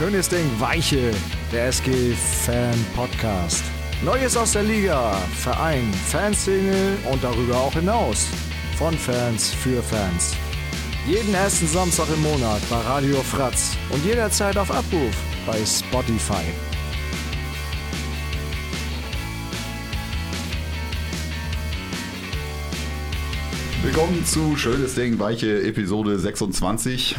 [0.00, 1.10] Schönes Ding, Weiche,
[1.52, 3.62] der SG Fan Podcast.
[4.02, 8.26] Neues aus der Liga, Verein, Fanszene und darüber auch hinaus.
[8.78, 10.34] Von Fans für Fans.
[11.06, 15.14] Jeden ersten Samstag im Monat bei Radio Fratz und jederzeit auf Abruf
[15.46, 16.46] bei Spotify.
[23.82, 27.16] Willkommen zu Schönes Ding, weiche Episode 26.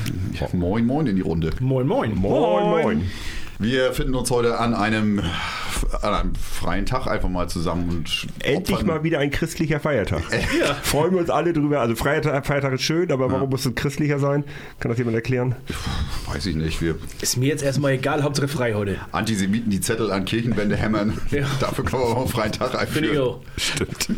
[0.54, 1.50] Moin, moin in die Runde.
[1.60, 2.14] Moin, moin.
[2.16, 3.12] Moin, moin.
[3.58, 5.22] Wir finden uns heute an einem,
[6.04, 10.22] an einem freien Tag einfach mal zusammen und Endlich opfern- mal wieder ein christlicher Feiertag.
[10.84, 11.80] Freuen wir uns alle drüber.
[11.82, 14.44] Also Feiertag, Feiertag ist schön, aber warum muss es christlicher sein?
[14.80, 15.56] Kann das jemand erklären?
[16.28, 18.98] Weiß ich nicht, wir Ist mir jetzt erstmal egal, Hauptsache frei heute.
[19.12, 21.20] Antisemiten die Zettel an Kirchenwände hämmern.
[21.32, 21.46] Ja.
[21.60, 23.28] Dafür können wir auch einen freien Tag Finde ich einführen.
[23.28, 23.40] auch.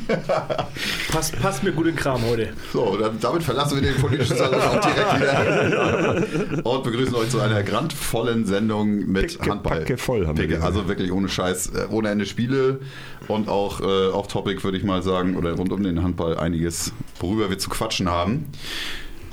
[1.11, 2.49] Passt, passt mir gut in den Kram heute.
[2.71, 7.39] So, dann, damit verlassen wir den politischen Salon auch direkt wieder und begrüßen euch zu
[7.39, 9.79] einer grandvollen Sendung mit Picke, Handball.
[9.79, 10.75] packe voll haben wir Picke, gesagt.
[10.75, 12.79] also wirklich ohne Scheiß, ohne Ende Spiele
[13.27, 16.93] und auch äh, auf Topic würde ich mal sagen oder rund um den Handball einiges,
[17.19, 18.45] worüber wir zu quatschen haben.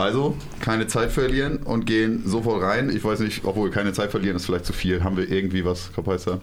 [0.00, 2.90] Also keine Zeit verlieren und gehen sofort rein.
[2.94, 5.04] Ich weiß nicht, obwohl keine Zeit verlieren ist vielleicht zu viel.
[5.04, 6.40] Haben wir irgendwie was, Kapaiser,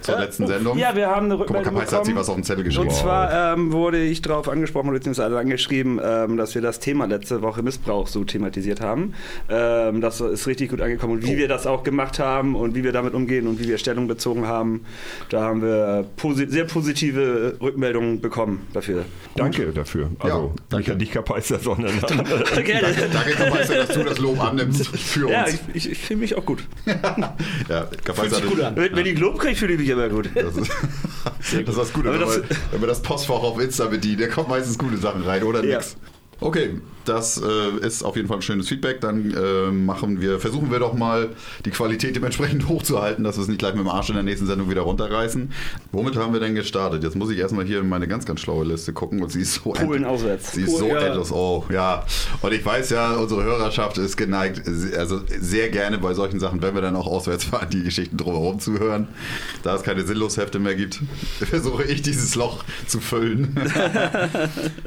[0.00, 0.76] zur Äh, letzten Sendung?
[0.78, 2.20] Ja, wir haben eine Guck mal, Rückmeldung Kapaiser hat sich bekommen.
[2.20, 2.88] was auf den Zettel geschrieben.
[2.88, 7.42] Und zwar ähm, wurde ich darauf angesprochen, beziehungsweise angeschrieben, ähm, dass wir das Thema letzte
[7.42, 9.14] Woche Missbrauch so thematisiert haben.
[9.48, 11.14] Ähm, das ist richtig gut angekommen.
[11.14, 11.38] Und wie Oh.
[11.38, 14.46] wir das auch gemacht haben und wie wir damit umgehen und wie wir Stellung bezogen
[14.46, 14.84] haben,
[15.28, 19.04] da haben wir posi sehr positive Rückmeldungen bekommen dafür.
[19.36, 20.10] Danke dafür.
[20.18, 20.76] Also danke.
[20.82, 22.24] nicht an dich, Kapaiser, sondern an
[22.64, 22.95] Gerne.
[23.12, 25.54] Danke, Kapaiser, dass du das Lob annimmst für Ja, uns.
[25.54, 26.64] ich, ich, ich fühle mich auch gut.
[27.68, 27.88] Ja,
[28.30, 28.76] sich gut an.
[28.76, 30.28] Wenn, wenn ich Lob kriege, fühle ich mich immer gut.
[30.34, 30.70] Das ist,
[31.66, 34.48] das ist Aber wenn, das- man, wenn man das Postfach auf Insta bedient, da kommen
[34.48, 35.76] meistens gute Sachen rein oder Ja.
[35.78, 35.96] nix.
[36.40, 39.00] Okay, das äh, ist auf jeden Fall ein schönes Feedback.
[39.00, 41.30] Dann äh, machen wir, versuchen wir doch mal
[41.64, 44.46] die Qualität dementsprechend hochzuhalten, dass wir es nicht gleich mit dem Arsch in der nächsten
[44.46, 45.50] Sendung wieder runterreißen.
[45.92, 47.02] Womit haben wir denn gestartet?
[47.02, 49.54] Jetzt muss ich erstmal hier in meine ganz, ganz schlaue Liste gucken und sie ist
[49.54, 50.52] so Polen auswärts.
[50.52, 51.00] Sie ist Oh, so ja.
[51.00, 51.32] endlos.
[51.32, 52.04] Oh, ja.
[52.42, 54.62] Und ich weiß ja, unsere Hörerschaft ist geneigt,
[54.96, 58.58] also sehr gerne bei solchen Sachen, wenn wir dann auch auswärts fahren, die Geschichten drumherum
[58.60, 59.08] zu hören.
[59.62, 61.00] Da es keine Sinnloshefte mehr gibt,
[61.38, 63.56] versuche ich dieses Loch zu füllen.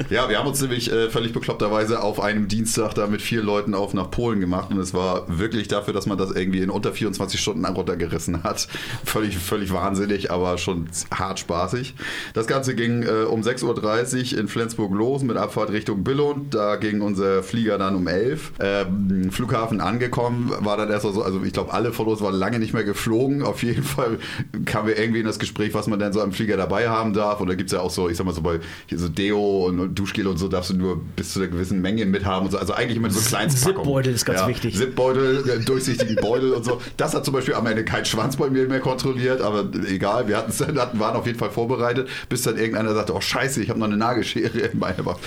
[0.09, 3.75] ja, wir haben uns nämlich äh, völlig bekloppterweise auf einem Dienstag da mit vier Leuten
[3.75, 6.91] auf nach Polen gemacht und es war wirklich dafür, dass man das irgendwie in unter
[6.91, 8.67] 24 Stunden runtergerissen hat.
[9.05, 11.95] Völlig, völlig wahnsinnig, aber schon hart spaßig.
[12.33, 16.53] Das Ganze ging äh, um 6.30 Uhr in Flensburg los mit Abfahrt Richtung Billund.
[16.53, 21.43] Da ging unser Flieger dann um 11 ähm, Flughafen angekommen, war dann erst so, also
[21.43, 23.43] ich glaube, alle von uns waren lange nicht mehr geflogen.
[23.43, 24.19] Auf jeden Fall
[24.65, 27.39] kamen wir irgendwie in das Gespräch, was man denn so am Flieger dabei haben darf.
[27.39, 28.59] Und da gibt es ja auch so, ich sag mal so bei
[28.91, 32.45] so Deo und Duschgel und so darfst du nur bis zu einer gewissen Menge mithaben
[32.45, 32.57] und so.
[32.57, 33.83] Also eigentlich immer so Kleinstpackungen.
[33.83, 34.77] Zipbeutel ist ganz wichtig.
[34.77, 36.81] Zipbeutel, äh, durchsichtigen Beutel und so.
[36.97, 40.37] Das hat zum Beispiel am Ende kein Schwanz bei mir mehr kontrolliert, aber egal, wir
[40.37, 43.69] hatten's dann, hatten, waren auf jeden Fall vorbereitet, bis dann irgendeiner sagte, oh scheiße, ich
[43.69, 45.19] habe noch eine Nagelschere in meiner Waffe.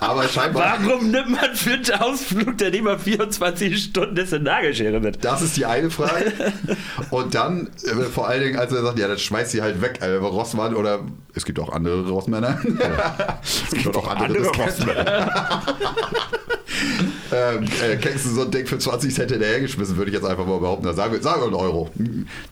[0.00, 0.78] Aber scheinbar...
[0.80, 5.24] Warum nimmt man für einen Ausflug, der mal 24 Stunden ist, eine Nagelschere mit?
[5.24, 6.32] Das ist die eine Frage.
[7.10, 9.98] Und dann, äh, vor allen Dingen, als er sagt, ja, dann schmeißt sie halt weg.
[10.00, 11.00] Also Rossmann oder
[11.34, 12.58] es gibt auch andere Rossmänner.
[13.42, 14.64] es gibt auch andere, andere.
[14.64, 15.62] Rossmänner.
[17.32, 20.46] ähm, äh, kriegst du so ein Ding für 20 Cent hinterhergeschmissen, würde ich jetzt einfach
[20.46, 20.92] mal behaupten.
[20.94, 21.90] Sagen wir, sagen wir einen Euro.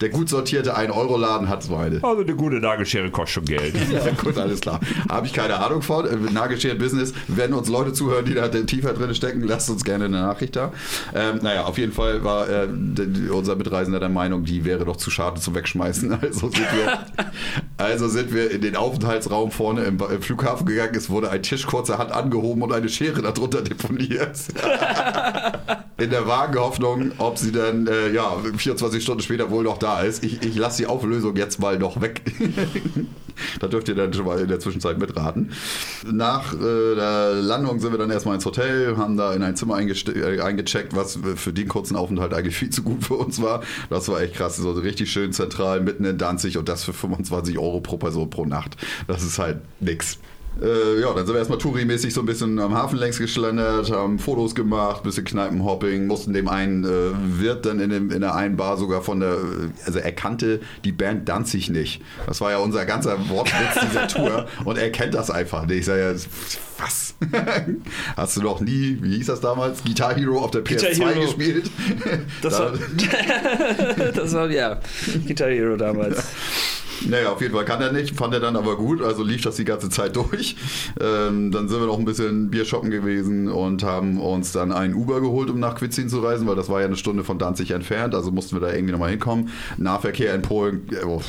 [0.00, 2.03] Der gut sortierte 1-Euro-Laden hat so eine.
[2.03, 3.75] Also eine gute Nagelschere kostet schon Geld.
[3.94, 4.81] Ja, gut, alles klar.
[5.09, 6.06] Habe ich keine Ahnung von.
[6.06, 7.12] Äh, Nagelscheren-Business.
[7.29, 10.73] Wenn uns Leute zuhören, die da tiefer drin stecken, lasst uns gerne eine Nachricht da.
[11.15, 12.69] Ähm, naja, auf jeden Fall war äh,
[13.31, 16.19] unser Mitreisender der Meinung, die wäre doch zu schade zum Wegschmeißen.
[16.25, 16.99] Also sind wir,
[17.77, 20.95] also sind wir in den Aufenthaltsraum vorne im, im Flughafen gegangen.
[20.95, 24.39] Es wurde ein Tisch kurzerhand angehoben und eine Schere darunter deponiert.
[25.97, 30.01] in der vagen Hoffnung, ob sie dann äh, ja, 24 Stunden später wohl noch da
[30.03, 30.25] ist.
[30.25, 32.23] Ich, ich lasse die Auflösung jetzt mal noch weg.
[33.60, 35.52] da dürft ihr dann schon mal in der Zwischenzeit mitraten.
[36.10, 39.78] Nach äh, der Landung sind wir dann erstmal ins Hotel, haben da in ein Zimmer
[39.78, 43.62] äh, eingecheckt, was für den kurzen Aufenthalt eigentlich viel zu gut für uns war.
[43.90, 44.56] Das war echt krass.
[44.56, 48.44] So richtig schön zentral, mitten in Danzig und das für 25 Euro pro Person pro
[48.44, 48.76] Nacht.
[49.06, 50.19] Das ist halt nix.
[50.62, 54.19] Äh, ja, dann sind wir erstmal Touri-mäßig so ein bisschen am Hafen längs geschlendert, haben
[54.19, 58.56] Fotos gemacht, bisschen Kneipenhopping, mussten dem einen äh, Wirt dann in, dem, in der einen
[58.56, 59.37] Bar sogar von der,
[59.85, 62.03] also er kannte die Band Danzig nicht.
[62.27, 65.81] Das war ja unser ganzer Wortwitz dieser Tour und er kennt das einfach nicht.
[65.81, 66.15] Ich sage ja,
[66.84, 67.14] was?
[68.16, 71.20] Hast du noch nie, wie hieß das damals, Guitar Hero auf der Guitar PS2 Hero.
[71.22, 71.70] gespielt?
[72.42, 72.72] Das Da- war,
[74.14, 74.81] das war ja
[75.26, 76.22] Guitar Hero damals.
[77.06, 79.56] Naja, auf jeden Fall kann er nicht, fand er dann aber gut, also lief das
[79.56, 80.56] die ganze Zeit durch.
[81.00, 84.94] Ähm, dann sind wir noch ein bisschen Bier shoppen gewesen und haben uns dann einen
[84.94, 87.72] Uber geholt, um nach Quitzin zu reisen, weil das war ja eine Stunde von Danzig
[87.72, 89.50] entfernt, also mussten wir da irgendwie nochmal hinkommen.
[89.76, 91.20] Nahverkehr in Polen, äh, oh,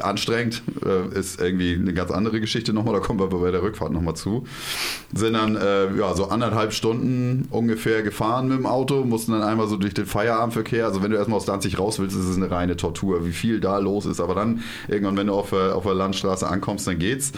[0.00, 3.92] anstrengend, äh, ist irgendwie eine ganz andere Geschichte nochmal, da kommen wir bei der Rückfahrt
[3.92, 4.44] nochmal zu.
[5.12, 9.68] Sind dann äh, ja, so anderthalb Stunden ungefähr gefahren mit dem Auto, mussten dann einmal
[9.68, 12.50] so durch den Feierabendverkehr, also wenn du erstmal aus Danzig raus willst, ist es eine
[12.50, 15.84] reine Tortur, wie viel da los ist, aber dann irgendwann, wenn du auf, äh, auf
[15.84, 17.32] der Landstraße ankommst, dann geht's.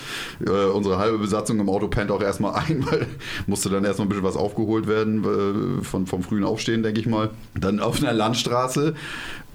[0.47, 3.07] Äh, unsere halbe Besatzung im Auto pennt auch erstmal ein, weil
[3.47, 7.07] musste dann erstmal ein bisschen was aufgeholt werden äh, von, vom frühen Aufstehen, denke ich
[7.07, 7.31] mal.
[7.55, 8.95] Dann auf einer Landstraße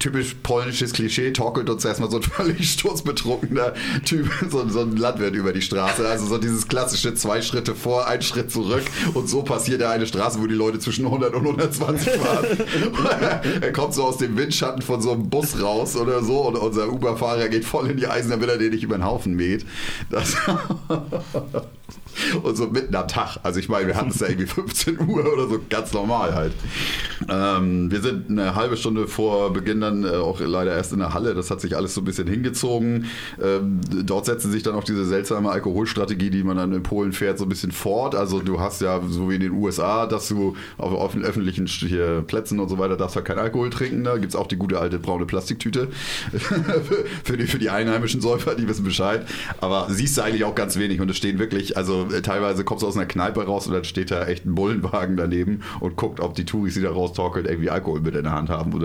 [0.00, 3.74] typisch polnisches Klischee, torkelt uns erstmal so ein völlig sturzbetrunkener
[4.04, 6.08] Typ, so, so, ein Landwirt über die Straße.
[6.08, 8.84] Also so dieses klassische zwei Schritte vor, ein Schritt zurück
[9.14, 12.46] und so passiert ja eine Straße, wo die Leute zwischen 100 und 120 fahren.
[13.60, 16.92] er kommt so aus dem Windschatten von so einem Bus raus oder so und unser
[16.92, 19.64] Uber-Fahrer geht voll in die Eisen, damit er den nicht über den Haufen mäht.
[20.10, 20.36] Das
[22.42, 23.38] und so mitten am Tag.
[23.42, 26.52] Also ich meine, wir hatten es ja irgendwie 15 Uhr oder so, ganz normal halt.
[27.28, 31.14] Ähm, wir sind eine halbe Stunde vor Beginn dann äh, auch leider erst in der
[31.14, 31.34] Halle.
[31.34, 33.06] Das hat sich alles so ein bisschen hingezogen.
[33.42, 37.38] Ähm, dort setzen sich dann auch diese seltsame Alkoholstrategie, die man dann in Polen fährt,
[37.38, 38.14] so ein bisschen fort.
[38.14, 41.66] Also du hast ja so wie in den USA, dass du auf öffentlichen
[42.26, 44.04] Plätzen und so weiter darfst halt kein Alkohol trinken.
[44.04, 45.88] Da gibt es auch die gute alte braune Plastiktüte
[47.24, 49.26] für, die, für die einheimischen Säufer, die wissen Bescheid.
[49.60, 52.82] Aber siehst du eigentlich auch ganz wenig und es stehen wirklich, also äh, teilweise kommst
[52.82, 56.20] du aus einer Kneipe raus und dann steht da echt ein Bullenwagen daneben und guckt,
[56.20, 58.80] ob die Touris, die da raustorkeln, irgendwie Alkohol mit in der Hand haben und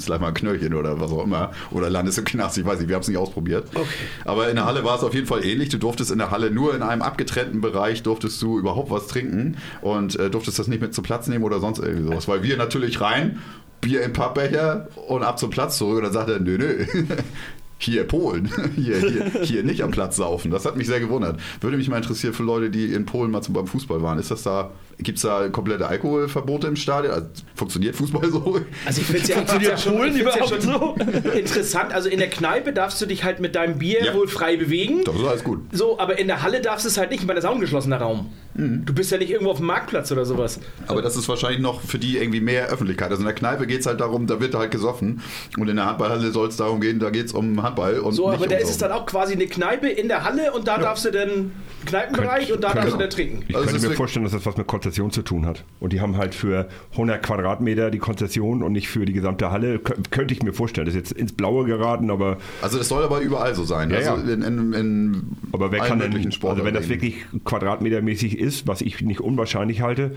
[0.00, 1.52] es gleich mal ein Knöllchen oder was auch immer.
[1.70, 3.68] Oder landest im Knast, ich weiß nicht, wir haben es nicht ausprobiert.
[3.74, 3.86] Okay.
[4.24, 5.68] Aber in der Halle war es auf jeden Fall ähnlich.
[5.68, 9.56] Du durftest in der Halle nur in einem abgetrennten Bereich durftest du überhaupt was trinken
[9.80, 12.28] und äh, durftest das nicht mit zum Platz nehmen oder sonst irgendwie sowas.
[12.28, 13.40] Weil wir natürlich rein
[13.80, 15.98] Bier im Pappbecher und ab zum Platz zurück.
[15.98, 16.86] Und dann sagt er, nö, nö,
[17.78, 20.50] hier Polen, hier, hier, hier nicht am Platz saufen.
[20.50, 21.38] Das hat mich sehr gewundert.
[21.60, 24.18] Würde mich mal interessieren für Leute, die in Polen mal zum, beim Fußball waren.
[24.18, 24.70] Ist das da,
[25.02, 27.14] gibt es da komplette Alkoholverbote im Stadion?
[27.14, 28.60] Also, funktioniert Fußball so?
[28.84, 30.96] Also ich finde es ja, funktioniert ja Polen überhaupt ja so
[31.34, 31.92] interessant.
[31.92, 34.14] Also in der Kneipe darfst du dich halt mit deinem Bier ja.
[34.14, 35.04] wohl frei bewegen.
[35.04, 35.60] Das ist alles gut.
[35.72, 37.60] So, aber in der Halle darfst du es halt nicht, weil das ist auch ein
[37.60, 38.30] geschlossener Raum.
[38.54, 38.84] Mhm.
[38.84, 40.60] Du bist ja nicht irgendwo auf dem Marktplatz oder sowas.
[40.86, 43.10] Aber das ist wahrscheinlich noch für die irgendwie mehr Öffentlichkeit.
[43.10, 45.22] Also in der Kneipe geht es halt darum, da wird halt gesoffen.
[45.58, 48.00] Und in der Handballhalle soll es darum gehen, da geht es um Handball.
[48.00, 50.68] Und so, aber da ist es dann auch quasi eine Kneipe in der Halle und
[50.68, 50.82] da ja.
[50.82, 51.52] darfst du dann
[51.86, 53.44] Kneipenbereich Könnt, und da darfst du dann trinken.
[53.48, 55.64] Ich also könnte mir vorstellen, dass das was mit Konzession zu tun hat.
[55.80, 59.78] Und die haben halt für 100 Quadratmeter die Konzession und nicht für die gesamte Halle.
[59.78, 60.84] Könnte ich mir vorstellen.
[60.84, 62.36] Das ist jetzt ins Blaue geraten, aber.
[62.60, 63.90] Also das soll aber überall so sein.
[63.90, 64.34] Ja, also ja.
[64.34, 65.22] In, in, in
[65.52, 70.12] aber wer kann denn, also wenn das wirklich quadratmetermäßig ist, was ich nicht unwahrscheinlich halte,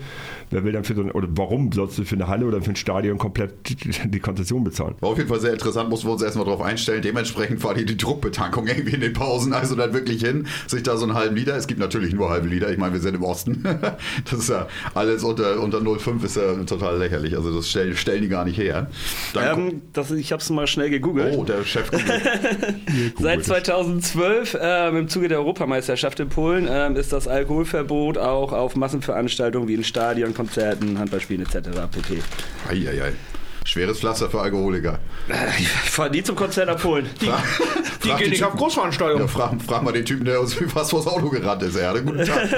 [0.50, 2.70] wer will dann für so eine, oder warum sollst du für eine Halle oder für
[2.70, 3.54] ein Stadion komplett
[4.04, 4.94] die Konzession bezahlen?
[5.00, 7.02] War auf jeden Fall sehr interessant, mussten wir uns erstmal darauf einstellen.
[7.02, 10.96] Dementsprechend war die, die Druckbetankung irgendwie in den Pausen, also dann wirklich hin, sich da
[10.96, 13.22] so einen halben Liter, es gibt natürlich nur halbe Liter, ich meine, wir sind im
[13.22, 13.64] Osten,
[14.30, 14.55] das ist ja
[14.94, 18.58] alles unter, unter 0,5 ist ja total lächerlich, also das stellen, stellen die gar nicht
[18.58, 18.90] her.
[19.38, 21.36] Ähm, das, ich habe es mal schnell gegoogelt.
[21.36, 21.90] Oh, der Chef.
[23.20, 28.74] Seit 2012 ähm, im Zuge der Europameisterschaft in Polen ähm, ist das Alkoholverbot auch auf
[28.74, 31.68] Massen Massenveranstaltungen wie in Stadion, Konzerten, Handballspielen etc.
[31.90, 32.22] pp.
[32.68, 33.12] Eieiei.
[33.66, 35.00] Schweres Pflaster für Alkoholiker.
[35.58, 37.06] Ich fahre nie zum Konzert abholen.
[37.20, 37.42] Die, frag,
[38.04, 39.26] die frag gehen nicht auf Großveranstaltungen.
[39.26, 41.74] Ja, frag, frag, mal den Typen, der uns fast vors Auto gerannt ist.
[41.74, 42.48] Er hatte einen guten Tag.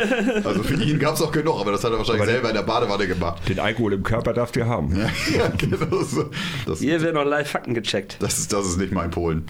[0.44, 2.56] Also für ihn gab es auch genug, aber das hat er wahrscheinlich aber selber in
[2.56, 3.48] der Badewanne gemacht.
[3.48, 4.94] Den Alkohol im Körper darfst du haben.
[4.94, 5.06] Ja,
[5.38, 6.28] ja genau so.
[6.66, 8.18] Das, Hier werden noch live Fakten gecheckt.
[8.20, 9.46] Das ist, das ist nicht mein Polen.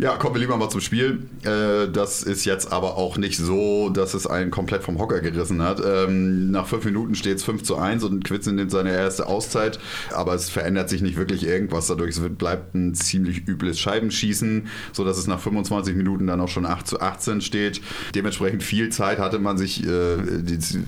[0.00, 1.28] Ja, kommen wir lieber mal zum Spiel.
[1.44, 5.62] Äh, das ist jetzt aber auch nicht so, dass es einen komplett vom Hocker gerissen
[5.62, 5.80] hat.
[5.80, 9.78] Ähm, nach fünf Minuten steht es 5 zu 1 und Quitzen nimmt seine erste Auszeit,
[10.12, 12.16] aber es verändert sich nicht wirklich irgendwas dadurch.
[12.16, 16.86] Es bleibt ein ziemlich übles Scheibenschießen, sodass es nach 25 Minuten dann auch schon 8
[16.86, 17.80] zu 18 steht.
[18.14, 20.16] Dementsprechend viel Zeit hatte man sich äh,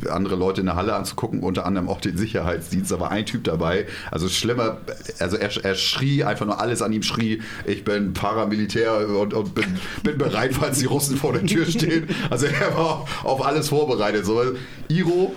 [0.08, 2.90] andere Leute in der Halle anzugucken, unter anderem auch den Sicherheitsdienst.
[2.90, 3.86] Da war ein Typ dabei.
[4.10, 4.78] Also schlimmer,
[5.18, 9.54] also er, er schrie einfach nur alles an ihm schrie, ich bin Paramilitär und, und
[9.54, 12.08] bin, bin bereit, falls die Russen vor der Tür stehen.
[12.30, 14.24] Also er war auf alles vorbereitet.
[14.24, 14.42] So,
[14.88, 15.34] Iro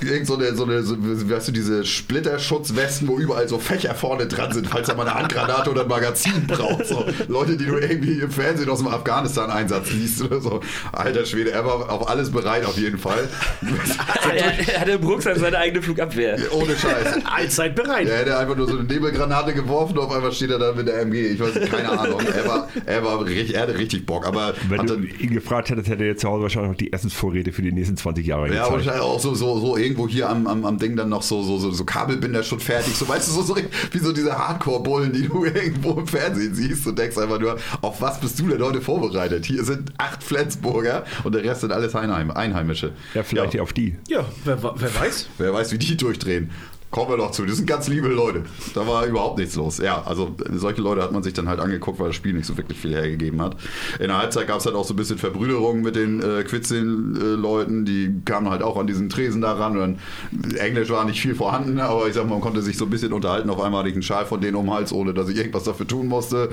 [0.00, 4.26] Irgend so eine, so eine so, weißt du, diese Splitterschutzwesten, wo überall so Fächer vorne
[4.26, 6.86] dran sind, falls er mal eine Handgranate oder ein Magazin braucht.
[6.86, 7.04] So.
[7.28, 10.60] Leute, die du irgendwie im Fernsehen aus dem Afghanistan-Einsatz liest oder so.
[10.92, 13.28] Alter Schwede, er war auf alles bereit auf jeden Fall.
[14.34, 16.38] er, er hatte im Rucksack seine eigene Flugabwehr.
[16.52, 17.24] Ohne Scheiß.
[17.24, 18.08] Allzeit bereit.
[18.08, 20.86] Er hätte einfach nur so eine Nebelgranate geworfen und auf einmal steht er da mit
[20.86, 21.28] der MG.
[21.28, 22.20] Ich weiß keine Ahnung.
[22.34, 24.26] Er, war, er, war richtig, er hatte richtig Bock.
[24.26, 27.52] Aber Wenn du ihn gefragt hättest, hätte er jetzt zu Hause wahrscheinlich noch die Essensvorräte
[27.52, 30.46] für die nächsten 20 Jahre Ja, wahrscheinlich auch so, so, so so irgendwo hier am,
[30.46, 32.94] am, am Ding dann noch so, so, so, so Kabelbinder schon fertig.
[32.94, 33.56] So, weißt du, so, so
[33.90, 38.00] wie so diese Hardcore-Bullen, die du irgendwo im Fernsehen siehst und denkst einfach nur, auf
[38.00, 39.46] was bist du denn heute vorbereitet?
[39.46, 42.92] Hier sind acht Flensburger und der Rest sind alles Einheim Einheimische.
[43.14, 43.62] Ja, vielleicht ja.
[43.62, 43.96] auf die.
[44.08, 45.28] Ja, wer, wer weiß.
[45.38, 46.50] Wer weiß, wie die durchdrehen.
[46.96, 47.44] Kommen wir doch zu.
[47.44, 48.44] Das sind ganz liebe Leute.
[48.72, 49.76] Da war überhaupt nichts los.
[49.76, 52.56] Ja, also solche Leute hat man sich dann halt angeguckt, weil das Spiel nicht so
[52.56, 53.54] wirklich viel hergegeben hat.
[54.00, 57.84] In der Halbzeit gab es halt auch so ein bisschen Verbrüderung mit den äh, Quitzin-Leuten.
[57.84, 59.76] Die kamen halt auch an diesen Tresen da ran.
[59.76, 62.90] Und Englisch war nicht viel vorhanden, aber ich sag mal, man konnte sich so ein
[62.90, 63.50] bisschen unterhalten.
[63.50, 65.64] Auf einmal hatte ich einen Schal von denen um den Hals, ohne dass ich irgendwas
[65.64, 66.48] dafür tun musste.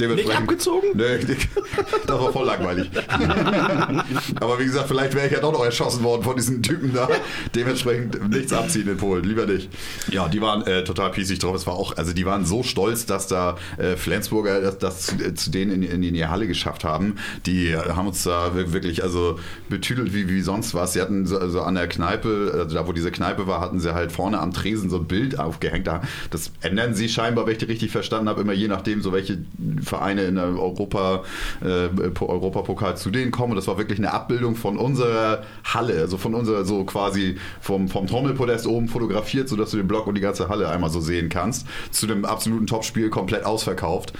[0.00, 0.88] Nicht abgezogen?
[0.94, 1.18] Nee,
[2.08, 2.90] das war voll langweilig.
[4.40, 7.08] aber wie gesagt, vielleicht wäre ich ja doch noch erschossen worden von diesen Typen da.
[7.54, 9.22] Dementsprechend nichts abziehen in Polen.
[9.22, 9.70] Lieber nicht.
[10.10, 11.56] Ja, die waren äh, total pießig drauf.
[11.56, 15.34] Es war auch, also die waren so stolz, dass da äh, Flensburger das, das zu,
[15.34, 17.16] zu, denen in, in, die Halle geschafft haben.
[17.46, 19.38] Die äh, haben uns da wirklich also
[19.68, 20.92] betüdelt wie, wie sonst was.
[20.92, 23.94] Sie hatten so also an der Kneipe, also da wo diese Kneipe war, hatten sie
[23.94, 25.86] halt vorne am Tresen so ein Bild aufgehängt.
[25.86, 29.12] Da, das ändern sie scheinbar, wenn ich das richtig verstanden habe, immer je nachdem, so
[29.12, 29.38] welche
[29.82, 31.24] Vereine in der Europa,
[31.62, 31.88] äh,
[32.20, 33.52] Europapokal zu denen kommen.
[33.52, 37.88] Und das war wirklich eine Abbildung von unserer Halle, also von unserer, so quasi vom,
[37.88, 41.28] vom Trommelpodest oben fotografiert, sodass du den Block und die ganze Halle einmal so sehen
[41.28, 41.66] kannst.
[41.90, 44.12] Zu dem absoluten Topspiel komplett ausverkauft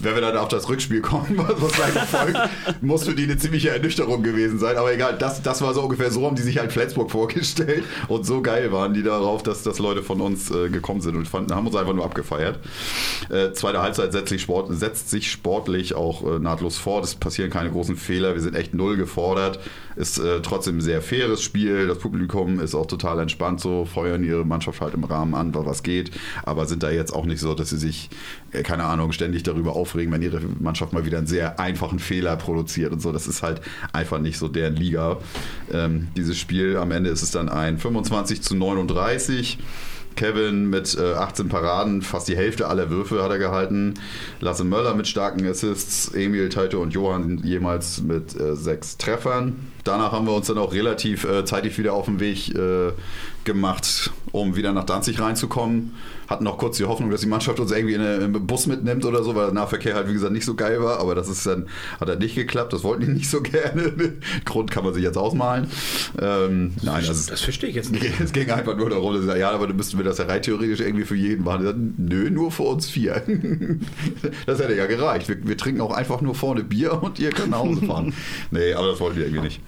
[0.00, 2.38] wenn wir dann auf das Rückspiel kommen, was gleich folgt,
[2.82, 4.76] muss für die eine ziemliche Ernüchterung gewesen sein.
[4.76, 7.84] Aber egal, das, das war so ungefähr so, haben die sich halt Flensburg vorgestellt.
[8.08, 11.28] Und so geil waren die darauf, dass, dass Leute von uns äh, gekommen sind und
[11.28, 12.58] fanden, haben uns einfach nur abgefeiert.
[13.30, 17.04] Äh, zweite Halbzeit setzt sich, Sport, setzt sich sportlich auch äh, nahtlos fort.
[17.04, 18.34] Es passieren keine großen Fehler.
[18.34, 19.60] Wir sind echt null gefordert.
[19.96, 21.86] Ist äh, trotzdem ein sehr faires Spiel.
[21.86, 25.82] Das Publikum ist auch total entspannt so, feuern ihre Mannschaft halt im Rahmen an, was
[25.82, 26.10] geht.
[26.42, 28.10] Aber sind da jetzt auch nicht so, dass sie sich,
[28.50, 31.98] äh, keine Ahnung, ständig darüber aufregen aufregen, wenn ihre Mannschaft mal wieder einen sehr einfachen
[31.98, 33.12] Fehler produziert und so.
[33.12, 33.60] Das ist halt
[33.92, 35.18] einfach nicht so deren Liga.
[35.70, 39.58] Ähm, dieses Spiel, am Ende ist es dann ein 25 zu 39.
[40.16, 43.94] Kevin mit äh, 18 Paraden, fast die Hälfte aller Würfe hat er gehalten.
[44.40, 49.73] Lasse Möller mit starken Assists, Emil, Taito und Johann jemals mit äh, sechs Treffern.
[49.84, 52.92] Danach haben wir uns dann auch relativ äh, zeitig wieder auf den Weg äh,
[53.44, 55.92] gemacht, um wieder nach Danzig reinzukommen
[56.28, 59.22] hatten noch kurz die Hoffnung, dass die Mannschaft uns irgendwie in einen Bus mitnimmt oder
[59.22, 61.00] so, weil der Nahverkehr halt, wie gesagt, nicht so geil war.
[61.00, 61.66] Aber das ist dann,
[62.00, 62.72] hat dann nicht geklappt.
[62.72, 63.92] Das wollten die nicht so gerne.
[64.44, 65.68] Grund kann man sich jetzt ausmalen.
[66.20, 68.04] Ähm, nein, also, das verstehe ich jetzt nicht.
[68.24, 70.80] Es ging einfach nur darum, dass, ja, aber dann müssten wir das ja rein theoretisch
[70.80, 71.64] irgendwie für jeden machen.
[71.64, 73.22] Sagten, Nö, nur für uns vier.
[74.46, 75.28] das hätte ja gereicht.
[75.28, 78.14] Wir, wir, trinken auch einfach nur vorne Bier und ihr könnt nach Hause fahren.
[78.50, 79.60] nee, aber das wollten wir irgendwie nicht.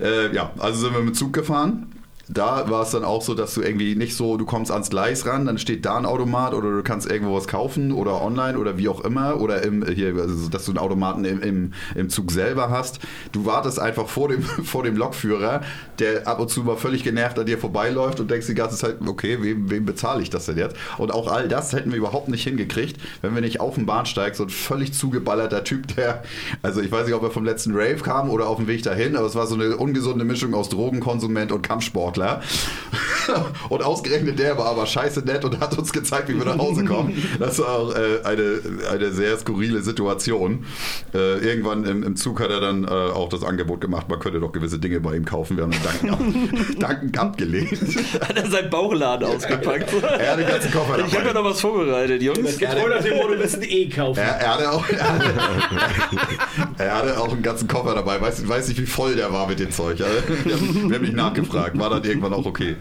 [0.00, 1.92] Äh, ja, also sind wir mit Zug gefahren
[2.28, 5.26] da war es dann auch so, dass du irgendwie nicht so, du kommst ans Gleis
[5.26, 8.78] ran, dann steht da ein Automat oder du kannst irgendwo was kaufen oder online oder
[8.78, 12.30] wie auch immer oder im, hier, also, dass du einen Automaten im, im, im Zug
[12.30, 13.00] selber hast.
[13.32, 15.60] Du wartest einfach vor dem, vor dem Lokführer,
[15.98, 18.96] der ab und zu mal völlig genervt an dir vorbeiläuft und denkst die ganze Zeit,
[19.06, 20.76] okay, wem, wem bezahle ich das denn jetzt?
[20.98, 24.34] Und auch all das hätten wir überhaupt nicht hingekriegt, wenn wir nicht auf dem Bahnsteig
[24.34, 26.22] so ein völlig zugeballerter Typ, der,
[26.62, 29.16] also ich weiß nicht, ob er vom letzten Rave kam oder auf dem Weg dahin,
[29.16, 32.13] aber es war so eine ungesunde Mischung aus Drogenkonsument und Kampfsport.
[32.14, 32.40] Sportler.
[33.68, 36.84] Und ausgerechnet der war aber scheiße nett und hat uns gezeigt, wie wir nach Hause
[36.84, 37.16] kommen.
[37.38, 38.60] Das war auch äh, eine,
[38.92, 40.66] eine sehr skurrile Situation.
[41.14, 44.40] Äh, irgendwann im, im, Zug hat er dann äh, auch das Angebot gemacht, man könnte
[44.40, 45.56] doch gewisse Dinge bei ihm kaufen.
[45.56, 46.20] Wir haben Danken, ab,
[46.78, 47.72] Danken abgelehnt.
[48.20, 49.92] Hat er seinen Bauchladen ausgepackt?
[50.18, 51.08] er hat den ganzen Koffer dabei.
[51.08, 52.58] Ich habe ja noch was vorbereitet, Jungs.
[52.58, 54.20] Getreu nach dem Motto, müssen eh kaufen.
[54.20, 55.34] Er, er, hatte auch, er, hatte,
[56.78, 58.20] er hatte auch einen ganzen Koffer dabei.
[58.20, 59.98] Weiß, weiß nicht, wie voll der war mit dem Zeug.
[59.98, 60.06] Wir
[60.54, 61.78] haben, wir haben nicht nachgefragt.
[61.78, 62.76] War dann dann irgendwann auch okay.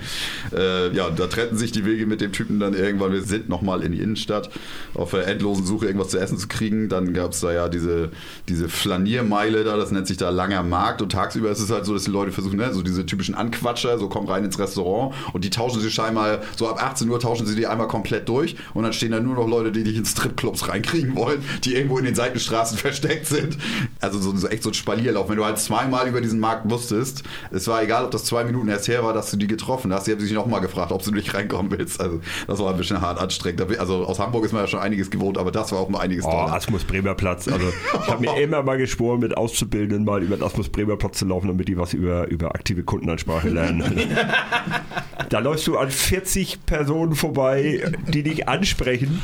[0.56, 3.12] Äh, ja, da trennten sich die Wege mit dem Typen dann irgendwann.
[3.12, 4.50] Wir sind nochmal in die Innenstadt
[4.94, 6.90] auf der endlosen Suche, irgendwas zu essen zu kriegen.
[6.90, 8.12] Dann gab es da ja diese,
[8.50, 11.02] diese Flaniermeile da, das nennt sich da langer Markt.
[11.02, 13.98] Und tagsüber ist es halt so, dass die Leute versuchen, ne, so diese typischen Anquatscher,
[13.98, 17.46] so kommen rein ins Restaurant und die tauschen sich scheinbar, so ab 18 Uhr tauschen
[17.46, 20.06] sie die einmal komplett durch und dann stehen da nur noch Leute, die dich in
[20.06, 23.58] Stripclubs reinkriegen wollen, die irgendwo in den Seitenstraßen versteckt sind.
[24.00, 25.30] Also so, so echt so ein Spalierlauf.
[25.30, 28.68] Wenn du halt zweimal über diesen Markt wusstest, es war egal, ob das zwei Minuten
[28.68, 30.06] erst her war, dass du die getroffen hast.
[30.06, 32.00] Sie haben sich nochmal gefragt, ob du nicht reinkommen willst.
[32.00, 33.80] Also das war ein bisschen hart anstrengend.
[33.80, 36.26] Also aus Hamburg ist man ja schon einiges gewohnt, aber das war auch mal einiges
[36.26, 36.54] oh, toller.
[36.54, 37.48] Asmus Bremer Platz.
[37.48, 41.20] Also ich habe mir immer mal geschworen, mit Auszubildenden mal über den Asmus Bremer Platz
[41.20, 43.84] zu laufen, damit die was über, über aktive Kundenansprache lernen.
[45.30, 49.22] da läufst du an 40 Personen vorbei, die dich ansprechen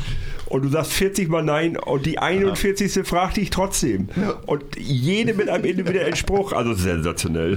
[0.50, 2.92] und du sagst 40 mal nein und die 41.
[2.92, 3.04] Ja.
[3.04, 4.08] fragt dich trotzdem.
[4.16, 4.30] Ja.
[4.46, 7.56] Und jede mit einem individuellen Spruch, also sensationell.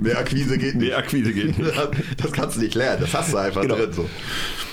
[0.00, 0.88] Mehr Akquise geht nicht.
[0.88, 1.58] Mehr Akquise geht nicht.
[2.16, 3.76] Das kannst du nicht lernen, das hast du einfach genau.
[3.76, 3.92] drin.
[3.92, 4.08] So.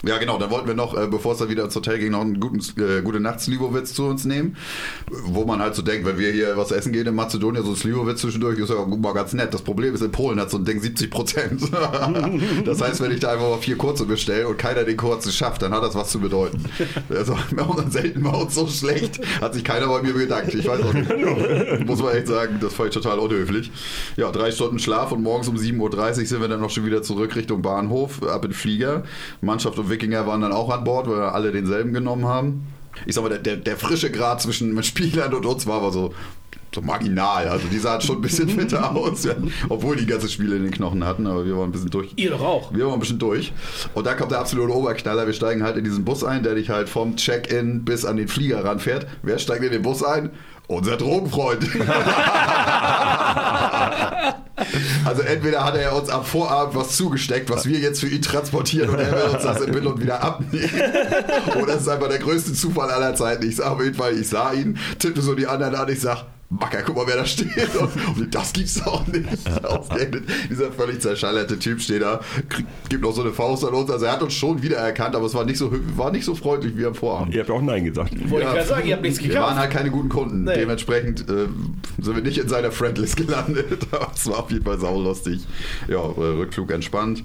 [0.05, 2.22] Ja, genau, dann wollten wir noch, äh, bevor es dann wieder ins Hotel ging, noch
[2.22, 4.55] einen guten, äh, gute Nachts-Slivovitz zu uns nehmen.
[5.10, 7.75] Wo man halt so denkt, wenn wir hier was essen gehen in Mazedonien, so ein
[7.75, 9.53] Slivovitz zwischendurch ist ja mal ganz nett.
[9.53, 11.62] Das Problem ist, in Polen hat so ein Ding 70 Prozent.
[12.65, 15.63] das heißt, wenn ich da einfach mal vier kurze bestelle und keiner den kurzen schafft,
[15.63, 16.63] dann hat das was zu bedeuten.
[17.10, 20.53] Also, wir haben selten bei uns so schlecht, hat sich keiner bei mir bedankt.
[20.53, 21.86] Ich weiß auch nicht.
[21.86, 23.72] Muss man echt sagen, das fand ich total unhöflich.
[24.17, 27.01] Ja, drei Stunden Schlaf und morgens um 7.30 Uhr sind wir dann noch schon wieder
[27.01, 29.03] zurück Richtung Bahnhof, ab in den Flieger.
[29.41, 32.67] Mannschaft und Wikinger waren dann auch an Bord, weil wir alle denselben genommen haben.
[33.05, 36.13] Ich sag mal, der, der, der frische Grad zwischen Spielern und uns war aber so
[36.75, 37.47] so marginal.
[37.47, 39.27] Also die sahen schon ein bisschen fitter aus,
[39.69, 42.12] obwohl die ganze Spiele in den Knochen hatten, aber wir waren ein bisschen durch.
[42.17, 42.74] Ihr doch auch.
[42.74, 43.53] Wir waren ein bisschen durch.
[43.95, 45.25] Und da kommt der absolute Oberknaller.
[45.25, 48.27] Wir steigen halt in diesen Bus ein, der dich halt vom Check-in bis an den
[48.27, 49.07] Flieger ranfährt.
[49.24, 50.29] Wer steigt in den Bus ein?
[50.67, 51.63] Unser Drogenfreund.
[55.05, 58.89] also entweder hat er uns am Vorabend was zugesteckt, was wir jetzt für ihn transportieren
[58.89, 60.69] und er will uns das in Billund wieder abnehmen.
[61.62, 63.48] Oder es ist einfach der größte Zufall aller Zeiten.
[63.48, 66.25] Ich sah auf jeden Fall, ich sah ihn, tippte so die anderen an, ich sag,
[66.50, 67.50] Macker, guck mal, wer da steht.
[68.18, 69.25] Und das gibt's auch nicht.
[70.50, 72.22] Dieser völlig zerschallerte Typ steht da,
[72.88, 73.90] gibt noch so eine Faust an uns.
[73.90, 76.78] Also er hat uns schon wiedererkannt, aber es war nicht so, war nicht so freundlich
[76.78, 77.34] wie am Vorabend.
[77.34, 78.12] Ihr habt auch Nein gesagt.
[78.30, 79.36] Wollte ja, ich gerade sagen, ihr habt nichts gekauft.
[79.36, 80.44] Wir waren halt keine guten Kunden.
[80.44, 80.56] Nee.
[80.56, 81.48] Dementsprechend äh,
[82.00, 83.66] sind wir nicht in seiner Friendlist gelandet.
[84.16, 85.42] Das war auf jeden Fall saulustig.
[85.88, 87.24] Ja, äh, Rückflug entspannt.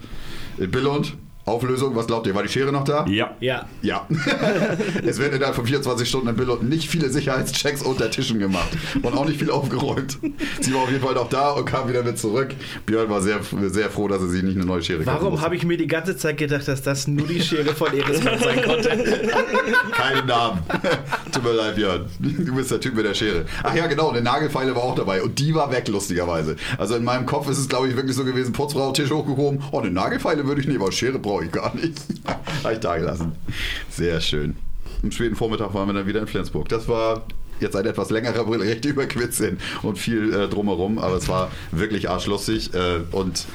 [0.59, 2.35] In Billund Auflösung, was glaubt ihr?
[2.35, 3.07] War die Schere noch da?
[3.07, 3.35] Ja.
[3.41, 3.67] Ja.
[3.83, 4.07] Ja.
[5.07, 8.69] es werden innerhalb von 24 Stunden in Billund nicht viele Sicherheitschecks unter Tischen gemacht
[9.03, 10.19] und auch nicht viel aufgeräumt.
[10.61, 12.55] Sie war auf jeden Fall noch da und kam wieder mit zurück.
[12.87, 15.65] Björn war sehr, sehr froh, dass er sich nicht eine neue Schere Warum habe ich
[15.65, 18.89] mir die ganze Zeit gedacht, dass das nur die Schere von Erismann sein konnte?
[19.93, 20.61] Keinen Namen.
[21.33, 22.07] Tut mir leid, Björn.
[22.19, 23.47] Du bist der Typ mit der Schere.
[23.63, 26.57] Ach ja, genau, eine Nagelfeile war auch dabei und die war weg, lustigerweise.
[26.79, 29.63] Also in meinem Kopf ist es, glaube ich, wirklich so gewesen, Putzfrau, Tisch hochgehoben.
[29.73, 31.97] Oh, eine Nagelfeile würde ich nehmen, aber Schere brauche ich gar nicht.
[32.65, 33.33] Habe ich da gelassen.
[33.89, 34.57] Sehr schön.
[35.03, 36.69] Am späten Vormittag waren wir dann wieder in Flensburg.
[36.69, 37.25] Das war
[37.61, 42.11] jetzt ein etwas längerer Bericht über Quizzin und viel äh, drumherum, aber es war wirklich
[42.11, 43.47] arschlustig äh, und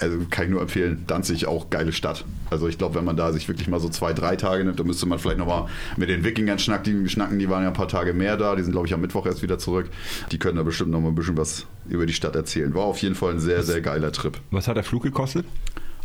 [0.00, 2.24] also kann ich nur empfehlen, Danzig auch geile Stadt.
[2.50, 4.86] Also ich glaube, wenn man da sich wirklich mal so zwei, drei Tage nimmt, dann
[4.86, 7.88] müsste man vielleicht nochmal mit den Wikingern schnacken, die, schnacken, die waren ja ein paar
[7.88, 9.88] Tage mehr da, die sind glaube ich am Mittwoch erst wieder zurück.
[10.30, 12.74] Die können da bestimmt nochmal ein bisschen was über die Stadt erzählen.
[12.74, 14.38] War auf jeden Fall ein sehr, sehr geiler Trip.
[14.50, 15.46] Was hat der Flug gekostet?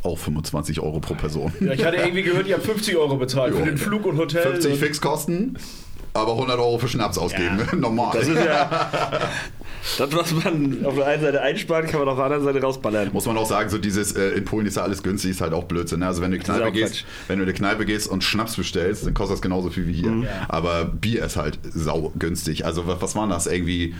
[0.03, 1.53] Auch 25 Euro pro Person.
[1.59, 3.59] Ja, ich hatte irgendwie gehört, ihr habt 50 Euro bezahlt jo.
[3.59, 4.43] für den Flug und Hotel.
[4.43, 5.57] 50 Fixkosten,
[6.13, 7.59] aber 100 Euro für Schnaps ausgeben.
[7.59, 7.75] Ja.
[7.75, 8.11] Normal.
[8.13, 8.89] Das ist ja.
[9.97, 13.09] Das, was man auf der einen Seite einspart, kann man auf der anderen Seite rausballern.
[13.11, 15.51] Muss man auch sagen, so dieses äh, in Polen ist ja alles günstig, ist halt
[15.51, 15.99] auch Blödsinn.
[15.99, 16.07] Ne?
[16.07, 19.05] Also wenn du in Kneipe gehst, wenn du in eine Kneipe gehst und Schnaps bestellst,
[19.05, 20.11] dann kostet das genauso viel wie hier.
[20.11, 20.27] Mhm.
[20.47, 22.65] Aber Bier ist halt sau günstig.
[22.65, 23.45] Also was, was waren das?
[23.45, 23.93] Irgendwie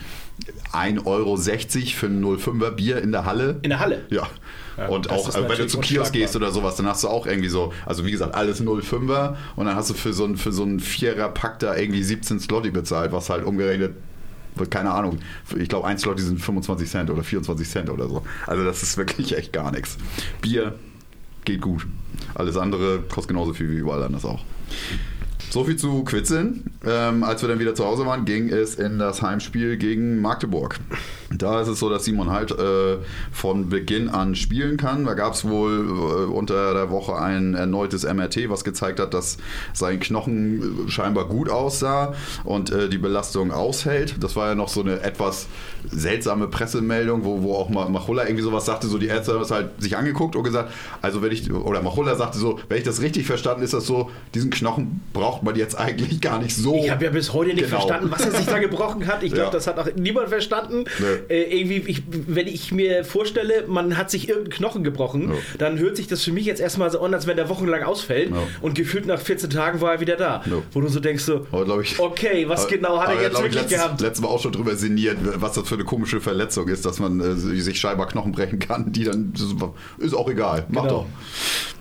[0.72, 3.60] 1,60 Euro für ein 05er Bier in der Halle?
[3.62, 4.06] In der Halle?
[4.10, 4.30] Ja.
[4.78, 7.28] Ja, und auch, äh, wenn du zum Kiosk gehst oder sowas, dann hast du auch
[7.28, 10.52] irgendwie so, also wie gesagt, alles 05er und dann hast du für so einen, für
[10.52, 13.94] so einen Vierer-Pack da irgendwie 17 Slotty bezahlt, was halt umgerechnet
[14.70, 15.20] keine Ahnung,
[15.58, 18.24] ich glaube, ein Slot, sind 25 Cent oder 24 Cent oder so.
[18.46, 19.98] Also das ist wirklich echt gar nichts.
[20.42, 20.76] Bier
[21.46, 21.88] geht gut.
[22.36, 24.44] Alles andere kostet genauso viel wie überall anders auch.
[25.54, 26.64] So viel zu Quitzeln.
[26.84, 30.80] Ähm, als wir dann wieder zu Hause waren, ging es in das Heimspiel gegen Magdeburg.
[31.30, 32.98] Da ist es so, dass Simon halt äh,
[33.32, 35.06] von Beginn an spielen kann.
[35.06, 39.38] Da gab es wohl äh, unter der Woche ein erneutes MRT, was gezeigt hat, dass
[39.74, 44.16] sein Knochen scheinbar gut aussah und äh, die Belastung aushält.
[44.24, 45.46] Das war ja noch so eine etwas
[45.92, 49.70] seltsame Pressemeldung, wo, wo auch Machulla irgendwie sowas sagte, so die Ärzte haben es halt
[49.78, 50.72] sich angeguckt und gesagt,
[51.04, 54.10] also wenn ich, oder Machulla sagte so, wenn ich das richtig verstanden, ist das so,
[54.34, 56.76] diesen Knochen braucht man jetzt eigentlich gar nicht so.
[56.76, 57.80] Ich habe ja bis heute nicht genau.
[57.80, 59.24] verstanden, was er sich da gebrochen hat.
[59.24, 59.52] Ich glaube, ja.
[59.52, 60.86] das hat auch niemand verstanden.
[61.00, 65.36] Nee äh, irgendwie, ich, wenn ich mir vorstelle, man hat sich irgendeinen Knochen gebrochen, ja.
[65.58, 68.32] dann hört sich das für mich jetzt erstmal so an, als wenn der wochenlang ausfällt
[68.32, 68.38] ja.
[68.62, 70.44] und gefühlt nach 14 Tagen war er wieder da.
[70.72, 71.46] Wo du so denkst so,
[71.82, 74.02] ich, okay, was aber, genau hat er jetzt wirklich letztes, gehabt?
[74.02, 77.20] Letztes Mal auch schon drüber sinniert, was das für eine komische Verletzung ist, dass man
[77.20, 79.34] äh, sich scheinbar Knochen brechen kann, die dann,
[79.98, 80.94] ist auch egal, mach genau.
[80.94, 81.06] doch.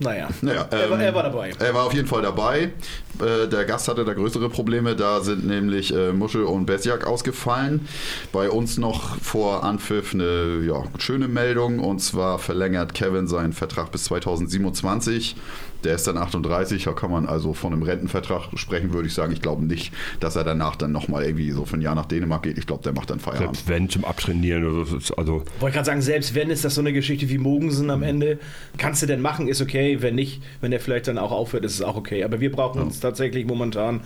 [0.00, 1.50] Naja, naja ähm, er, war, er, war, dabei.
[1.58, 2.72] Er war auf jeden Fall dabei.
[3.20, 7.86] Äh, der Gast hatte da größere Probleme, da sind nämlich äh, Muschel und Besjak ausgefallen.
[8.32, 11.78] Bei uns noch vor Anpfiff eine ja, schöne Meldung.
[11.78, 15.36] Und zwar verlängert Kevin seinen Vertrag bis 2027
[15.84, 19.32] Der ist dann 38, da kann man also von einem Rentenvertrag sprechen, würde ich sagen.
[19.32, 22.42] Ich glaube nicht, dass er danach dann nochmal irgendwie so für ein Jahr nach Dänemark
[22.42, 22.58] geht.
[22.58, 23.56] Ich glaube, der macht dann Feierabend.
[23.56, 25.14] Selbst wenn zum Abtrainieren oder so.
[25.16, 28.02] Also Wollte ich gerade sagen, selbst wenn ist das so eine Geschichte wie Mogensen am
[28.02, 28.38] Ende.
[28.78, 29.98] Kannst du denn machen, ist okay.
[30.00, 32.24] Wenn nicht, wenn er vielleicht dann auch aufhört, ist es auch okay.
[32.24, 32.84] Aber wir brauchen ja.
[32.84, 34.00] uns tatsächlich momentan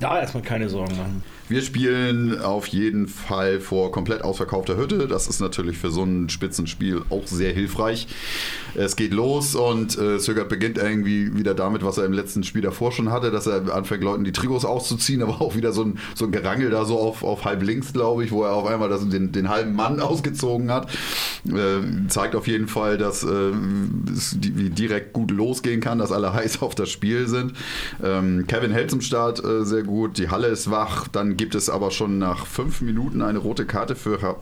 [0.00, 1.22] da erstmal keine Sorgen machen.
[1.46, 5.06] Wir spielen auf jeden Fall vor komplett ausverkaufter Hütte.
[5.06, 8.06] Das ist natürlich für so ein Spitzenspiel auch sehr hilfreich.
[8.74, 12.62] Es geht los und äh, Sögert beginnt irgendwie wieder damit, was er im letzten Spiel
[12.62, 15.98] davor schon hatte, dass er anfängt, Leuten die Trigos auszuziehen, aber auch wieder so ein,
[16.14, 18.88] so ein Gerangel da so auf, auf halb links, glaube ich, wo er auf einmal
[18.88, 20.90] das, den, den halben Mann ausgezogen hat.
[21.46, 23.52] Äh, zeigt auf jeden Fall, dass äh,
[24.10, 27.52] es direkt gut losgehen kann, dass alle heiß auf das Spiel sind.
[28.02, 31.68] Ähm, Kevin hält zum Start äh, sehr gut, die Halle ist wach, dann gibt es
[31.68, 34.36] aber schon nach fünf Minuten eine rote Karte für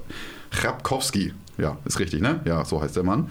[0.50, 1.33] Chrapkowski.
[1.59, 2.40] Ja, ist richtig, ne?
[2.44, 3.28] Ja, so heißt der Mann.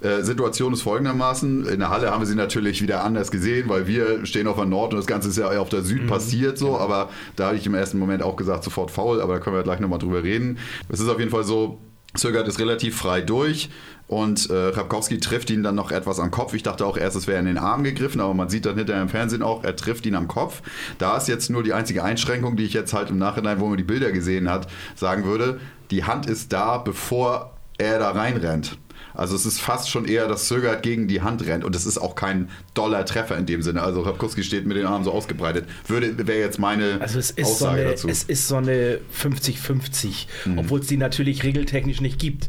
[0.00, 3.86] Äh, Situation ist folgendermaßen: In der Halle haben wir sie natürlich wieder anders gesehen, weil
[3.86, 6.06] wir stehen auf der Nord und das Ganze ist ja auf der Süd mhm.
[6.06, 6.78] passiert so.
[6.78, 9.62] Aber da habe ich im ersten Moment auch gesagt, sofort faul, aber da können wir
[9.62, 10.58] gleich nochmal drüber reden.
[10.88, 11.78] Es ist auf jeden Fall so,
[12.14, 13.68] Zögert ist relativ frei durch
[14.10, 16.52] und äh, Rabkowski trifft ihn dann noch etwas am Kopf.
[16.54, 19.02] Ich dachte auch erst, es wäre in den Arm gegriffen, aber man sieht dann hinterher
[19.02, 20.62] im Fernsehen auch, er trifft ihn am Kopf.
[20.98, 23.76] Da ist jetzt nur die einzige Einschränkung, die ich jetzt halt im Nachhinein, wo man
[23.76, 25.60] die Bilder gesehen hat, sagen würde.
[25.92, 28.78] Die Hand ist da, bevor er da reinrennt.
[29.14, 31.98] Also es ist fast schon eher, dass Zögert gegen die Hand rennt und es ist
[31.98, 33.82] auch kein doller Treffer in dem Sinne.
[33.82, 35.66] Also Rabkowski steht mit den Armen so ausgebreitet.
[35.86, 38.08] Würde wäre jetzt meine also es ist Aussage so eine, dazu.
[38.08, 40.58] Es ist so eine 50-50, mhm.
[40.58, 42.48] obwohl es die natürlich regeltechnisch nicht gibt.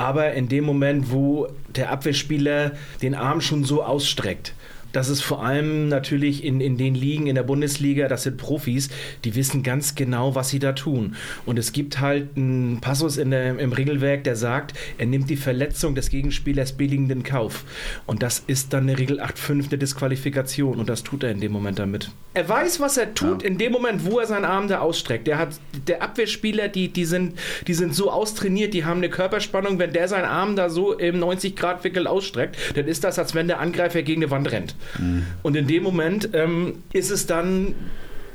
[0.00, 4.54] Aber in dem Moment, wo der Abwehrspieler den Arm schon so ausstreckt,
[4.92, 8.88] das ist vor allem natürlich in, in den Ligen in der Bundesliga, das sind Profis,
[9.24, 11.16] die wissen ganz genau, was sie da tun.
[11.46, 15.36] Und es gibt halt einen Passus in der, im Regelwerk, der sagt, er nimmt die
[15.36, 17.64] Verletzung des Gegenspielers billigenden Kauf.
[18.06, 20.78] Und das ist dann eine Regel 8.5, eine Disqualifikation.
[20.78, 22.10] Und das tut er in dem Moment damit.
[22.34, 23.48] Er weiß, was er tut ja.
[23.48, 25.26] in dem Moment, wo er seinen Arm da ausstreckt.
[25.26, 25.50] Der, hat,
[25.86, 29.78] der Abwehrspieler, die, die, sind, die sind so austrainiert, die haben eine Körperspannung.
[29.78, 33.60] Wenn der seinen Arm da so im 90-Grad-Wickel ausstreckt, dann ist das, als wenn der
[33.60, 34.74] Angreifer gegen eine Wand rennt.
[34.98, 35.26] Mhm.
[35.42, 37.74] Und in dem Moment ähm, ist es dann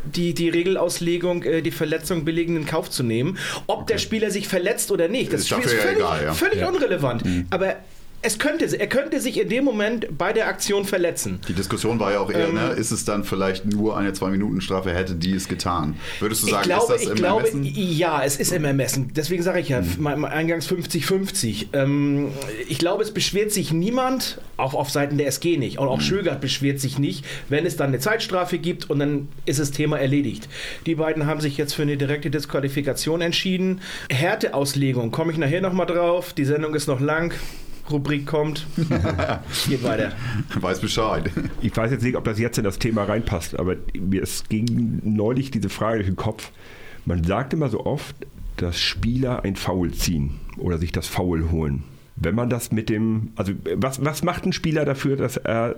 [0.06, 3.38] die, die Regelauslegung, äh, die Verletzung billigend in Kauf zu nehmen.
[3.68, 3.94] Ob okay.
[3.94, 6.34] der Spieler sich verletzt oder nicht, das, das ist völlig, egal, ja.
[6.34, 6.70] völlig ja.
[6.70, 7.26] unrelevant.
[7.26, 7.48] Mhm.
[7.50, 7.76] Aber
[8.26, 11.40] es könnte, er könnte sich in dem Moment bei der Aktion verletzen.
[11.48, 14.94] Die Diskussion war ja auch eher, ähm, ne, ist es dann vielleicht nur eine Zwei-Minuten-Strafe,
[14.94, 15.96] hätte die es getan?
[16.20, 17.64] Würdest du sagen, glaube, ist das im glaube, Ermessen?
[17.64, 19.12] Ja, es ist im Ermessen.
[19.16, 20.26] Deswegen sage ich ja, mhm.
[20.26, 21.68] eingangs 50-50.
[21.74, 22.32] Ähm,
[22.68, 26.02] ich glaube, es beschwert sich niemand, auch auf Seiten der SG nicht, und auch mhm.
[26.02, 30.00] Schögert beschwert sich nicht, wenn es dann eine Zeitstrafe gibt und dann ist das Thema
[30.00, 30.50] erledigt.
[30.88, 33.82] Die beiden haben sich jetzt für eine direkte Disqualifikation entschieden.
[34.10, 36.34] Härteauslegung, komme ich nachher nochmal drauf.
[36.34, 37.36] Die Sendung ist noch lang.
[37.90, 38.66] Rubrik kommt.
[39.68, 40.14] Geht weiter.
[40.60, 41.30] Weiß Bescheid.
[41.62, 45.02] Ich weiß jetzt nicht, ob das jetzt in das Thema reinpasst, aber mir ist ging
[45.04, 46.52] neulich diese Frage durch den Kopf.
[47.06, 48.16] Man sagt immer so oft,
[48.58, 51.84] dass Spieler ein Foul ziehen oder sich das Foul holen.
[52.16, 55.76] Wenn man das mit dem, also was, was macht ein Spieler dafür, dass er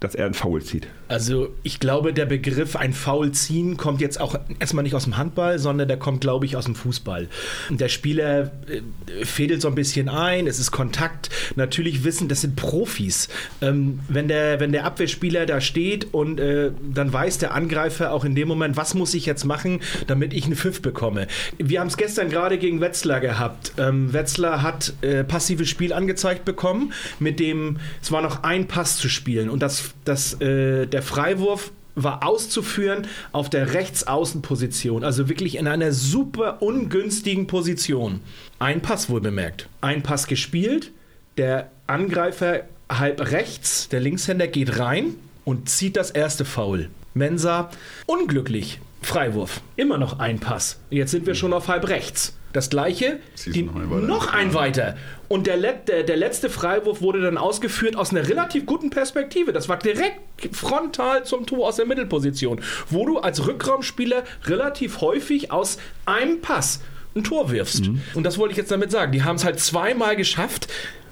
[0.00, 0.88] dass er ein Foul zieht.
[1.08, 5.18] Also ich glaube, der Begriff ein Foul ziehen kommt jetzt auch erstmal nicht aus dem
[5.18, 7.28] Handball, sondern der kommt, glaube ich, aus dem Fußball.
[7.68, 11.28] Der Spieler äh, fädelt so ein bisschen ein, es ist Kontakt.
[11.54, 13.28] Natürlich wissen, das sind Profis.
[13.60, 18.24] Ähm, wenn, der, wenn der Abwehrspieler da steht und äh, dann weiß der Angreifer auch
[18.24, 21.26] in dem Moment, was muss ich jetzt machen, damit ich einen Pfiff bekomme.
[21.58, 23.72] Wir haben es gestern gerade gegen Wetzlar gehabt.
[23.76, 28.96] Ähm, Wetzlar hat äh, passives Spiel angezeigt bekommen, mit dem es war noch ein Pass
[28.96, 35.56] zu spielen und das dass äh, der Freiwurf war auszuführen auf der Rechtsaußenposition, also wirklich
[35.56, 38.20] in einer super ungünstigen Position.
[38.58, 39.68] Ein Pass wohl bemerkt.
[39.80, 40.92] Ein Pass gespielt,
[41.36, 46.88] der Angreifer halb rechts, der Linkshänder geht rein und zieht das erste Foul.
[47.14, 47.70] Mensa
[48.06, 48.80] unglücklich.
[49.02, 49.62] Freiwurf.
[49.76, 50.78] Immer noch ein Pass.
[50.90, 52.36] Jetzt sind wir schon auf halb rechts.
[52.52, 54.96] Das gleiche, die, noch ein weiter.
[55.28, 59.52] Und der, der, der, letzte Freiwurf wurde dann ausgeführt aus einer relativ guten Perspektive.
[59.52, 60.18] Das war direkt
[60.56, 66.80] frontal zum Tor aus der Mittelposition, wo du als Rückraumspieler relativ häufig aus einem Pass
[67.14, 67.86] ein Tor wirfst.
[67.86, 68.00] Mhm.
[68.14, 69.12] Und das wollte ich jetzt damit sagen.
[69.12, 70.68] Die haben es halt zweimal geschafft,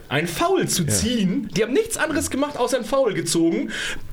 [0.08, 1.44] ein Foul zu ziehen.
[1.44, 1.48] Ja.
[1.54, 3.70] Die haben nichts anderes gemacht, außer ein Foul gezogen,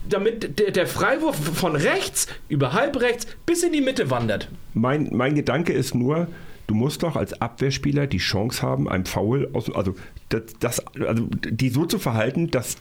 [0.07, 4.49] damit der, der, Freiwurf von rechts über halb rechts bis in die Mitte wandert.
[4.73, 6.27] Mein, mein Gedanke ist nur,
[6.67, 9.95] Du musst doch als Abwehrspieler die Chance haben, einem Foul, aus, also,
[10.29, 12.77] das, das, also die so zu verhalten, dass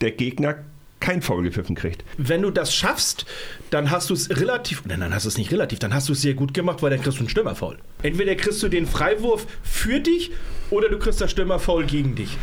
[0.00, 0.56] der Gegner
[1.00, 2.04] kein Foul gepfiffen kriegt.
[2.18, 3.24] Wenn du das schaffst,
[3.70, 6.12] dann hast du es relativ, nein, dann hast du es nicht relativ, dann hast du
[6.12, 7.78] es sehr gut gemacht, weil dann kriegst du einen Stürmerfoul.
[8.02, 10.30] Entweder kriegst du den Freiwurf für dich
[10.70, 12.36] oder du kriegst das Stürmerfoul gegen dich.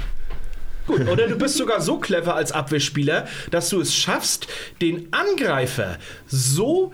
[0.88, 4.47] Gut, oder du bist sogar so clever als Abwehrspieler, dass du es schaffst,
[4.82, 5.97] den Angreifer
[6.28, 6.93] so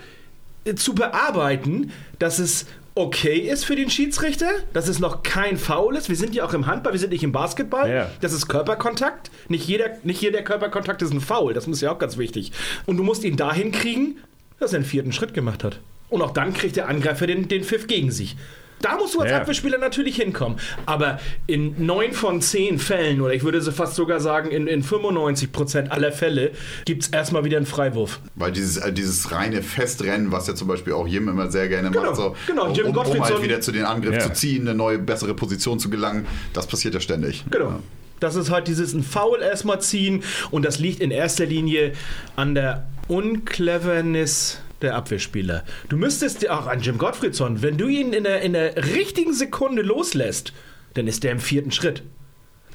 [0.65, 5.95] äh, zu bearbeiten, dass es okay ist für den Schiedsrichter, dass es noch kein Foul
[5.95, 6.09] ist.
[6.09, 7.89] Wir sind ja auch im Handball, wir sind nicht im Basketball.
[7.89, 8.09] Ja.
[8.21, 9.31] Das ist Körperkontakt.
[9.49, 11.53] Nicht jeder, nicht jeder Körperkontakt ist ein Foul.
[11.53, 12.51] Das ist ja auch ganz wichtig.
[12.85, 14.17] Und du musst ihn dahin kriegen,
[14.59, 15.79] dass er einen vierten Schritt gemacht hat.
[16.09, 18.35] Und auch dann kriegt der Angreifer den, den Pfiff gegen sich.
[18.83, 19.37] Da musst du als ja.
[19.37, 20.59] Abwehrspieler natürlich hinkommen.
[20.85, 21.17] Aber
[21.47, 25.91] in neun von zehn Fällen, oder ich würde fast sogar sagen, in, in 95 Prozent
[25.91, 26.51] aller Fälle,
[26.83, 28.19] gibt es erstmal wieder einen Freiwurf.
[28.35, 31.91] Weil dieses, äh, dieses reine Festrennen, was ja zum Beispiel auch Jim immer sehr gerne
[31.91, 32.73] genau, macht, so, genau.
[32.73, 34.19] Jim um, um halt wieder zu den Angriff ja.
[34.19, 37.45] zu ziehen, eine neue, bessere Position zu gelangen, das passiert ja ständig.
[37.49, 37.69] Genau.
[37.69, 37.79] Ja.
[38.19, 41.93] Das ist halt dieses ein Foul erstmal ziehen und das liegt in erster Linie
[42.35, 45.63] an der Uncleverness der Abwehrspieler.
[45.89, 49.81] Du müsstest auch an Jim Gottfriedson, wenn du ihn in der, in der richtigen Sekunde
[49.81, 50.53] loslässt,
[50.93, 52.03] dann ist der im vierten Schritt.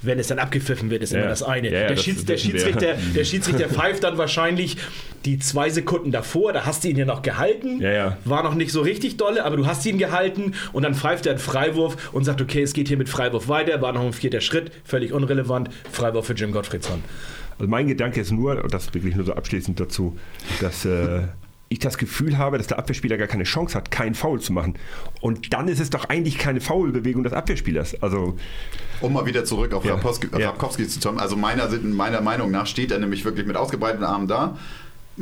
[0.01, 1.19] Wenn es dann abgepfiffen wird, ist ja.
[1.19, 1.67] immer das eine.
[1.67, 4.77] Ja, ja, der, das Schieds, der, Schiedsrichter, der Schiedsrichter pfeift dann wahrscheinlich
[5.25, 7.81] die zwei Sekunden davor, da hast du ihn ja noch gehalten.
[8.23, 11.33] War noch nicht so richtig dolle, aber du hast ihn gehalten und dann pfeift er
[11.33, 14.39] einen Freiwurf und sagt, okay, es geht hier mit Freiwurf weiter, war noch ein vierter
[14.39, 17.03] Schritt, völlig unrelevant, Freiwurf für Jim Gottfriedson.
[17.57, 20.17] Also mein Gedanke ist nur, und das wirklich nur so abschließend dazu,
[20.61, 21.23] dass äh,
[21.69, 24.73] ich das Gefühl habe, dass der Abwehrspieler gar keine Chance hat, keinen Foul zu machen.
[25.21, 28.01] Und dann ist es doch eigentlich keine Foulbewegung des Abwehrspielers.
[28.01, 28.35] Also
[29.01, 29.93] um mal wieder zurück auf ja.
[29.93, 30.87] Rapkowski, ja.
[30.87, 31.19] zu kommen.
[31.19, 34.57] Also meiner, meiner Meinung nach steht er nämlich wirklich mit ausgebreiteten Armen da.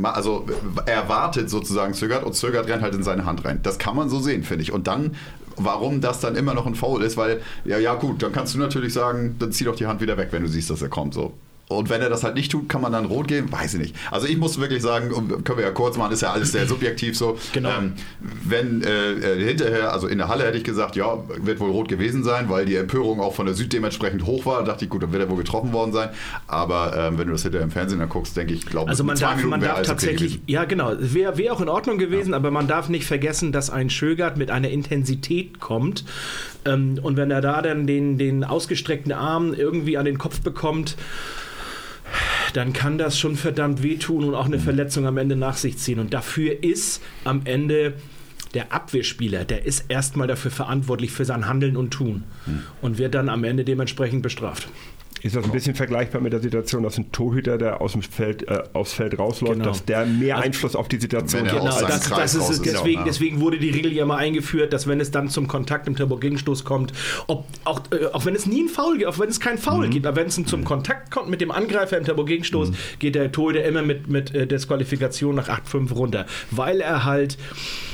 [0.01, 0.45] Also
[0.85, 3.59] er wartet sozusagen, zögert und zögert, rennt halt in seine Hand rein.
[3.63, 4.71] Das kann man so sehen, finde ich.
[4.71, 5.15] Und dann,
[5.57, 8.59] warum das dann immer noch ein Foul ist, weil, ja, ja gut, dann kannst du
[8.59, 11.13] natürlich sagen, dann zieh doch die Hand wieder weg, wenn du siehst, dass er kommt.
[11.13, 11.33] So.
[11.69, 13.51] Und wenn er das halt nicht tut, kann man dann rot geben?
[13.51, 13.95] Weiß ich nicht.
[14.09, 15.09] Also ich muss wirklich sagen,
[15.43, 17.37] können wir ja kurz machen, ist ja alles sehr subjektiv so.
[17.51, 17.69] Genau.
[17.77, 21.71] Ähm, wenn äh, äh, hinterher, also in der Halle hätte ich gesagt, ja, wird wohl
[21.71, 24.59] rot gewesen sein, weil die Empörung auch von der Süd dementsprechend hoch war.
[24.59, 26.09] Da dachte ich, gut, dann wird er wohl getroffen worden sein.
[26.47, 29.17] Aber ähm, wenn du das hinterher im Fernsehen dann guckst, denke ich, glaube Also man
[29.17, 32.37] darf, man darf tatsächlich, okay ja genau, wäre wär auch in Ordnung gewesen, ja.
[32.37, 36.05] aber man darf nicht vergessen, dass ein Schögert mit einer Intensität kommt.
[36.65, 40.95] Ähm, und wenn er da dann den, den ausgestreckten Arm irgendwie an den Kopf bekommt,
[42.51, 45.99] dann kann das schon verdammt wehtun und auch eine Verletzung am Ende nach sich ziehen.
[45.99, 47.93] Und dafür ist am Ende
[48.53, 52.63] der Abwehrspieler, der ist erstmal dafür verantwortlich für sein Handeln und Tun hm.
[52.81, 54.67] und wird dann am Ende dementsprechend bestraft.
[55.23, 58.47] Ist das ein bisschen vergleichbar mit der Situation, dass ein Torhüter, der aus dem Feld,
[58.47, 59.65] äh, aufs Feld rausläuft, genau.
[59.65, 61.59] dass der mehr also, Einfluss auf die Situation hat?
[61.59, 62.61] Genau, das, das ist es.
[62.61, 65.95] Deswegen, deswegen wurde die Regel ja mal eingeführt, dass wenn es dann zum Kontakt im
[65.95, 66.93] Turbo-Gegenstoß kommt,
[67.27, 69.87] ob, auch, äh, auch wenn es nie ein Foul gibt, auch wenn es keinen Foul
[69.87, 69.91] mhm.
[69.91, 70.65] gibt, aber wenn es zum mhm.
[70.65, 72.75] Kontakt kommt mit dem Angreifer im Turbo-Gegenstoß, mhm.
[72.99, 77.37] geht der Torhüter immer mit, mit äh, Disqualifikation nach 8-5 runter, weil er halt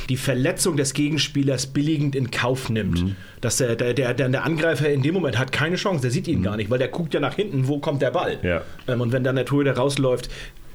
[0.09, 3.03] die Verletzung des Gegenspielers billigend in Kauf nimmt.
[3.03, 3.15] Mhm.
[3.41, 6.39] Dass der, der, der, der Angreifer in dem Moment hat keine Chance, der sieht ihn
[6.39, 6.43] mhm.
[6.43, 8.39] gar nicht, weil der guckt ja nach hinten, wo kommt der Ball.
[8.43, 8.61] Ja.
[8.87, 10.29] Ähm, und wenn dann der Torhüter rausläuft,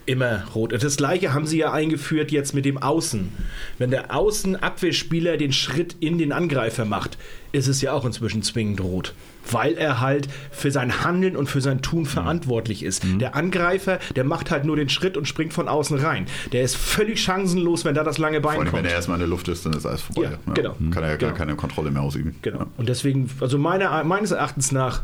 [0.08, 0.72] immer rot.
[0.72, 3.28] Das gleiche haben sie ja eingeführt jetzt mit dem Außen.
[3.76, 7.18] Wenn der Außenabwehrspieler den Schritt in den Angreifer macht,
[7.52, 9.14] ist es ja auch inzwischen zwingend rot.
[9.50, 13.04] Weil er halt für sein Handeln und für sein Tun verantwortlich ist.
[13.04, 13.18] Mhm.
[13.18, 16.26] Der Angreifer, der macht halt nur den Schritt und springt von außen rein.
[16.52, 18.82] Der ist völlig chancenlos, wenn da das lange Bein Vor allem, kommt.
[18.82, 20.22] Wenn er erstmal in der Luft ist, dann ist alles vorbei.
[20.22, 20.52] Ja, ja.
[20.54, 20.74] Genau.
[20.90, 21.34] Kann er ja gar genau.
[21.34, 22.34] keine Kontrolle mehr ausüben.
[22.42, 22.66] Genau.
[22.76, 25.02] Und deswegen, also meiner, meines Erachtens nach,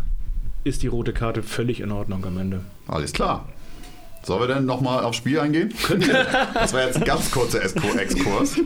[0.64, 2.60] ist die rote Karte völlig in Ordnung am Ende.
[2.88, 3.46] Alles klar.
[4.24, 5.72] Sollen wir denn nochmal aufs Spiel eingehen?
[6.54, 8.56] Das war jetzt ein ganz kurzer Exkurs.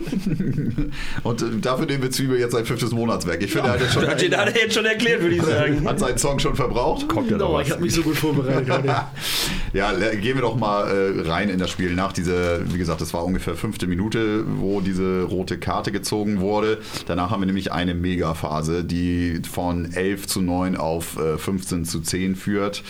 [1.23, 3.43] Und äh, dafür nehmen wir Zwiebel jetzt sein fünftes Monatswerk.
[3.43, 3.73] Ich finde, ja.
[3.73, 5.85] er hat jetzt schon, hat er jetzt schon erklärt, würde ich sagen.
[5.89, 7.07] Hat seinen Song schon verbraucht?
[7.07, 8.69] Kommt ja no, noch Ich habe mich so gut vorbereitet
[9.73, 13.13] ja, gehen wir doch mal äh, rein in das Spiel nach dieser, wie gesagt, das
[13.13, 16.79] war ungefähr fünfte Minute, wo diese rote Karte gezogen wurde.
[17.07, 22.01] Danach haben wir nämlich eine Megaphase, die von 11 zu 9 auf äh, 15 zu
[22.01, 22.83] 10 führt.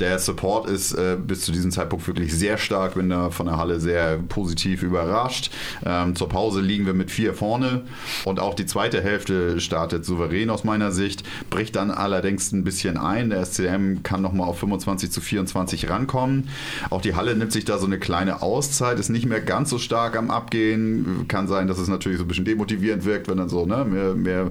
[0.00, 3.58] Der Support ist äh, bis zu diesem Zeitpunkt wirklich sehr stark, bin da von der
[3.58, 5.50] Halle sehr positiv überrascht.
[5.84, 7.82] Ähm, zur Pause liegen wir mit vier vorne
[8.24, 12.96] und auch die zweite Hälfte startet souverän aus meiner Sicht, bricht dann allerdings ein bisschen
[12.96, 13.30] ein.
[13.30, 16.48] Der SCM kann nochmal auf 25 zu 24 rankommen.
[16.90, 19.78] Auch die Halle nimmt sich da so eine kleine Auszeit, ist nicht mehr ganz so
[19.78, 21.26] stark am Abgehen.
[21.28, 24.14] Kann sein, dass es natürlich so ein bisschen demotivierend wirkt, wenn dann so ne, mehr,
[24.14, 24.50] mehr,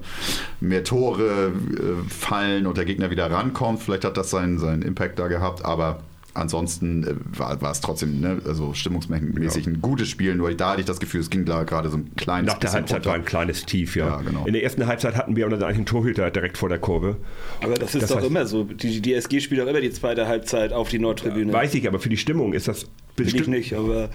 [0.59, 3.81] mehr Tore äh, fallen und der Gegner wieder rankommt.
[3.81, 6.01] Vielleicht hat das seinen, seinen Impact da gehabt, aber
[6.33, 9.71] ansonsten äh, war, war es trotzdem ne, also stimmungsmäßig ja.
[9.71, 12.15] ein gutes Spiel, nur da hatte ich das Gefühl, es ging da gerade so ein
[12.15, 13.09] kleines Nach der Halbzeit runter.
[13.09, 14.07] war ein kleines Tief, ja.
[14.07, 14.45] ja genau.
[14.45, 17.17] In der ersten Halbzeit hatten wir unseren eigenen Torhüter direkt vor der Kurve.
[17.61, 18.63] Aber das ist das doch heißt, immer so.
[18.63, 21.51] Die, die SG spielt auch immer die zweite Halbzeit auf die Nordtribüne.
[21.51, 23.47] Ja, weiß ich, aber für die Stimmung ist das bestimmt.
[23.47, 24.09] Will ich nicht, aber.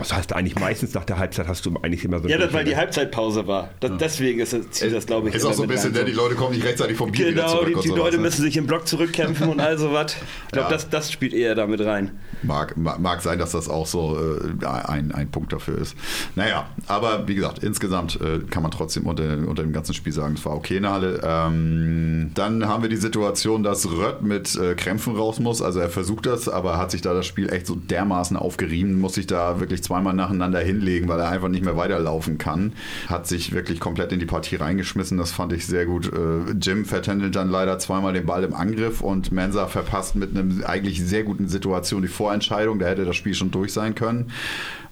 [0.00, 2.28] Das heißt eigentlich meistens nach der Halbzeit hast du eigentlich immer so.
[2.28, 3.70] Ja, das, weil die Halbzeitpause war.
[3.80, 3.96] Das, ja.
[3.96, 5.34] Deswegen ist es, zieht das, glaube ich.
[5.34, 7.74] Ist auch so ein bisschen, denn die Leute kommen nicht rechtzeitig vom Bier Genau, die,
[7.74, 10.16] die Leute müssen sich im Block zurückkämpfen und all sowas.
[10.46, 10.72] Ich glaube, ja.
[10.72, 12.12] das, das spielt eher damit rein.
[12.42, 15.96] Mag, mag sein, dass das auch so äh, ein, ein Punkt dafür ist.
[16.34, 20.34] Naja, aber wie gesagt, insgesamt äh, kann man trotzdem unter, unter dem ganzen Spiel sagen,
[20.34, 21.20] es war okay in Halle.
[21.24, 25.62] Ähm, dann haben wir die Situation, dass Rött mit äh, Krämpfen raus muss.
[25.62, 29.14] Also er versucht das, aber hat sich da das Spiel echt so dermaßen aufgerieben, muss
[29.14, 32.72] sich da wirklich zweimal nacheinander hinlegen, weil er einfach nicht mehr weiterlaufen kann.
[33.06, 35.18] Hat sich wirklich komplett in die Partie reingeschmissen.
[35.18, 36.12] Das fand ich sehr gut.
[36.12, 40.64] Äh, Jim vertändelt dann leider zweimal den Ball im Angriff und Mensa verpasst mit einem
[40.64, 42.78] eigentlich sehr guten Situation die Vorentscheidung.
[42.78, 44.32] Da hätte das Spiel schon durch sein können.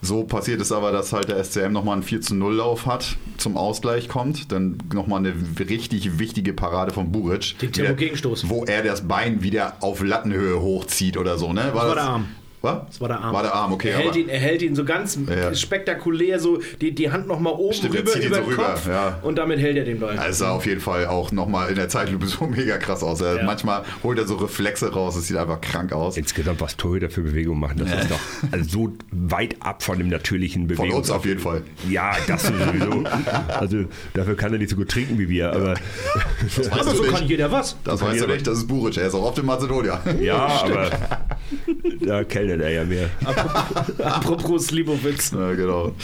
[0.05, 3.17] So passiert es aber, dass halt der SCM nochmal einen 4 zu 0 Lauf hat,
[3.39, 4.51] zum Ausgleich kommt.
[4.51, 7.57] Dann nochmal eine richtig wichtige Parade von Buric.
[7.61, 8.49] Den Gegenstoß.
[8.49, 11.71] Wo er das Bein wieder auf Lattenhöhe hochzieht oder so, ne?
[11.73, 12.25] War, das, der.
[12.63, 12.87] Was?
[12.87, 13.35] Das war der Arm.
[13.35, 13.91] War der Arm, okay.
[13.91, 15.53] Er hält, ihn, er hält ihn so ganz ja.
[15.53, 19.19] spektakulär, so die, die Hand nochmal oben Stimmt, rüber über so den rüber, Kopf ja.
[19.23, 20.17] und damit hält er den Ball.
[20.17, 23.21] Also sah auf jeden Fall auch nochmal in der Zeitlupe so mega krass aus.
[23.21, 23.43] Ja.
[23.43, 26.17] Manchmal holt er so Reflexe raus, es sieht einfach krank aus.
[26.17, 28.21] Insgesamt, was Torhüter für Bewegungen machen, das ist doch
[28.53, 30.91] also so weit ab von dem natürlichen Bewegung.
[30.91, 31.63] Von uns auf jeden Fall.
[31.89, 33.05] Ja, das sowieso.
[33.49, 35.75] also dafür kann er nicht so gut trinken wie wir, aber...
[36.57, 37.13] Das aber so nicht.
[37.13, 37.77] kann jeder was.
[37.83, 39.99] Das weißt du nicht, das ist Buric, er ist auch oft in Mazedonien.
[40.21, 40.91] Ja, aber
[42.01, 43.11] da kellnet er ja mehr.
[44.05, 45.33] Apropos Slibowitz.
[45.33, 45.95] Ja, genau.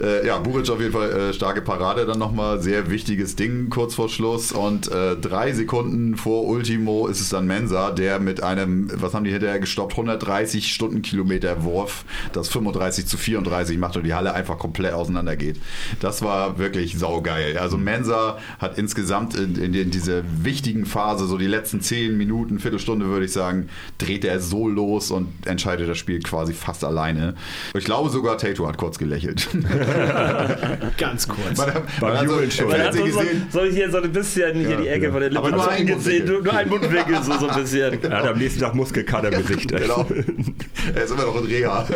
[0.00, 2.60] Äh, ja, Buric auf jeden Fall äh, starke Parade dann nochmal.
[2.62, 4.52] Sehr wichtiges Ding kurz vor Schluss.
[4.52, 9.24] Und äh, drei Sekunden vor Ultimo ist es dann Mensa, der mit einem, was haben
[9.24, 14.58] die hinterher gestoppt, 130 Stundenkilometer Wurf, das 35 zu 34 macht und die Halle einfach
[14.58, 15.60] komplett auseinandergeht.
[16.00, 17.58] Das war wirklich saugeil.
[17.58, 22.58] Also Mensa hat insgesamt in, in, in dieser wichtigen Phase, so die letzten 10 Minuten,
[22.58, 27.34] Viertelstunde würde ich sagen, dreht er so los und entscheidet das Spiel quasi fast alleine.
[27.74, 29.48] Ich glaube sogar Tato hat kurz gelächelt.
[30.98, 31.56] Ganz kurz.
[31.56, 31.68] Man,
[32.00, 33.06] man hat so, man hat so,
[33.50, 35.46] so, hier so ein bisschen hier die Ecke von der Lippe.
[35.46, 38.02] Aber nur ein gesehen, nur, nur ein Mundwinkel so, so ein bisschen.
[38.02, 39.70] Er hat am nächsten Tag Muskelkater im Gesicht.
[39.76, 40.06] genau.
[40.94, 41.86] Er ist immer noch in Reha.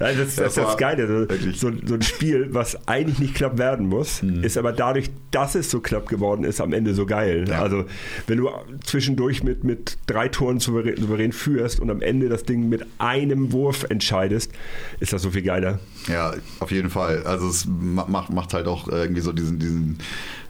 [0.00, 1.28] Ja, das, das, das ist das Geile.
[1.54, 4.42] So, so, ein Spiel, was eigentlich nicht knapp werden muss, mhm.
[4.42, 7.44] ist aber dadurch, dass es so knapp geworden ist, am Ende so geil.
[7.48, 7.62] Ja.
[7.62, 7.84] Also,
[8.26, 8.48] wenn du
[8.82, 13.52] zwischendurch mit, mit drei Toren souverän, souverän führst und am Ende das Ding mit einem
[13.52, 14.52] Wurf entscheidest,
[15.00, 15.78] ist das so viel geiler.
[16.08, 17.22] Ja, auf jeden Fall.
[17.24, 19.98] Also, es macht, macht halt auch irgendwie so diesen, diesen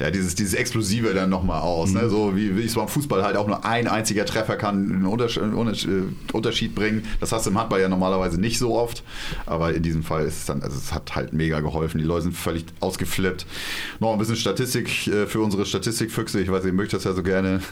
[0.00, 1.92] ja, dieses, dieses Explosive dann nochmal aus.
[1.92, 2.00] Ne?
[2.00, 2.04] Mhm.
[2.04, 2.10] Ne?
[2.10, 6.74] So wie, wie es beim Fußball halt auch nur ein einziger Treffer kann einen Unterschied
[6.74, 7.04] bringen.
[7.20, 9.04] Das hast du im Handball ja normalerweise nicht so oft.
[9.46, 11.98] Aber in diesem Fall ist es dann, also es hat halt mega geholfen.
[11.98, 13.46] Die Leute sind völlig ausgeflippt.
[14.00, 16.40] Noch ein bisschen Statistik äh, für unsere Statistikfüchse.
[16.40, 17.60] Ich weiß, ihr möchtet das ja so gerne.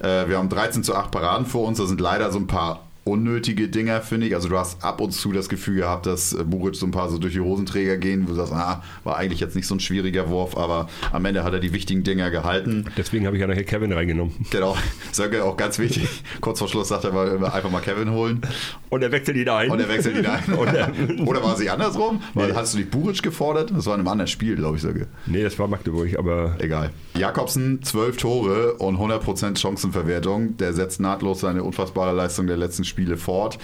[0.00, 1.78] Äh, wir haben 13 zu 8 Paraden vor uns.
[1.78, 4.34] Da sind leider so ein paar unnötige Dinger, finde ich.
[4.34, 7.10] Also du hast ab und zu das Gefühl gehabt, dass äh, Buric so ein paar
[7.10, 9.80] so durch die Hosenträger gehen, wo du sagst, ah, war eigentlich jetzt nicht so ein
[9.80, 12.86] schwieriger Wurf, aber am Ende hat er die wichtigen Dinger gehalten.
[12.96, 14.34] Deswegen habe ich ja nachher Kevin reingenommen.
[14.50, 14.76] Genau,
[15.10, 16.08] Sönke auch ganz wichtig.
[16.40, 18.40] Kurz vor Schluss sagt er mal, einfach mal Kevin holen.
[18.88, 19.70] Und er wechselt ihn ein.
[19.70, 20.42] Und er wechselt ihn ein.
[21.26, 22.22] Oder war es nicht andersrum?
[22.34, 23.72] Weil, Hast du nicht Buric gefordert?
[23.74, 25.08] Das war in einem anderen Spiel, glaube ich, Sönke.
[25.26, 26.56] Nee, das war Magdeburg, aber...
[26.60, 26.90] Egal.
[27.14, 30.56] Jakobsen, zwölf Tore und 100% Chancenverwertung.
[30.58, 33.58] Der setzt nahtlos seine unfassbare Leistung der letzten Spiele fort.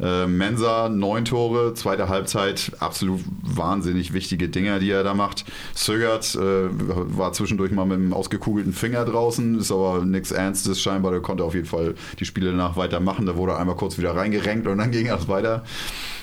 [0.00, 5.44] Äh, Mensa, neun Tore, zweite Halbzeit, absolut wahnsinnig wichtige Dinger, die er da macht.
[5.74, 11.12] Sögert äh, war zwischendurch mal mit einem ausgekugelten Finger draußen, ist aber nichts Ernstes scheinbar.
[11.12, 13.26] Der konnte auf jeden Fall die Spiele danach weitermachen.
[13.26, 15.64] Da wurde er einmal kurz wieder reingerenkt und dann ging es weiter.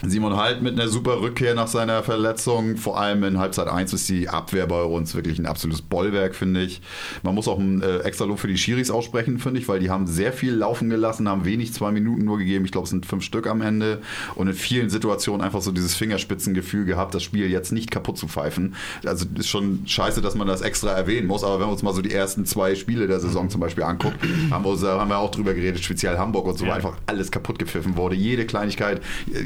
[0.04, 2.78] Simon Halt mit einer super Rückkehr nach seiner Verletzung.
[2.78, 6.64] Vor allem in Halbzeit 1 ist die Abwehr bei uns wirklich ein absolutes Bollwerk, finde
[6.64, 6.82] ich.
[7.22, 9.90] Man muss auch ein äh, extra Lob für die Schiris aussprechen, finde ich, weil die
[9.90, 12.66] haben sehr viel laufen gelassen, haben wenig zwei Minuten nur gegeben.
[12.66, 14.02] Ich glaube, es sind fünf Stück am Ende.
[14.36, 18.28] Und in vielen Situationen einfach so dieses Fingerspitzengefühl gehabt, das Spiel jetzt nicht kaputt zu
[18.28, 18.76] pfeifen.
[19.06, 21.44] Also ist schon scheiße, dass man das extra erwähnen muss.
[21.44, 24.18] Aber wenn wir uns mal so die ersten zwei Spiele der Saison zum Beispiel anguckt,
[24.52, 26.74] haben wir, haben wir auch drüber geredet, speziell Hamburg und so, ja.
[26.74, 28.16] einfach alles kaputt gepfiffen wurde.
[28.16, 29.02] Jede Kleinigkeit,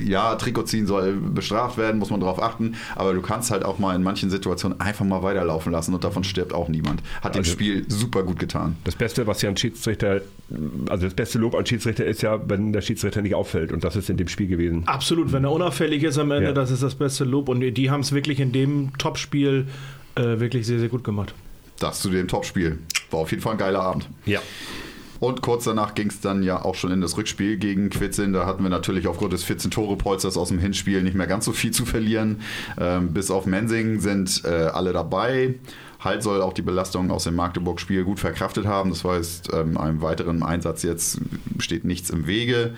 [0.05, 2.75] ja, Trikot ziehen soll bestraft werden, muss man darauf achten.
[2.95, 6.23] Aber du kannst halt auch mal in manchen Situationen einfach mal weiterlaufen lassen und davon
[6.23, 7.01] stirbt auch niemand.
[7.21, 8.75] Hat also, dem Spiel super gut getan.
[8.83, 10.21] Das Beste, was ja ein Schiedsrichter,
[10.89, 13.71] also das beste Lob an Schiedsrichter ist ja, wenn der Schiedsrichter nicht auffällt.
[13.71, 14.83] Und das ist in dem Spiel gewesen.
[14.85, 16.53] Absolut, wenn er unauffällig ist am Ende, ja.
[16.53, 17.49] das ist das beste Lob.
[17.49, 19.67] Und die haben es wirklich in dem Topspiel
[20.15, 21.33] äh, wirklich sehr, sehr gut gemacht.
[21.79, 22.79] Das zu dem Topspiel.
[23.11, 24.09] War auf jeden Fall ein geiler Abend.
[24.25, 24.41] Ja.
[25.19, 28.33] Und kurz danach ging es dann ja auch schon in das Rückspiel gegen Quitzin.
[28.33, 31.71] Da hatten wir natürlich aufgrund des 14-Tore-Polsters aus dem Hinspiel nicht mehr ganz so viel
[31.71, 32.41] zu verlieren.
[32.79, 35.55] Ähm, bis auf Mensing sind äh, alle dabei.
[35.99, 38.91] Halt soll auch die Belastung aus dem Magdeburg-Spiel gut verkraftet haben.
[38.91, 41.19] Das heißt, ähm, einem weiteren Einsatz jetzt
[41.59, 42.75] steht nichts im Wege.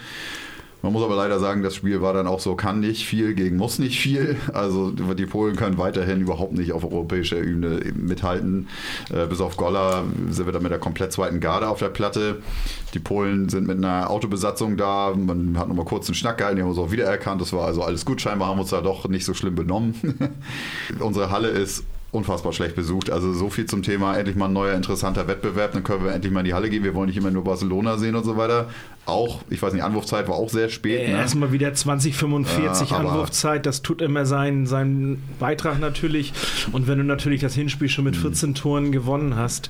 [0.81, 3.57] Man muss aber leider sagen, das Spiel war dann auch so, kann nicht viel gegen
[3.57, 4.37] muss nicht viel.
[4.53, 8.67] Also die Polen können weiterhin überhaupt nicht auf europäischer Ebene mithalten.
[9.11, 12.41] Äh, bis auf Golla sind wir dann mit der komplett zweiten Garde auf der Platte.
[12.93, 15.13] Die Polen sind mit einer Autobesatzung da.
[15.15, 17.41] Man hat nochmal kurz einen Schnack gehalten, die haben uns auch wiedererkannt.
[17.41, 18.21] Das war also alles gut.
[18.21, 19.95] Scheinbar haben wir uns da doch nicht so schlimm benommen.
[20.99, 23.09] Unsere Halle ist unfassbar schlecht besucht.
[23.09, 25.73] Also so viel zum Thema endlich mal ein neuer interessanter Wettbewerb.
[25.73, 26.83] Dann können wir endlich mal in die Halle gehen.
[26.83, 28.69] Wir wollen nicht immer nur Barcelona sehen und so weiter.
[29.05, 31.01] Auch, ich weiß nicht, Anwurfzeit war auch sehr spät.
[31.01, 31.17] Äh, ne?
[31.17, 33.65] Erstmal wieder 2045 ja, Anwurfzeit.
[33.65, 36.33] Das tut immer seinen, seinen Beitrag natürlich.
[36.71, 38.55] Und wenn du natürlich das Hinspiel schon mit 14 mhm.
[38.55, 39.69] Toren gewonnen hast,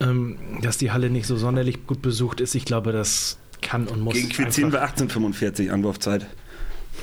[0.00, 4.00] ähm, dass die Halle nicht so sonderlich gut besucht ist, ich glaube, das kann und
[4.00, 4.14] muss.
[4.14, 6.26] Gegen Quizzin war 1845 Anwurfzeit.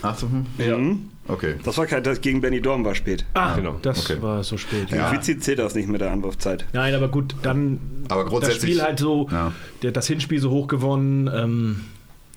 [0.01, 0.45] 18?
[0.59, 0.77] Ja.
[0.77, 1.09] Mhm.
[1.27, 1.55] Okay.
[1.63, 3.25] Das war kein, das gegen Benny Dorm war spät.
[3.33, 3.79] Ah, genau.
[3.81, 4.21] Das okay.
[4.21, 4.91] war so spät.
[4.91, 5.09] Ja.
[5.09, 6.65] Quizzi zählt das nicht mit der Anwurfzeit.
[6.73, 9.51] Nein, aber gut, dann aber grundsätzlich, das Spiel halt so, ja.
[9.81, 11.29] der, das Hinspiel so hoch gewonnen.
[11.33, 11.81] Ähm,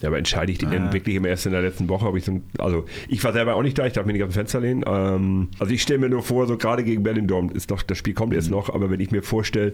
[0.00, 0.72] ja, aber entscheide ich den ah.
[0.72, 2.06] denn wirklich immer erst in der letzten Woche?
[2.06, 4.30] Ob ich so, also ich war selber auch nicht da, ich darf mir nicht auf
[4.30, 4.84] dem Fenster lehnen.
[4.86, 8.14] Ähm, also ich stelle mir nur vor, so gerade gegen Berlin-Dorm ist doch, das Spiel
[8.14, 8.56] kommt jetzt mhm.
[8.56, 9.72] noch, aber wenn ich mir vorstelle,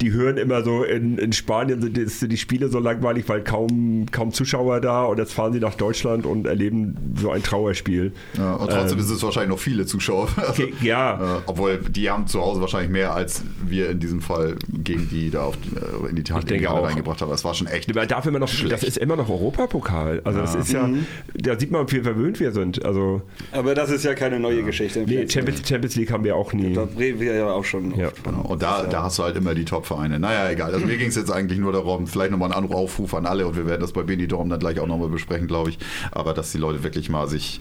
[0.00, 3.42] die hören immer so, in, in Spanien sind die, sind die, Spiele so langweilig, weil
[3.42, 8.12] kaum, kaum Zuschauer da und jetzt fahren sie nach Deutschland und erleben so ein Trauerspiel.
[8.36, 10.28] Ja, und trotzdem ähm, ist es wahrscheinlich noch viele Zuschauer.
[10.48, 11.38] Also, ja.
[11.38, 15.30] Äh, obwohl die haben zu Hause wahrscheinlich mehr als wir in diesem Fall gegen die
[15.30, 17.30] da auf, äh, in die Tat reingebracht haben.
[17.30, 17.94] Das war schon echt.
[17.94, 18.72] Man darf immer noch, schlecht.
[18.72, 20.20] das ist immer noch Europapokal.
[20.24, 20.44] Also ja.
[20.44, 21.06] das ist ja, mhm.
[21.34, 22.84] da sieht man, wie verwöhnt wir sind.
[22.84, 23.22] Also,
[23.52, 24.66] Aber das ist ja keine neue ja.
[24.66, 25.04] Geschichte.
[25.06, 26.74] Nee, Champions, Champions, League haben wir auch nie.
[26.74, 27.94] Da reden wir ja auch schon.
[27.96, 28.10] Ja.
[28.24, 28.42] Genau.
[28.42, 30.18] Und da, da hast du halt immer die Top-Vereine.
[30.18, 30.74] Naja, egal.
[30.74, 33.56] Also mir ging es jetzt eigentlich nur darum, vielleicht nochmal einen Aufruf an alle und
[33.56, 35.78] wir werden das bei Benidorm dann gleich auch nochmal besprechen, glaube ich.
[36.10, 37.60] Aber dass die Leute wirklich mal sich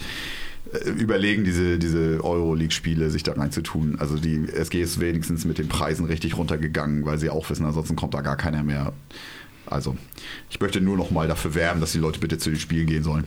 [0.73, 3.97] äh, überlegen, diese, diese Euroleague-Spiele sich da reinzutun.
[3.99, 7.95] Also die SG ist wenigstens mit den Preisen richtig runtergegangen, weil sie auch wissen, ansonsten
[7.95, 8.93] kommt da gar keiner mehr.
[9.69, 9.95] Also,
[10.49, 13.03] ich möchte nur noch mal dafür werben, dass die Leute bitte zu den Spielen gehen
[13.03, 13.25] sollen.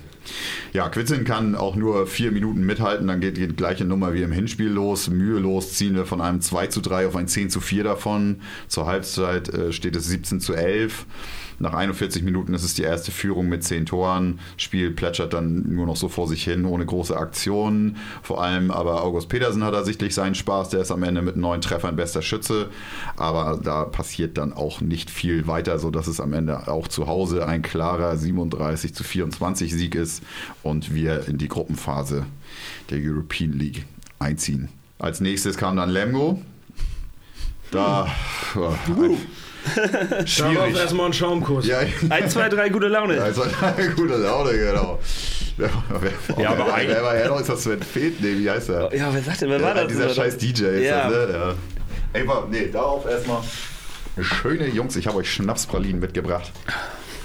[0.72, 4.32] Ja, Quitzin kann auch nur vier Minuten mithalten, dann geht die gleiche Nummer wie im
[4.32, 5.09] Hinspiel los.
[5.09, 8.41] Mühelos ziehen wir von einem 2 zu 3 auf ein 10 zu 4 davon.
[8.68, 11.07] Zur Halbzeit äh, steht es 17 zu 11.
[11.61, 14.40] Nach 41 Minuten ist es die erste Führung mit 10 Toren.
[14.56, 17.98] Spiel plätschert dann nur noch so vor sich hin, ohne große Aktionen.
[18.22, 20.70] Vor allem aber August Petersen hat da sichtlich seinen Spaß.
[20.70, 22.70] Der ist am Ende mit neun Treffern bester Schütze.
[23.18, 27.46] Aber da passiert dann auch nicht viel weiter, sodass es am Ende auch zu Hause
[27.46, 30.22] ein klarer 37 zu 24 Sieg ist
[30.62, 32.24] und wir in die Gruppenphase
[32.88, 33.84] der European League
[34.18, 34.70] einziehen.
[34.98, 36.40] Als nächstes kam dann Lemgo.
[37.70, 38.08] Da.
[38.56, 39.16] Uh.
[40.26, 40.54] Schwierig.
[40.54, 41.66] Darauf erstmal einen Schaumkuss.
[41.66, 41.78] Ja.
[42.08, 43.22] 1, 2, 3, gute Laune.
[43.22, 44.98] 1, 2, 3, gute Laune, genau.
[45.56, 47.40] Wer, wer, ja, aber wer, wer war er noch?
[47.40, 48.20] Ist das Sven Feth?
[48.20, 48.94] Nee, wie heißt er?
[48.94, 49.88] Ja, wer sagt denn, wer war das?
[49.88, 51.11] Dieser scheiß DJ ist ja.
[51.11, 51.34] das, ne?
[51.34, 51.54] Ja.
[52.12, 53.42] Ey, nee, darauf erstmal
[54.22, 56.52] schöne Jungs, ich habe euch Schnapspralinen mitgebracht.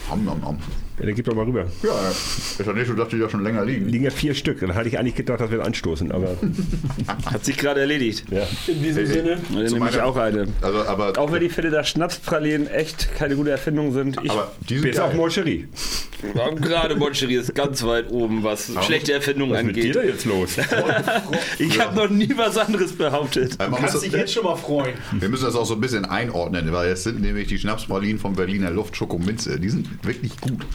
[0.10, 0.60] Ham, ham, ham.
[1.00, 1.66] Ja, dann gib doch mal rüber.
[1.84, 3.90] Ja, ist ja nicht so, dass die da schon länger liegen.
[3.90, 4.62] Liegen ja vier Stück.
[4.62, 6.38] Dann hatte ich eigentlich gedacht, dass wir anstoßen, aber.
[7.26, 8.26] Hat sich gerade erledigt.
[8.32, 8.48] Ja.
[8.68, 9.38] In diesem Sinne.
[9.54, 10.48] Dann nehme ich auch eine.
[10.62, 14.18] Also, aber, auch wenn die Fälle der Schnapspralinen echt keine gute Erfindung sind.
[14.24, 15.68] Ich aber die sind bis auf Moncherie.
[16.62, 19.96] Gerade Moncherie ist ganz weit oben, was aber schlechte Erfindungen was angeht.
[19.96, 20.58] Was ist mit dir da jetzt los?
[21.60, 23.60] ich habe noch nie was anderes behauptet.
[23.60, 24.96] Du kannst dich jetzt schon mal freuen.
[25.12, 28.34] Wir müssen das auch so ein bisschen einordnen, weil jetzt sind nämlich die Schnapspralinen vom
[28.34, 29.60] Berliner Luft Schokominze.
[29.60, 30.66] Die sind wirklich gut.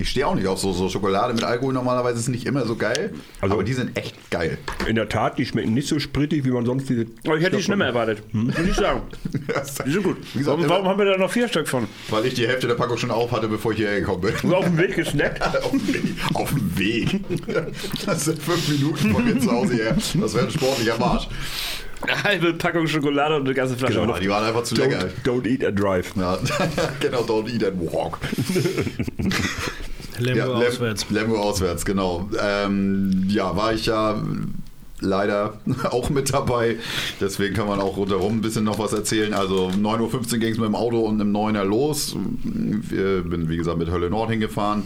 [0.00, 1.72] Ich stehe auch nicht auf so, so Schokolade mit Alkohol.
[1.72, 3.12] Normalerweise ist es nicht immer so geil.
[3.40, 4.58] Also, aber die sind echt geil.
[4.86, 7.06] In der Tat, die schmecken nicht so sprittig, wie man sonst diese.
[7.26, 8.22] Aber ich hätte die schlimmer erwartet.
[8.30, 8.44] Hm?
[8.44, 9.02] Muss ich sagen.
[9.86, 10.18] die sind gut.
[10.32, 11.88] Gesagt, warum, warum, haben wir da noch vier Stück von?
[12.10, 14.34] Weil ich die Hälfte der Packung schon auf hatte, bevor ich hierher gekommen bin.
[14.42, 15.42] Und auf dem Weg gesnackt?
[15.64, 17.20] auf, dem Weg, auf dem Weg.
[18.06, 19.96] Das sind fünf Minuten von mir zu Hause her.
[19.96, 21.28] Das wäre ein sportlicher Marsch.
[22.02, 24.00] Eine halbe Packung Schokolade und eine ganze Flasche.
[24.00, 25.08] Genau, die waren einfach zu don't, lecker.
[25.24, 26.12] Don't eat and drive.
[26.16, 26.38] Ja,
[27.00, 28.18] genau, don't eat and walk.
[30.18, 31.06] Lemgo ja, auswärts.
[31.10, 32.28] Lemgo auswärts, genau.
[32.40, 34.22] Ähm, ja, war ich ja
[35.00, 35.58] leider
[35.90, 36.76] auch mit dabei.
[37.20, 39.34] Deswegen kann man auch rundherum ein bisschen noch was erzählen.
[39.34, 42.16] Also 9.15 Uhr ging es mit dem Auto und einem 9er los.
[42.44, 44.84] Wir bin, wie gesagt, mit Hölle Nord hingefahren.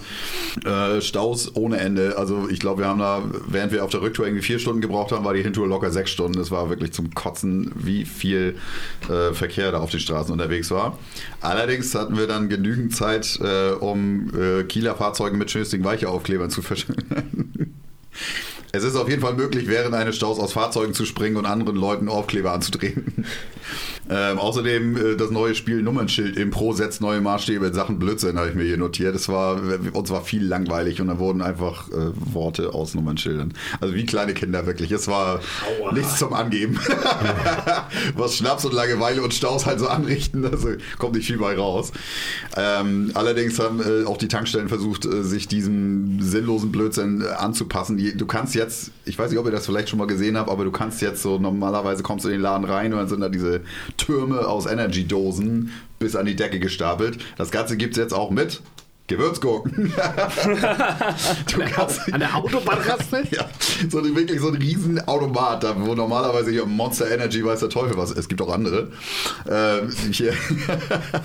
[0.65, 2.19] Äh, Staus ohne Ende.
[2.19, 5.13] Also ich glaube, wir haben da, während wir auf der Rücktour irgendwie vier Stunden gebraucht
[5.13, 6.39] haben, war die Hintour locker sechs Stunden.
[6.41, 8.57] Es war wirklich zum Kotzen, wie viel
[9.09, 10.99] äh, Verkehr da auf den Straßen unterwegs war.
[11.41, 16.61] Allerdings hatten wir dann genügend Zeit, äh, um äh, Kieler Fahrzeuge mit schönen Weicheaufklebern zu
[16.63, 17.75] verschwinden.
[18.75, 21.77] Es ist auf jeden Fall möglich, während eines Staus aus Fahrzeugen zu springen und anderen
[21.77, 23.27] Leuten Aufkleber anzudrehen.
[24.11, 28.37] Ähm, außerdem äh, das neue Spiel Nummernschild im Pro setzt neue Maßstäbe in Sachen Blödsinn,
[28.37, 29.15] habe ich mir hier notiert.
[29.15, 29.61] Es war,
[29.93, 33.55] uns war viel langweilig und da wurden einfach äh, Worte aus Nummernschildern.
[33.81, 34.91] Also wie kleine Kinder wirklich.
[34.91, 35.41] Es war
[35.81, 35.93] Aua.
[35.93, 36.79] nichts zum Angeben.
[38.17, 41.93] Was Schnaps und Langeweile und Staus halt so anrichten, also kommt nicht viel bei raus.
[42.57, 47.99] Ähm, allerdings haben äh, auch die Tankstellen versucht, äh, sich diesem sinnlosen Blödsinn äh, anzupassen.
[48.17, 50.65] Du kannst jetzt, ich weiß nicht, ob ihr das vielleicht schon mal gesehen habt, aber
[50.65, 53.29] du kannst jetzt so normalerweise kommst du in den Laden rein und dann sind da
[53.29, 53.61] diese
[53.97, 57.19] Türme aus Energy-Dosen bis an die Decke gestapelt.
[57.37, 58.63] Das Ganze gibt es jetzt auch mit
[59.09, 59.93] Gewürzgurken.
[61.53, 63.25] du kannst, an der Autobahnraste?
[63.31, 63.49] ja,
[63.91, 68.11] so wirklich so ein riesen Automat, wo normalerweise hier Monster Energy weiß der Teufel was.
[68.13, 68.91] Es gibt auch andere.
[69.51, 70.33] Ähm, hier.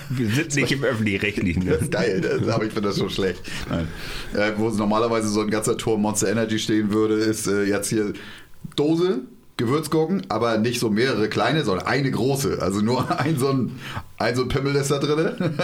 [0.10, 1.64] Wir sind nicht im öffentlich-rechtlichen.
[1.64, 1.80] Ne?
[1.90, 3.42] Geil, das, aber ich finde das schon schlecht.
[4.34, 8.14] Äh, wo normalerweise so ein ganzer Turm Monster Energy stehen würde, ist äh, jetzt hier
[8.76, 9.22] Dose,
[9.58, 12.60] Gewürzgurken, aber nicht so mehrere kleine, sondern eine große.
[12.62, 13.80] Also nur ein so ein,
[14.18, 15.58] ein, so ein Pimmel ist da drin.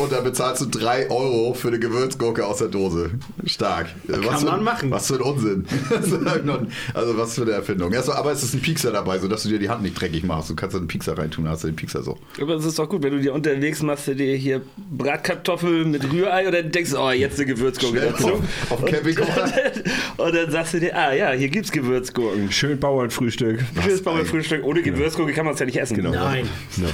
[0.00, 3.10] Und dann bezahlst du drei Euro für eine Gewürzgurke aus der Dose.
[3.44, 3.88] Stark.
[4.06, 4.90] Kann was man für, machen.
[4.90, 5.66] Was für ein Unsinn.
[6.94, 7.94] also was für eine Erfindung.
[7.94, 10.50] Also, aber es ist ein Piekser dabei, sodass du dir die Hand nicht dreckig machst.
[10.50, 12.18] Du kannst da einen Piekser reintun, hast du den Piekser so.
[12.40, 16.10] Aber es ist doch gut, wenn du dir unterwegs machst, du dir hier Bratkartoffeln mit
[16.12, 18.34] Rührei oder denkst, oh, jetzt eine Gewürzgurke dazu.
[18.34, 22.52] Auf, auf Camping und, und dann sagst du dir, ah ja, hier gibt's Gewürzgurken.
[22.52, 23.60] Schön Bauernfrühstück.
[23.82, 24.64] Schönes Bauernfrühstück.
[24.64, 25.96] Ohne Gewürzgurke kann man es ja nicht essen.
[25.96, 26.12] Genau.
[26.12, 26.48] Nein.
[26.76, 26.88] No.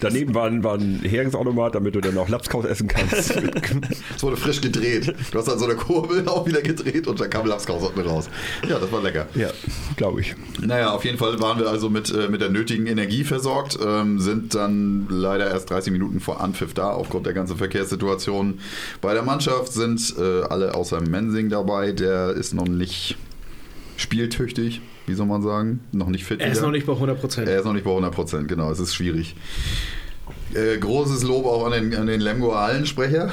[0.00, 3.34] Daneben war ein, war ein Heringsautomat, damit du dann auch Lapskaus essen kannst.
[4.16, 5.14] Es wurde frisch gedreht.
[5.30, 8.28] Du hast dann so eine Kurbel auch wieder gedreht und dann kam Lapskaus unten raus.
[8.68, 9.26] Ja, das war lecker.
[9.34, 9.50] Ja,
[9.96, 10.34] glaube ich.
[10.60, 14.18] Naja, auf jeden Fall waren wir also mit, äh, mit der nötigen Energie versorgt, ähm,
[14.18, 18.60] sind dann leider erst 30 Minuten vor Anpfiff da, aufgrund der ganzen Verkehrssituation.
[19.00, 23.16] Bei der Mannschaft sind äh, alle außer Mensing dabei, der ist noch nicht
[23.96, 24.80] spieltüchtig
[25.10, 26.40] wie soll man sagen, noch nicht fit.
[26.40, 27.48] Er ist noch nicht bei 100 Prozent.
[27.48, 29.34] Er ist noch nicht bei 100 Prozent, genau, es ist schwierig.
[30.54, 33.30] Äh, großes Lob auch an den, an den Lemgo Hallensprecher.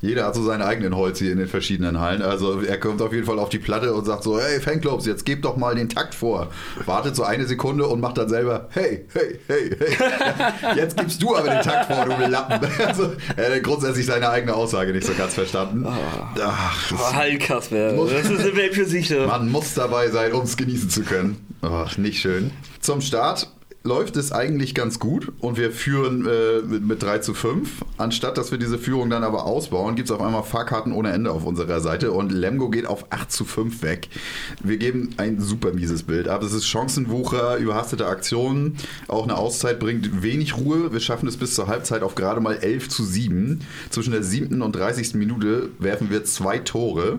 [0.00, 2.22] Jeder hat so seinen eigenen Holz hier in den verschiedenen Hallen.
[2.22, 5.24] Also er kommt auf jeden Fall auf die Platte und sagt so, hey Fanclubs, jetzt
[5.24, 6.48] gebt doch mal den Takt vor.
[6.86, 10.76] Wartet so eine Sekunde und macht dann selber, hey, hey, hey, hey.
[10.76, 12.68] Jetzt gibst du aber den Takt vor, du Lappen.
[12.82, 15.86] Also, er hat grundsätzlich seine eigene Aussage nicht so ganz verstanden.
[15.86, 15.90] Oh.
[16.40, 19.10] Ach, das Heilkasper, das ist eine Welt für sich.
[19.10, 21.36] Man muss dabei sein, um es genießen zu können.
[21.62, 22.50] Oh, nicht schön.
[22.80, 23.48] Zum Start
[23.84, 27.84] läuft es eigentlich ganz gut und wir führen äh, mit, mit 3 zu 5.
[27.98, 31.32] Anstatt dass wir diese Führung dann aber ausbauen, gibt es auf einmal Fahrkarten ohne Ende
[31.32, 34.08] auf unserer Seite und Lemgo geht auf 8 zu 5 weg.
[34.62, 36.42] Wir geben ein super mieses Bild ab.
[36.42, 38.76] Es ist Chancenwucher, überhastete Aktionen,
[39.08, 40.92] auch eine Auszeit bringt wenig Ruhe.
[40.92, 43.60] Wir schaffen es bis zur Halbzeit auf gerade mal 11 zu 7.
[43.90, 44.62] Zwischen der 7.
[44.62, 45.14] und 30.
[45.14, 47.18] Minute werfen wir zwei Tore.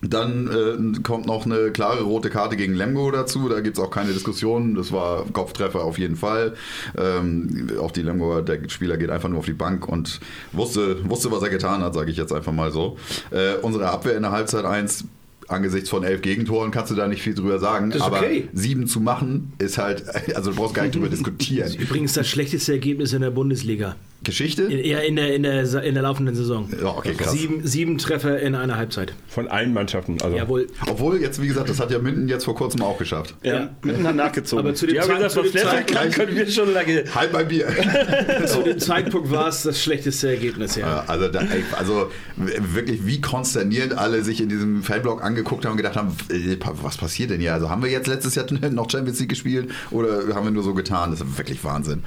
[0.00, 3.48] Dann äh, kommt noch eine klare rote Karte gegen Lemgo dazu.
[3.48, 4.74] Da gibt es auch keine Diskussion.
[4.74, 6.54] Das war Kopftreffer auf jeden Fall.
[6.96, 10.20] Ähm, auch die Lemgo, der Spieler geht einfach nur auf die Bank und
[10.52, 12.96] wusste, wusste was er getan hat, sage ich jetzt einfach mal so.
[13.30, 15.04] Äh, unsere Abwehr in der Halbzeit 1
[15.48, 17.90] angesichts von elf Gegentoren kannst du da nicht viel drüber sagen.
[17.90, 18.48] Das aber okay.
[18.52, 21.66] sieben zu machen ist halt, also du brauchst gar nicht drüber diskutieren.
[21.66, 23.96] Das ist übrigens das schlechteste Ergebnis in der Bundesliga.
[24.24, 24.68] Geschichte?
[24.72, 26.68] Ja, in der, in der, in der laufenden Saison.
[26.80, 27.32] Ja, okay, krass.
[27.32, 29.14] Sieben, sieben Treffer in einer Halbzeit.
[29.28, 30.18] Von allen Mannschaften.
[30.22, 30.36] Also.
[30.36, 30.66] Jawohl.
[30.88, 33.34] Obwohl, jetzt, wie gesagt, das hat ja Minden jetzt vor kurzem auch geschafft.
[33.42, 33.70] Ja, ja.
[33.82, 34.64] Minden hat nachgezogen.
[34.64, 37.04] Aber zu dem, Zeit, gesagt, zu dem Zeitpunkt können wir schon lange.
[37.14, 37.68] Halt bei Bier.
[38.46, 41.04] zu dem Zeitpunkt war es das schlechteste Ergebnis, ja.
[41.06, 41.42] Also, da,
[41.78, 46.56] also wirklich, wie konsternierend alle sich in diesem Fanblock angeguckt haben und gedacht haben, äh,
[46.82, 47.54] was passiert denn hier?
[47.54, 50.74] Also haben wir jetzt letztes Jahr noch Champions League gespielt oder haben wir nur so
[50.74, 51.10] getan?
[51.10, 52.02] Das ist wirklich Wahnsinn.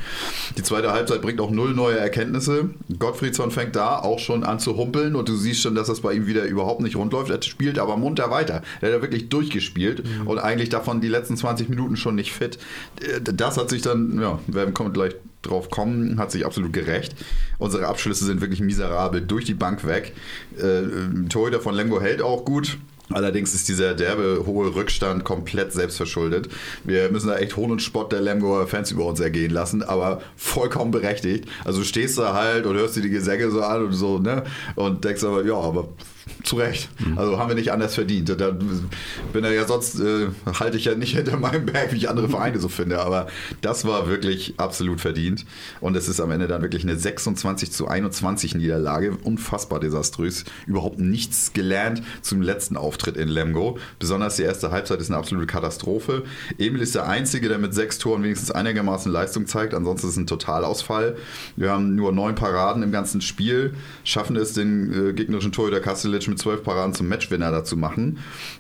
[0.58, 2.70] Die zweite Halbzeit bringt auch null neue Erkenntnisse.
[3.00, 6.14] Gottfriedsson fängt da auch schon an zu humpeln und du siehst schon, dass das bei
[6.14, 7.30] ihm wieder überhaupt nicht rund läuft.
[7.30, 8.62] Er spielt aber munter weiter.
[8.82, 10.28] Er hat ja wirklich durchgespielt mhm.
[10.28, 12.60] und eigentlich davon die letzten 20 Minuten schon nicht fit.
[13.24, 17.16] Das hat sich dann, ja, wir kommen gleich drauf kommen, hat sich absolut gerecht.
[17.58, 20.14] Unsere Abschlüsse sind wirklich miserabel, durch die Bank weg.
[20.58, 22.78] Äh, Torhüter von Lemgo hält auch gut.
[23.14, 26.50] Allerdings ist dieser derbe hohe Rückstand komplett selbstverschuldet.
[26.84, 30.22] Wir müssen da echt Hohn und Spott der Lemgoer Fans über uns ergehen lassen, aber
[30.36, 31.46] vollkommen berechtigt.
[31.66, 34.44] Also du stehst da halt und hörst dir die Gesänge so an und so, ne?
[34.76, 35.88] Und denkst aber, ja, aber
[36.44, 36.90] zu Recht.
[37.00, 37.18] Mhm.
[37.18, 38.30] Also haben wir nicht anders verdient.
[38.30, 38.52] Da
[39.34, 40.28] bin ja sonst, äh,
[40.60, 43.00] halte ich ja nicht hinter meinem Berg, wie ich andere Vereine so finde.
[43.02, 43.28] Aber
[43.62, 45.46] das war wirklich absolut verdient.
[45.80, 49.18] Und es ist am Ende dann wirklich eine 26 zu 21 Niederlage.
[49.24, 50.46] Unfassbar desaströs.
[50.68, 53.78] Überhaupt nichts gelernt zum letzten Auftritt in Lemgo.
[54.00, 56.24] Besonders die erste Halbzeit ist eine absolute Katastrophe.
[56.58, 59.74] Emil ist der Einzige, der mit sechs Toren wenigstens einigermaßen Leistung zeigt.
[59.74, 61.16] Ansonsten ist es ein Totalausfall.
[61.56, 65.80] Wir haben nur neun Paraden im ganzen Spiel, schaffen es, den äh, gegnerischen Torhüter
[66.12, 68.20] Kastelic mit zwölf Paraden zum Matchwinner dazu machen.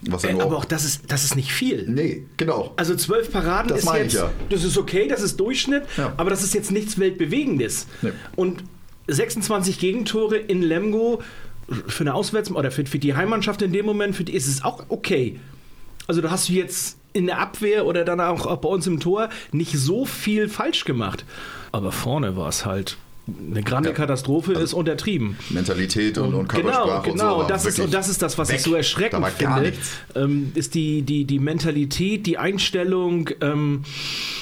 [0.09, 1.87] Was äh, aber auch das ist, das ist nicht viel.
[1.87, 2.73] Nee, genau.
[2.77, 4.31] Also zwölf Paraden das ist jetzt, ja.
[4.49, 6.13] das ist okay, das ist Durchschnitt, ja.
[6.17, 7.87] aber das ist jetzt nichts Weltbewegendes.
[8.01, 8.11] Nee.
[8.35, 8.63] Und
[9.07, 11.21] 26 Gegentore in Lemgo
[11.87, 14.63] für eine Auswärts- oder für, für die Heimmannschaft in dem Moment, für die ist es
[14.63, 15.39] auch okay.
[16.07, 18.99] Also da hast du jetzt in der Abwehr oder dann auch, auch bei uns im
[18.99, 21.25] Tor nicht so viel falsch gemacht.
[21.71, 22.97] Aber vorne war es halt
[23.51, 23.95] eine grande ja.
[23.95, 25.37] Katastrophe also ist untertrieben.
[25.49, 27.35] Mentalität und, und Körpersprache genau, genau.
[27.39, 27.47] und so.
[27.47, 28.57] Das ist, und das ist das, was weg.
[28.57, 29.73] ich so erschreckend finde.
[30.15, 33.83] Ähm, ist die, die, die Mentalität, die Einstellung, ähm,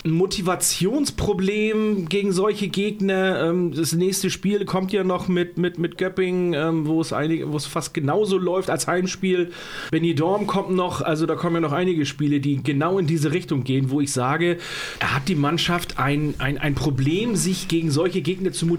[0.03, 3.49] ein Motivationsproblem gegen solche Gegner.
[3.49, 7.51] Ähm, das nächste Spiel kommt ja noch mit, mit, mit Göpping, ähm, wo es einige,
[7.51, 9.51] wo es fast genauso läuft als Heimspiel.
[9.91, 13.31] Benny Dorm kommt noch, also da kommen ja noch einige Spiele, die genau in diese
[13.31, 14.57] Richtung gehen, wo ich sage,
[14.99, 18.78] er hat die Mannschaft ein, ein, ein Problem, sich gegen solche Gegner zu motivieren.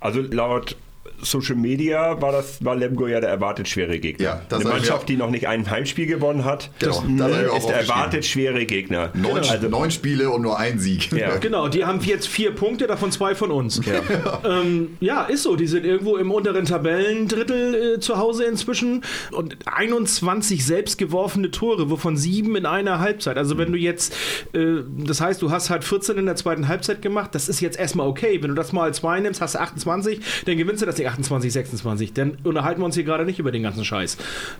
[0.00, 0.76] Also laut
[1.22, 4.24] Social Media war das war Lemgo ja der erwartet schwere Gegner.
[4.50, 8.24] Ja, Eine Mannschaft, die noch nicht ein Heimspiel gewonnen hat, genau, das ist der erwartet
[8.24, 9.10] schwere Gegner.
[9.14, 9.48] Neun, genau.
[9.48, 11.12] also, neun Spiele und nur ein Sieg.
[11.12, 11.32] Ja.
[11.42, 13.80] Genau, die haben jetzt vier Punkte, davon zwei von uns.
[13.84, 15.56] Ja, ähm, ja ist so.
[15.56, 19.02] Die sind irgendwo im unteren Tabellendrittel äh, zu Hause inzwischen
[19.32, 23.38] und 21 selbst geworfene Tore, wovon sieben in einer Halbzeit.
[23.38, 24.14] Also wenn du jetzt,
[24.52, 27.78] äh, das heißt, du hast halt 14 in der zweiten Halbzeit gemacht, das ist jetzt
[27.78, 28.40] erstmal okay.
[28.40, 31.52] Wenn du das mal zwei nimmst, hast du 28, dann gewinnst du das Ding 28,
[31.52, 32.12] 26.
[32.12, 34.16] Dann unterhalten wir uns hier gerade nicht über den ganzen Scheiß.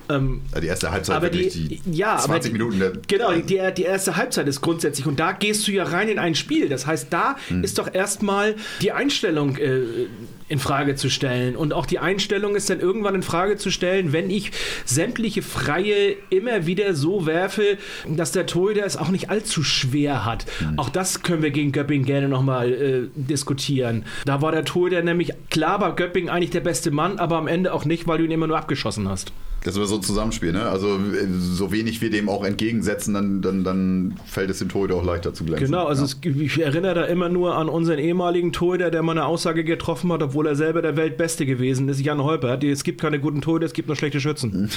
[0.09, 2.79] Ähm, ja, die erste Halbzeit aber die, die ja, 20 die, Minuten.
[2.79, 5.07] Der, genau, die, die erste Halbzeit ist grundsätzlich.
[5.07, 6.69] Und da gehst du ja rein in ein Spiel.
[6.69, 7.65] Das heißt, da hm.
[7.65, 10.07] ist doch erstmal die Einstellung äh,
[10.53, 11.57] in Frage zu stellen.
[11.57, 14.53] Und auch die Einstellung ist dann irgendwann in Frage zu stellen, wenn ich
[14.85, 20.45] sämtliche Freie immer wieder so werfe, dass der Torhüter es auch nicht allzu schwer hat.
[20.61, 20.79] Mhm.
[20.79, 24.05] Auch das können wir gegen Göpping gerne nochmal äh, diskutieren.
[24.27, 27.73] Da war der Torhüter nämlich klar bei Göpping eigentlich der beste Mann, aber am Ende
[27.73, 29.33] auch nicht, weil du ihn immer nur abgeschossen hast.
[29.65, 30.69] Das war so ein Zusammenspiel, ne?
[30.69, 30.99] Also
[31.39, 35.33] so wenig wir dem auch entgegensetzen, dann, dann, dann fällt es dem Torhüter auch leichter
[35.35, 35.67] zu glänzen.
[35.67, 36.31] Genau, also ja.
[36.31, 40.13] es, ich erinnere da immer nur an unseren ehemaligen Torhüter, der mal eine Aussage getroffen
[40.13, 42.65] hat, obwohl er selber der Weltbeste gewesen ist, Jan Holpert.
[42.65, 44.69] Es gibt keine guten Torhüter, es gibt nur schlechte Schützen.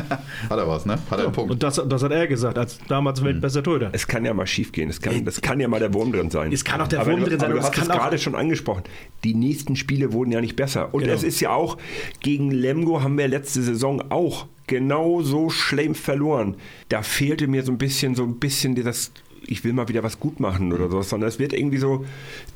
[0.48, 0.98] hat er was, ne?
[1.10, 1.50] Hat er einen Punkt.
[1.50, 3.26] Und das, das hat er gesagt, als damals mhm.
[3.26, 3.90] weltbester Torhüter.
[3.92, 6.30] Es kann ja mal schief gehen, es kann, das kann ja mal der Wurm drin
[6.30, 6.50] sein.
[6.50, 7.50] Es kann auch der aber Wurm drin sein.
[7.50, 8.84] Aber du hast es gerade schon angesprochen,
[9.22, 10.94] die nächsten Spiele wurden ja nicht besser.
[10.94, 11.12] Und genau.
[11.12, 11.76] es ist ja auch,
[12.20, 14.29] gegen Lemgo haben wir letzte Saison auch
[14.70, 16.54] genau so schlimm verloren.
[16.88, 19.12] Da fehlte mir so ein bisschen, so ein bisschen dieses
[19.46, 22.04] ich will mal wieder was gut machen oder so, sondern es wird irgendwie so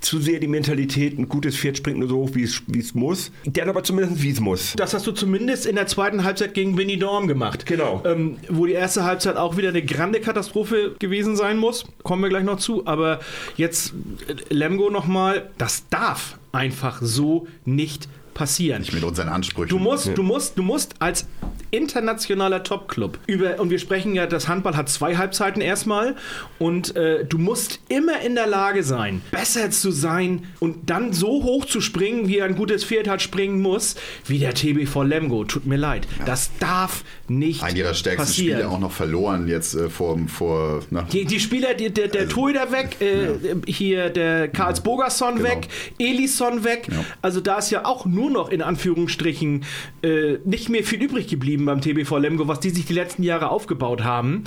[0.00, 3.32] zu sehr die Mentalität, ein gutes Pferd springt nur so hoch, wie es, muss.
[3.44, 4.74] Der aber zumindest, wie es muss.
[4.76, 7.66] Das hast du zumindest in der zweiten Halbzeit gegen Winnie Dorm gemacht.
[7.66, 8.02] Genau.
[8.04, 11.84] Ähm, wo die erste Halbzeit auch wieder eine grande Katastrophe gewesen sein muss.
[12.02, 12.86] Kommen wir gleich noch zu.
[12.86, 13.18] Aber
[13.56, 13.94] jetzt
[14.28, 18.82] äh, Lemgo nochmal, das darf einfach so nicht passieren.
[18.82, 19.68] Nicht mit unseren Ansprüchen.
[19.68, 20.14] Du musst, ja.
[20.14, 21.26] du musst, du musst als
[21.74, 26.14] internationaler Topclub über und wir sprechen ja, das Handball hat zwei Halbzeiten erstmal
[26.58, 31.42] und äh, du musst immer in der Lage sein, besser zu sein und dann so
[31.42, 35.44] hoch zu springen, wie ein gutes Pferd hat springen muss, wie der TBV Lemgo.
[35.44, 36.24] Tut mir leid, ja.
[36.24, 38.60] das darf nicht Ein ihrer stärksten passieren.
[38.60, 40.82] Spiele auch noch verloren jetzt äh, vor, vor
[41.12, 43.36] die, die, Spieler, die, der, der also, Torhüter weg, äh, ja.
[43.66, 45.48] hier der Karls Bogerson genau.
[45.48, 45.68] weg,
[45.98, 46.88] Elison weg.
[47.20, 49.64] Also da ist ja auch nur nur noch in Anführungsstrichen
[50.02, 53.50] äh, nicht mehr viel übrig geblieben beim TBV Lemgo, was die sich die letzten Jahre
[53.50, 54.44] aufgebaut haben.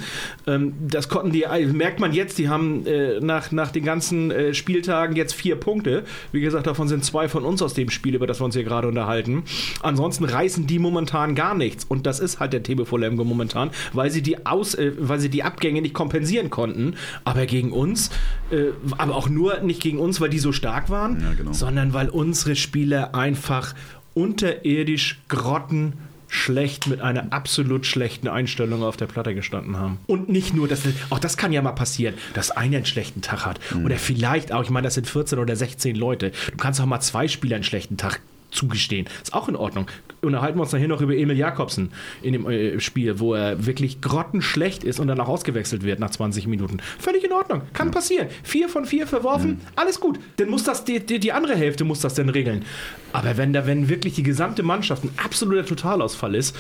[0.48, 4.32] Ähm, das konnten die, äh, merkt man jetzt, die haben äh, nach, nach den ganzen
[4.32, 6.06] äh, Spieltagen jetzt vier Punkte.
[6.32, 8.64] Wie gesagt, davon sind zwei von uns aus dem Spiel, über das wir uns hier
[8.64, 9.44] gerade unterhalten.
[9.82, 11.86] Ansonsten reißen die momentan gar nichts.
[11.86, 15.30] Und das ist halt der TBV Lemgo momentan, weil sie die, Aus, äh, weil sie
[15.30, 16.96] die Abgänge nicht kompensieren konnten.
[17.26, 18.10] Aber gegen uns,
[18.50, 21.54] äh, aber auch nur nicht gegen uns, weil die so stark waren, ja, genau.
[21.54, 23.76] sondern weil unsere Spieler einfach einfach
[24.14, 25.94] unterirdisch grotten
[26.30, 30.00] schlecht mit einer absolut schlechten Einstellung auf der Platte gestanden haben.
[30.08, 33.46] Und nicht nur, dass auch das kann ja mal passieren, dass einer einen schlechten Tag
[33.46, 33.60] hat.
[33.74, 33.86] Mhm.
[33.86, 36.32] Oder vielleicht auch, ich meine, das sind 14 oder 16 Leute.
[36.52, 38.20] Du kannst auch mal zwei Spieler einen schlechten Tag
[38.52, 39.08] zugestehen.
[39.22, 39.88] Ist auch in Ordnung.
[40.22, 41.92] Unterhalten wir uns nachher noch über Emil Jakobsen
[42.22, 46.48] in dem äh, Spiel, wo er wirklich grottenschlecht ist und danach ausgewechselt wird nach 20
[46.48, 46.78] Minuten.
[46.98, 47.62] Völlig in Ordnung.
[47.74, 47.94] Kann ja.
[47.94, 48.28] passieren.
[48.44, 49.62] Vier von vier verworfen, mhm.
[49.76, 50.20] alles gut.
[50.38, 52.66] Dann muss das, die, die, die, andere Hälfte muss das dann regeln.
[53.14, 56.56] Aber wenn da, wenn wirklich die gesamte Mannschaft ein absoluter Totalausfall ist,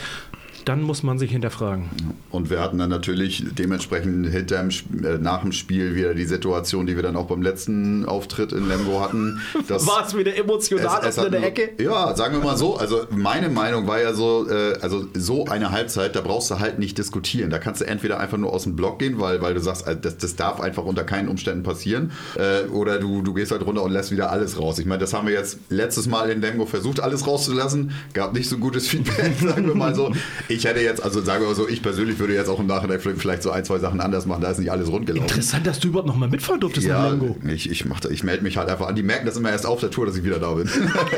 [0.67, 1.85] dann muss man sich hinterfragen.
[2.29, 6.97] Und wir hatten dann natürlich dementsprechend hinterm, äh, nach dem Spiel wieder die Situation, die
[6.97, 9.39] wir dann auch beim letzten Auftritt in Lemgo hatten.
[9.67, 11.69] War es wieder emotional es, es in der Ecke?
[11.81, 12.75] Ja, sagen wir mal so.
[12.75, 16.79] Also meine Meinung war ja so, äh, also so eine Halbzeit, da brauchst du halt
[16.79, 17.49] nicht diskutieren.
[17.49, 19.99] Da kannst du entweder einfach nur aus dem Block gehen, weil, weil du sagst, also
[20.01, 22.11] das, das darf einfach unter keinen Umständen passieren.
[22.35, 24.79] Äh, oder du, du gehst halt runter und lässt wieder alles raus.
[24.79, 27.91] Ich meine, das haben wir jetzt letztes Mal in Lemgo versucht, alles rauszulassen.
[28.13, 30.11] Gab nicht so gutes Feedback, sagen wir mal so.
[30.49, 32.99] Ich hätte jetzt, also sagen wir mal so, ich persönlich würde jetzt auch im Nachhinein
[32.99, 34.41] vielleicht so ein, zwei Sachen anders machen.
[34.41, 35.27] Da ist nicht alles rund gelaufen.
[35.27, 37.35] Interessant, dass du überhaupt noch mal mitfahren durftest ja, nach Lemgo.
[37.47, 38.95] Ich, ich, ich melde mich halt einfach an.
[38.95, 40.69] Die merken das immer erst auf der Tour, dass ich wieder da bin.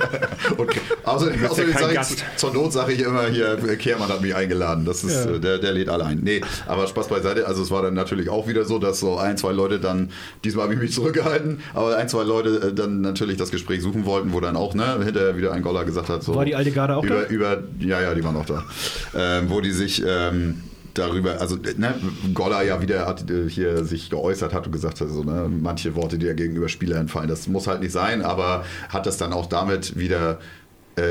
[0.58, 0.70] und
[1.04, 4.86] außerdem, außerdem ja sage ich, zur Not sage ich immer hier, Kehrmann hat mich eingeladen.
[4.86, 5.38] Das ist, ja.
[5.38, 6.20] der, der lädt alle ein.
[6.22, 7.48] Nee, aber Spaß beiseite.
[7.48, 10.10] Also es war dann natürlich auch wieder so, dass so ein, zwei Leute dann,
[10.44, 14.06] diesmal habe ich mich zurückgehalten, aber ein, zwei Leute äh, dann natürlich das Gespräch suchen
[14.06, 16.36] wollten, wo dann auch ne, hinterher wieder ein Goller gesagt hat, so.
[16.36, 17.28] War die alte Garde auch über, da?
[17.28, 18.64] Über, ja, ja, die waren auch da.
[19.30, 20.64] Ähm, wo die sich ähm,
[20.94, 21.96] darüber, also ne,
[22.34, 25.96] Goller ja wieder hat, äh, hier sich geäußert hat und gesagt hat, so, ne, manche
[25.96, 29.34] Worte, die ja gegenüber Spielern fallen, das muss halt nicht sein, aber hat das dann
[29.34, 30.40] auch damit wieder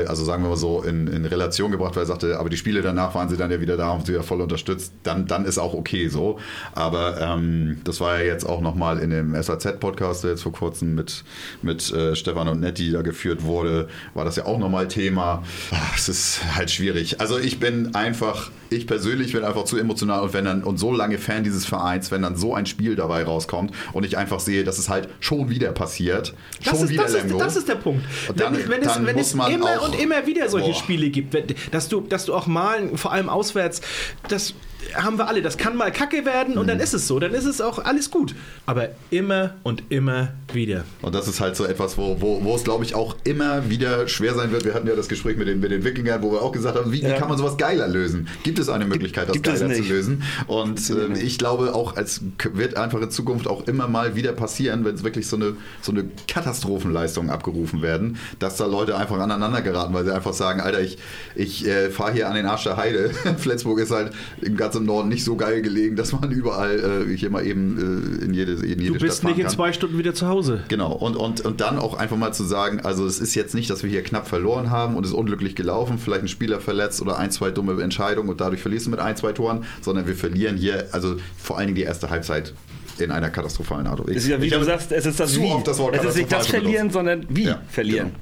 [0.07, 2.81] also sagen wir mal so, in, in Relation gebracht, weil er sagte, aber die Spiele
[2.81, 5.57] danach waren sie dann ja wieder da und sie ja voll unterstützt, dann, dann ist
[5.57, 6.39] auch okay so.
[6.73, 10.95] Aber ähm, das war ja jetzt auch nochmal in dem SAZ-Podcast, der jetzt vor kurzem
[10.95, 11.23] mit,
[11.61, 15.43] mit äh, Stefan und Netti da geführt wurde, war das ja auch nochmal Thema.
[15.71, 17.19] Ach, es ist halt schwierig.
[17.19, 20.91] Also ich bin einfach, ich persönlich bin einfach zu emotional und wenn dann und so
[20.91, 24.63] lange Fan dieses Vereins, wenn dann so ein Spiel dabei rauskommt und ich einfach sehe,
[24.63, 26.33] dass es halt schon wieder passiert.
[26.63, 28.05] Das schon ist, wieder das, ist, das ist der Punkt.
[28.27, 30.75] Und dann, wenn, wenn es, wenn es immer und immer wieder solche boah.
[30.79, 31.35] Spiele gibt,
[31.73, 33.81] dass du, dass du auch mal, vor allem auswärts,
[34.27, 34.53] das
[34.95, 35.41] haben wir alle.
[35.41, 36.69] Das kann mal kacke werden und mhm.
[36.69, 37.19] dann ist es so.
[37.19, 38.35] Dann ist es auch alles gut.
[38.65, 40.83] Aber immer und immer wieder.
[41.01, 44.07] Und das ist halt so etwas, wo, wo, wo es, glaube ich, auch immer wieder
[44.07, 44.65] schwer sein wird.
[44.65, 46.91] Wir hatten ja das Gespräch mit den, mit den Wikingern, wo wir auch gesagt haben,
[46.91, 47.09] wie, ja.
[47.09, 48.27] wie kann man sowas geiler lösen?
[48.43, 50.23] Gibt es eine Möglichkeit, das gibt geiler zu lösen?
[50.47, 52.21] Und äh, ich glaube auch, es
[52.53, 55.91] wird einfach in Zukunft auch immer mal wieder passieren, wenn es wirklich so eine, so
[55.91, 60.81] eine Katastrophenleistung abgerufen werden, dass da Leute einfach aneinander geraten, weil sie einfach sagen, Alter,
[60.81, 60.97] ich,
[61.35, 63.09] ich äh, fahre hier an den Arsch der Heide.
[63.37, 64.11] Flensburg ist halt
[64.41, 68.21] im ganz im Norden nicht so geil gelegen, dass man überall äh, hier mal eben
[68.21, 69.51] äh, in jede, in jede Du bist nicht in kann.
[69.51, 70.63] zwei Stunden wieder zu Hause.
[70.67, 70.91] Genau.
[70.91, 73.81] Und, und, und dann auch einfach mal zu sagen, also es ist jetzt nicht, dass
[73.81, 77.17] wir hier knapp verloren haben und es ist unglücklich gelaufen, vielleicht ein Spieler verletzt oder
[77.17, 80.55] ein, zwei dumme Entscheidungen und dadurch verlierst du mit ein, zwei Toren, sondern wir verlieren
[80.55, 82.53] hier, also vor allen Dingen die erste Halbzeit
[82.99, 84.17] in einer katastrophalen Art und Weise.
[84.17, 85.49] Es ist ja, wie ich du sagst, es ist das Wie.
[85.63, 88.09] Das es ist nicht das Verlieren, sondern wie ja, verlieren.
[88.09, 88.19] Genau.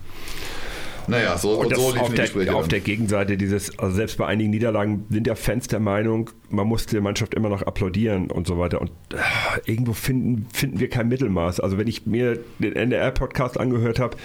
[1.07, 5.05] Naja, so und, so auf, der, auf der Gegenseite dieses, also selbst bei einigen Niederlagen
[5.09, 8.81] sind ja Fans der Meinung, man muss der Mannschaft immer noch applaudieren und so weiter.
[8.81, 11.61] Und äh, irgendwo finden, finden wir kein Mittelmaß.
[11.61, 14.17] Also wenn ich mir den NDR-Podcast angehört habe,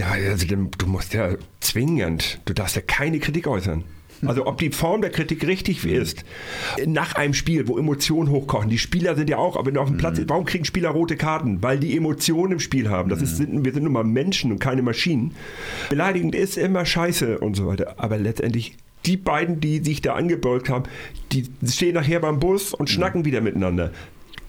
[0.00, 3.84] also, du musst ja zwingend, du darfst ja keine Kritik äußern.
[4.26, 6.24] Also ob die Form der Kritik richtig ist,
[6.86, 9.88] nach einem Spiel, wo Emotionen hochkochen, die Spieler sind ja auch, aber wenn du auf
[9.88, 10.24] dem Platz, mhm.
[10.28, 11.62] warum kriegen Spieler rote Karten?
[11.62, 13.08] Weil die Emotionen im Spiel haben.
[13.10, 13.64] Das ist, mhm.
[13.64, 15.34] wir sind nun mal Menschen und keine Maschinen.
[15.90, 17.94] Beleidigend ist immer scheiße und so weiter.
[17.98, 20.84] Aber letztendlich die beiden, die sich da angebeugt haben,
[21.32, 23.92] die stehen nachher beim Bus und schnacken wieder miteinander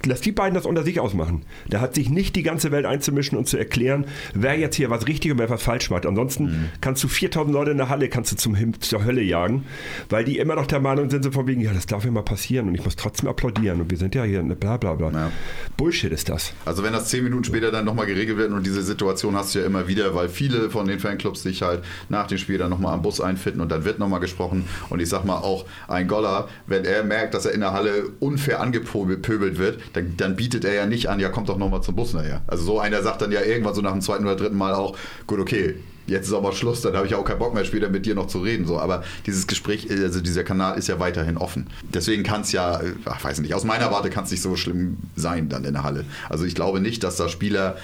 [0.06, 1.44] lass die beiden das unter sich ausmachen.
[1.68, 5.08] Da hat sich nicht die ganze Welt einzumischen und zu erklären, wer jetzt hier was
[5.08, 6.06] richtig und wer was falsch macht.
[6.06, 6.70] Ansonsten mhm.
[6.82, 9.66] kannst du 4000 Leute in der Halle kannst du zum Him zur Hölle jagen,
[10.10, 12.24] weil die immer noch der Meinung sind, so von wegen, ja, das darf ja mal
[12.24, 15.12] passieren und ich muss trotzdem applaudieren und wir sind ja hier, ne, bla bla bla.
[15.12, 15.32] Ja.
[15.78, 16.54] Bullshit ist das.
[16.66, 19.60] Also wenn das zehn Minuten später dann nochmal geregelt wird und diese Situation hast du
[19.60, 22.94] ja immer wieder, weil viele von den Fanclubs sich halt nach dem Spiel dann nochmal
[22.94, 26.48] am Bus einfinden und dann wird nochmal gesprochen und ich sag mal auch ein Goller,
[26.68, 30.74] wenn er merkt, dass er in der Halle unfair angepöbelt wird, dann, dann bietet er
[30.74, 32.42] ja nicht an, ja, kommt doch nochmal zum Bus nachher.
[32.48, 34.98] Also so einer sagt dann ja irgendwann so nach dem zweiten oder dritten Mal auch,
[35.28, 35.76] gut, okay,
[36.10, 38.28] jetzt ist aber Schluss, dann habe ich auch keinen Bock mehr später mit dir noch
[38.28, 38.66] zu reden.
[38.66, 38.80] So.
[38.80, 41.68] Aber dieses Gespräch, also dieser Kanal ist ja weiterhin offen.
[41.94, 44.98] Deswegen kann es ja, ach, weiß nicht, aus meiner Warte kann es nicht so schlimm
[45.16, 46.06] sein dann in der Halle.
[46.30, 47.78] Also ich glaube nicht, dass da Spieler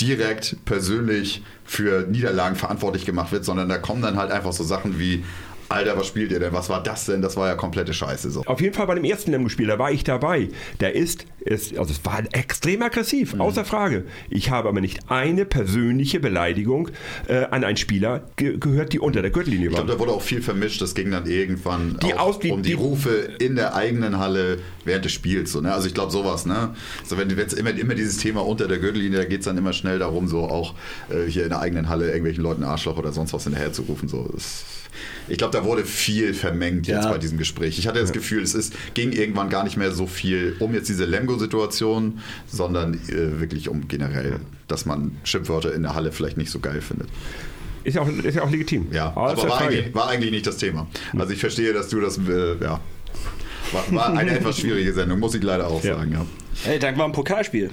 [0.00, 4.98] direkt persönlich für Niederlagen verantwortlich gemacht wird, sondern da kommen dann halt einfach so Sachen
[4.98, 5.24] wie,
[5.72, 6.52] Alter, was spielt ihr denn?
[6.52, 7.22] Was war das denn?
[7.22, 8.30] Das war ja komplette Scheiße.
[8.30, 8.42] So.
[8.44, 10.48] Auf jeden Fall bei dem ersten Lemgo-Spiel, da war ich dabei.
[10.80, 13.40] Der ist, ist, also es war extrem aggressiv, mhm.
[13.40, 14.04] außer Frage.
[14.30, 16.90] Ich habe aber nicht eine persönliche Beleidigung
[17.28, 19.80] äh, an einen Spieler ge gehört, die unter der Gürtellinie war.
[19.80, 20.80] Ich glaube, da wurde auch viel vermischt.
[20.82, 24.58] Das ging dann irgendwann die auch die, um die, die, Rufe in der eigenen Halle
[24.84, 25.52] während des Spiels.
[25.52, 25.72] So, ne?
[25.72, 26.46] Also ich glaube sowas.
[26.46, 26.74] Ne?
[27.02, 29.72] Also wenn jetzt immer, immer dieses Thema unter der Gürtellinie, da geht es dann immer
[29.72, 30.74] schnell darum, so auch
[31.10, 34.08] äh, hier in der eigenen Halle irgendwelchen Leuten Arschloch oder sonst was hinterher zu rufen.
[34.08, 34.28] So.
[34.32, 34.64] Das,
[35.28, 37.10] ich glaube, da wurde viel vermengt jetzt ja.
[37.10, 37.78] bei diesem Gespräch.
[37.78, 40.88] Ich hatte das Gefühl, es ist, ging irgendwann gar nicht mehr so viel um jetzt
[40.88, 46.50] diese Lemgo-Situation, sondern äh, wirklich um generell, dass man Schimpfwörter in der Halle vielleicht nicht
[46.50, 47.08] so geil findet.
[47.84, 48.86] Ist ja auch, ist ja auch legitim.
[48.92, 50.86] Ja, aber, aber war, eigentlich, war, eigentlich, nicht das Thema.
[51.18, 52.80] Also ich verstehe, dass du das, äh, ja,
[53.72, 55.96] war, war, eine etwas schwierige Sendung, muss ich leider auch ja.
[55.96, 56.26] sagen, ja.
[56.64, 57.70] Hey, dann war ein Pokalspiel.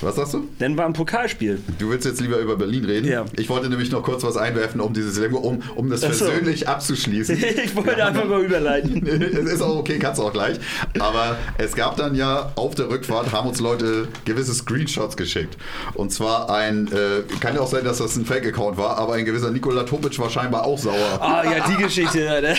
[0.00, 0.48] Was sagst du?
[0.58, 1.60] Dann war ein Pokalspiel.
[1.78, 3.08] Du willst jetzt lieber über Berlin reden?
[3.08, 3.24] Ja.
[3.36, 6.26] Ich wollte nämlich noch kurz was einwerfen, um dieses um, um das Achso.
[6.26, 7.36] persönlich abzuschließen.
[7.64, 8.08] ich wollte ja.
[8.08, 9.06] einfach mal überleiten.
[9.06, 10.58] es ist auch okay, kannst du auch gleich.
[10.98, 15.56] Aber es gab dann ja auf der Rückfahrt, haben uns Leute gewisse Screenshots geschickt.
[15.94, 19.24] Und zwar ein, äh, kann ja auch sein, dass das ein Fake-Account war, aber ein
[19.24, 21.18] gewisser Nikola Topic war scheinbar auch sauer.
[21.20, 22.18] Ah, ja, die Geschichte.
[22.18, 22.54] Ne?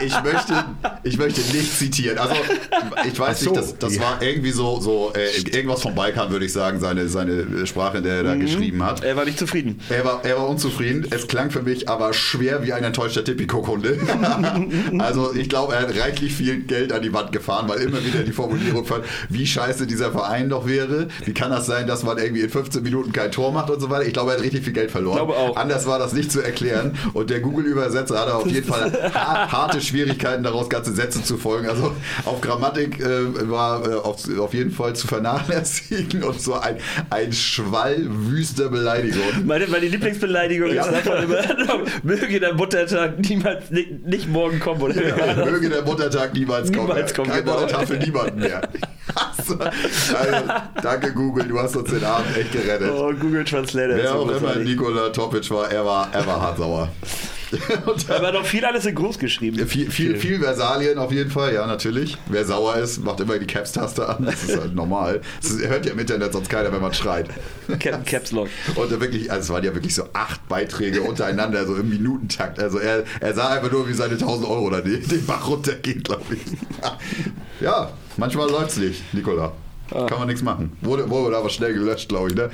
[0.00, 0.64] ich, möchte,
[1.02, 2.18] ich möchte nicht zitieren.
[2.18, 2.34] Also,
[3.06, 3.50] ich weiß so.
[3.50, 4.02] nicht, dass das ja.
[4.02, 8.04] war irgendwie so, so äh, irgendwas vom Balkan, würde ich sagen, seine, seine Sprache, in
[8.04, 8.40] der er da mhm.
[8.40, 9.02] geschrieben hat.
[9.04, 9.80] Er war nicht zufrieden.
[9.88, 11.06] Er war, er war unzufrieden.
[11.10, 13.98] Es klang für mich aber schwer wie ein enttäuschter Tipico-Kunde.
[14.98, 18.22] also ich glaube, er hat reichlich viel Geld an die Wand gefahren, weil immer wieder
[18.22, 21.08] die Formulierung fand, wie scheiße dieser Verein doch wäre.
[21.24, 23.90] Wie kann das sein, dass man irgendwie in 15 Minuten kein Tor macht und so
[23.90, 24.06] weiter.
[24.06, 25.18] Ich glaube, er hat richtig viel Geld verloren.
[25.18, 25.56] Ich glaube auch.
[25.56, 26.96] Anders war das nicht zu erklären.
[27.12, 31.68] Und der Google-Übersetzer hatte auf jeden Fall harte Schwierigkeiten, daraus ganze Sätze zu folgen.
[31.68, 31.94] Also
[32.24, 36.78] auf Grammatik äh, war war äh, auf, auf, jeden Fall zu vernachlässigen und so ein,
[37.10, 39.44] ein Schwall wüster Beleidigung.
[39.44, 40.84] Meine, meine Lieblingsbeleidigung ja.
[40.84, 41.42] ist einfach immer,
[42.02, 44.82] möge der Muttertag niemals, nicht, nicht morgen kommen.
[44.82, 46.88] Oder ja, möge der Muttertag niemals kommen.
[46.88, 47.60] Niemals kommen Kein genau.
[47.60, 48.62] Muttertag für niemanden mehr.
[49.14, 50.44] Also, also,
[50.82, 52.90] danke Google, du hast uns den Abend echt gerettet.
[52.94, 53.96] Oh, Google Translator.
[53.96, 56.88] Wer auch immer Nikola Topic war, er war, er war hart sauer.
[58.08, 59.66] Aber noch viel alles in groß geschrieben.
[59.66, 62.16] Viel, viel, viel Versalien auf jeden Fall, ja, natürlich.
[62.26, 64.24] Wer sauer ist, macht immer die Caps-Taste an.
[64.24, 65.20] Das ist halt normal.
[65.42, 67.28] Das hört ja im Internet sonst keiner, wenn man schreit.
[67.78, 68.48] Caps Lock.
[68.74, 72.58] Und wirklich, also es waren ja wirklich so acht Beiträge untereinander, so im Minutentakt.
[72.60, 76.04] Also er, er sah einfach nur, wie seine 1000 Euro da den, den Bach runtergeht,
[76.04, 76.40] glaube ich.
[77.60, 79.52] Ja, manchmal läuft es nicht, Nikola.
[79.92, 80.06] Ah.
[80.06, 80.72] Kann man nichts machen.
[80.80, 82.34] Wurde, wurde aber schnell gelöscht, glaube ich.
[82.34, 82.50] Ne?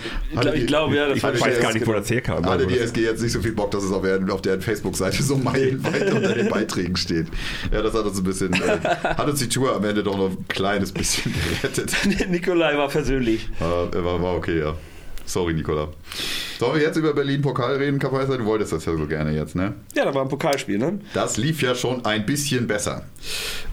[0.55, 1.09] ich glaube, ja.
[1.09, 2.45] ich weiß gar nicht, wo das herkam.
[2.45, 5.37] Hatte die SG jetzt nicht so viel Bock, dass es auf, auf deren Facebook-Seite so
[5.37, 7.27] meilenweit unter den Beiträgen steht.
[7.73, 10.31] Ja, das hat uns ein bisschen, äh, hat uns die Tour am Ende doch noch
[10.31, 11.93] ein kleines bisschen gerettet.
[12.31, 13.49] Nikolai war persönlich.
[13.61, 14.75] Äh, war, war okay, ja.
[15.27, 15.89] Sorry, Nikola.
[16.59, 18.39] Sollen wir jetzt über Berlin-Pokal reden, Kapaiser?
[18.39, 19.75] Du wolltest das ja so gerne jetzt, ne?
[19.95, 21.01] Ja, da war ein Pokalspiel, ne?
[21.15, 23.05] Das lief ja schon ein bisschen besser.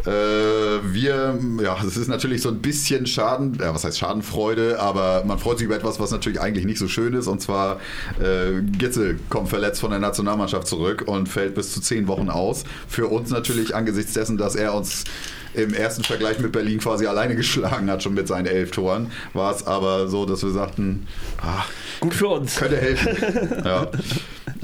[0.05, 5.23] Äh, wir, ja, es ist natürlich so ein bisschen Schaden, ja, was heißt Schadenfreude, aber
[5.25, 7.27] man freut sich über etwas, was natürlich eigentlich nicht so schön ist.
[7.27, 7.79] Und zwar,
[8.19, 12.63] äh, Gitzel kommt verletzt von der Nationalmannschaft zurück und fällt bis zu zehn Wochen aus.
[12.87, 15.05] Für uns natürlich angesichts dessen, dass er uns
[15.53, 19.55] im ersten Vergleich mit Berlin quasi alleine geschlagen hat, schon mit seinen elf Toren, war
[19.55, 21.07] es aber so, dass wir sagten,
[21.41, 22.55] ach, gut für uns.
[22.55, 23.61] Könnte helfen.
[23.65, 23.87] ja.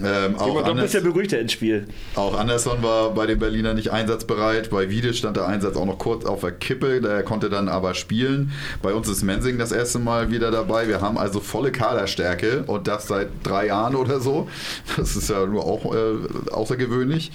[0.04, 1.88] Ähm, auch doch ein bisschen beruhigter ins Spiel.
[2.16, 4.70] Auch Anderson war bei den Berlinern nicht einsatzbereit.
[4.70, 7.02] Bei Wiede stand der Einsatz auch noch kurz auf der Kippe.
[7.02, 8.52] Der konnte dann aber spielen.
[8.82, 10.88] Bei uns ist Mensing das erste Mal wieder dabei.
[10.88, 14.48] Wir haben also volle Kaderstärke und das seit drei Jahren oder so.
[14.98, 17.32] Das ist ja nur auch äh, außergewöhnlich.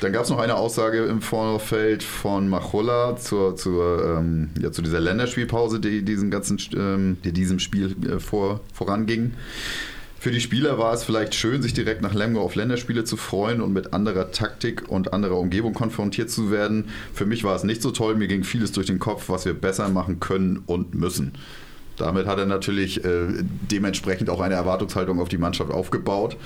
[0.00, 4.82] Dann gab es noch eine Aussage im Vorfeld von Machulla zur, zur, ähm, ja, zu
[4.82, 9.34] dieser Länderspielpause, die, diesen ganzen, ähm, die diesem Spiel äh, vor, voranging.
[10.20, 13.60] Für die Spieler war es vielleicht schön, sich direkt nach Lemgo auf Länderspiele zu freuen
[13.60, 16.88] und mit anderer Taktik und anderer Umgebung konfrontiert zu werden.
[17.14, 19.54] Für mich war es nicht so toll, mir ging vieles durch den Kopf, was wir
[19.54, 21.34] besser machen können und müssen.
[21.98, 23.26] Damit hat er natürlich äh,
[23.70, 26.36] dementsprechend auch eine Erwartungshaltung auf die Mannschaft aufgebaut,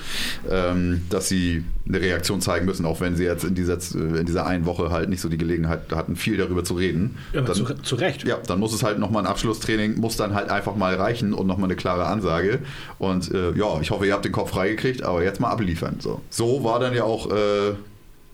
[0.49, 4.25] ähm, dass sie eine Reaktion zeigen müssen, auch wenn sie jetzt in dieser, äh, in
[4.25, 7.17] dieser einen Woche halt nicht so die Gelegenheit hatten, viel darüber zu reden.
[7.33, 8.25] Ja, dann, zu, zu, Recht.
[8.25, 11.47] Ja, dann muss es halt nochmal ein Abschlusstraining, muss dann halt einfach mal reichen und
[11.47, 12.59] nochmal eine klare Ansage.
[12.99, 15.97] Und äh, ja, ich hoffe, ihr habt den Kopf freigekriegt, aber jetzt mal abliefern.
[15.99, 17.73] So, so war dann ja auch äh,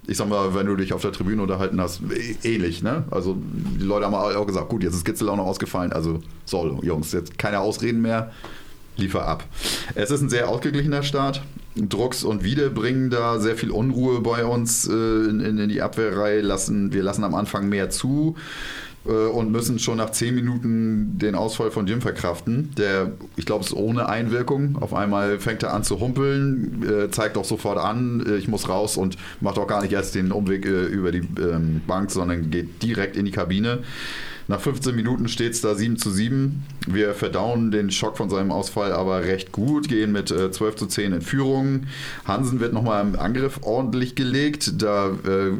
[0.09, 2.01] ich sag mal, wenn du dich auf der Tribüne unterhalten hast,
[2.43, 3.03] ähnlich, ne?
[3.11, 6.79] Also die Leute haben auch gesagt, gut, jetzt ist Gitzel auch noch ausgefallen, also soll,
[6.81, 8.31] Jungs, jetzt keine Ausreden mehr,
[8.97, 9.43] liefer ab.
[9.93, 11.43] Es ist ein sehr ausgeglichener Start.
[11.75, 16.41] Drucks und Wiede bringen da sehr viel Unruhe bei uns äh, in, in, die Abwehrreihe.
[16.41, 18.35] Lassen, wir lassen am Anfang mehr zu.
[19.05, 22.71] Äh, und müssen schon nach 10 Minuten den Ausfall von Jim verkraften.
[22.77, 24.77] Der, ich glaube, ist ohne Einwirkung.
[24.81, 28.67] Auf einmal fängt er an zu humpeln, äh, zeigt auch sofort an, äh, ich muss
[28.67, 32.83] raus und macht auch gar nicht erst den Umweg über die ähm, Bank, sondern geht
[32.83, 33.79] direkt in die Kabine.
[34.49, 36.63] Nach 15 Minuten steht es da 7 zu 7.
[36.87, 40.85] Wir verdauen den Schock von seinem Ausfall aber recht gut, gehen mit äh, 12 zu
[40.87, 41.83] 10 in Führung.
[42.25, 44.81] Hansen wird nochmal im Angriff ordentlich gelegt.
[44.81, 45.51] Da äh,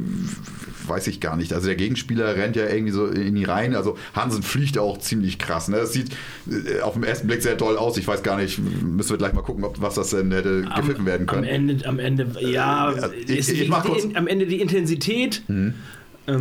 [0.88, 1.54] weiß ich gar nicht.
[1.54, 3.76] Also der Gegenspieler rennt ja irgendwie so in die Reihen.
[3.76, 5.68] Also Hansen fliegt auch ziemlich krass.
[5.68, 5.78] Ne?
[5.78, 6.10] Das sieht
[6.50, 7.96] äh, auf den ersten Blick sehr toll aus.
[7.96, 10.82] Ich weiß gar nicht, müssen wir gleich mal gucken, ob, was das denn hätte am,
[10.82, 11.44] gepfiffen werden können.
[11.44, 15.44] Am Ende, am Ende ja, ich, ich, ich die, am Ende die Intensität.
[15.48, 15.76] Mhm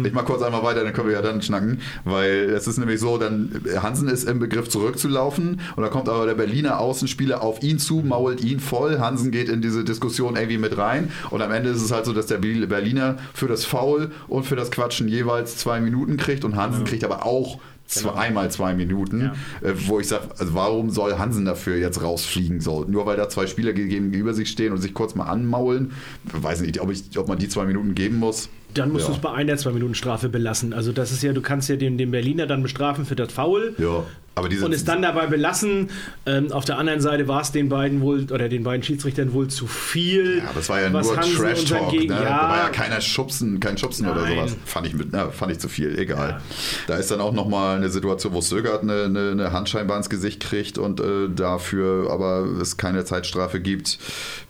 [0.04, 3.00] ich mach kurz einmal weiter, dann können wir ja dann schnacken, weil es ist nämlich
[3.00, 7.62] so, dann Hansen ist im Begriff zurückzulaufen und da kommt aber der Berliner Außenspieler auf
[7.62, 8.98] ihn zu, mault ihn voll.
[8.98, 12.12] Hansen geht in diese Diskussion irgendwie mit rein und am Ende ist es halt so,
[12.12, 16.56] dass der Berliner für das Foul und für das Quatschen jeweils zwei Minuten kriegt und
[16.56, 16.86] Hansen ja.
[16.86, 17.58] kriegt aber auch
[17.94, 18.12] Genau.
[18.12, 19.32] Zweimal zwei Minuten, ja.
[19.66, 22.86] äh, wo ich sage, also warum soll Hansen dafür jetzt rausfliegen soll?
[22.86, 25.92] Nur weil da zwei Spieler gegenüber sich stehen und sich kurz mal anmaulen,
[26.24, 28.50] weiß nicht, ob, ich, ob man die zwei Minuten geben muss.
[28.78, 29.10] Dann musst ja.
[29.10, 30.72] du es bei einer zwei Minuten Strafe belassen.
[30.72, 33.74] Also das ist ja, du kannst ja den, den Berliner dann bestrafen für das Foul.
[33.78, 34.04] Ja.
[34.38, 35.90] Aber diese, und es dann dabei belassen.
[36.24, 39.48] Ähm, auf der anderen Seite war es den beiden wohl oder den beiden Schiedsrichtern wohl
[39.48, 40.38] zu viel.
[40.38, 41.92] Ja, das war ja nur Trash Talk.
[41.92, 42.04] Ne?
[42.06, 44.16] Ja, da war ja keiner Schubsen, kein Schubsen Nein.
[44.16, 44.56] oder sowas.
[44.64, 45.98] Fand ich, mit, na, fand ich zu viel.
[45.98, 46.30] Egal.
[46.30, 46.40] Ja.
[46.86, 50.40] Da ist dann auch nochmal eine Situation, wo Sögert eine, eine, eine Handscheinbar ins Gesicht
[50.40, 53.98] kriegt und äh, dafür aber es keine Zeitstrafe gibt.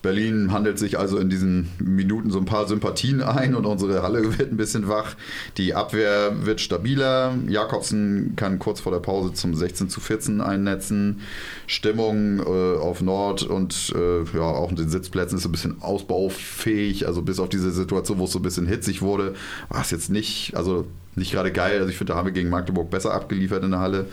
[0.01, 4.18] Berlin handelt sich also in diesen Minuten so ein paar Sympathien ein und unsere Halle
[4.37, 5.15] wird ein bisschen wach.
[5.57, 7.33] Die Abwehr wird stabiler.
[7.47, 11.21] Jakobsen kann kurz vor der Pause zum 16 16 zu 14 einnetzen.
[11.67, 15.81] Stimmung äh, auf Nord und äh, ja, auch in den Sitzplätzen ist so ein bisschen
[15.81, 17.07] ausbaufähig.
[17.07, 19.35] Also bis auf diese Situation, wo es so ein bisschen hitzig wurde,
[19.69, 21.79] war es jetzt nicht, also nicht gerade geil.
[21.79, 24.05] Also ich finde, da haben wir gegen Magdeburg besser abgeliefert in der Halle.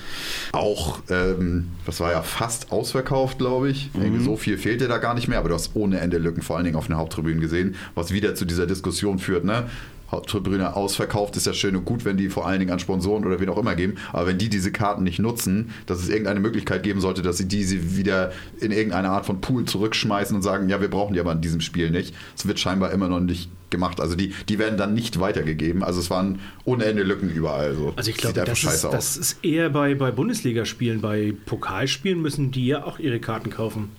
[0.53, 3.91] Auch, ähm, das war ja fast ausverkauft, glaube ich.
[3.95, 4.23] Mhm.
[4.25, 6.65] So viel fehlte da gar nicht mehr, aber du hast ohne Ende Lücken, vor allen
[6.65, 9.45] Dingen auf den Haupttribünen gesehen, was wieder zu dieser Diskussion führt.
[9.45, 9.69] Ne?
[10.11, 13.41] Haupttribüne ausverkauft, ist ja schön und gut, wenn die vor allen Dingen an Sponsoren oder
[13.41, 13.95] wen auch immer geben.
[14.13, 17.49] Aber wenn die diese Karten nicht nutzen, dass es irgendeine Möglichkeit geben sollte, dass sie
[17.49, 21.33] diese wieder in irgendeine Art von Pool zurückschmeißen und sagen, ja, wir brauchen die aber
[21.33, 22.15] in diesem Spiel nicht.
[22.37, 24.01] Das wird scheinbar immer noch nicht gemacht.
[24.01, 25.83] Also die, die werden dann nicht weitergegeben.
[25.83, 27.75] Also es waren ohne Ende Lücken überall.
[27.75, 27.93] So.
[27.97, 32.67] Also ich glaube, das, ist, das ist eher bei, bei Bundesligaspielen, bei Pokalspielen müssen die
[32.67, 33.91] ja auch ihre Karten kaufen.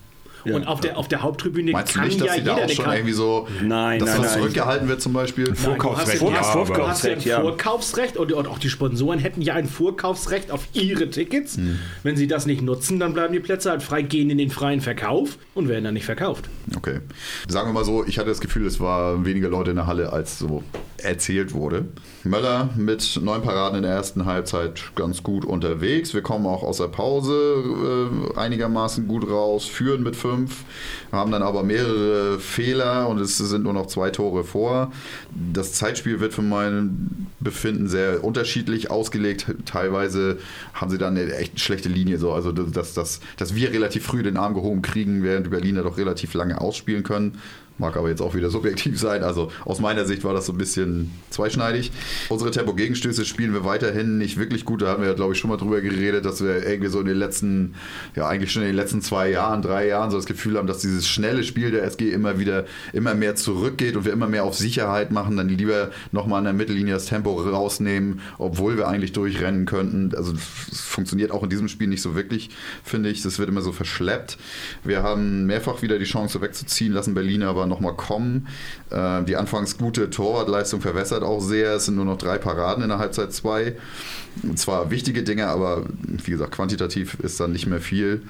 [0.46, 0.56] Ja.
[0.56, 2.70] Und auf der, auf der Haupttribüne Meinst kann du nicht, dass ja sie da auch
[2.70, 5.56] schon irgendwie so, nein, dass nein, das zurückgehalten wird zum Beispiel?
[5.56, 6.22] Vorkaufsrecht.
[6.22, 7.42] Du hast, ja, du hast ja ein ja.
[7.42, 11.58] Vorkaufsrecht und, und, auch die Sponsoren hätten ja ein Vorkaufsrecht auf ihre Tickets.
[11.58, 11.80] Hm.
[12.04, 14.82] Wenn sie das nicht nutzen, dann bleiben die Plätze halt frei, gehen in den freien
[14.82, 16.50] Verkauf und werden dann nicht verkauft.
[16.76, 17.00] Okay.
[17.48, 20.14] Sagen wir mal so, ich hatte das Gefühl, es waren weniger Leute in der Halle,
[20.14, 20.64] als so
[20.98, 21.86] erzählt wurde.
[22.28, 26.14] Möller mit neun Paraden in der ersten Halbzeit ganz gut unterwegs.
[26.14, 30.64] Wir kommen auch aus der Pause äh, einigermaßen gut raus, führen mit fünf,
[31.12, 34.92] haben dann aber mehrere Fehler und es sind nur noch zwei Tore vor.
[35.54, 39.48] Das Zeitspiel wird für mein Befinden sehr unterschiedlich ausgelegt.
[39.66, 40.38] Teilweise
[40.74, 42.34] haben sie dann eine echt schlechte Linie, so.
[42.34, 45.98] also dass, dass, dass wir relativ früh den Arm gehoben kriegen, während die Berliner doch
[45.98, 47.40] relativ lange ausspielen können.
[47.78, 49.24] Mag aber jetzt auch wieder subjektiv sein.
[49.24, 51.92] Also aus meiner Sicht war das so ein bisschen zweischneidig.
[52.30, 54.82] Unsere Tempo-Gegenstöße spielen wir weiterhin nicht wirklich gut.
[54.82, 57.18] Da haben wir, glaube ich, schon mal drüber geredet, dass wir irgendwie so in den
[57.18, 57.76] letzten,
[58.16, 60.80] ja eigentlich schon in den letzten zwei Jahren, drei Jahren so das Gefühl haben, dass
[60.80, 64.56] dieses schnelle Spiel der SG immer wieder, immer mehr zurückgeht und wir immer mehr auf
[64.56, 69.66] Sicherheit machen, dann lieber nochmal an der Mittellinie das Tempo rausnehmen, obwohl wir eigentlich durchrennen
[69.66, 70.16] könnten.
[70.16, 72.50] Also es funktioniert auch in diesem Spiel nicht so wirklich,
[72.84, 73.22] finde ich.
[73.22, 74.38] Das wird immer so verschleppt.
[74.84, 78.48] Wir haben mehrfach wieder die Chance wegzuziehen lassen, Berliner aber nochmal kommen.
[78.90, 81.76] Äh, die anfangs gute Torwartleistung verwässert auch sehr.
[81.76, 83.76] Es sind nur noch drei Paraden in der Halbzeit zwei.
[84.56, 85.86] Zwar wichtige Dinge, aber
[86.24, 88.22] wie gesagt, quantitativ ist dann nicht mehr viel.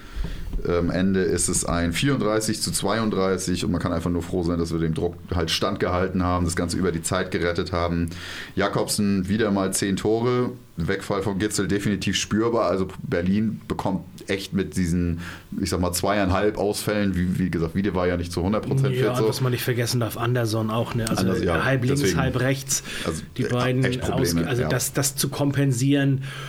[0.68, 4.58] Am Ende ist es ein 34 zu 32 und man kann einfach nur froh sein,
[4.58, 8.10] dass wir dem Druck halt standgehalten haben, das Ganze über die Zeit gerettet haben.
[8.56, 12.70] Jakobsen wieder mal zehn Tore, Wegfall von Gitzel definitiv spürbar.
[12.70, 15.22] Also Berlin bekommt echt mit diesen,
[15.60, 18.96] ich sag mal, zweieinhalb Ausfällen, wie, wie gesagt, Wiede war ja nicht zu 100 Prozent
[18.96, 19.18] ja, fit.
[19.18, 19.30] So.
[19.30, 21.10] was man nicht vergessen darf, Anderson auch, ne?
[21.10, 24.70] also Anders, ja, halb links, deswegen, halb rechts, also die beiden, Probleme, aus, also ja.
[24.70, 25.97] das, das zu kompensieren.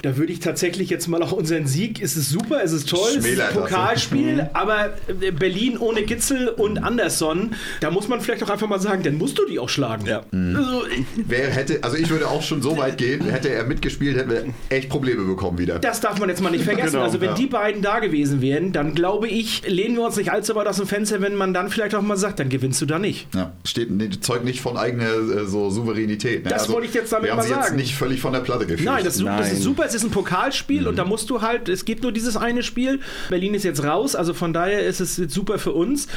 [0.03, 3.11] Da würde ich tatsächlich jetzt mal auch unseren Sieg, ist es super, ist es toll,
[3.19, 4.49] es ist ein Pokalspiel, mhm.
[4.53, 9.03] aber äh, Berlin ohne Gitzel und Anderson, da muss man vielleicht auch einfach mal sagen,
[9.03, 10.07] dann musst du die auch schlagen.
[10.07, 10.23] Ja.
[10.31, 10.57] Mhm.
[10.57, 10.83] Also,
[11.17, 14.45] Wer hätte, also ich würde auch schon so weit gehen, hätte er mitgespielt, hätten wir
[14.69, 15.79] echt Probleme bekommen wieder.
[15.79, 16.93] Das darf man jetzt mal nicht vergessen.
[16.93, 17.35] Genau, also wenn ja.
[17.35, 20.77] die beiden da gewesen wären, dann glaube ich, lehnen wir uns nicht allzu weit aus
[20.77, 23.29] dem Fenster, wenn man dann vielleicht auch mal sagt, dann gewinnst du da nicht.
[23.35, 23.89] Ja, steht
[24.25, 26.45] Zeug nicht von eigener äh, so Souveränität.
[26.45, 26.51] Ne?
[26.51, 27.61] Das also, wollte ich jetzt damit wir mal sagen.
[27.63, 28.85] jetzt nicht völlig von der Platte geführt.
[28.85, 29.85] Nein das, Nein, das, ist super.
[29.87, 30.89] Es ist ein Pokalspiel mhm.
[30.89, 33.01] und da musst du halt, es gibt nur dieses eine Spiel.
[33.29, 36.09] Berlin ist jetzt raus, also von daher ist es super für uns.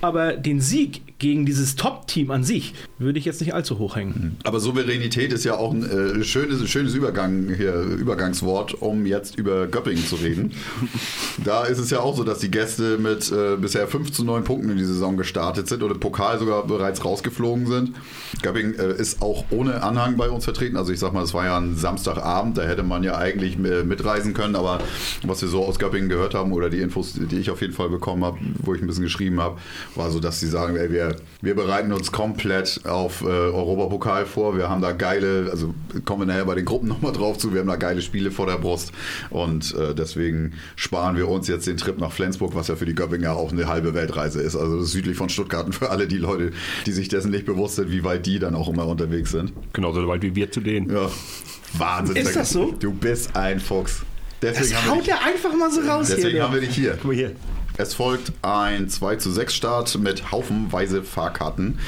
[0.00, 4.14] Aber den Sieg gegen dieses Top-Team an sich würde ich jetzt nicht allzu hoch hängen.
[4.16, 4.36] Mhm.
[4.44, 9.66] Aber Souveränität ist ja auch ein äh, schönes, schönes Übergang hier, Übergangswort, um jetzt über
[9.66, 10.52] Göppingen zu reden.
[11.44, 14.44] da ist es ja auch so, dass die Gäste mit äh, bisher 5 zu 9
[14.44, 17.96] Punkten in die Saison gestartet sind oder Pokal sogar bereits rausgeflogen sind.
[18.42, 20.76] Göppingen äh, ist auch ohne Anhang bei uns vertreten.
[20.76, 23.82] Also ich sag mal, es war ja ein Samstagabend, da hätte man ja eigentlich äh,
[23.82, 24.78] mitreisen können, aber
[25.24, 27.88] was wir so aus Göppingen gehört haben oder die Infos, die ich auf jeden Fall
[27.88, 29.58] bekommen habe, wo ich ein bisschen geschrieben habe,
[29.94, 34.56] war so, dass sie sagen, ey, wir, wir bereiten uns komplett auf äh, Europapokal vor.
[34.56, 35.74] Wir haben da geile, also
[36.04, 38.46] kommen wir nachher bei den Gruppen nochmal drauf zu, wir haben da geile Spiele vor
[38.46, 38.92] der Brust
[39.30, 42.94] und äh, deswegen sparen wir uns jetzt den Trip nach Flensburg, was ja für die
[42.94, 44.56] Göppinger auch eine halbe Weltreise ist.
[44.56, 46.52] Also südlich von Stuttgart und für alle die Leute,
[46.86, 49.52] die sich dessen nicht bewusst sind, wie weit die dann auch immer unterwegs sind.
[49.72, 50.90] Genauso weit wie wir zu denen.
[50.90, 51.10] Ja.
[51.76, 52.16] Wahnsinn.
[52.16, 52.72] Ist das so?
[52.78, 54.02] Du bist ein Fuchs.
[54.40, 56.44] Deswegen das haut er einfach mal so raus deswegen hier.
[56.44, 56.92] haben wir dich hier.
[56.92, 57.32] Guck mal hier.
[57.78, 61.78] Es folgt ein 2 zu 6 Start mit haufenweise Fahrkarten.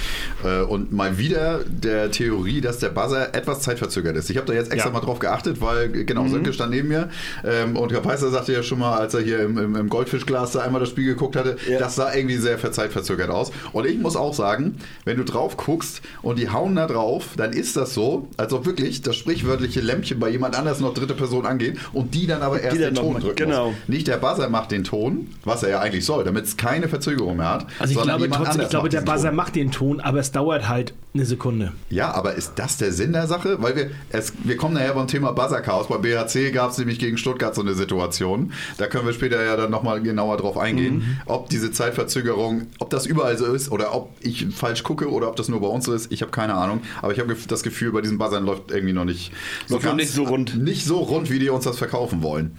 [0.45, 4.31] Äh, und mal wieder der Theorie, dass der Buzzer etwas zeitverzögert ist.
[4.31, 4.93] Ich habe da jetzt extra ja.
[4.95, 6.31] mal drauf geachtet, weil genau, mhm.
[6.31, 7.11] Sönke stand neben mir.
[7.45, 10.53] Ähm, und Herr Peißer sagte ja schon mal, als er hier im, im, im Goldfischglas
[10.53, 11.81] da einmal das Spiel geguckt hatte, ja.
[11.81, 13.51] das sah irgendwie sehr zeitverzögert aus.
[13.73, 17.53] Und ich muss auch sagen, wenn du drauf guckst und die hauen da drauf, dann
[17.53, 21.47] ist das so, als ob wirklich das sprichwörtliche Lämpchen bei jemand anders noch dritte Person
[21.47, 23.71] angeht und die dann aber erst den Ton drücken genau.
[23.71, 23.77] Muss.
[23.89, 27.37] Nicht der Buzzer macht den Ton, was er ja eigentlich soll, damit es keine Verzögerung
[27.37, 27.67] mehr hat.
[27.79, 30.95] Also ich glaube trotzdem, ich glaube, der Buzzer macht den Ton, aber es dauert halt
[31.13, 31.73] eine Sekunde.
[31.89, 33.61] Ja, aber ist das der Sinn der Sache?
[33.61, 35.89] Weil wir, es, wir kommen nachher beim Thema Buzzer-Chaos.
[35.89, 38.53] Bei BHC gab es nämlich gegen Stuttgart so eine Situation.
[38.79, 41.17] Da können wir später ja dann nochmal genauer drauf eingehen, mhm.
[41.27, 45.35] ob diese Zeitverzögerung, ob das überall so ist oder ob ich falsch gucke oder ob
[45.35, 46.13] das nur bei uns so ist.
[46.13, 46.83] Ich habe keine Ahnung.
[47.03, 49.33] Aber ich habe das Gefühl, bei diesen Buzzern läuft irgendwie noch nicht
[49.67, 50.63] so, ganz, nicht so rund.
[50.63, 52.57] Nicht so rund, wie die uns das verkaufen wollen.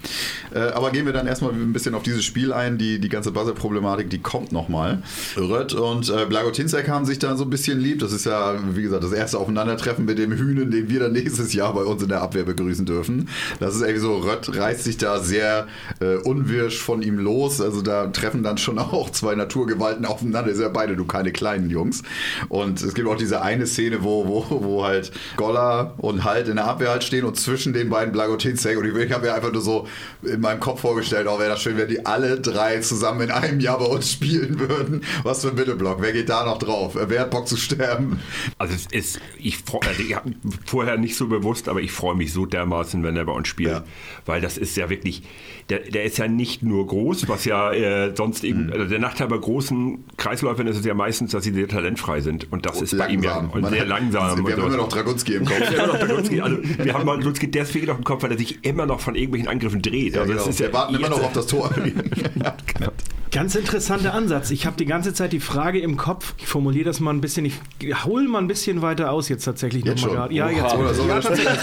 [0.54, 2.78] Äh, aber gehen wir dann erstmal ein bisschen auf dieses Spiel ein.
[2.78, 5.04] Die, die ganze Buzzer-Problematik, die kommt nochmal.
[5.38, 8.00] Rött und äh, Blagotinzek haben sich da so ein bisschen lieb.
[8.00, 11.54] Das ist ja, wie gesagt, das erste Aufeinandertreffen mit dem Hühnen, den wir dann nächstes
[11.54, 13.30] Jahr bei uns in der Abwehr begrüßen dürfen.
[13.60, 15.68] Das ist irgendwie so, Rött reißt sich da sehr
[16.00, 17.62] äh, unwirsch von ihm los.
[17.62, 20.52] Also da treffen dann schon auch zwei Naturgewalten aufeinander.
[20.52, 22.02] Ist ja beide, du keine kleinen Jungs.
[22.50, 26.56] Und es gibt auch diese eine Szene, wo, wo, wo halt Golla und Halt in
[26.56, 29.62] der Abwehr halt stehen und zwischen den beiden Blagotinzek und ich habe mir einfach nur
[29.62, 29.88] so
[30.24, 33.60] in meinem Kopf vorgestellt, oh, wäre das schön, wenn die alle drei zusammen in einem
[33.60, 35.04] Jahr bei uns spielen würden.
[35.24, 36.02] Was für ein Mittelblock.
[36.02, 36.98] Wer geht da noch drauf?
[37.00, 38.20] Wer hat Bock zu sterben?
[38.58, 40.32] Also es ist, ich, also ich habe
[40.66, 43.72] vorher nicht so bewusst, aber ich freue mich so dermaßen, wenn er bei uns spielt.
[43.72, 43.84] Ja.
[44.26, 45.24] Weil das ist ja wirklich,
[45.70, 48.74] der, der ist ja nicht nur groß, was ja äh, sonst eben, mhm.
[48.74, 52.52] also der Nachteil bei großen Kreisläufern ist es ja meistens, dass sie sehr talentfrei sind.
[52.52, 53.08] Und das und ist langsam.
[53.08, 54.46] bei ihm ja und sehr langsam.
[54.46, 55.62] Wir haben immer noch Dragunski im Kopf.
[55.62, 59.48] also, wir haben Dragunski deswegen noch im Kopf, weil er sich immer noch von irgendwelchen
[59.48, 60.16] Angriffen dreht.
[60.16, 60.60] Ja, also genau.
[60.60, 61.72] wir warten immer noch auf das Tor.
[63.32, 64.52] Ganz interessanter Ansatz.
[64.52, 66.34] Ich habe die ganze Zeit die Frage im Kopf.
[66.38, 67.46] Ich formuliere das mal ein bisschen.
[67.46, 67.56] Ich
[68.04, 70.34] hole mal ein bisschen weiter aus jetzt tatsächlich nochmal gerade.
[70.34, 70.76] Ja, jetzt.
[70.76, 71.60] Oder so ja, tatsächlich.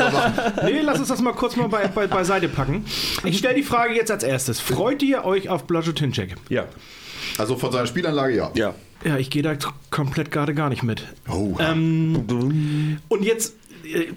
[0.64, 2.86] nee, lass uns das mal kurz mal bei, bei, beiseite packen.
[3.24, 4.60] Ich stelle die Frage jetzt als erstes.
[4.60, 6.36] Freut ihr euch auf Blažo-Tinček?
[6.48, 6.64] Ja.
[7.36, 8.50] Also von seiner Spielanlage ja.
[8.54, 8.74] Ja.
[9.04, 9.54] Ja, ich gehe da
[9.90, 11.04] komplett gerade gar nicht mit.
[11.28, 11.54] Oh.
[11.60, 13.54] Ähm, und jetzt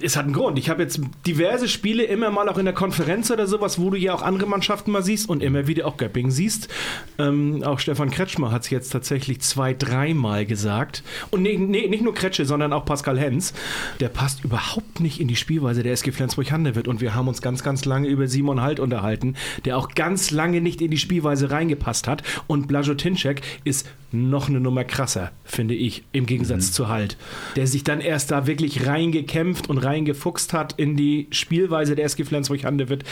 [0.01, 0.57] es hat einen Grund.
[0.57, 3.97] Ich habe jetzt diverse Spiele immer mal auch in der Konferenz oder sowas, wo du
[3.97, 6.67] ja auch andere Mannschaften mal siehst und immer wieder auch Göpping siehst.
[7.17, 11.03] Ähm, auch Stefan Kretschmer hat es jetzt tatsächlich zwei, dreimal gesagt.
[11.30, 13.53] Und nee, nee, nicht nur Kretsche, sondern auch Pascal Hens.
[13.99, 16.88] Der passt überhaupt nicht in die Spielweise der SG Flensburg-Handewitt.
[16.88, 20.61] Und wir haben uns ganz, ganz lange über Simon Halt unterhalten, der auch ganz lange
[20.61, 22.24] nicht in die Spielweise reingepasst hat.
[22.47, 26.74] Und Blajo Tinczek ist noch eine Nummer krasser, finde ich, im Gegensatz mhm.
[26.74, 27.18] zu Halt.
[27.55, 32.24] Der sich dann erst da wirklich reingekämpft und reingefuchst hat in die Spielweise der SG
[32.24, 33.03] Flensburg-Handewitt.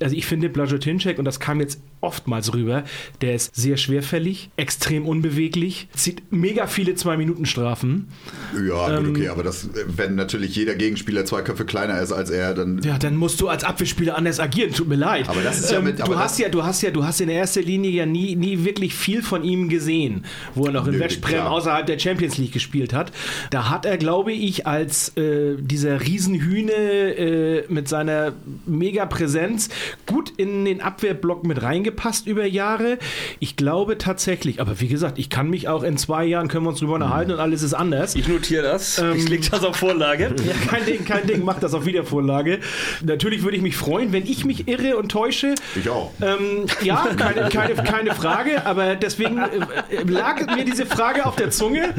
[0.00, 2.84] Also ich finde Blajotinczek, und das kam jetzt oftmals rüber,
[3.20, 8.08] der ist sehr schwerfällig, extrem unbeweglich, zieht mega viele Zwei-Minuten-Strafen.
[8.54, 12.30] Ja, gut, ähm, okay, aber das, wenn natürlich jeder Gegenspieler zwei Köpfe kleiner ist als
[12.30, 12.82] er, dann...
[12.82, 15.28] Ja, dann musst du als Abwehrspieler anders agieren, tut mir leid.
[15.28, 16.00] Aber das ist ja mit...
[16.00, 18.64] Ähm, du, hast ja, du hast ja, du hast in erster Linie ja nie, nie
[18.64, 20.24] wirklich viel von ihm gesehen,
[20.54, 23.12] wo er noch in Westbrem außerhalb der Champions League gespielt hat.
[23.50, 28.32] Da hat er, glaube ich, als äh, dieser Riesenhühne äh, mit seiner
[28.66, 29.68] mega Präsenz
[30.06, 31.62] gut in den Abwehrblock mit
[31.92, 32.98] reingepasst über Jahre.
[33.38, 36.70] Ich glaube tatsächlich, aber wie gesagt, ich kann mich auch in zwei Jahren können wir
[36.70, 38.14] uns drüber unterhalten und alles ist anders.
[38.14, 38.98] Ich notiere das.
[38.98, 40.34] Ähm, ich lege das auf Vorlage.
[40.42, 42.58] Ja, kein Ding, kein Ding, mach das auf Wiedervorlage.
[43.02, 45.54] Natürlich würde ich mich freuen, wenn ich mich irre und täusche.
[45.76, 46.12] Ich auch.
[46.20, 51.50] Ähm, ja, keine, keine, keine Frage, aber deswegen äh, lag mir diese Frage auf der
[51.50, 51.94] Zunge.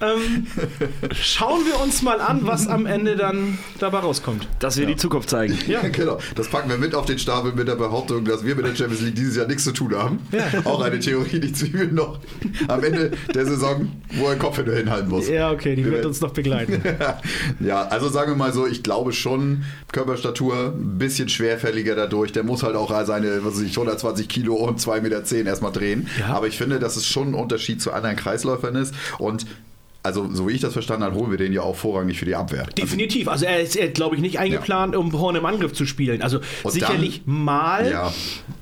[0.00, 0.46] Ähm,
[1.12, 4.48] schauen wir uns mal an, was am Ende dann dabei rauskommt.
[4.58, 4.94] Das wird ja.
[4.94, 5.58] die Zukunft zeigen.
[5.66, 6.18] Ja, genau.
[6.34, 9.02] Das packen wir mit auf den Stapel mit der Behauptung, dass wir mit der Champions
[9.02, 10.18] League dieses Jahr nichts zu tun haben.
[10.32, 10.46] Ja.
[10.64, 12.18] Auch eine Theorie, die Zwiebeln noch
[12.68, 15.28] am Ende der Saison, wo er Kopf hinhalten muss.
[15.28, 16.82] Ja, okay, die wird uns noch begleiten.
[17.60, 22.32] ja, also sagen wir mal so, ich glaube schon, Körperstatur ein bisschen schwerfälliger dadurch.
[22.32, 26.08] Der muss halt auch seine, was weiß ich, 120 Kilo und 2,10 Meter erstmal drehen.
[26.18, 26.28] Ja.
[26.34, 28.94] Aber ich finde, dass es schon ein Unterschied zu anderen Kreisläufern ist.
[29.18, 29.46] Und
[30.02, 32.34] also so wie ich das verstanden habe, holen wir den ja auch vorrangig für die
[32.34, 32.66] Abwehr.
[32.66, 33.28] Definitiv.
[33.28, 34.98] Also er ist, glaube ich, nicht eingeplant, ja.
[34.98, 36.22] um vorne im Angriff zu spielen.
[36.22, 37.90] Also Und sicherlich dann, mal.
[37.90, 38.12] Ja.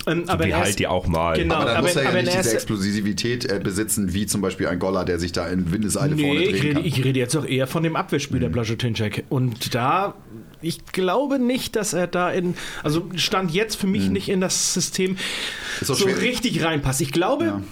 [0.06, 1.36] Ähm, aber die halt ja auch mal.
[1.36, 4.66] Genau, aber dann aber, muss er ja nicht diese Explosivität äh, besitzen, wie zum Beispiel
[4.66, 6.84] ein Goller, der sich da in Windeseile nee, vorne drehen ich rede, kann.
[6.84, 8.42] Ich rede jetzt auch eher von dem Abwehrspiel mhm.
[8.42, 9.24] der Blažotinček.
[9.28, 10.14] Und da
[10.60, 14.12] ich glaube nicht, dass er da in, also stand jetzt für mich hm.
[14.12, 15.16] nicht in das System
[15.80, 16.20] so schwierig.
[16.20, 17.00] richtig reinpasst.
[17.00, 17.62] Ich glaube, ja.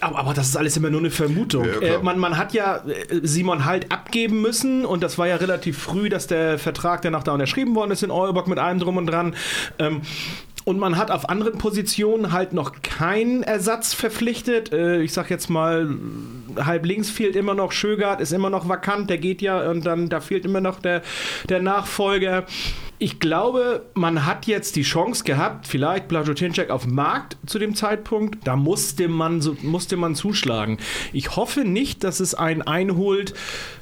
[0.00, 1.64] Aber, aber, das ist alles immer nur eine Vermutung.
[1.64, 5.36] Ja, äh, man, man, hat ja äh, Simon Halt abgeben müssen und das war ja
[5.36, 8.96] relativ früh, dass der Vertrag danach da unterschrieben worden ist in Eurebock mit allem drum
[8.96, 9.34] und dran.
[9.78, 10.02] Ähm,
[10.68, 14.70] und man hat auf anderen Positionen halt noch keinen Ersatz verpflichtet.
[14.70, 15.88] Äh, ich sag jetzt mal,
[16.58, 20.10] halb links fehlt immer noch Schögard, ist immer noch vakant, der geht ja und dann
[20.10, 21.00] da fehlt immer noch der,
[21.48, 22.44] der Nachfolger.
[23.00, 27.76] Ich glaube, man hat jetzt die Chance gehabt, vielleicht Blažotinček auf dem Markt zu dem
[27.76, 28.44] Zeitpunkt.
[28.44, 30.78] Da musste man, so, musste man zuschlagen.
[31.12, 33.34] Ich hoffe nicht, dass es einen einholt,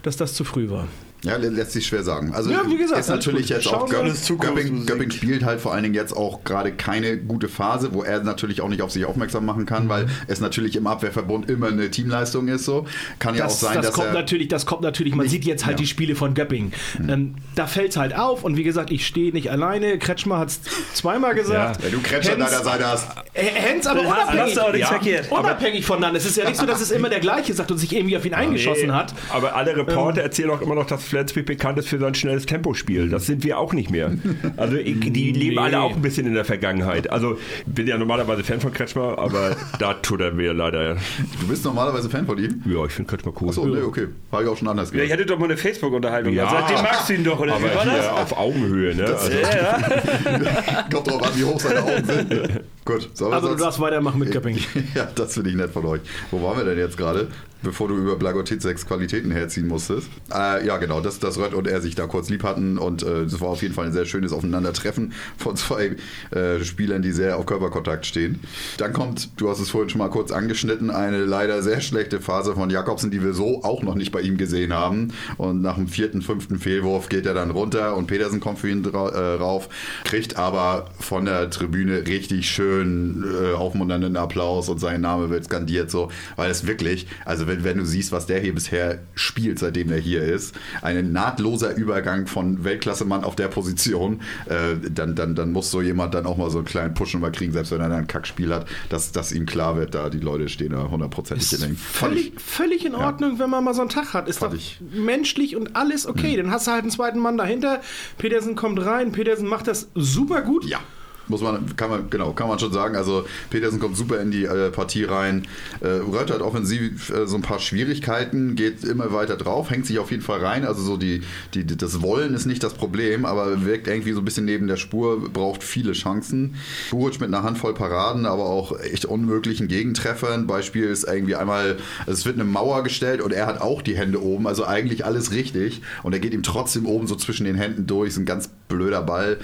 [0.03, 0.87] dass das zu früh war.
[1.27, 2.33] Ja, lässt sich schwer sagen.
[2.35, 5.95] Also ja, wie gesagt, ist natürlich jetzt auch Göpping, Göpping spielt halt vor allen Dingen
[5.95, 9.67] jetzt auch gerade keine gute Phase, wo er natürlich auch nicht auf sich aufmerksam machen
[9.67, 9.89] kann, mhm.
[9.89, 12.65] weil es natürlich im Abwehrverbund immer eine Teamleistung ist.
[12.65, 12.87] So
[13.19, 15.15] kann ja das, auch sein, das dass kommt natürlich, das kommt natürlich.
[15.15, 15.83] Man nicht, sieht jetzt halt ja.
[15.83, 16.73] die Spiele von Göpping.
[16.99, 17.09] Mhm.
[17.09, 19.99] Ähm, da fällt es halt auf und wie gesagt, ich stehe nicht alleine.
[19.99, 20.61] Kretschmer hat es
[20.95, 21.79] zweimal gesagt.
[21.79, 21.85] Ja.
[21.85, 23.09] Wenn du Kretschmer an deiner Seite hast.
[23.35, 26.19] Hens aber unabhängig, ja, unabhängig voneinander.
[26.19, 28.25] Es ist ja nicht so, dass es immer der gleiche sagt und sich irgendwie auf
[28.25, 29.15] ihn eingeschossen nee, hat.
[29.31, 32.45] Aber alle Reporter ähm, erzählen auch immer noch, dass Flensburg bekannt ist für sein schnelles
[32.45, 33.09] Tempospiel.
[33.09, 34.13] Das sind wir auch nicht mehr.
[34.59, 35.31] Also die nee.
[35.31, 37.11] leben alle auch ein bisschen in der Vergangenheit.
[37.11, 40.97] Also bin ja normalerweise Fan von Kretschmer, aber da tut er mir leider.
[41.41, 42.63] Du bist normalerweise Fan von ihm?
[42.67, 43.49] Ja, ich finde Kretschmer cool.
[43.49, 44.09] Achso, nee, okay.
[44.31, 45.09] Habe ich auch schon anders gehört.
[45.09, 46.35] Ja, ich hatte doch mal eine Facebook-Unterhaltung.
[46.35, 46.45] Ja.
[46.45, 48.09] Also, seitdem magst du ihn doch, oder aber wie war das?
[48.09, 49.03] auf Augenhöhe, ne?
[49.05, 49.39] Das, also.
[49.41, 50.87] ja.
[50.93, 52.61] Kommt drauf an, wie hoch seine Augen sind.
[52.85, 53.09] Gut.
[53.21, 54.59] Also du darfst weitermachen mit Göpping.
[54.95, 56.03] Ja, das finde ich nett von euch.
[56.31, 57.29] Wo waren wir denn jetzt gerade?
[57.63, 60.09] Bevor du über Blagotitsex Qualitäten herziehen musstest.
[60.33, 63.35] Äh, ja, genau, dass, dass Rött und er sich da kurz lieb hatten und es
[63.35, 65.97] äh, war auf jeden Fall ein sehr schönes Aufeinandertreffen von zwei
[66.31, 68.41] äh, Spielern, die sehr auf Körperkontakt stehen.
[68.79, 72.55] Dann kommt, du hast es vorhin schon mal kurz angeschnitten, eine leider sehr schlechte Phase
[72.55, 75.13] von Jakobsen, die wir so auch noch nicht bei ihm gesehen haben.
[75.37, 78.85] Und nach dem vierten, fünften Fehlwurf geht er dann runter und Petersen kommt für ihn
[78.85, 79.69] äh, rauf,
[80.05, 85.91] kriegt aber von der Tribüne richtig schön äh, aufmunternden Applaus und sein Name wird skandiert
[85.91, 89.91] so, weil es wirklich, also wenn, wenn du siehst, was der hier bisher spielt, seitdem
[89.91, 95.53] er hier ist, ein nahtloser Übergang von Weltklassemann auf der Position, äh, dann, dann, dann
[95.53, 97.95] muss so jemand dann auch mal so einen kleinen Push mal kriegen, selbst wenn er
[97.95, 101.61] ein Kackspiel hat, dass, dass ihm klar wird, da die Leute stehen da hundertprozentig in
[101.61, 103.39] den völlig, völlig in Ordnung, ja.
[103.41, 104.29] wenn man mal so einen Tag hat.
[104.29, 104.81] Ist doch ich.
[104.93, 106.33] menschlich und alles okay.
[106.33, 106.45] Mhm.
[106.45, 107.81] Dann hast du halt einen zweiten Mann dahinter.
[108.19, 110.65] Petersen kommt rein, Petersen macht das super gut.
[110.65, 110.81] Ja
[111.29, 112.97] muss man, kann man, genau, kann man schon sagen.
[112.97, 115.47] Also Petersen kommt super in die äh, Partie rein.
[115.81, 119.99] Äh, Rött hat offensiv äh, so ein paar Schwierigkeiten, geht immer weiter drauf, hängt sich
[119.99, 120.65] auf jeden Fall rein.
[120.65, 121.23] Also so die,
[121.55, 124.77] die, das Wollen ist nicht das Problem, aber wirkt irgendwie so ein bisschen neben der
[124.77, 126.57] Spur, braucht viele Chancen.
[126.91, 130.47] Buric mit einer Handvoll Paraden, aber auch echt unmöglichen Gegentreffern.
[130.47, 131.77] Beispiel ist irgendwie einmal,
[132.07, 135.33] es wird eine Mauer gestellt und er hat auch die Hände oben, also eigentlich alles
[135.33, 135.83] richtig.
[136.03, 139.03] Und er geht ihm trotzdem oben so zwischen den Händen durch, ist ein ganz blöder
[139.03, 139.39] Ball.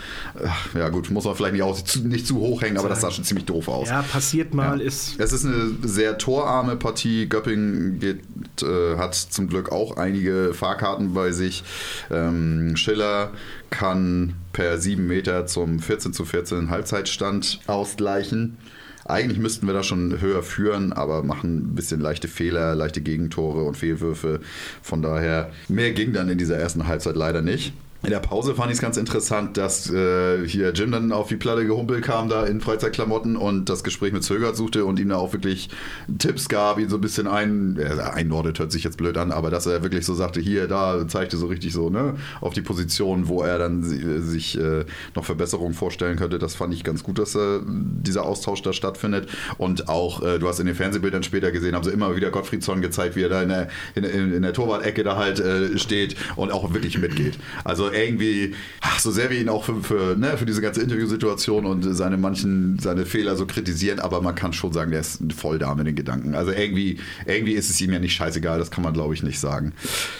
[0.74, 3.24] Ja gut, muss man vielleicht nicht, auch nicht zu hoch hängen, aber das sah schon
[3.24, 3.88] ziemlich doof aus.
[3.88, 4.80] Ja, passiert mal.
[4.80, 4.86] Ja.
[4.86, 7.28] Ist es ist eine sehr torarme Partie.
[7.28, 8.20] Göpping geht,
[8.62, 11.64] äh, hat zum Glück auch einige Fahrkarten bei sich.
[12.10, 13.32] Ähm, Schiller
[13.70, 18.58] kann per 7 Meter zum 14 zu 14 Halbzeitstand ausgleichen.
[19.04, 23.64] Eigentlich müssten wir da schon höher führen, aber machen ein bisschen leichte Fehler, leichte Gegentore
[23.64, 24.40] und Fehlwürfe.
[24.80, 27.72] Von daher, mehr ging dann in dieser ersten Halbzeit leider nicht.
[28.04, 31.36] In der Pause fand ich es ganz interessant, dass äh, hier Jim dann auf die
[31.36, 35.18] Platte gehumpelt kam da in Freizeitklamotten und das Gespräch mit Zögert suchte und ihm da
[35.18, 35.68] auch wirklich
[36.18, 39.50] Tipps gab, ihn so ein bisschen ein, äh, einnordet, hört sich jetzt blöd an, aber
[39.50, 43.28] dass er wirklich so sagte, hier, da zeigte so richtig so, ne, auf die Position,
[43.28, 44.84] wo er dann sich äh,
[45.14, 46.40] noch Verbesserungen vorstellen könnte.
[46.40, 49.28] Das fand ich ganz gut, dass äh, dieser Austausch da stattfindet.
[49.58, 52.82] Und auch, äh, du hast in den Fernsehbildern später gesehen, haben sie immer wieder Gottfriedson
[52.82, 56.50] gezeigt, wie er da in der, in, in der Torwart-Ecke da halt äh, steht und
[56.50, 57.38] auch wirklich mitgeht.
[57.62, 61.66] Also irgendwie, ach, so sehr wir ihn auch für, für, ne, für diese ganze Interviewsituation
[61.66, 65.58] und seine manchen, seine Fehler so kritisieren, aber man kann schon sagen, der ist voll
[65.58, 66.34] da mit den Gedanken.
[66.34, 69.40] Also irgendwie, irgendwie ist es ihm ja nicht scheißegal, das kann man glaube ich nicht
[69.40, 69.72] sagen.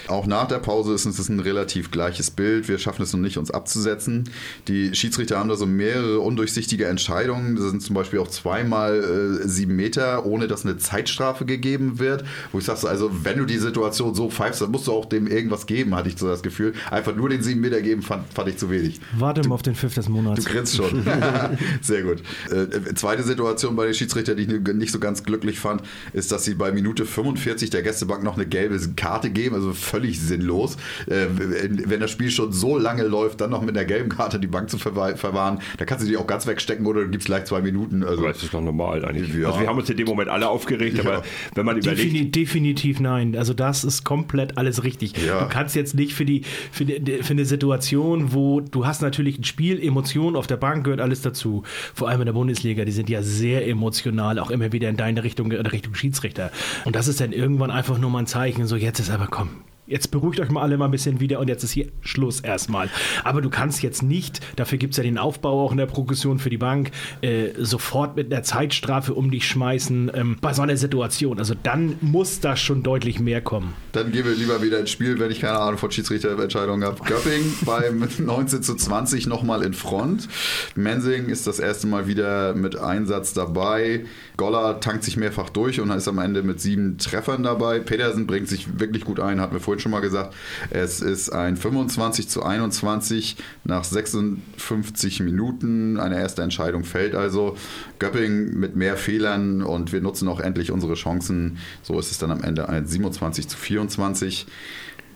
[0.09, 2.69] Auch nach der Pause ist es ein relativ gleiches Bild.
[2.69, 4.29] Wir schaffen es noch nicht, uns abzusetzen.
[4.69, 7.57] Die Schiedsrichter haben da so mehrere undurchsichtige Entscheidungen.
[7.57, 12.25] Das sind zum Beispiel auch zweimal äh, sieben Meter, ohne dass eine Zeitstrafe gegeben wird.
[12.53, 15.27] Wo ich sage, also wenn du die Situation so pfeifst, dann musst du auch dem
[15.27, 16.75] irgendwas geben, hatte ich so das Gefühl.
[16.91, 19.01] Einfach nur den sieben Meter geben, fand, fand ich zu wenig.
[19.19, 20.45] Warte mal auf den Pfiff des Monats.
[20.45, 21.03] Du grinst schon.
[21.81, 22.23] Sehr gut.
[22.51, 25.83] Äh, zweite Situation bei den Schiedsrichtern, die ich nicht so ganz glücklich fand,
[26.13, 30.21] ist, dass sie bei Minute 45 der Gästebank noch eine gelbe Karte geben, also völlig
[30.21, 30.77] sinnlos.
[31.07, 34.47] Äh, wenn das Spiel schon so lange läuft, dann noch mit einer gelben Karte die
[34.47, 37.61] Bank zu verwahren, da kannst du die auch ganz wegstecken oder du gibst gleich zwei
[37.61, 38.03] Minuten.
[38.03, 39.35] Also, das ist doch normal eigentlich.
[39.35, 39.49] Ja.
[39.49, 41.05] Also wir haben uns in dem Moment alle aufgeregt, ja.
[41.05, 41.23] aber
[41.55, 42.03] wenn man überlegt...
[42.03, 43.37] Defini definitiv nein.
[43.37, 45.15] Also das ist komplett alles richtig.
[45.25, 45.45] Ja.
[45.45, 49.39] Du kannst jetzt nicht für die, für die für eine Situation, wo du hast natürlich
[49.39, 51.65] ein Spiel, Emotionen auf der Bank gehört alles dazu.
[51.95, 55.23] Vor allem in der Bundesliga, die sind ja sehr emotional, auch immer wieder in deine
[55.23, 56.51] Richtung, in Richtung Schiedsrichter.
[56.85, 59.51] Und das ist dann irgendwann einfach nur mal ein Zeichen, so jetzt ist aber komm,
[59.87, 62.89] jetzt beruhigt euch mal alle mal ein bisschen wieder und jetzt ist hier Schluss erstmal.
[63.25, 66.39] Aber du kannst jetzt nicht, dafür gibt es ja den Aufbau auch in der Progression
[66.39, 70.77] für die Bank, äh, sofort mit einer Zeitstrafe um dich schmeißen ähm, bei so einer
[70.77, 71.39] Situation.
[71.39, 73.75] Also dann muss da schon deutlich mehr kommen.
[73.93, 77.03] Dann gehen wir lieber wieder ins Spiel, wenn ich keine Ahnung von Schiedsrichterentscheidungen habe.
[77.05, 80.29] Göpping beim 19 zu 20 nochmal in Front.
[80.77, 84.05] Mensing ist das erste Mal wieder mit Einsatz dabei.
[84.37, 87.81] Goller tankt sich mehrfach durch und ist am Ende mit sieben Treffern dabei.
[87.81, 90.35] Petersen bringt sich wirklich gut ein, hat mir vorhin schon mal gesagt.
[90.71, 95.99] Es ist ein 25 zu 21 nach 56 Minuten.
[95.99, 97.57] Eine erste Entscheidung fällt also.
[97.99, 101.59] Göpping mit mehr Fehlern und wir nutzen auch endlich unsere Chancen.
[101.83, 104.47] So ist es dann am Ende ein 27 zu 24.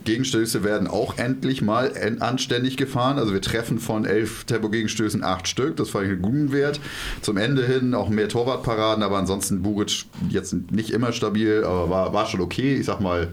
[0.05, 3.19] Gegenstöße werden auch endlich mal anständig gefahren.
[3.19, 5.75] Also wir treffen von elf Tempo-Gegenstößen acht Stück.
[5.75, 6.79] Das fand ich einen guten Wert.
[7.21, 12.13] Zum Ende hin auch mehr Torwartparaden, aber ansonsten Buric jetzt nicht immer stabil, aber war,
[12.13, 12.75] war schon okay.
[12.75, 13.27] Ich sag mal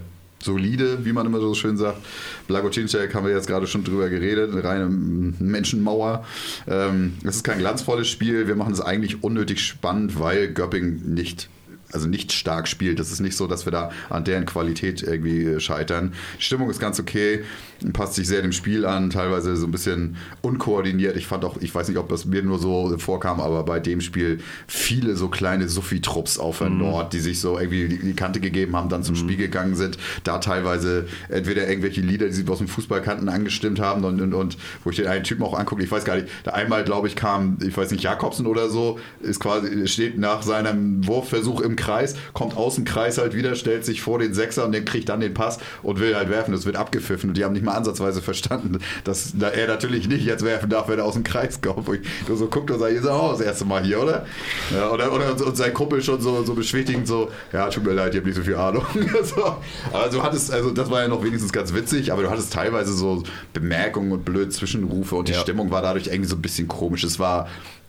[0.44, 1.98] solide, wie man immer so schön sagt.
[2.46, 6.24] Blagocinczek haben wir jetzt gerade schon drüber geredet, eine reine Menschenmauer.
[6.68, 8.46] Ähm, es ist kein glanzvolles Spiel.
[8.46, 11.48] Wir machen es eigentlich unnötig spannend, weil Göpping nicht
[11.92, 12.98] also nicht stark spielt.
[12.98, 16.12] Das ist nicht so, dass wir da an deren Qualität irgendwie scheitern.
[16.38, 17.44] Stimmung ist ganz okay,
[17.93, 21.16] passt sich sehr dem Spiel an, teilweise so ein bisschen unkoordiniert.
[21.16, 24.01] Ich fand auch, ich weiß nicht, ob das mir nur so vorkam, aber bei dem
[24.01, 26.78] Spiel viele so kleine Suffi-Trupps auf der mhm.
[26.78, 29.20] Nord, die sich so irgendwie die Kante gegeben haben, dann zum mhm.
[29.20, 33.81] Spiel gegangen sind, da teilweise entweder irgendwelche Lieder, die sie aus dem Fußball kannten, angestimmt
[33.81, 36.28] haben und, und, und wo ich den einen Typen auch angucke, ich weiß gar nicht,
[36.44, 40.43] da einmal, glaube ich, kam, ich weiß nicht, Jakobsen oder so, ist quasi, steht nach
[40.43, 44.65] seinem Wurfversuch im Kreis, kommt aus dem Kreis halt wieder, stellt sich vor den Sechser
[44.65, 46.52] und der kriegt dann den Pass und will halt werfen.
[46.52, 50.44] Das wird abgepfiffen und die haben nicht mal ansatzweise verstanden, dass er natürlich nicht jetzt
[50.44, 51.88] werfen darf, wenn er aus dem Kreis kommt.
[51.88, 54.26] Und ich so guckt und sagt, ihr seid auch das erste Mal hier, oder?
[54.74, 58.14] Ja, oder, oder und sein Kumpel schon so, so beschwichtigend so, ja, tut mir leid,
[58.14, 58.84] ihr habt nicht so viel Ahnung.
[59.22, 59.56] so.
[59.92, 62.92] Aber du hattest, also das war ja noch wenigstens ganz witzig, aber du hattest teilweise
[62.92, 63.22] so
[63.52, 65.40] Bemerkungen und blöde Zwischenrufe und die ja.
[65.40, 67.05] Stimmung war dadurch irgendwie so ein bisschen komisch.
[67.05, 67.48] Es war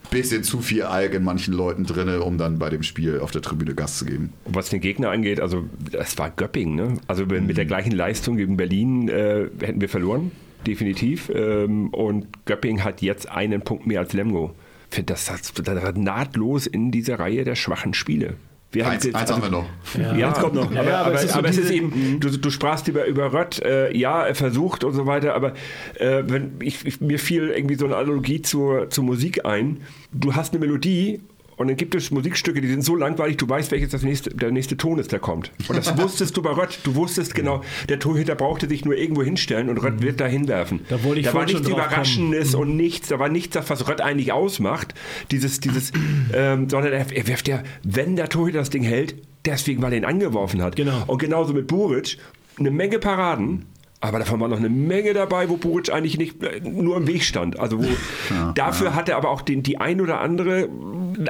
[0.10, 3.42] bisschen zu viel Alk in manchen Leuten drin, um dann bei dem Spiel auf der
[3.42, 4.34] Tribüne Gas zu geben.
[4.46, 6.98] Was den Gegner angeht, also es war Göpping, ne?
[7.08, 7.46] Also mhm.
[7.46, 10.32] mit der gleichen Leistung gegen Berlin äh, hätten wir verloren,
[10.66, 11.32] definitiv.
[11.34, 14.54] Ähm, und Göpping hat jetzt einen Punkt mehr als Lemgo.
[14.90, 18.36] Ich finde, das, das, das nahtlos in diese Reihe der schwachen Spiele.
[18.76, 19.66] Wir eins, haben, eins haben wir noch.
[19.98, 20.28] Ja, ja.
[20.28, 20.66] eins kommt noch.
[20.66, 23.06] Aber, ja, aber, aber, es, ist, so aber es ist, eben, du, du sprachst über,
[23.06, 25.54] über Rött, äh, ja, er versucht und so weiter, aber
[25.96, 29.82] äh, wenn ich, ich, mir fiel irgendwie so eine Analogie zur, zur Musik ein.
[30.12, 31.22] Du hast eine Melodie
[31.58, 34.52] und dann gibt es Musikstücke, die sind so langweilig, du weißt, welches das nächste, der
[34.52, 35.52] nächste Ton ist, der kommt.
[35.68, 36.80] Und das wusstest du bei Rött.
[36.84, 40.82] Du wusstest genau, der Torhüter brauchte sich nur irgendwo hinstellen und Rött wird da hinwerfen.
[40.90, 42.72] Da, wollte ich da war nichts Überraschendes kommen.
[42.72, 44.94] und nichts, da war nichts, was Rött eigentlich ausmacht.
[45.32, 45.92] Dieses, dieses,
[46.34, 49.16] ähm, sondern er, er wirft ja, wenn der Torhüter das Ding hält,
[49.46, 50.76] deswegen, weil er ihn angeworfen hat.
[50.76, 51.04] Genau.
[51.08, 52.18] Und genauso mit Buric,
[52.58, 53.66] eine Menge Paraden,
[54.06, 57.24] aber davon war noch eine Menge dabei, wo Buric eigentlich nicht äh, nur im Weg
[57.24, 57.60] stand.
[57.60, 57.88] Also wo,
[58.30, 58.96] ja, dafür ja.
[58.96, 60.70] hat er aber auch den, die ein oder andere,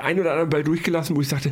[0.02, 1.52] ein oder anderen Ball durchgelassen, wo ich sagte,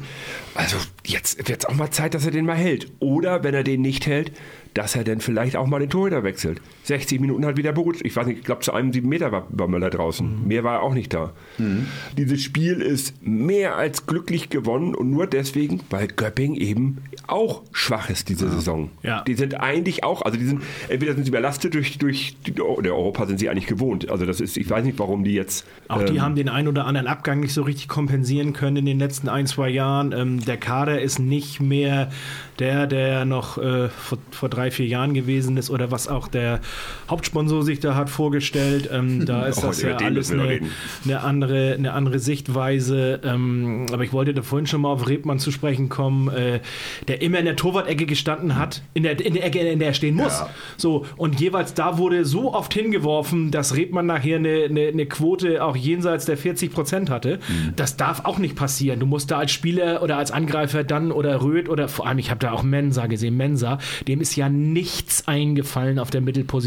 [0.56, 2.92] also jetzt wird es auch mal Zeit, dass er den mal hält.
[3.00, 4.32] Oder wenn er den nicht hält,
[4.74, 6.62] dass er dann vielleicht auch mal den Torhüter wechselt.
[6.84, 7.98] 60 Minuten hat wieder beruht.
[8.04, 10.42] Ich weiß nicht, ich glaube, zu einem 7 Meter war, war Möller draußen.
[10.42, 10.48] Mhm.
[10.48, 11.32] Mehr war er auch nicht da.
[11.58, 11.88] Mhm.
[12.18, 18.10] Dieses Spiel ist mehr als glücklich gewonnen und nur deswegen, weil Göpping eben auch schwach
[18.10, 18.52] ist diese ja.
[18.52, 18.90] Saison.
[19.02, 19.22] Ja.
[19.22, 22.66] Die sind eigentlich auch, also die sind, entweder sind sie überlastet durch, durch die, der
[22.66, 24.10] Europa sind sie eigentlich gewohnt.
[24.10, 25.66] Also das ist, ich weiß nicht, warum die jetzt.
[25.88, 28.86] Auch ähm, die haben den einen oder anderen Abgang nicht so richtig kompensieren können in
[28.86, 30.12] den letzten ein, zwei Jahren.
[30.12, 32.12] Ähm, der Kader ist nicht mehr
[32.60, 36.60] der, der noch äh, vor, vor drei, vier Jahren gewesen ist oder was auch der
[37.10, 38.90] Hauptsponsor sich da hat vorgestellt.
[38.92, 40.62] Ähm, da ist das ja alles eine,
[41.04, 43.20] eine, andere, eine andere Sichtweise.
[43.24, 46.62] Ähm, aber ich wollte da vorhin schon mal auf Rebmann zu sprechen kommen, äh,
[47.10, 49.94] der immer in der Torwart-Ecke gestanden hat, in der, in der Ecke, in der er
[49.94, 50.40] stehen muss.
[50.40, 50.50] Ja.
[50.78, 55.64] So, und jeweils da wurde so oft hingeworfen, dass Rebmann nachher eine, eine, eine Quote
[55.64, 57.40] auch jenseits der 40 Prozent hatte.
[57.48, 57.74] Mhm.
[57.76, 59.00] Das darf darf auch nicht passieren.
[59.00, 62.30] Du musst da als Spieler oder als Angreifer dann oder Röth oder vor allem, ich
[62.30, 66.63] habe da auch Mensa gesehen, Mensa, dem ist ja nichts eingefallen auf der Mittelposition,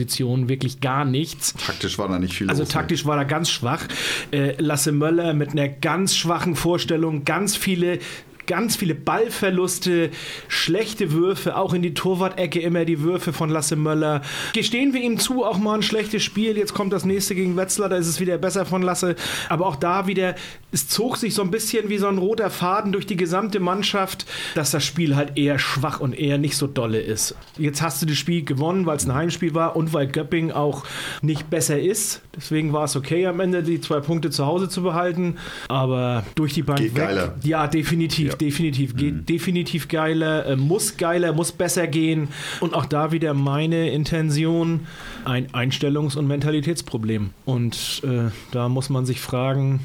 [0.49, 1.55] wirklich gar nichts.
[1.55, 2.73] Taktisch war da nicht viel Also los, ne?
[2.75, 3.87] taktisch war er ganz schwach.
[4.31, 7.99] Äh, Lasse Möller mit einer ganz schwachen Vorstellung, ganz viele
[8.47, 10.11] ganz viele Ballverluste,
[10.49, 14.23] schlechte Würfe, auch in die Torwart-Ecke immer die Würfe von Lasse Möller.
[14.53, 16.57] Gestehen wir ihm zu, auch mal ein schlechtes Spiel.
[16.57, 19.17] Jetzt kommt das nächste gegen Wetzlar, da ist es wieder besser von Lasse.
[19.49, 20.35] Aber auch da wieder,
[20.73, 24.27] es zog sich so ein bisschen wie so ein roter Faden durch die gesamte Mannschaft,
[24.55, 27.35] dass das Spiel halt eher schwach und eher nicht so dolle ist.
[27.59, 30.85] Jetzt hast du das Spiel gewonnen, weil es ein Heimspiel war und weil Göpping auch
[31.23, 32.23] nicht besser ist.
[32.37, 35.37] Deswegen war es okay am Ende, die zwei Punkte zu Hause zu behalten.
[35.69, 37.07] Aber durch die Bank Geht weg.
[37.07, 37.35] geiler.
[37.43, 38.36] Ja, definitiv, Ja.
[38.41, 38.97] Definitiv.
[38.97, 42.29] Geht definitiv geiler, äh, muss geiler, muss besser gehen.
[42.61, 44.87] Und auch da wieder meine Intention,
[45.25, 47.31] ein Einstellungs- und Mentalitätsproblem.
[47.45, 49.81] Und äh, da muss man sich fragen,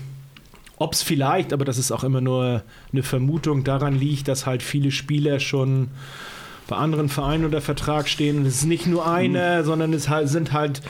[0.77, 4.63] ob es vielleicht, aber das ist auch immer nur eine Vermutung, daran liegt, dass halt
[4.63, 5.89] viele Spieler schon
[6.67, 8.37] bei anderen Vereinen unter Vertrag stehen.
[8.39, 10.81] Und es ist nicht nur einer, sondern es halt, sind halt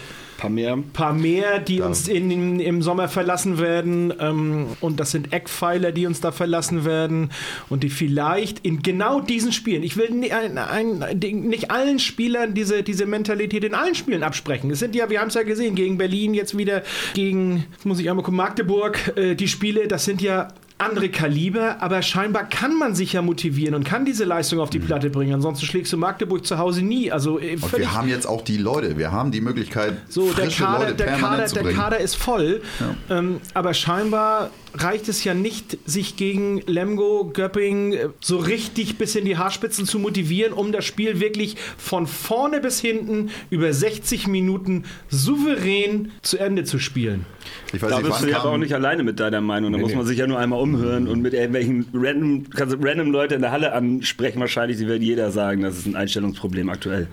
[0.41, 0.77] paar mehr.
[0.93, 4.11] paar mehr, die uns in, im Sommer verlassen werden.
[4.19, 7.29] Ähm, und das sind Eckpfeiler, die uns da verlassen werden.
[7.69, 12.53] Und die vielleicht in genau diesen Spielen, ich will ni- ein, ein, nicht allen Spielern
[12.53, 14.71] diese, diese Mentalität in allen Spielen absprechen.
[14.71, 16.81] Es sind ja, wir haben es ja gesehen, gegen Berlin, jetzt wieder
[17.13, 20.47] gegen, jetzt muss ich einmal gucken, Magdeburg, äh, die Spiele, das sind ja
[20.81, 24.79] andere Kaliber, aber scheinbar kann man sich ja motivieren und kann diese Leistung auf die
[24.79, 25.33] Platte bringen.
[25.33, 27.11] Ansonsten schlägst du Magdeburg zu Hause nie.
[27.11, 30.45] Also äh, Und wir haben jetzt auch die Leute, wir haben die Möglichkeit, so, der
[30.45, 31.73] frische Kader, Leute der, permanent Kader, zu der.
[31.73, 32.61] Kader ist voll,
[33.09, 39.15] ähm, aber scheinbar reicht es ja nicht, sich gegen Lemgo, Göpping äh, so richtig bis
[39.15, 44.27] in die Haarspitzen zu motivieren, um das Spiel wirklich von vorne bis hinten über 60
[44.27, 47.25] Minuten souverän zu Ende zu spielen.
[47.73, 49.71] ich weiß Da nicht, bist du ja auch nicht alleine mit deiner Meinung.
[49.71, 49.97] Da Nee, muss nee.
[49.97, 53.41] man sich ja nur einmal umhören und mit irgendwelchen random, kannst du random Leute in
[53.41, 54.39] der Halle ansprechen.
[54.39, 57.07] Wahrscheinlich, die werden jeder sagen, das ist ein Einstellungsproblem aktuell.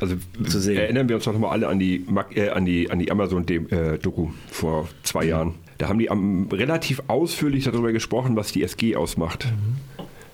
[0.00, 0.16] Also
[0.46, 0.76] Zu sehen.
[0.76, 2.04] erinnern wir uns doch nochmal alle an die,
[2.34, 5.54] äh, an die, an die Amazon-Doku vor zwei Jahren.
[5.78, 9.52] Da haben die am, relativ ausführlich darüber gesprochen, was die SG ausmacht.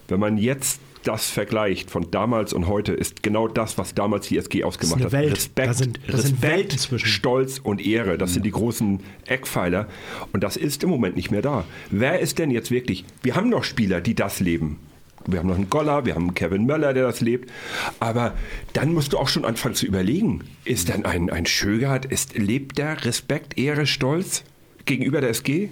[0.08, 4.38] Wenn man jetzt das vergleicht von damals und heute, ist genau das, was damals die
[4.38, 5.12] SG ausgemacht hat.
[5.12, 5.32] Welt.
[5.36, 7.06] Respekt, Da sind- da sind Respekt, zwischen.
[7.06, 8.18] Stolz und Ehre.
[8.18, 9.86] Das sind die großen Eckpfeiler.
[10.32, 11.64] Und das ist im Moment nicht mehr da.
[11.90, 13.04] Wer ist denn jetzt wirklich?
[13.22, 14.78] Wir haben noch Spieler, die das leben.
[15.26, 17.50] Wir haben noch einen Goller, wir haben einen Kevin Möller, der das lebt.
[17.98, 18.34] Aber
[18.74, 22.76] dann musst du auch schon anfangen zu überlegen, ist denn ein, ein Schögert, ist, lebt
[22.76, 24.44] der Respekt, Ehre, Stolz
[24.84, 25.70] gegenüber der SG?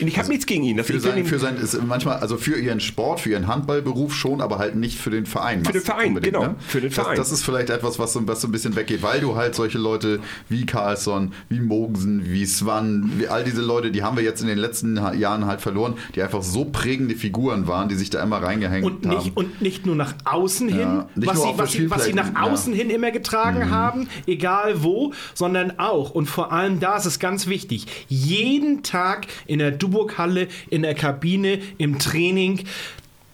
[0.00, 0.76] Und ich habe nichts gegen ihn.
[0.76, 4.40] Das Für sein, für sein, ist manchmal, also für ihren Sport, für ihren Handballberuf schon,
[4.40, 5.64] aber halt nicht für den Verein.
[5.64, 7.16] Für den Verein, genau, für den das, Verein.
[7.16, 9.78] Das ist vielleicht etwas, was so, was so ein bisschen weggeht, weil du halt solche
[9.78, 14.40] Leute wie Carlsson, wie Mogensen, wie Swan, wie all diese Leute, die haben wir jetzt
[14.42, 18.22] in den letzten Jahren halt verloren, die einfach so prägende Figuren waren, die sich da
[18.22, 19.16] immer reingehängt Und haben.
[19.16, 22.40] nicht, und nicht nur nach außen hin, Ja, was, sie, was, sie, was sie nach
[22.40, 22.78] außen ja.
[22.78, 27.46] hin immer getragen haben, egal wo, sondern auch, und vor allem da ist es ganz
[27.46, 32.64] wichtig, jeden Tag in der Duburg-Halle, in der Kabine, im Training,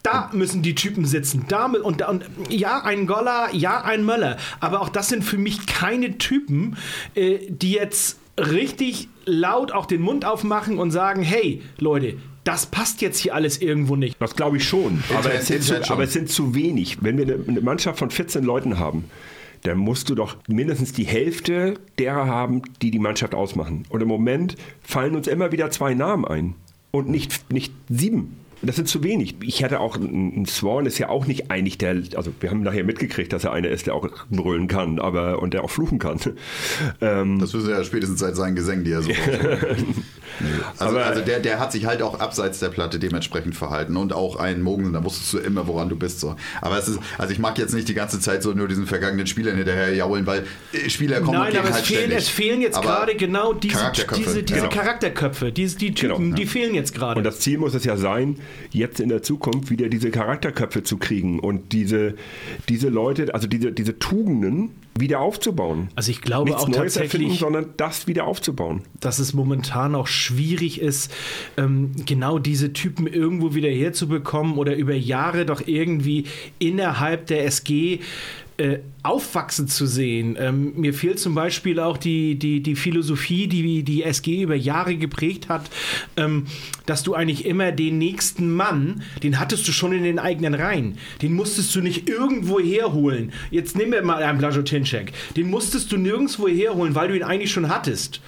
[0.03, 1.47] da müssen die Typen sitzen.
[1.49, 4.37] Da, und, da- und ja, ein Goller, ja, ein Möller.
[4.61, 6.77] Aber auch das sind für mich keine Typen,
[7.15, 13.01] äh, die jetzt richtig laut auch den Mund aufmachen und sagen, hey, Leute, das passt
[13.01, 14.17] jetzt hier alles irgendwo nicht.
[14.21, 15.03] Das glaube ich schon.
[15.17, 16.99] Aber es, sind aber es sind zu wenig.
[17.03, 19.05] Wenn wir eine, eine Mannschaft von 14 Leuten haben,
[19.65, 23.85] dann musst du doch mindestens die Hälfte derer haben, die die Mannschaft ausmachen.
[23.89, 26.55] Und im Moment fallen uns immer wieder zwei Namen ein.
[26.91, 28.37] Und nicht, nicht sieben.
[28.67, 29.37] Das sind zu wenig.
[29.43, 32.85] Ich hatte auch, ein Swan ist ja auch nicht einig, der, also wir haben nachher
[32.85, 36.19] mitgekriegt, dass er einer ist, der auch brüllen kann, aber, und der auch fluchen kann.
[37.01, 39.11] Ähm, Das wissen wir ja spätestens seit seinen Gesängen, die er so
[40.79, 44.13] Also, Aber- also der, der hat sich halt auch abseits der Platte dementsprechend verhalten und
[44.13, 46.19] auch einen Mogen, da wusstest du immer, woran du bist.
[46.19, 46.35] So.
[46.61, 49.29] Aber es ist, also ich mag jetzt nicht die ganze Zeit so nur diesen vergangenen
[49.29, 52.19] Spielern hinterher jaulen, weil äh, Spieler kommen und Nein, gehen aber es, halt fehlen, ständig.
[52.19, 54.71] es fehlen jetzt Aber gerade genau diese, Charakterköpfe, diese, diese genau.
[54.73, 57.19] Charakterköpfe, diese, die Typen, Genau, die fehlen jetzt gerade.
[57.19, 58.37] Und das Ziel muss es ja sein,
[58.71, 62.15] jetzt in der Zukunft wieder diese Charakterköpfe zu kriegen und diese,
[62.69, 65.89] diese Leute, also diese, diese Tugenden wieder aufzubauen.
[65.97, 68.83] Also ich glaube Nichts auch Neues erfinden, tatsächlich- sondern das wieder aufzubauen.
[69.01, 71.13] dass es momentan auch schwierig ist,
[71.57, 76.25] ähm, genau diese Typen irgendwo wieder herzubekommen oder über Jahre doch irgendwie
[76.59, 78.01] innerhalb der SG
[78.57, 80.37] äh, aufwachsen zu sehen.
[80.39, 84.97] Ähm, mir fehlt zum Beispiel auch die, die, die Philosophie, die die SG über Jahre
[84.97, 85.69] geprägt hat,
[86.17, 86.47] ähm,
[86.87, 90.99] dass du eigentlich immer den nächsten Mann, den hattest du schon in den eigenen Reihen.
[91.21, 93.33] Den musstest du nicht irgendwo herholen.
[93.51, 95.13] Jetzt nehmen wir mal einen Blajotinczek.
[95.37, 98.21] Den musstest du nirgendwo herholen, weil du ihn eigentlich schon hattest.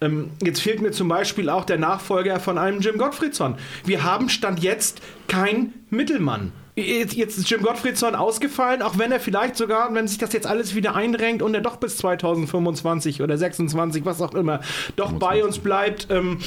[0.00, 3.56] Ähm, jetzt fehlt mir zum Beispiel auch der Nachfolger von einem Jim Gottfriedson.
[3.84, 6.52] Wir haben Stand jetzt kein Mittelmann.
[6.76, 10.46] Jetzt, jetzt ist Jim Gottfriedson ausgefallen, auch wenn er vielleicht sogar, wenn sich das jetzt
[10.46, 14.58] alles wieder einrenkt und er doch bis 2025 oder 26, was auch immer,
[14.96, 15.18] doch 25.
[15.20, 16.38] bei uns bleibt ähm,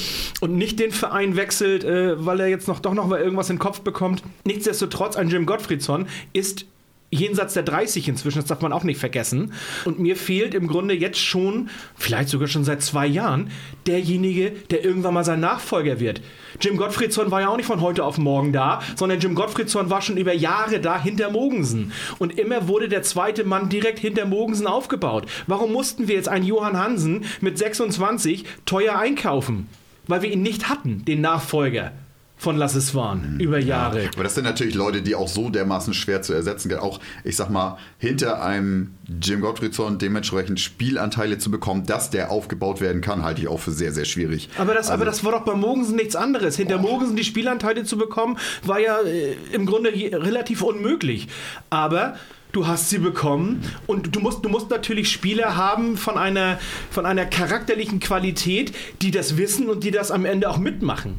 [0.42, 3.56] und nicht den Verein wechselt, äh, weil er jetzt noch doch noch mal irgendwas in
[3.56, 4.22] den Kopf bekommt.
[4.44, 6.66] Nichtsdestotrotz, ein Jim Gottfriedson ist
[7.10, 9.52] jenseits der 30 inzwischen, das darf man auch nicht vergessen.
[9.84, 13.50] Und mir fehlt im Grunde jetzt schon, vielleicht sogar schon seit zwei Jahren,
[13.86, 16.20] derjenige, der irgendwann mal sein Nachfolger wird.
[16.60, 20.02] Jim Gottfriedson war ja auch nicht von heute auf morgen da, sondern Jim Gottfriedson war
[20.02, 21.92] schon über Jahre da hinter Mogensen.
[22.18, 25.26] Und immer wurde der zweite Mann direkt hinter Mogensen aufgebaut.
[25.46, 29.68] Warum mussten wir jetzt einen Johann Hansen mit 26 teuer einkaufen?
[30.06, 31.92] Weil wir ihn nicht hatten, den Nachfolger
[32.38, 33.40] von Lass es waren mhm.
[33.40, 34.04] über Jahre.
[34.04, 36.78] Ja, aber das sind natürlich Leute, die auch so dermaßen schwer zu ersetzen sind.
[36.78, 42.80] Auch, ich sag mal, hinter einem Jim Gottfriedson dementsprechend Spielanteile zu bekommen, dass der aufgebaut
[42.80, 44.48] werden kann, halte ich auch für sehr, sehr schwierig.
[44.56, 46.56] Aber das, also, aber das war doch bei Mogensen nichts anderes.
[46.56, 46.82] Hinter oh.
[46.82, 51.26] Mogensen die Spielanteile zu bekommen, war ja äh, im Grunde relativ unmöglich.
[51.70, 52.16] Aber
[52.52, 56.58] du hast sie bekommen und du musst, du musst natürlich Spieler haben von einer,
[56.90, 61.18] von einer charakterlichen Qualität, die das wissen und die das am Ende auch mitmachen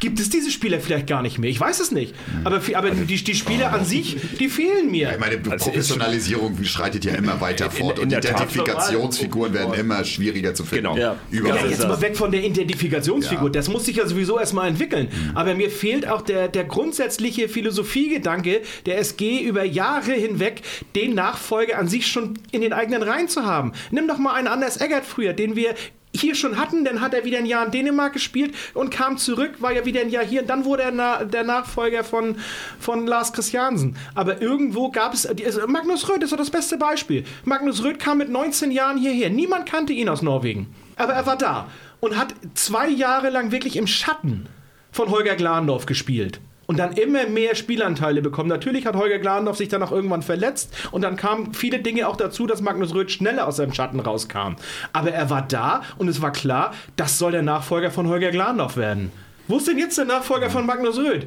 [0.00, 1.50] gibt es diese Spieler vielleicht gar nicht mehr.
[1.50, 2.14] Ich weiß es nicht.
[2.44, 5.08] Aber, aber die, die Spieler an sich, die fehlen mir.
[5.08, 9.74] Ja, ich meine, also Professionalisierung schreitet ja immer weiter fort in, in und Identifikationsfiguren werden
[9.74, 10.94] immer schwieriger zu finden.
[10.94, 10.96] Genau.
[10.96, 11.16] Ja.
[11.30, 13.48] Ja, jetzt mal weg von der Identifikationsfigur.
[13.48, 13.52] Ja.
[13.52, 15.08] Das muss sich ja sowieso erstmal entwickeln.
[15.10, 15.36] Mhm.
[15.36, 20.62] Aber mir fehlt auch der, der grundsätzliche Philosophiegedanke der SG über Jahre hinweg,
[20.94, 23.72] den Nachfolger an sich schon in den eigenen Reihen zu haben.
[23.90, 25.74] Nimm doch mal einen Anders Eggert früher, den wir
[26.14, 29.60] hier schon hatten, dann hat er wieder ein Jahr in Dänemark gespielt und kam zurück,
[29.60, 32.36] war ja wieder ein Jahr hier und dann wurde er na, der Nachfolger von,
[32.78, 33.96] von Lars Christiansen.
[34.14, 37.24] Aber irgendwo gab es, also Magnus Röth ist doch das beste Beispiel.
[37.44, 41.36] Magnus Röth kam mit 19 Jahren hierher, niemand kannte ihn aus Norwegen, aber er war
[41.36, 41.68] da
[42.00, 44.48] und hat zwei Jahre lang wirklich im Schatten
[44.90, 46.40] von Holger Glandorf gespielt
[46.70, 48.48] und dann immer mehr Spielanteile bekommen.
[48.48, 52.14] Natürlich hat Holger Glandorf sich dann auch irgendwann verletzt und dann kamen viele Dinge auch
[52.14, 54.54] dazu, dass Magnus Röth schneller aus seinem Schatten rauskam.
[54.92, 58.76] Aber er war da und es war klar, das soll der Nachfolger von Holger Glandorf
[58.76, 59.10] werden.
[59.48, 61.26] Wo ist denn jetzt der Nachfolger von Magnus Röth?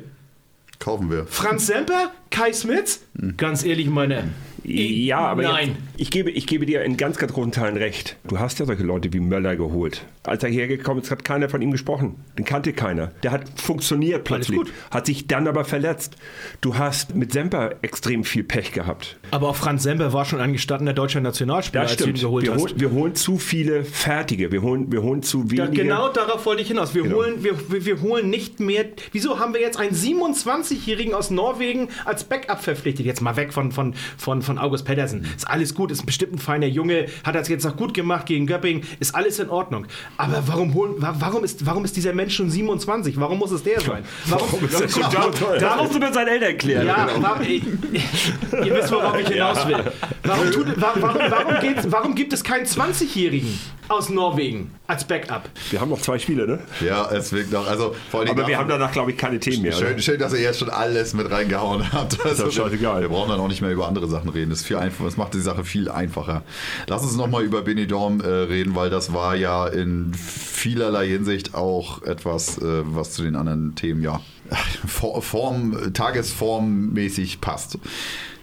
[0.79, 1.25] Kaufen wir.
[1.25, 2.11] Franz Semper?
[2.29, 3.01] Kai Smits?
[3.19, 3.35] Hm.
[3.35, 4.29] Ganz ehrlich, meine.
[4.63, 5.69] Ja, aber Nein.
[5.69, 8.17] Jetzt, ich, gebe, ich gebe dir in ganz, ganz großen Teilen recht.
[8.27, 10.05] Du hast ja solche Leute wie Möller geholt.
[10.23, 12.15] Als er hergekommen ist, hat keiner von ihm gesprochen.
[12.37, 13.11] Den kannte keiner.
[13.23, 16.15] Der hat funktioniert plötzlich, hat sich dann aber verletzt.
[16.61, 19.17] Du hast mit Semper extrem viel Pech gehabt.
[19.31, 22.21] Aber auch Franz Semper war schon ein gestandener deutscher Nationalspieler, das stimmt.
[22.21, 24.51] geholt wir, holen, wir holen zu viele Fertige.
[24.51, 25.57] Wir holen, wir holen zu wenige.
[25.57, 26.95] Ja, genau darauf wollte ich hinaus.
[26.95, 27.17] Wir, genau.
[27.17, 28.85] holen, wir, wir, wir holen nicht mehr.
[29.11, 33.05] Wieso haben wir jetzt einen 27-Jährigen aus Norwegen als Backup verpflichtet?
[33.05, 35.25] Jetzt mal weg von, von, von, von August Pedersen.
[35.35, 38.47] Ist alles gut, ist bestimmt ein feiner Junge, hat das jetzt auch gut gemacht gegen
[38.47, 39.85] Göpping, ist alles in Ordnung.
[40.17, 43.19] Aber warum, holen, warum, ist, warum ist dieser Mensch schon 27?
[43.19, 44.03] Warum muss es der sein?
[44.25, 46.87] Warum, warum ist das schon da, da musst du mit seinen Eltern klären.
[46.87, 47.21] Ja, genau.
[47.21, 49.83] warum, ihr wisst, worauf ich hinaus will.
[50.23, 53.59] Warum, tut, warum, warum, warum gibt es keinen 20-Jährigen?
[53.89, 55.49] aus Norwegen als Backup.
[55.69, 56.59] Wir haben noch zwei Spiele, ne?
[56.85, 57.67] Ja, es wirkt noch.
[57.67, 59.73] Also vor allem Aber wir haben danach, glaube ich, keine Themen mehr.
[59.73, 62.17] Schön, schön, dass ihr jetzt schon alles mit reingehauen habt.
[62.23, 63.01] Das ist scheißegal.
[63.01, 64.42] Wir brauchen dann auch nicht mehr über andere Sachen reden.
[64.49, 66.43] Das, ist viel einfach, das macht die Sache viel einfacher.
[66.87, 72.03] Lass uns nochmal über Benidorm äh, reden, weil das war ja in vielerlei Hinsicht auch
[72.03, 74.21] etwas, äh, was zu den anderen Themen ja
[74.87, 77.77] Form, tagesformmäßig passt.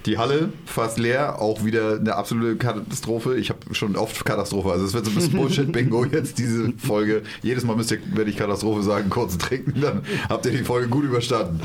[0.07, 3.37] Die Halle fast leer, auch wieder eine absolute Katastrophe.
[3.37, 4.73] Ich habe schon oft Katastrophe.
[4.73, 7.23] Also es wird so ein bisschen Bullshit-Bingo jetzt diese Folge.
[7.43, 10.89] Jedes Mal müsst ihr, wenn ich Katastrophe sagen, kurz trinken, dann habt ihr die Folge
[10.89, 11.61] gut überstanden.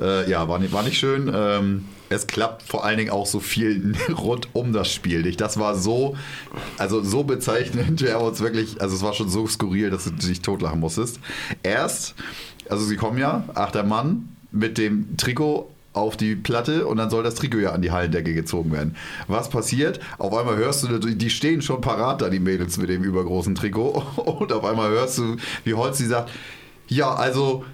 [0.00, 1.30] Äh, ja, war nicht, war nicht schön.
[1.34, 5.40] Ähm, es klappt vor allen Dingen auch so viel rund um das Spiel nicht.
[5.40, 6.16] Das war so,
[6.78, 8.00] also so bezeichnend.
[8.02, 11.20] Wir haben uns wirklich, also es war schon so skurril, dass du dich totlachen musstest.
[11.62, 12.14] Erst,
[12.68, 17.22] also sie kommen ja, achter Mann mit dem Trikot auf die Platte und dann soll
[17.22, 18.96] das Trikot ja an die Hallendecke gezogen werden.
[19.26, 20.00] Was passiert?
[20.18, 24.02] Auf einmal hörst du, die stehen schon parat da, die Mädels mit dem übergroßen Trikot
[24.16, 26.30] und auf einmal hörst du, wie Holz sie sagt,
[26.88, 27.64] ja, also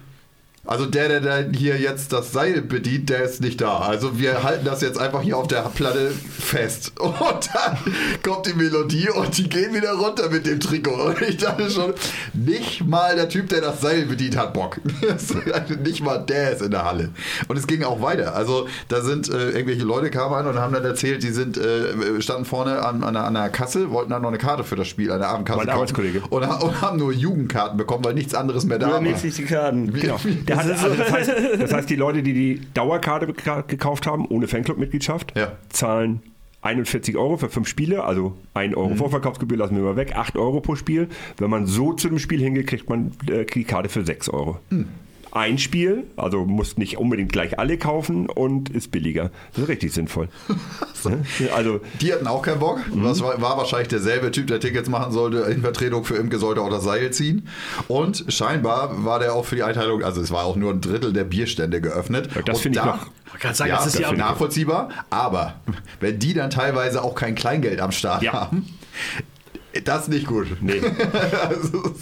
[0.69, 3.79] Also der, der hier jetzt das Seil bedient, der ist nicht da.
[3.79, 6.91] Also wir halten das jetzt einfach hier auf der Platte fest.
[6.99, 7.77] Und dann
[8.23, 10.91] kommt die Melodie und die gehen wieder runter mit dem Trikot.
[10.91, 11.93] Und ich dachte schon,
[12.33, 14.79] nicht mal der Typ, der das Seil bedient, hat Bock.
[15.83, 17.09] nicht mal der ist in der Halle.
[17.47, 18.35] Und es ging auch weiter.
[18.35, 22.21] Also da sind äh, irgendwelche Leute kamen an und haben dann erzählt, die sind äh,
[22.21, 24.87] standen vorne an, an, einer, an, einer, Kasse, wollten dann noch eine Karte für das
[24.87, 26.21] Spiel, eine Abendkasse mein Arbeitskollege.
[26.29, 29.01] Und, und, haben nur Jugendkarten bekommen, weil nichts anderes mehr da Nur war.
[29.01, 29.91] mäßig die Karten.
[29.91, 30.19] Genau.
[30.47, 33.27] Der hat, also das, heißt, das heißt, die Leute, die die Dauerkarte
[33.67, 35.53] gekauft haben, ohne Fanclub-Mitgliedschaft, Ja.
[35.69, 36.21] zahlen
[36.61, 40.59] 41 Euro für fünf Spiele, also 1 Euro Vorverkaufsgebühr lassen wir mal weg, 8 Euro
[40.59, 41.07] pro Spiel.
[41.37, 44.59] Wenn man so zu dem Spiel hingeht, kriegt man äh, die Karte für 6 Euro.
[45.31, 49.29] Ein Spiel, also muss nicht unbedingt gleich alle kaufen und ist billiger.
[49.53, 50.29] Das ist richtig sinnvoll.
[51.55, 52.79] Also Die hatten auch keinen Bock.
[53.03, 55.37] Das war, war wahrscheinlich derselbe Typ, der Tickets machen sollte.
[55.49, 57.47] In Vertretung für Imke sollte auch das Seil ziehen.
[57.87, 61.13] Und scheinbar war der auch für die Einteilung, also es war auch nur ein Drittel
[61.13, 62.29] der Bierstände geöffnet.
[62.45, 64.89] das Und finde ich da- noch- Man kann sagen, ja, das ist ja das nachvollziehbar.
[65.09, 65.53] Aber
[66.01, 68.33] wenn die dann teilweise auch kein Kleingeld am Start Ja.
[68.33, 68.67] haben,
[69.85, 70.47] das ist nicht gut.
[70.61, 70.81] Nee.
[71.49, 71.93] also,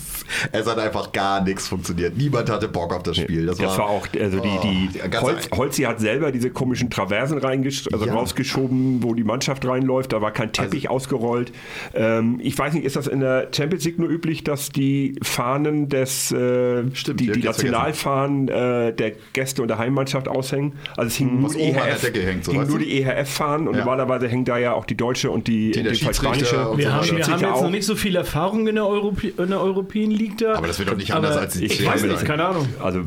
[0.52, 2.18] es- hat einfach gar nichts funktioniert.
[2.18, 3.46] Niemand hatte Bock auf das Spiel.
[3.46, 7.42] Das, Das war auch, also die, die Oh, Holz, Holzi hat selber diese komischen Traversen
[7.44, 8.14] also Ja.
[8.14, 10.12] rausgeschoben, wo die Mannschaft reinläuft.
[10.14, 11.52] Da war kein Teppich ausgerollt.
[11.94, 15.90] Ähm, ich weiß nicht, ist das in der Champions League nur üblich, dass die Fahnen
[15.90, 20.74] des, äh, Stimmt, die, die die Nationalfahnen äh, der Gäste- und der Heimmannschaft aushängen?
[20.98, 22.80] Also es hing nur Was die oben an der EHF, Decke hängt, so, hing nur
[22.80, 23.80] die EHF-Fahnen und Ja.
[23.80, 26.70] normalerweise hängen da ja auch die deutsche und die, Die dem Fall Schiedsrichter spanische.
[26.70, 29.34] und Wir so haben, wir haben jetzt noch nicht so viel Erfahrung in der, Europä
[29.38, 30.56] in der European League da.
[30.56, 32.68] Aber das wird doch nicht anders als die Ich weiß nicht, keine Ahnung.
[32.82, 33.02] Also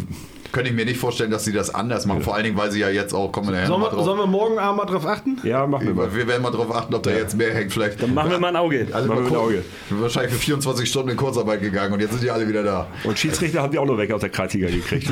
[0.52, 2.22] Könnte ich mir nicht vorstellen, dass sie das anders machen.
[2.22, 4.04] Vor allen Dingen, weil sie ja jetzt auch, kommen wir Sollen noch mal wir, drauf.
[4.04, 5.38] sollen wir morgen Abend mal drauf achten?
[5.44, 6.14] ja, machen wir mal.
[6.14, 7.72] wir werden mal drauf achten, ob da jetzt mehr hängt.
[7.72, 8.02] Vielleicht.
[8.02, 8.86] Dann machen wir mal ein Auge.
[8.92, 9.36] Alle Machen wir ein.
[9.36, 9.64] Auge.
[9.90, 12.86] Wahrscheinlich für 24 Stunden in Kurzarbeit gegangen und jetzt sind die alle wieder da.
[13.04, 15.08] Und Schiedsrichter haben die auch noch weg aus der Kreisliga gekriegt.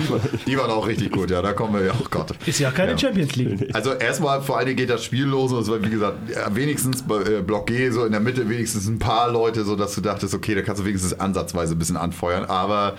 [0.47, 1.43] Die waren auch richtig gut, ja.
[1.43, 1.93] Da kommen wir ja.
[1.99, 2.35] Oh Gott.
[2.47, 3.71] Ist ja keine Champions League.
[3.75, 6.55] Also erstmal vor allen Dingen geht das Spiel los und es war wie gesagt ja,
[6.55, 9.95] wenigstens bei äh, Block G so in der Mitte wenigstens ein paar Leute, so dass
[9.95, 12.95] du dachtest, okay, da kannst du wenigstens ansatzweise ein bisschen anfeuern, aber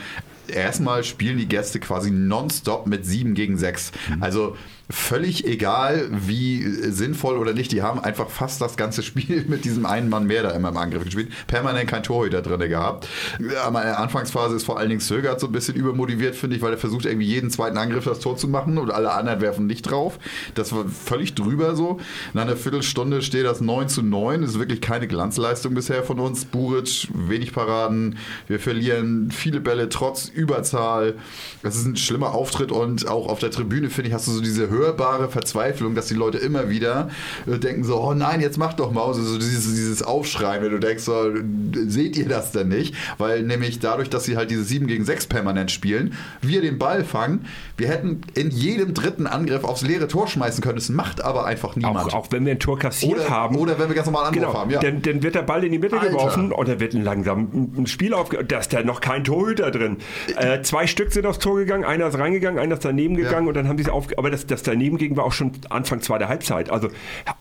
[0.50, 3.92] erstmal spielen die Gäste quasi nonstop mit 7 gegen 6.
[4.20, 4.56] Also
[4.92, 9.86] völlig egal, wie sinnvoll oder nicht, die haben einfach fast das ganze Spiel mit diesem
[9.86, 11.32] einen Mann mehr da immer im Angriff gespielt.
[11.48, 13.08] Permanent kein Torhüter drin gehabt.
[13.64, 16.62] Aber in der Anfangsphase ist vor allen Dingen Sögert so ein bisschen übermotiviert, finde ich,
[16.62, 19.68] weil er versucht irgendwie jeden zweiten Angriff das Tor zu machen und alle anderen werfen
[19.68, 20.18] nicht drauf.
[20.56, 22.00] Das war völlig drüber so.
[22.34, 24.42] Nach einer Viertelstunde steht das 9 zu 9.
[24.42, 26.46] Das ist wirklich keine Glanzleistung bisher von uns.
[26.46, 28.18] Buric, wenig Paraden.
[28.48, 31.16] Wir verlieren viele Bälle trotz Überzahl.
[31.62, 34.42] Das ist ein schlimmer Auftritt und auch auf der Tribüne, finde ich, hast du so
[34.42, 37.10] diese hörbare Verzweiflung, dass die Leute immer wieder
[37.48, 39.04] äh, denken so, oh nein, jetzt mach doch mal.
[39.06, 41.32] Also so dieses, dieses Aufschreien, wenn du denkst, so,
[41.88, 42.96] seht ihr das denn nicht?
[43.18, 47.04] Weil nämlich dadurch, dass sie halt diese 7 gegen 6 permanent spielen, wir den Ball
[47.04, 47.46] fangen,
[47.78, 50.76] wir hätten in jedem dritten Angriff aufs leere Tor schmeißen können.
[50.76, 52.14] Das macht aber einfach niemand.
[52.14, 53.56] Auch, auch wenn wir ein Tor kassiert oder, haben.
[53.58, 54.80] oder wenn wir ganz normal Anwurf Genau, haben, ja.
[54.80, 56.10] dann, dann wird der Ball in die Mitte Alter.
[56.12, 58.44] geworfen und dann wird ein langsam ein- Spiel aufge...
[58.46, 59.98] Da ist da noch kein Torhüter drin.
[60.38, 63.54] Äh, zwei Stück sind aufs Tor gegangen, einer ist reingegangen, einer ist daneben gegangen und
[63.56, 64.08] dann haben sie es auf...
[64.18, 66.70] Aber das, das daneben ging war auch schon Anfang zweiter Halbzeit.
[66.70, 66.90] Also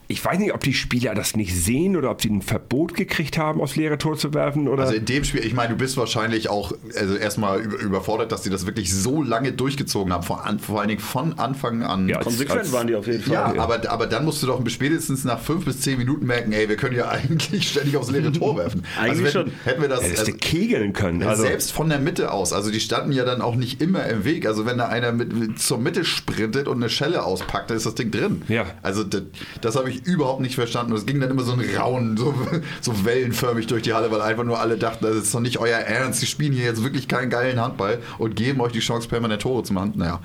[0.07, 3.37] ich weiß nicht, ob die Spieler das nicht sehen oder ob sie ein Verbot gekriegt
[3.37, 4.83] haben, aufs leere Tor zu werfen oder...
[4.83, 8.41] Also in dem Spiel, ich meine, du bist wahrscheinlich auch also erstmal über- überfordert, dass
[8.41, 12.09] die das wirklich so lange durchgezogen haben, vor, an, vor allen Dingen von Anfang an.
[12.09, 13.33] Ja, als- Konsequent als- waren die auf jeden Fall.
[13.33, 16.67] Ja, aber, aber dann musst du doch spätestens nach fünf bis zehn Minuten merken, ey,
[16.67, 18.83] wir können ja eigentlich ständig aufs leere Tor werfen.
[18.99, 19.51] Eigentlich also wenn, schon.
[19.65, 21.21] Hätten wir das, ja, also, sie kegeln können.
[21.23, 24.25] Also, selbst von der Mitte aus, also die standen ja dann auch nicht immer im
[24.25, 24.45] Weg.
[24.47, 27.85] Also wenn da einer mit, mit zur Mitte sprintet und eine Schelle auspackt, dann ist
[27.85, 28.41] das Ding drin.
[28.47, 28.65] Ja.
[28.81, 29.23] Also das,
[29.61, 30.93] das habe ich überhaupt nicht verstanden.
[30.93, 32.33] Und es ging dann immer so ein Rauen, so,
[32.81, 35.79] so wellenförmig durch die Halle, weil einfach nur alle dachten, das ist doch nicht euer
[35.79, 36.21] Ernst.
[36.21, 39.63] Die spielen hier jetzt wirklich keinen geilen Handball und geben euch die Chance, permanent Tore
[39.63, 39.93] zu machen.
[39.95, 40.19] Naja.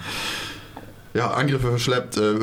[1.15, 2.35] Ja, Angriffe verschleppt, äh,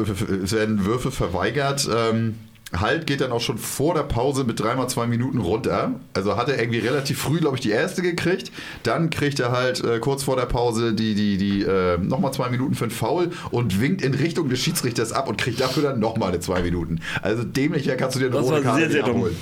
[0.44, 1.90] es werden Würfe verweigert.
[1.94, 2.36] Ähm,
[2.73, 5.91] Halt geht dann auch schon vor der Pause mit dreimal zwei Minuten runter.
[6.14, 8.49] Also hat er irgendwie relativ früh, glaube ich, die erste gekriegt.
[8.84, 12.49] Dann kriegt er halt äh, kurz vor der Pause die, die, die äh, nochmal zwei
[12.49, 15.99] Minuten für einen Foul und winkt in Richtung des Schiedsrichters ab und kriegt dafür dann
[15.99, 17.02] nochmal eine zwei Minuten.
[17.22, 19.35] Also dämlicher kannst du dir eine Das rote Karte sehr, sehr abholen.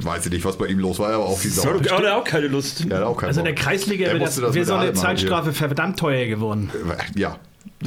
[0.00, 1.76] Weiß ich nicht, was bei ihm los war, aber auch viel sauer.
[1.82, 2.86] Ja, der hat auch keine Lust.
[2.90, 3.54] Er hat auch keinen Also in der.
[3.54, 4.92] Kreisliga Er wäre musste das, wär so eine.
[4.94, 6.70] Zeitstrafe verdammt teuer geworden.
[7.14, 7.36] Ja.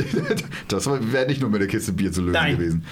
[0.67, 2.57] Das wäre nicht nur mit der Kiste Bier zu lösen Nein.
[2.57, 2.85] gewesen.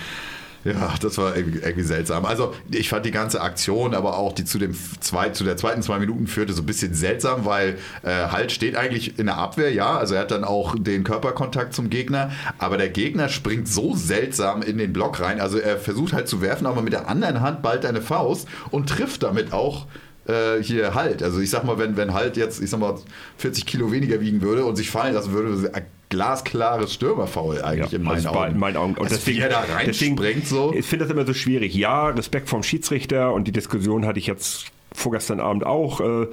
[0.64, 2.26] Ja, das war irgendwie, seltsam.
[2.26, 5.82] Also ich fand die ganze Aktion, aber auch die zu dem zwei, zu der zweiten
[5.82, 9.74] zwei Minuten führte so ein bisschen seltsam, weil äh, Halt steht eigentlich in der Abwehr,
[9.74, 13.96] ja, also er hat dann auch den Körperkontakt zum Gegner, aber der Gegner springt so
[13.96, 15.42] seltsam in den Block rein.
[15.42, 18.88] Also er versucht halt zu werfen, aber mit der anderen Hand er eine Faust und
[18.88, 19.88] trifft damit auch
[20.28, 21.24] äh, hier Halt.
[21.24, 22.96] Also ich sag mal, wenn, wenn Halt jetzt, ich sag mal,
[23.38, 25.72] 40 Kilo weniger wiegen würde und sich fallen lassen würde,
[26.12, 28.52] glasklares Stürmerfaul eigentlich ja, in meinen Augen.
[28.52, 28.94] In meinen Augen.
[28.94, 30.74] Und also deswegen, da deswegen so.
[30.74, 31.74] Ich finde das immer so schwierig.
[31.74, 36.02] Ja, Respekt vom Schiedsrichter und die Diskussion hatte ich jetzt vorgestern Abend auch.
[36.02, 36.28] Äh,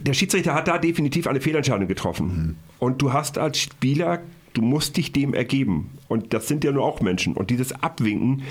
[0.00, 2.26] der Schiedsrichter hat da definitiv eine Fehlentscheidung getroffen.
[2.26, 2.56] Mhm.
[2.78, 4.20] Und du hast als Spieler,
[4.52, 5.98] du musst dich dem ergeben.
[6.08, 7.34] Und das sind ja nur auch Menschen.
[7.34, 8.42] Und dieses Abwinken,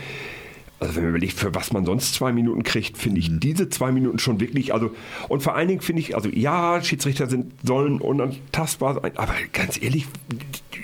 [0.82, 3.40] also wenn man überlegt, für was man sonst zwei Minuten kriegt, finde ich mhm.
[3.40, 4.92] diese zwei Minuten schon wirklich, also
[5.30, 9.82] und vor allen Dingen finde ich, also ja, Schiedsrichter sind, sollen unantastbar sein, aber ganz
[9.82, 10.08] ehrlich,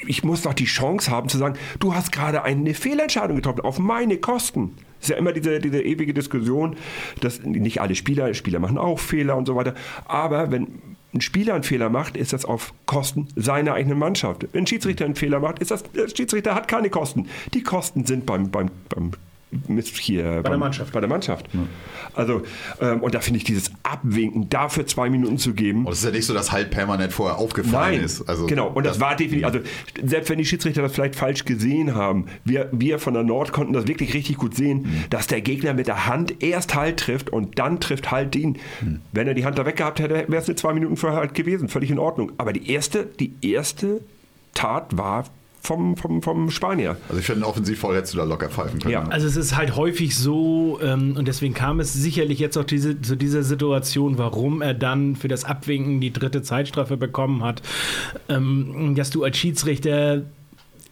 [0.05, 3.79] ich muss doch die Chance haben zu sagen, du hast gerade eine Fehlentscheidung getroffen, auf
[3.79, 4.75] meine Kosten.
[4.99, 6.75] Das ist ja immer diese, diese ewige Diskussion,
[7.21, 9.73] dass nicht alle Spieler, Spieler machen auch Fehler und so weiter,
[10.05, 10.67] aber wenn
[11.11, 14.45] ein Spieler einen Fehler macht, ist das auf Kosten seiner eigenen Mannschaft.
[14.51, 17.27] Wenn ein Schiedsrichter einen Fehler macht, ist das, der Schiedsrichter hat keine Kosten.
[17.55, 19.11] Die Kosten sind beim, beim, beim
[19.95, 20.93] hier bei der Mannschaft.
[20.93, 21.47] Bei der Mannschaft.
[21.53, 21.59] Ja.
[22.13, 22.41] Also,
[22.81, 25.85] ähm, und da finde ich dieses Abwinken, dafür zwei Minuten zu geben.
[25.85, 28.27] Und es ist ja nicht so, dass halt permanent vorher aufgefallen Nein, ist.
[28.27, 29.59] Also, genau, und das, das war definitiv, also
[30.03, 33.73] selbst wenn die Schiedsrichter das vielleicht falsch gesehen haben, wir, wir von der Nord konnten
[33.73, 35.03] das wirklich richtig gut sehen, mhm.
[35.09, 38.57] dass der Gegner mit der Hand erst halt trifft und dann trifft halt den.
[38.81, 39.01] Mhm.
[39.11, 41.69] Wenn er die Hand da weggehabt hätte, wäre es eine zwei Minuten vorher halt gewesen,
[41.69, 42.33] völlig in Ordnung.
[42.37, 44.01] Aber die erste, die erste
[44.53, 45.25] Tat war
[45.67, 46.95] vom, vom, vom Spanier.
[47.09, 48.93] Also ich finde, offensiv voll hättest du da locker pfeifen können.
[48.93, 52.63] Ja, also es ist halt häufig so, ähm, und deswegen kam es sicherlich jetzt auch
[52.63, 57.61] diese, zu dieser Situation, warum er dann für das Abwinken die dritte Zeitstrafe bekommen hat,
[58.29, 60.23] ähm, dass du als Schiedsrichter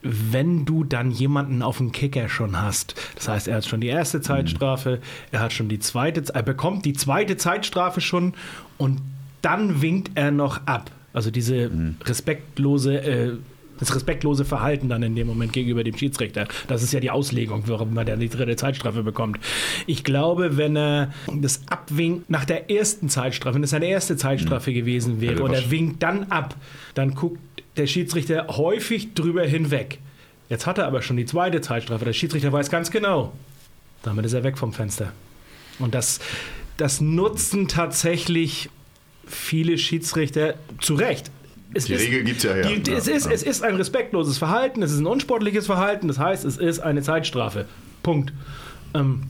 [0.07, 2.93] wenn du dann jemanden auf dem Kicker schon hast.
[3.15, 4.99] Das heißt, er hat schon die erste Zeitstrafe,
[5.31, 8.35] er hat schon die zweite, er bekommt die zweite Zeitstrafe schon
[8.77, 9.02] und
[9.41, 10.91] dann winkt er noch ab.
[11.11, 11.95] Also diese mhm.
[12.06, 13.31] respektlose äh,
[13.80, 16.47] das respektlose Verhalten dann in dem Moment gegenüber dem Schiedsrichter.
[16.68, 19.39] Das ist ja die Auslegung, warum man dann die dritte Zeitstrafe bekommt.
[19.85, 24.72] Ich glaube, wenn er das abwinkt nach der ersten Zeitstrafe, wenn es seine erste Zeitstrafe
[24.72, 24.76] mhm.
[24.76, 26.56] gewesen wäre und er winkt dann ab,
[26.93, 27.39] dann guckt
[27.77, 29.99] der Schiedsrichter häufig drüber hinweg.
[30.49, 32.06] Jetzt hat er aber schon die zweite Zeitstrafe.
[32.06, 33.34] Der Schiedsrichter weiß ganz genau,
[34.03, 35.11] damit ist er weg vom Fenster.
[35.80, 36.19] Und das,
[36.77, 38.69] das nutzen tatsächlich
[39.27, 41.31] viele Schiedsrichter zu Recht
[41.76, 42.68] es die ist, Regel gibt es ja, ja.
[42.68, 46.45] Die, es, ist, es ist ein respektloses Verhalten, es ist ein unsportliches Verhalten, das heißt,
[46.45, 47.65] es ist eine Zeitstrafe.
[48.02, 48.34] Punkt.
[48.93, 49.23] Ähm,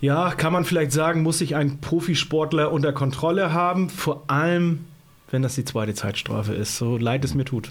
[0.00, 4.84] ja, kann man vielleicht sagen, muss sich ein Profisportler unter Kontrolle haben, vor allem,
[5.30, 7.70] wenn das die zweite Zeitstrafe ist, so leid es mir tut.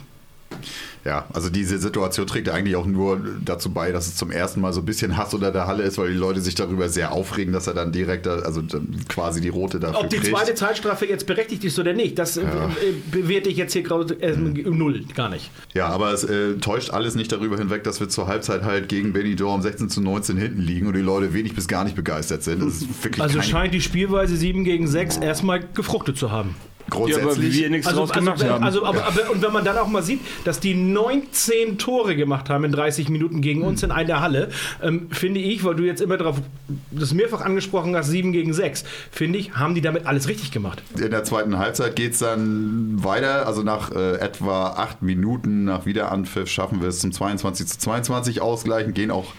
[1.05, 4.71] Ja, also diese Situation trägt eigentlich auch nur dazu bei, dass es zum ersten Mal
[4.71, 7.51] so ein bisschen Hass unter der Halle ist, weil die Leute sich darüber sehr aufregen,
[7.51, 8.63] dass er dann direkt, also
[9.09, 10.33] quasi die rote dafür Ob die kriegt.
[10.35, 12.69] zweite Zeitstrafe jetzt berechtigt ist oder nicht, das äh, ja.
[13.11, 14.77] bewerte ich jetzt hier gerade äh, mhm.
[14.77, 15.51] null, gar nicht.
[15.73, 19.11] Ja, aber es äh, täuscht alles nicht darüber hinweg, dass wir zur Halbzeit halt gegen
[19.11, 22.63] Benidorm 16 zu 19 hinten liegen und die Leute wenig bis gar nicht begeistert sind.
[23.19, 26.55] also scheint die Spielweise 7 gegen 6 erstmal gefruchtet zu haben.
[26.93, 27.25] Grundsätzlich.
[27.25, 28.63] Ja, aber wie wir nichts also, draus gemacht also, haben.
[28.63, 32.49] Also, aber, aber, und wenn man dann auch mal sieht, dass die 19 Tore gemacht
[32.49, 33.89] haben in 30 Minuten gegen uns hm.
[33.89, 34.49] in einer Halle,
[34.81, 36.37] ähm, finde ich, weil du jetzt immer darauf,
[36.91, 40.83] das mehrfach angesprochen hast, 7 gegen 6, finde ich, haben die damit alles richtig gemacht.
[40.97, 43.47] In der zweiten Halbzeit geht es dann weiter.
[43.47, 48.41] Also nach äh, etwa 8 Minuten nach Wiederanpfiff schaffen wir es zum 22 zu 22
[48.41, 49.33] ausgleichen, gehen auch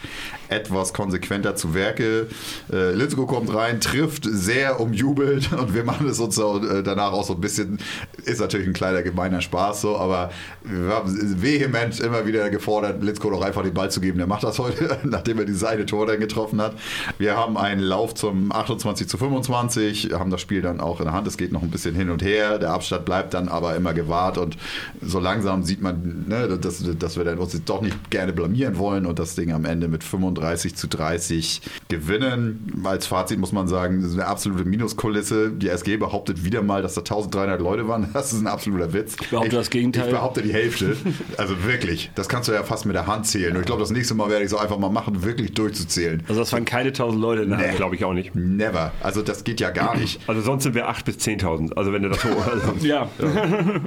[0.48, 2.28] etwas konsequenter zu Werke.
[2.72, 7.12] Äh, Litzko kommt rein, trifft, sehr umjubelt und wir machen es uns so, äh, danach
[7.12, 7.78] auch so ein bisschen,
[8.24, 10.30] ist natürlich ein kleiner gemeiner Spaß so, aber
[10.64, 14.16] wir haben vehement immer wieder gefordert, Litzko doch einfach den Ball zu geben.
[14.16, 16.74] Der macht das heute, nachdem er dieses eine Tor dann getroffen hat.
[17.18, 21.12] Wir haben einen Lauf zum 28 zu 25, haben das Spiel dann auch in der
[21.12, 21.26] Hand.
[21.26, 22.58] Es geht noch ein bisschen hin und her.
[22.58, 24.56] Der Abstand bleibt dann aber immer gewahrt und
[25.02, 29.04] so langsam sieht man, ne, dass, dass wir dann uns doch nicht gerne blamieren wollen
[29.04, 32.82] und das Ding am Ende mit 35 zu 30 gewinnen.
[32.84, 35.50] Als Fazit muss man sagen, das ist eine absolute Minuskulisse.
[35.50, 38.08] Die SG behauptet wieder mal, dass da 1300 Leute waren.
[38.14, 39.16] Das ist ein absoluter Witz.
[39.20, 40.06] Ich behaupte das Gegenteil.
[40.06, 40.96] Ich behaupte die Hälfte.
[41.36, 43.54] Also wirklich, das kannst du ja fast mit der Hand zählen.
[43.54, 46.22] Und ich glaube, das nächste Mal werde ich so einfach mal machen, wirklich durchzuzählen.
[46.28, 48.34] Also das waren keine 1000 Leute in der nee, glaube ich auch nicht.
[48.34, 48.92] Never.
[49.02, 50.20] Also das geht ja gar nicht.
[50.26, 51.74] Also sonst sind wir 8 bis 10.000.
[51.74, 52.28] Also wenn du das so...
[52.28, 53.08] Also, ja.
[53.18, 53.80] ja.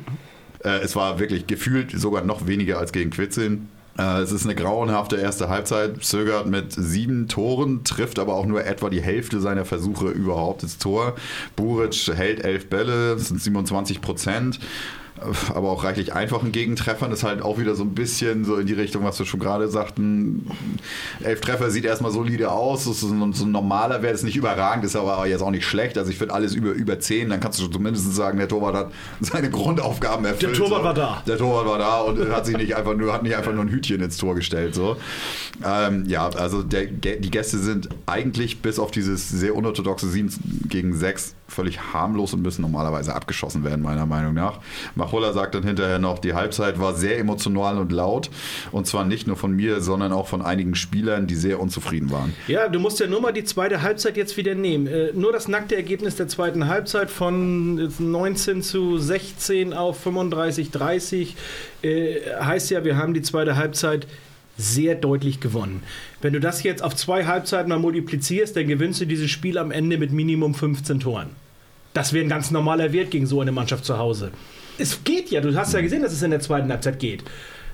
[0.64, 3.70] Äh, es war wirklich gefühlt sogar noch weniger als gegen Quitzeln.
[3.98, 6.04] Äh, es ist eine grauenhafte erste Halbzeit.
[6.04, 10.78] Zögert mit sieben Toren, trifft aber auch nur etwa die Hälfte seiner Versuche überhaupt ins
[10.78, 11.16] Tor.
[11.56, 14.60] Buric hält elf Bälle, das sind 27 Prozent
[15.54, 18.74] aber auch reichlich einfachen Gegentreffern ist halt auch wieder so ein bisschen so in die
[18.74, 20.50] Richtung, was wir schon gerade sagten.
[21.24, 22.86] Elf Treffer sieht erstmal solide aus.
[22.86, 25.66] Das ist ein, so ein normaler Wert, ist nicht überragend, ist aber jetzt auch nicht
[25.66, 25.98] schlecht.
[25.98, 28.92] Also ich finde alles über, über 10, dann kannst du zumindest sagen, der Torwart hat
[29.22, 30.58] seine Grundaufgaben erfüllt.
[30.58, 31.24] Der Torwart war da.
[31.26, 33.70] Der Torwart war da und hat sich nicht einfach nur, hat nicht einfach nur ein
[33.70, 34.76] Hütchen ins Tor gestellt.
[34.76, 34.98] So.
[35.66, 40.96] Ähm, ja, also der, die Gäste sind eigentlich bis auf dieses sehr unorthodoxe 7 gegen
[40.96, 44.60] 6 völlig harmlos und müssen normalerweise abgeschossen werden, meiner Meinung nach.
[44.96, 48.30] Machulla sagt dann hinterher noch, die Halbzeit war sehr emotional und laut.
[48.72, 52.34] Und zwar nicht nur von mir, sondern auch von einigen Spielern, die sehr unzufrieden waren.
[52.48, 54.88] Ja, du musst ja nur mal die zweite Halbzeit jetzt wieder nehmen.
[54.88, 61.36] Äh, nur das nackte Ergebnis der zweiten Halbzeit von 19 zu 16 auf 35, 30
[61.82, 64.08] äh, heißt ja, wir haben die zweite Halbzeit
[64.58, 65.84] sehr deutlich gewonnen.
[66.22, 69.72] Wenn du das jetzt auf zwei Halbzeiten mal multiplizierst, dann gewinnst du dieses Spiel am
[69.72, 71.30] Ende mit Minimum 15 Toren.
[71.94, 74.32] Das wäre ein ganz normaler Wert gegen so eine Mannschaft zu Hause.
[74.78, 77.24] Es geht ja, du hast ja gesehen, dass es in der zweiten Halbzeit geht.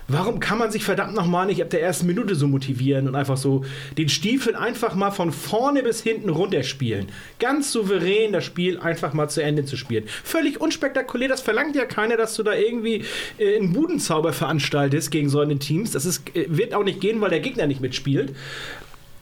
[0.07, 3.37] Warum kann man sich verdammt nochmal nicht ab der ersten Minute so motivieren und einfach
[3.37, 3.63] so
[3.97, 7.07] den Stiefel einfach mal von vorne bis hinten runterspielen?
[7.39, 10.03] Ganz souverän das Spiel einfach mal zu Ende zu spielen.
[10.23, 13.05] Völlig unspektakulär, das verlangt ja keiner, dass du da irgendwie
[13.37, 15.91] äh, einen Budenzauber veranstaltest gegen so eine Teams.
[15.91, 18.35] Das ist, äh, wird auch nicht gehen, weil der Gegner nicht mitspielt.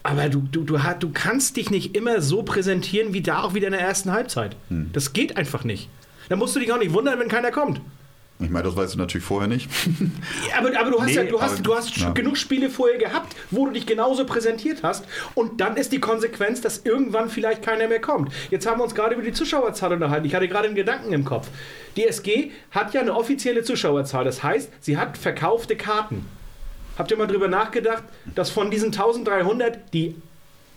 [0.04, 3.68] Aber du, du, du, du kannst dich nicht immer so präsentieren wie da auch wieder
[3.68, 4.56] in der ersten Halbzeit.
[4.70, 4.90] Hm.
[4.94, 5.90] Das geht einfach nicht.
[6.30, 7.82] Da musst du dich auch nicht wundern, wenn keiner kommt.
[8.42, 9.70] Ich meine, das weißt du natürlich vorher nicht.
[10.58, 12.10] aber, aber du hast, nee, ja, du hast, du hast ja.
[12.12, 15.06] genug Spiele vorher gehabt, wo du dich genauso präsentiert hast.
[15.36, 18.34] Und dann ist die Konsequenz, dass irgendwann vielleicht keiner mehr kommt.
[18.50, 20.26] Jetzt haben wir uns gerade über die Zuschauerzahl unterhalten.
[20.26, 21.50] Ich hatte gerade einen Gedanken im Kopf.
[21.96, 24.24] Die SG hat ja eine offizielle Zuschauerzahl.
[24.24, 26.26] Das heißt, sie hat verkaufte Karten.
[26.98, 28.04] Habt ihr mal drüber nachgedacht,
[28.36, 30.16] dass von diesen 1300, die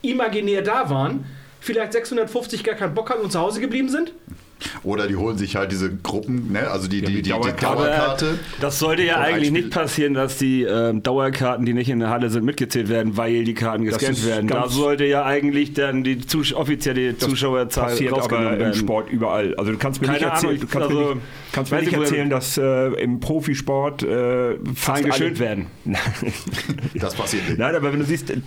[0.01, 1.25] imaginär da waren,
[1.59, 4.13] vielleicht 650 gar keinen Bock hatten und zu Hause geblieben sind?
[4.83, 6.69] Oder die holen sich halt diese Gruppen, ne?
[6.69, 8.39] also die, ja, die, die, die, Dauerkarte.
[8.61, 12.29] Das sollte ja eigentlich nicht passieren, dass die ähm, Dauerkarten, die nicht in der Halle
[12.29, 14.47] sind, mitgezählt werden, weil die Karten gescannt werden.
[14.47, 18.67] Da sollte ja eigentlich dann die Zus offizielle Zuschauerzahl passiert aber werden.
[18.67, 19.55] im Sport überall.
[19.55, 21.93] Also du kannst mir Keine nicht erzählen, du kannst also, mir nicht, kannst mir nicht
[21.93, 25.67] erzählen dass äh, im Profisport äh, Zahlen geschönt werden.
[26.95, 27.59] das passiert nicht.
[27.59, 28.37] Nein, aber wenn du siehst, äh,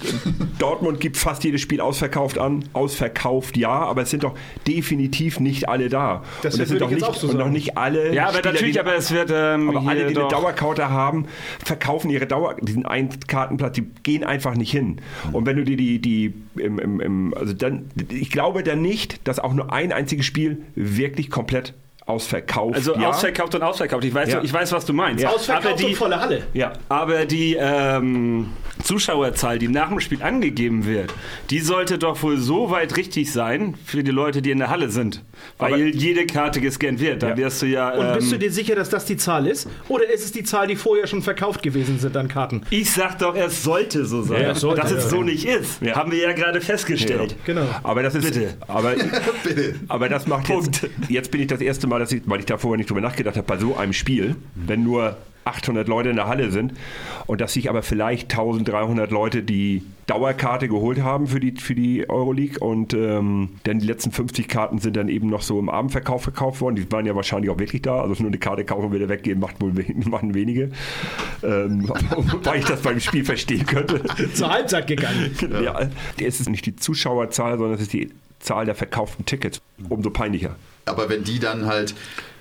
[0.59, 2.64] Dortmund gibt fast jedes Spiel ausverkauft an.
[2.72, 4.35] Ausverkauft ja, aber es sind doch
[4.66, 6.22] definitiv nicht alle da da.
[6.42, 8.14] Das, und das sind doch nicht, so und noch nicht alle.
[8.14, 9.30] Ja, aber Spieler, natürlich, die, aber es wird.
[9.34, 11.26] Ähm, aber alle, die eine Dauerkarte haben,
[11.64, 15.00] verkaufen ihre Dauer, diesen Einkartenplatz, die gehen einfach nicht hin.
[15.32, 19.26] Und wenn du dir die, die im, im, im, also dann, ich glaube dann nicht,
[19.26, 21.74] dass auch nur ein einziges Spiel wirklich komplett
[22.09, 22.74] ausverkauft.
[22.74, 23.10] Also ja.
[23.10, 24.05] ausverkauft und ausverkauft.
[24.05, 24.43] Ich weiß, ja.
[24.43, 25.22] ich weiß was du meinst.
[25.22, 25.30] Ja.
[25.30, 26.43] Ausverkauft aber die, und volle Halle.
[26.55, 26.72] Ja.
[26.89, 28.48] Aber die ähm,
[28.82, 31.12] Zuschauerzahl, die nach dem Spiel angegeben wird,
[31.51, 34.89] die sollte doch wohl so weit richtig sein für die Leute, die in der Halle
[34.89, 35.22] sind.
[35.59, 37.22] Weil aber jede Karte gescannt wird.
[37.22, 37.93] Da wirst du ja.
[37.93, 39.68] Ähm, und bist du ähm, dir sicher, dass das die Zahl ist?
[39.89, 42.62] Oder ist es die Zahl, die vorher schon verkauft gewesen sind an Karten?
[42.70, 44.43] Ich sag doch, es sollte so sein.
[44.43, 45.80] Ja, sollte, dass es so nicht ist.
[45.94, 47.36] Haben wir ja gerade festgestellt.
[47.44, 47.66] Genau.
[47.82, 48.24] Aber das ist.
[48.24, 48.55] Bitte.
[48.66, 48.94] Aber,
[49.44, 49.74] Bitte.
[49.89, 50.86] aber das macht jetzt.
[51.09, 53.36] Jetzt bin ich das erste Mal, dass ich, weil ich da vorher nicht drüber nachgedacht
[53.36, 55.16] habe, bei so einem Spiel, wenn nur
[55.48, 56.74] 800 Leute in der Halle sind
[57.26, 62.08] und dass sich aber vielleicht 1300 Leute die Dauerkarte geholt haben für die, für die
[62.08, 66.22] Euroleague und ähm, dann die letzten 50 Karten sind dann eben noch so im Abendverkauf
[66.22, 66.76] verkauft worden.
[66.76, 68.00] Die waren ja wahrscheinlich auch wirklich da.
[68.00, 69.72] Also nur eine Karte kaufen und wieder weggehen macht wohl
[70.08, 70.70] machen wenige.
[71.42, 71.88] Ähm,
[72.32, 74.02] wobei ich das beim Spiel verstehen könnte.
[74.34, 75.30] Zur Halbzeit gegangen.
[75.62, 75.88] Ja,
[76.18, 79.60] es ist nicht die Zuschauerzahl, sondern es ist die Zahl der verkauften Tickets.
[79.88, 80.56] Umso peinlicher.
[80.89, 81.94] Aber wenn die dann halt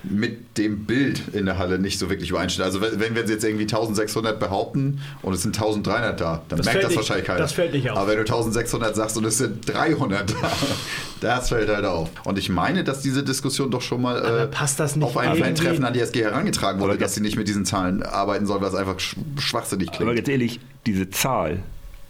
[0.04, 2.66] mit dem Bild in der Halle nicht so wirklich übereinstimmen.
[2.66, 6.84] Also wenn wir jetzt irgendwie 1600 behaupten und es sind 1300 da, dann das merkt
[6.84, 7.40] das nicht, wahrscheinlich keiner.
[7.40, 7.98] Das fällt nicht auf.
[7.98, 10.52] Aber wenn du 1600 sagst und es sind 300 da,
[11.22, 12.10] das fällt halt auf.
[12.24, 15.36] Und ich meine, dass diese Diskussion doch schon mal äh, passt das nicht auf ein
[15.36, 18.76] Fan-Treffen an die SG herangetragen wurde, dass sie nicht mit diesen Zahlen arbeiten soll, was
[18.76, 19.00] einfach
[19.40, 20.04] schwachsinnig klingt.
[20.04, 21.60] Aber ganz ehrlich, diese Zahl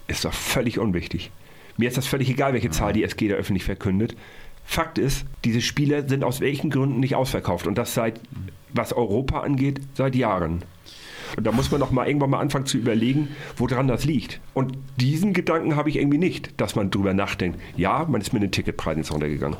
[0.07, 1.31] ist doch völlig unwichtig.
[1.77, 4.15] Mir ist das völlig egal, welche Zahl die SG da öffentlich verkündet.
[4.69, 8.19] Fakt ist, diese Spiele sind aus welchen Gründen nicht ausverkauft und das seit,
[8.73, 10.61] was Europa angeht, seit Jahren.
[11.37, 14.41] Und da muss man noch mal irgendwann mal anfangen zu überlegen, woran das liegt.
[14.53, 17.59] Und diesen Gedanken habe ich irgendwie nicht, dass man drüber nachdenkt.
[17.77, 19.57] Ja, man ist mit den Ticketpreisen jetzt runtergegangen.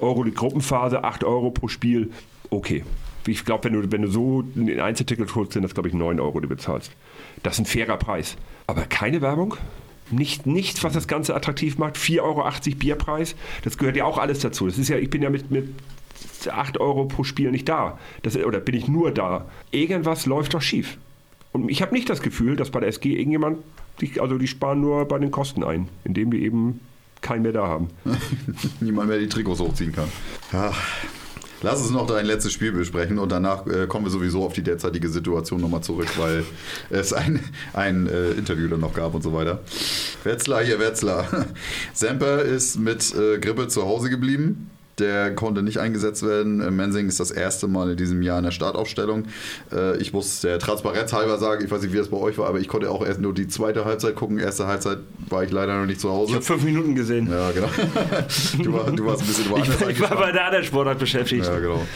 [0.00, 2.10] Euro die Gruppenphase, 8 Euro pro Spiel,
[2.50, 2.84] okay.
[3.26, 6.18] Ich glaube, wenn du, wenn du so ein Einzelticket holst, sind das, glaube ich, 9
[6.18, 6.90] Euro, die du bezahlst.
[7.42, 8.36] Das ist ein fairer Preis.
[8.66, 9.56] Aber keine Werbung?
[10.12, 11.96] Nicht, nichts, was das Ganze attraktiv macht.
[11.96, 14.66] 4,80 Euro Bierpreis, das gehört ja auch alles dazu.
[14.66, 15.68] Das ist ja, ich bin ja mit, mit
[16.48, 17.98] 8 Euro pro Spiel nicht da.
[18.22, 19.46] Das, oder bin ich nur da.
[19.70, 20.98] Irgendwas läuft doch schief.
[21.52, 23.58] Und ich habe nicht das Gefühl, dass bei der SG irgendjemand,
[24.20, 26.80] also die sparen nur bei den Kosten ein, indem wir eben
[27.20, 27.88] keinen mehr da haben.
[28.80, 30.08] Niemand mehr die Trikots hochziehen kann.
[30.52, 30.72] Ja,
[31.62, 34.62] Lass uns noch dein letztes Spiel besprechen und danach äh, kommen wir sowieso auf die
[34.62, 36.44] derzeitige Situation nochmal zurück, weil
[36.90, 37.40] es ein,
[37.72, 39.60] ein äh, Interview dann noch gab und so weiter.
[40.22, 41.26] Wetzlar hier, Wetzlar.
[41.92, 44.70] Semper ist mit äh, Grippe zu Hause geblieben.
[45.00, 46.60] Der konnte nicht eingesetzt werden.
[46.60, 49.24] Äh, Mensing ist das erste Mal in diesem Jahr in der Startaufstellung.
[49.72, 52.48] Äh, ich muss der Transparenz halber sagen, ich weiß nicht, wie das bei euch war,
[52.48, 54.38] aber ich konnte auch erst nur die zweite Halbzeit gucken.
[54.38, 54.98] Erste Halbzeit
[55.28, 56.30] war ich leider noch nicht zu Hause.
[56.30, 57.28] Ich habe fünf Minuten gesehen.
[57.30, 57.68] Ja, genau.
[58.62, 59.80] Du, war, du warst ein bisschen woanders.
[59.82, 61.46] Ich, ich war bei der anderen Sportart beschäftigt.
[61.46, 61.86] Ja, genau.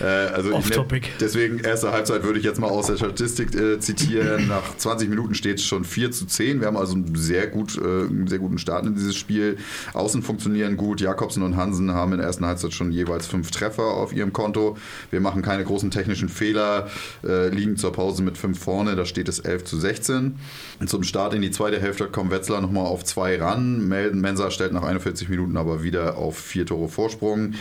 [0.00, 1.08] Äh, also Off topic.
[1.20, 4.48] Deswegen, erste Halbzeit würde ich jetzt mal aus der Statistik äh, zitieren.
[4.48, 6.60] Nach 20 Minuten steht es schon 4 zu 10.
[6.60, 9.56] Wir haben also einen sehr, gut, äh, einen sehr guten Start in dieses Spiel.
[9.94, 11.00] Außen funktionieren gut.
[11.00, 14.76] Jakobsen und Hansen haben in der ersten Halbzeit schon jeweils fünf Treffer auf ihrem Konto.
[15.10, 16.88] Wir machen keine großen technischen Fehler,
[17.24, 18.96] äh, liegen zur Pause mit fünf vorne.
[18.96, 20.38] Da steht es 11 zu 16.
[20.80, 23.88] Und zum Start in die zweite Hälfte kommt Wetzlar nochmal auf zwei ran.
[23.88, 27.54] Mensa stellt nach 41 Minuten aber wieder auf vier Tore Vorsprung.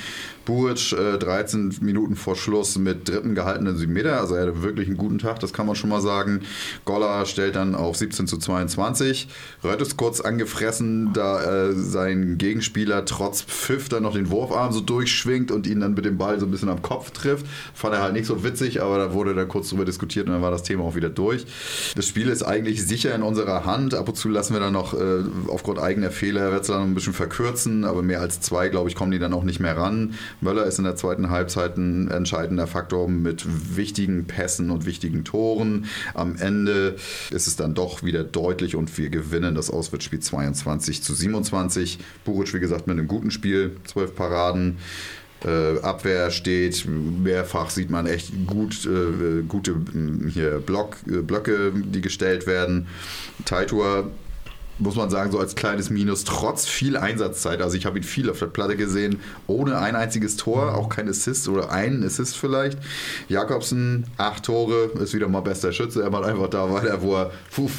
[0.47, 4.19] Buric äh, 13 Minuten vor Schluss mit dritten gehaltenen 7 Meter.
[4.19, 6.41] Also er hatte wirklich einen guten Tag, das kann man schon mal sagen.
[6.85, 9.27] Goller stellt dann auf 17 zu 22.
[9.63, 14.81] Rött ist kurz angefressen, da äh, sein Gegenspieler trotz Pfiff dann noch den Wurfarm so
[14.83, 17.45] durchschwingt und ihn dann mit dem Ball so ein bisschen am Kopf trifft.
[17.73, 20.41] Fand er halt nicht so witzig, aber da wurde dann kurz drüber diskutiert und dann
[20.41, 21.45] war das Thema auch wieder durch.
[21.95, 23.93] Das Spiel ist eigentlich sicher in unserer Hand.
[23.93, 27.13] Ab und zu lassen wir dann noch äh, aufgrund eigener Fehler Wetzlar noch ein bisschen
[27.13, 30.13] verkürzen, aber mehr als zwei, glaube ich, kommen die dann auch nicht mehr ran.
[30.41, 33.45] Möller ist in der zweiten Halbzeit ein entscheidender Faktor mit
[33.75, 35.85] wichtigen Pässen und wichtigen Toren.
[36.13, 36.95] Am Ende
[37.31, 41.99] ist es dann doch wieder deutlich und wir gewinnen das Auswärtsspiel 22 zu 27.
[42.25, 44.56] Buric, wie gesagt, mit einem guten Spiel, zwölf Paraden.
[45.45, 49.75] Äh, Abwehr steht, mehrfach sieht man echt gut, äh, gute
[50.29, 52.87] hier Block, äh, Blöcke, die gestellt werden.
[53.45, 54.09] Taitur
[54.79, 57.61] muss man sagen, so als kleines Minus, trotz viel Einsatzzeit.
[57.61, 61.09] Also ich habe ihn viel auf der Platte gesehen, ohne ein einziges Tor, auch kein
[61.09, 62.77] Assist oder einen Assist vielleicht.
[63.27, 66.03] Jakobsen, acht Tore, ist wieder mal bester Schütze.
[66.03, 67.31] Er macht einfach da weiter, wo er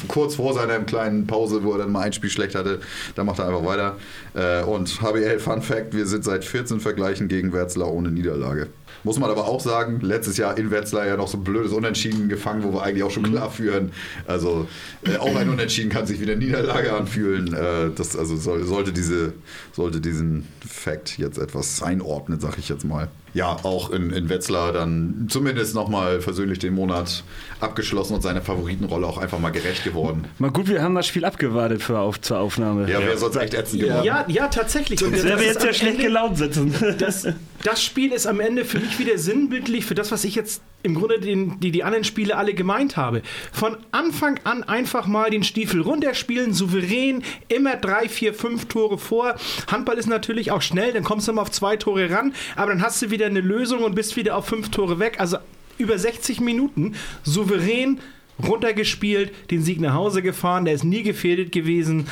[0.07, 2.79] kurz vor seiner kleinen Pause, wo er dann mal ein Spiel schlecht hatte,
[3.15, 3.95] da macht er einfach weiter.
[4.33, 8.67] Äh, und HBL Fun Fact, wir sind seit 14 Vergleichen gegen Werzlar ohne Niederlage.
[9.03, 12.29] Muss man aber auch sagen, letztes Jahr in Wetzlar ja noch so ein blödes Unentschieden
[12.29, 13.31] gefangen, wo wir eigentlich auch schon mhm.
[13.31, 13.91] klar führen.
[14.27, 14.67] Also
[15.03, 17.53] äh, auch ein Unentschieden kann sich wie eine Niederlage anfühlen.
[17.53, 19.33] Äh, das also soll, sollte, diese,
[19.71, 24.73] sollte diesen Fakt jetzt etwas einordnen, sag ich jetzt mal ja, auch in, in Wetzlar
[24.73, 27.23] dann zumindest nochmal versöhnlich den Monat
[27.59, 30.25] abgeschlossen und seiner Favoritenrolle auch einfach mal gerecht geworden.
[30.39, 32.89] Mal gut, wir haben das Spiel abgewartet für auf, zur Aufnahme.
[32.89, 34.05] Ja, wäre sonst echt ätzend geworden.
[34.05, 35.03] Ja, ja, tatsächlich.
[35.03, 36.73] Und wäre jetzt ja schlecht gelaunt sitzen.
[36.97, 37.27] Das,
[37.63, 40.95] das Spiel ist am Ende für mich wieder sinnbildlich für das, was ich jetzt im
[40.95, 43.21] Grunde den, die, die anderen Spiele alle gemeint habe.
[43.51, 49.35] Von Anfang an einfach mal den Stiefel runterspielen, souverän, immer drei, vier, fünf Tore vor.
[49.67, 52.81] Handball ist natürlich auch schnell, dann kommst du mal auf zwei Tore ran, aber dann
[52.81, 55.19] hast du wieder eine Lösung und bist wieder auf fünf Tore weg.
[55.19, 55.37] Also
[55.77, 57.99] über 60 Minuten souverän
[58.47, 62.07] runtergespielt, den Sieg nach Hause gefahren, der ist nie gefährdet gewesen.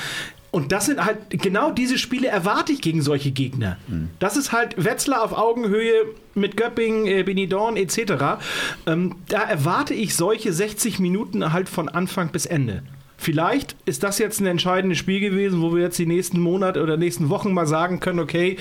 [0.58, 3.78] Und das sind halt, genau diese Spiele erwarte ich gegen solche Gegner.
[3.88, 4.10] Mhm.
[4.18, 5.94] Das ist halt Wetzlar auf Augenhöhe
[6.34, 8.40] mit Göpping, äh, Benidorm etc.
[8.88, 12.82] Ähm, da erwarte ich solche 60 Minuten halt von Anfang bis Ende.
[13.18, 16.98] Vielleicht ist das jetzt ein entscheidendes Spiel gewesen, wo wir jetzt die nächsten Monate oder
[16.98, 18.58] nächsten Wochen mal sagen können, okay,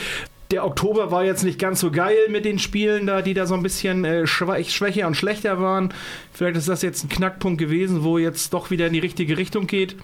[0.50, 3.54] der Oktober war jetzt nicht ganz so geil mit den Spielen da, die da so
[3.54, 5.94] ein bisschen äh, schwächer und schlechter waren.
[6.34, 9.66] Vielleicht ist das jetzt ein Knackpunkt gewesen, wo jetzt doch wieder in die richtige Richtung
[9.66, 9.96] geht.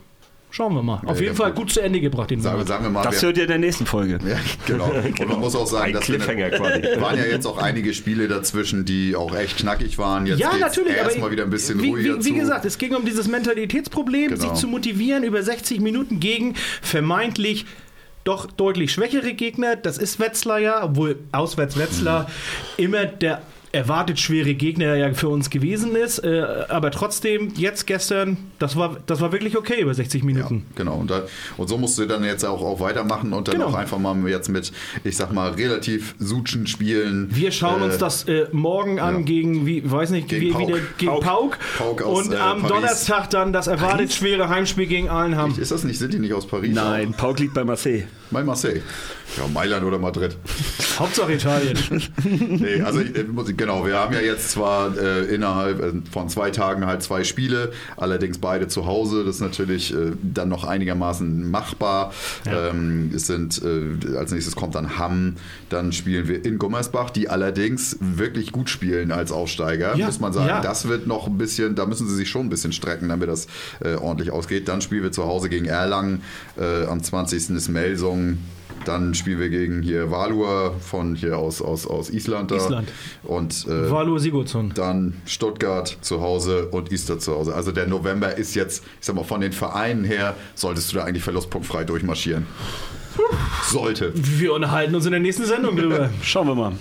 [0.52, 1.00] Schauen wir mal.
[1.06, 3.38] Auf ja, jeden Fall gut zu Ende gebracht, den sagen, sagen wir mal, Das hört
[3.38, 4.18] ihr in der nächsten Folge.
[4.28, 4.90] Ja, genau.
[4.92, 7.00] Und man muss auch sagen, dass Cliffhanger quasi.
[7.00, 10.26] waren ja jetzt auch einige Spiele dazwischen, die auch echt knackig waren.
[10.26, 10.94] Jetzt ja, natürlich.
[10.94, 14.40] Erstmal wieder ein bisschen wie, ruhiger wie, wie gesagt, es ging um dieses Mentalitätsproblem, genau.
[14.42, 17.64] sich zu motivieren über 60 Minuten gegen vermeintlich
[18.24, 19.76] doch deutlich schwächere Gegner.
[19.76, 22.24] Das ist Wetzlar ja, obwohl auswärts Wetzlar
[22.76, 22.84] mhm.
[22.84, 23.40] immer der
[23.72, 26.18] erwartet schwere Gegner ja für uns gewesen ist.
[26.18, 30.66] Äh, aber trotzdem, jetzt gestern, das war, das war wirklich okay über 60 Minuten.
[30.70, 30.96] Ja, genau.
[30.96, 31.22] Und, da,
[31.56, 33.68] und so musst du dann jetzt auch, auch weitermachen und dann genau.
[33.68, 34.72] auch einfach mal jetzt mit,
[35.04, 37.28] ich sag mal, relativ Sutschen spielen.
[37.32, 39.22] Wir schauen äh, uns das äh, morgen an ja.
[39.22, 40.68] gegen, wie, weiß nicht, gegen, wie, Pauk.
[40.68, 41.58] Wie der, gegen Pauk.
[41.78, 42.02] Pauk.
[42.02, 44.16] Aus, und am Donnerstag dann das erwartet Paris?
[44.16, 45.58] schwere Heimspiel gegen Allenham.
[45.58, 46.74] Ist das nicht, sind die nicht aus Paris?
[46.74, 48.04] Nein, Pauk liegt bei Marseille.
[48.32, 48.80] Bei Marseille.
[49.36, 50.36] Ja, Mailand oder Madrid.
[50.98, 51.78] Hauptsache Italien.
[52.24, 53.00] nee, also
[53.56, 57.72] genau, wir haben ja jetzt zwar äh, innerhalb äh, von zwei Tagen halt zwei Spiele,
[57.96, 59.24] allerdings beide zu Hause.
[59.24, 62.12] Das ist natürlich äh, dann noch einigermaßen machbar.
[62.44, 62.68] Ja.
[62.68, 65.36] Ähm, es sind, äh, als nächstes kommt dann Hamm,
[65.70, 70.06] dann spielen wir in Gummersbach, die allerdings wirklich gut spielen als Aufsteiger, ja.
[70.06, 70.48] muss man sagen.
[70.48, 70.60] Ja.
[70.60, 73.46] Das wird noch ein bisschen, da müssen sie sich schon ein bisschen strecken, damit das
[73.80, 74.68] äh, ordentlich ausgeht.
[74.68, 76.22] Dann spielen wir zu Hause gegen Erlangen.
[76.58, 77.50] Äh, am 20.
[77.50, 78.21] ist Melsung.
[78.84, 82.56] Dann spielen wir gegen hier Valur von hier aus, aus, aus Island da.
[82.56, 82.88] Island.
[83.22, 84.72] Und äh, Valur Sigurdsson.
[84.74, 87.54] Dann Stuttgart zu Hause und Easter zu Hause.
[87.54, 91.04] Also der November ist jetzt, ich sag mal, von den Vereinen her solltest du da
[91.04, 92.46] eigentlich verlustpunktfrei durchmarschieren.
[93.64, 94.12] sollte.
[94.14, 96.10] Wir unterhalten uns in der nächsten Sendung drüber.
[96.22, 96.72] Schauen wir mal.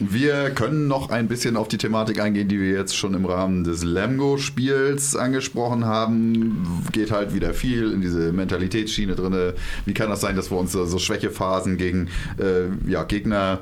[0.00, 3.62] Wir können noch ein bisschen auf die Thematik eingehen, die wir jetzt schon im Rahmen
[3.62, 6.84] des Lamgo-Spiels angesprochen haben.
[6.90, 9.52] Geht halt wieder viel in diese Mentalitätsschiene drin.
[9.86, 12.08] Wie kann das sein, dass wir uns so Schwächephasen gegen
[12.38, 13.60] äh, ja, Gegner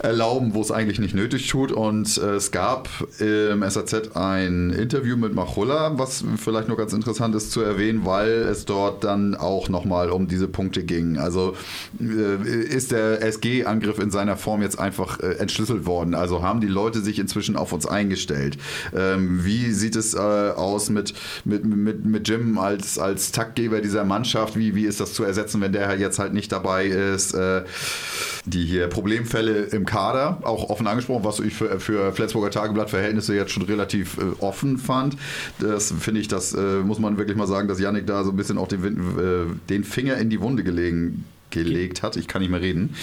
[0.00, 1.72] erlauben, wo es eigentlich nicht nötig tut.
[1.72, 2.88] Und äh, es gab
[3.18, 8.30] im SAZ ein Interview mit Machulla, was vielleicht noch ganz interessant ist zu erwähnen, weil
[8.30, 11.18] es dort dann auch nochmal um diese Punkte ging.
[11.18, 11.56] Also
[12.00, 16.14] äh, ist der SG-Angriff in seiner Form jetzt einfach äh, entschlüsselt worden?
[16.14, 18.58] Also haben die Leute sich inzwischen auf uns eingestellt?
[18.94, 21.14] Ähm, wie sieht es äh, aus mit,
[21.44, 24.56] mit, mit, mit Jim als, als Taktgeber dieser Mannschaft?
[24.56, 27.34] Wie, wie ist das zu ersetzen, wenn der jetzt halt nicht dabei ist?
[27.34, 27.64] Äh,
[28.44, 33.52] die hier Problemfälle im Kader, auch offen angesprochen, was ich für, für Flensburger Tageblatt-Verhältnisse jetzt
[33.52, 35.16] schon relativ äh, offen fand.
[35.58, 38.36] Das finde ich, das äh, muss man wirklich mal sagen, dass Yannick da so ein
[38.36, 42.16] bisschen auch den, äh, den Finger in die Wunde gelegen gelegt hat.
[42.16, 42.94] Ich kann nicht mehr reden.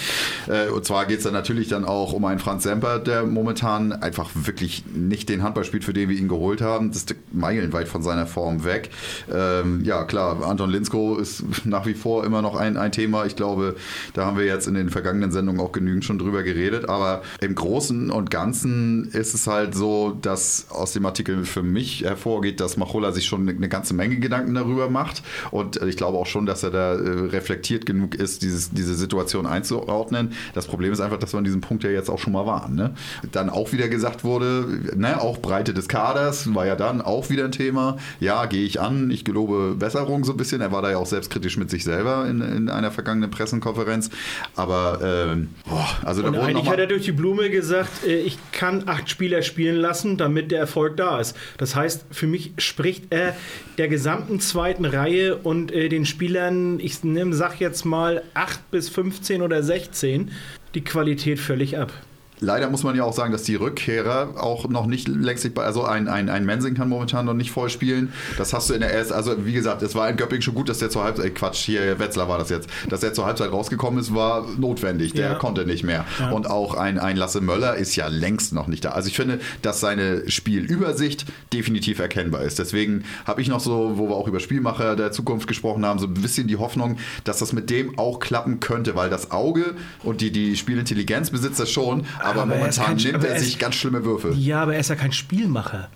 [0.48, 3.92] Äh, und zwar geht es dann natürlich dann auch um einen Franz Semper, der momentan
[3.92, 6.88] einfach wirklich nicht den Handball spielt, für den wir ihn geholt haben.
[6.88, 8.90] Das ist meilenweit von seiner Form weg.
[9.32, 13.26] Ähm, ja, klar, Anton Linsko ist nach wie vor immer noch ein, ein Thema.
[13.26, 13.76] Ich glaube,
[14.14, 16.88] da haben wir jetzt in den vergangenen Sendungen auch genügend schon drüber geredet.
[16.88, 22.02] Aber im Großen und Ganzen ist es halt so, dass aus dem Artikel für mich
[22.02, 25.22] hervorgeht, dass Machola sich schon eine ganze Menge Gedanken darüber macht.
[25.50, 28.94] Und ich glaube auch schon, dass er da äh, reflektiert genug ist, ist, dieses, diese
[28.94, 30.32] Situation einzuordnen.
[30.54, 32.74] Das Problem ist einfach, dass wir an diesem Punkt ja jetzt auch schon mal waren.
[32.74, 32.94] Ne?
[33.32, 37.44] Dann auch wieder gesagt wurde, ne, auch Breite des Kaders war ja dann auch wieder
[37.44, 37.96] ein Thema.
[38.20, 40.60] Ja, gehe ich an, ich gelobe Besserung so ein bisschen.
[40.60, 44.10] Er war da ja auch selbstkritisch mit sich selber in, in einer vergangenen Pressekonferenz.
[44.54, 48.38] Aber ähm, boah, also Und da eigentlich hat er durch die Blume gesagt, äh, ich
[48.52, 51.36] kann acht Spieler spielen lassen, damit der Erfolg da ist.
[51.58, 53.34] Das heißt, für mich spricht er
[53.78, 58.88] der gesamten zweiten Reihe und äh, den Spielern, ich nehme, sag jetzt mal 8 bis
[58.88, 60.30] 15 oder 16
[60.74, 61.92] die Qualität völlig ab.
[62.40, 66.08] Leider muss man ja auch sagen, dass die Rückkehrer auch noch nicht längst, also ein,
[66.08, 68.12] ein, ein Mensing kann momentan noch nicht voll spielen.
[68.36, 70.68] Das hast du in der ersten, also wie gesagt, es war in Göpping schon gut,
[70.68, 73.50] dass der zur Halbzeit, äh Quatsch, hier Wetzlar war das jetzt, dass der zur Halbzeit
[73.50, 75.12] rausgekommen ist, war notwendig.
[75.14, 75.34] Der ja.
[75.34, 76.04] konnte nicht mehr.
[76.18, 76.30] Ja.
[76.30, 78.90] Und auch ein, ein Lasse Möller ist ja längst noch nicht da.
[78.90, 82.58] Also ich finde, dass seine Spielübersicht definitiv erkennbar ist.
[82.58, 86.06] Deswegen habe ich noch so, wo wir auch über Spielmacher der Zukunft gesprochen haben, so
[86.06, 90.20] ein bisschen die Hoffnung, dass das mit dem auch klappen könnte, weil das Auge und
[90.20, 94.04] die, die Spielintelligenz besitzt das schon, aber, aber momentan kein, nimmt er sich ganz schlimme
[94.04, 94.32] Würfe.
[94.36, 95.88] Ja, aber er ist ja kein Spielmacher.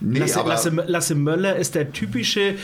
[0.00, 2.54] Nee, Lasse, Lasse, Lasse, Möller ist der typische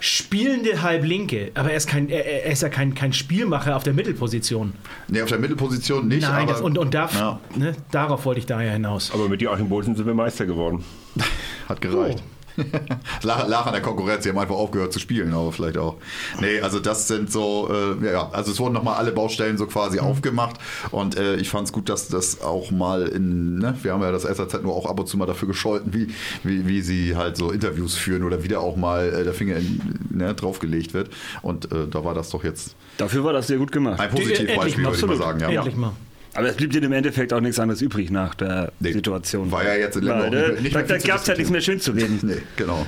[0.00, 3.94] spielende Halblinke, aber er ist, kein, er, er ist ja kein, kein Spielmacher auf der
[3.94, 4.72] Mittelposition.
[5.08, 6.22] Nee, auf der Mittelposition nicht.
[6.22, 7.40] Nein, aber, das, und, und darf, ja.
[7.54, 9.12] ne, darauf wollte ich daher hinaus.
[9.12, 10.84] Aber mit Joachim Bolsen sind wir Meister geworden.
[11.68, 12.22] Hat gereicht.
[12.26, 12.37] Oh.
[13.22, 15.96] lach, an der Konkurrenz, die haben einfach aufgehört zu spielen, aber vielleicht auch.
[16.40, 19.98] Nee, also das sind so, äh, ja, also es wurden nochmal alle Baustellen so quasi
[19.98, 20.06] mhm.
[20.06, 20.56] aufgemacht
[20.90, 24.12] und äh, ich fand es gut, dass das auch mal in, ne, wir haben ja
[24.12, 26.08] das SAZ nur auch ab und zu mal dafür gescholten, wie,
[26.42, 29.98] wie, wie sie halt so Interviews führen oder wieder auch mal äh, der Finger in,
[30.10, 31.10] ne, draufgelegt wird
[31.42, 32.74] und äh, da war das doch jetzt.
[32.96, 34.00] Dafür war das sehr gut gemacht.
[34.00, 35.40] Ein Positivbeispiel, würde ich mal sagen.
[35.40, 35.48] Ja.
[35.50, 35.92] Endlich mal.
[36.34, 39.50] Aber es blieb dir im Endeffekt auch nichts anderes übrig nach der nee, Situation.
[39.50, 41.60] War ja jetzt in Ländern Weil, nicht, nicht Da, da gab es ja nichts mehr
[41.60, 42.20] schön zu reden.
[42.22, 42.86] Nee, genau.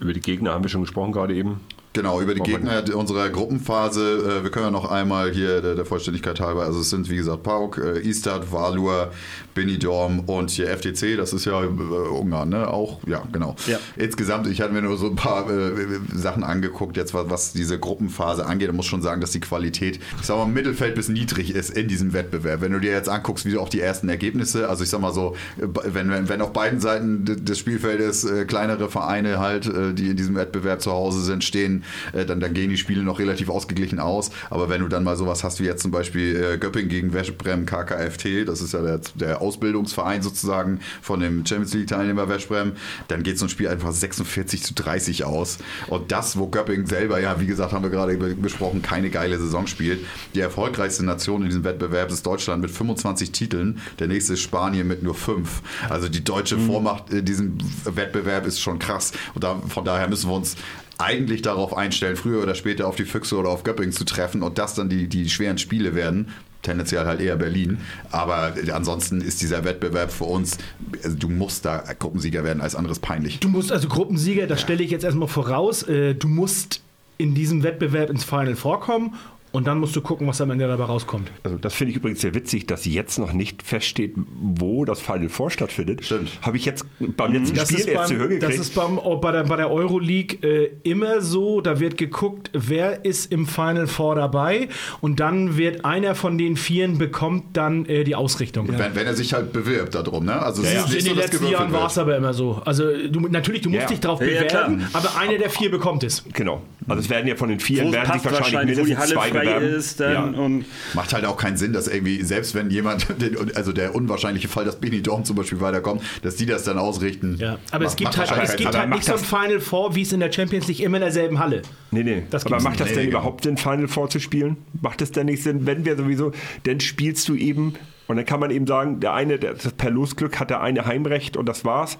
[0.00, 1.60] Über die Gegner haben wir schon gesprochen gerade eben.
[1.92, 4.40] Genau, über die Gegner unserer Gruppenphase.
[4.40, 7.16] Äh, wir können ja noch einmal hier der, der Vollständigkeit halber, also es sind wie
[7.16, 9.10] gesagt Pauk, äh, Istad, Valur,
[9.54, 12.68] Benidorm und hier FTC, das ist ja äh, Ungarn, ne?
[12.68, 13.56] Auch, ja, genau.
[13.66, 13.78] Ja.
[13.96, 15.72] Insgesamt, ich hatte mir nur so ein paar äh,
[16.14, 18.68] Sachen angeguckt, jetzt was, was diese Gruppenphase angeht.
[18.68, 21.88] Ich muss schon sagen, dass die Qualität, ich sag mal, Mittelfeld bis niedrig ist in
[21.88, 22.60] diesem Wettbewerb.
[22.60, 25.34] Wenn du dir jetzt anguckst, wie auch die ersten Ergebnisse, also ich sag mal so,
[25.56, 30.16] wenn, wenn, wenn auf beiden Seiten des Spielfeldes äh, kleinere Vereine halt, äh, die in
[30.16, 31.79] diesem Wettbewerb zu Hause sind, stehen,
[32.12, 34.30] äh, dann, dann gehen die Spiele noch relativ ausgeglichen aus.
[34.50, 37.66] Aber wenn du dann mal sowas hast wie jetzt zum Beispiel äh, Göpping gegen Westbrem
[37.66, 42.72] KKFT, das ist ja der, der Ausbildungsverein sozusagen von dem Champions League-Teilnehmer Westbrem,
[43.08, 45.58] dann geht so ein Spiel einfach 46 zu 30 aus.
[45.88, 49.66] Und das, wo Göpping selber, ja, wie gesagt, haben wir gerade besprochen, keine geile Saison
[49.66, 50.00] spielt.
[50.34, 53.80] Die erfolgreichste Nation in diesem Wettbewerb ist Deutschland mit 25 Titeln.
[53.98, 55.62] Der nächste ist Spanien mit nur fünf.
[55.88, 56.66] Also die deutsche mhm.
[56.66, 59.12] Vormacht in diesem Wettbewerb ist schon krass.
[59.34, 60.56] Und da, von daher müssen wir uns
[61.00, 64.58] eigentlich darauf einstellen, früher oder später auf die Füchse oder auf Göppingen zu treffen und
[64.58, 66.28] das dann die, die schweren Spiele werden.
[66.62, 67.78] Tendenziell halt eher Berlin.
[68.10, 70.58] Aber ansonsten ist dieser Wettbewerb für uns,
[71.02, 73.40] also du musst da Gruppensieger werden, als anderes peinlich.
[73.40, 74.66] Du musst also Gruppensieger, das ja.
[74.66, 76.82] stelle ich jetzt erstmal voraus, äh, du musst
[77.16, 79.14] in diesem Wettbewerb ins Final vorkommen
[79.52, 81.30] Und dann musst du gucken, was am Ende dabei rauskommt.
[81.42, 85.28] Also das finde ich übrigens sehr witzig, dass jetzt noch nicht feststeht, wo das Final
[85.28, 86.04] Four stattfindet.
[86.04, 86.30] Stimmt.
[86.42, 88.42] Habe ich jetzt beim letzten Das Spiel ist, erst zu hören gekriegt.
[88.44, 91.60] das ist beim, oh, bei der, bei der Euroleague äh, immer so.
[91.60, 94.68] Da wird geguckt, wer ist im Final Four dabei.
[95.00, 98.68] Und dann wird einer von den Vieren bekommt dann äh, die Ausrichtung.
[98.68, 100.40] Wenn, wenn er sich halt bewirbt darum, ne?
[100.40, 102.62] Also Ja, ist In so, den letzten Jahren war es aber immer so.
[102.64, 103.88] Also du, natürlich, du musst Ja.
[103.88, 106.24] dich darauf Ja, ja, bewerben, aber einer der vier bekommt es.
[106.34, 106.62] Genau.
[106.86, 109.74] Also es werden ja von den vier werden sich wahrscheinlich wahrscheinlich, mindestens zwei frei bewerben.
[109.76, 110.40] ist dann ja.
[110.40, 110.64] und
[110.94, 114.64] Macht halt auch keinen Sinn, dass irgendwie, selbst wenn jemand, den- also der unwahrscheinliche Fall,
[114.64, 117.36] dass Benny Dorm zum Beispiel weiterkommt, dass die das dann ausrichten.
[117.38, 120.02] Ja, aber es gibt halt, es gibt halt nicht so ein das- Final Four, wie
[120.02, 121.62] es in der Champions League immer in derselben Halle.
[121.90, 122.22] Nee, nee.
[122.30, 122.96] Das Aber macht das nicht.
[122.96, 124.56] denn Nee, überhaupt Sinn, Final Four zu spielen?
[124.80, 126.32] Macht es denn nicht Sinn, wenn wir sowieso,
[126.64, 127.74] dann spielst du eben,
[128.06, 130.84] und dann kann man eben sagen, der eine, der, das per Losglück hat der eine
[130.84, 131.96] Heimrecht und das war's.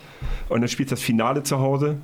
[0.48, 1.98] Und dann spielst du das Finale zu Hause.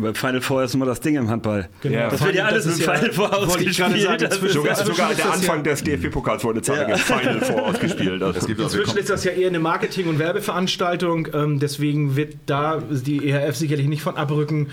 [0.00, 1.68] Beim Final Four ist immer das Ding im Handball.
[1.82, 2.08] Ja.
[2.10, 3.74] Das wird ja alles im Final Four ausgespielt.
[3.76, 6.96] sagen, Das ist- Sogar, der Anfang ja- des DFB-Pokals wurde Zeit Ja.
[6.96, 8.22] Final Four ausgespielt.
[8.22, 12.34] Also gibt auch Inzwischen ist das ja eher eine Marketing- und Werbeveranstaltung, ähm, deswegen wird
[12.46, 14.68] da die EHF sicherlich nicht von abrücken,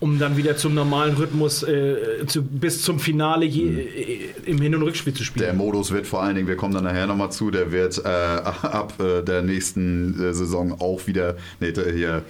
[0.00, 1.96] um dann wieder zum normalen Rhythmus äh,
[2.26, 5.56] zu, bis zum Finale je, äh, im Hin- und Rückspiel zu Der spielen.
[5.56, 8.94] Modus wird vor allen Dingen, wir kommen dann nachher nochmal zu, der wird äh, ab
[9.00, 12.22] äh, der nächsten äh, Saison auch wieder, nee, der hier,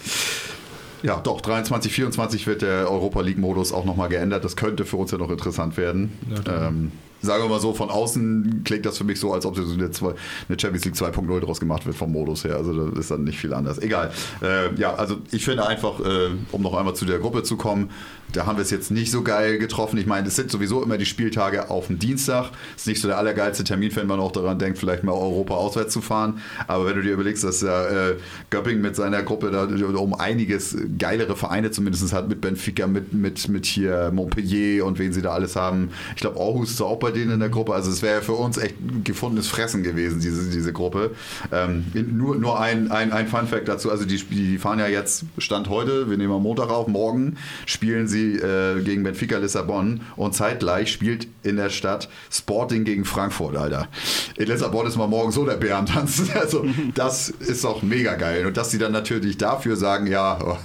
[1.02, 4.44] ja doch, 23, 24 wird der Europa League-Modus auch nochmal geändert.
[4.44, 6.12] Das könnte für uns ja noch interessant werden.
[6.48, 9.62] ähm, sagen wir mal so, von außen klingt das für mich so, als ob so
[9.72, 10.14] eine, zwei-
[10.48, 12.56] eine Champions League 2.0 draus gemacht wird vom Modus her.
[12.56, 13.78] Also da ist dann nicht viel anders.
[13.78, 14.12] Egal.
[14.42, 17.90] Äh, ja, also ich finde einfach, äh, um noch einmal zu der Gruppe zu kommen,
[18.32, 19.98] da haben wir es jetzt nicht so geil getroffen.
[19.98, 22.50] Ich meine, es sind sowieso immer die Spieltage auf dem Dienstag.
[22.76, 25.92] Ist nicht so der allergeilste Termin, wenn man auch daran denkt, vielleicht mal Europa auswärts
[25.92, 26.40] zu fahren.
[26.66, 28.16] Aber wenn du dir überlegst, dass ja, äh,
[28.50, 29.64] Göpping mit seiner Gruppe da
[29.98, 35.12] um einiges geilere Vereine zumindest hat, mit Benfica, mit, mit, mit hier Montpellier und wen
[35.12, 35.90] sie da alles haben.
[36.14, 37.74] Ich glaube, Aarhus ist auch bei denen in der Gruppe.
[37.74, 38.74] Also es wäre für uns echt
[39.04, 41.12] gefundenes Fressen gewesen, diese, diese Gruppe.
[41.50, 43.90] Ähm, nur nur ein, ein, ein Fun-Fact dazu.
[43.90, 47.36] Also die, die fahren ja jetzt, Stand heute, wir nehmen am Montag auf, morgen
[47.66, 53.56] spielen sie äh, gegen Benfica Lissabon und zeitgleich spielt in der Stadt Sporting gegen Frankfurt,
[53.56, 53.88] Alter.
[54.36, 56.28] In Lissabon ist man morgen so der Bär am Tanzen.
[56.38, 56.64] Also
[56.94, 58.46] das ist doch mega geil.
[58.46, 60.56] Und dass sie dann natürlich dafür sagen, ja, oh,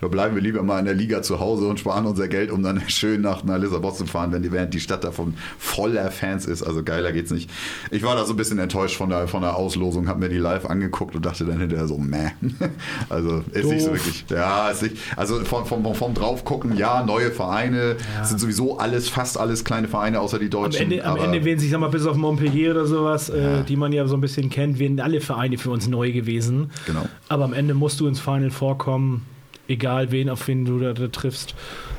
[0.00, 2.62] da bleiben wir lieber mal in der Liga zu Hause und sparen unser Geld, um
[2.62, 6.46] dann schön nach, nach Lissabon zu fahren, wenn die, während die Stadt davon voller Fans
[6.46, 6.62] ist.
[6.62, 7.50] Also geiler geht's nicht.
[7.90, 10.38] Ich war da so ein bisschen enttäuscht von der, von der Auslosung, habe mir die
[10.38, 12.30] live angeguckt und dachte dann hinterher so, meh.
[13.08, 13.96] Also ist nicht so Doof.
[13.96, 14.24] wirklich.
[14.30, 14.96] Ja, ist nicht.
[15.16, 20.20] Also vom, vom, vom draufgucken, ja, neue Vereine sind sowieso alles, fast alles kleine Vereine
[20.20, 20.82] außer die Am Deutschen.
[20.90, 23.92] Ende, am Ende werden sich, sag mal, bis auf Montpellier oder sowas, äh, die man
[23.92, 26.70] ja so ein bisschen kennt, werden alle Vereine für uns neu gewesen.
[26.86, 27.06] Genau.
[27.28, 29.26] Aber am Ende musst du ins Final vorkommen,
[29.68, 31.54] egal wen, auf wen du da, da triffst.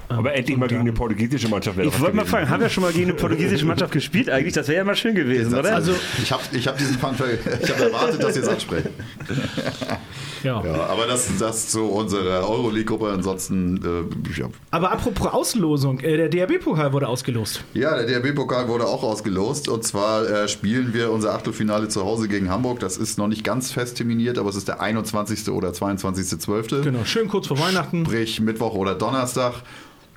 [0.10, 2.84] Ähm, Aber endlich mal gegen eine portugiesische Mannschaft Ich wollte mal fragen, haben wir schon
[2.84, 4.54] mal gegen eine portugiesische Mannschaft gespielt eigentlich?
[4.54, 5.76] Das wäre ja mal schön gewesen, oder?
[5.76, 8.90] Also- ich habe ich hab diesen Fun ich habe erwartet, dass ihr es ansprecht.
[10.44, 10.64] Ja.
[10.64, 13.10] Ja, aber das, das zu unserer Euroleague-Gruppe.
[13.12, 14.48] Ansonsten, äh, ja.
[14.72, 17.64] Aber apropos Auslosung, äh, der DRB-Pokal wurde ausgelost.
[17.74, 19.70] ja, der DRB-Pokal wurde auch ausgelost.
[19.70, 22.80] Und zwar äh, spielen wir unser Achtelfinale zu Hause gegen Hamburg.
[22.80, 25.50] Das ist noch nicht ganz fest terminiert, aber es ist der 21.
[25.50, 26.82] oder 22.12.
[26.82, 28.06] Genau, schön kurz vor Weihnachten.
[28.06, 29.54] Sprich Mittwoch oder Donnerstag.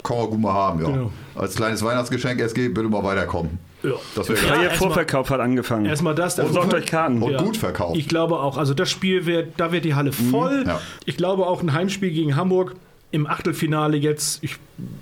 [0.03, 0.91] Kann man gut mal haben, ja.
[0.91, 1.13] Genau.
[1.35, 3.59] Als kleines Weihnachtsgeschenk, SG, bitte mal weiterkommen.
[3.83, 3.93] Ja.
[4.15, 5.87] Das wäre Ja, Freier erstmal- Vorverkauf hat angefangen.
[5.87, 6.39] Erstmal das.
[6.39, 7.23] Und sorgt euch Karten.
[7.23, 7.43] Und Ja.
[7.43, 7.97] gut verkauft.
[7.97, 8.57] Ich glaube auch.
[8.57, 10.65] Also das Spiel wird, da wird die Halle voll.
[10.67, 10.81] ja.
[11.05, 12.75] Ich glaube auch ein Heimspiel gegen Hamburg.
[13.13, 14.57] Im Achtelfinale jetzt ich,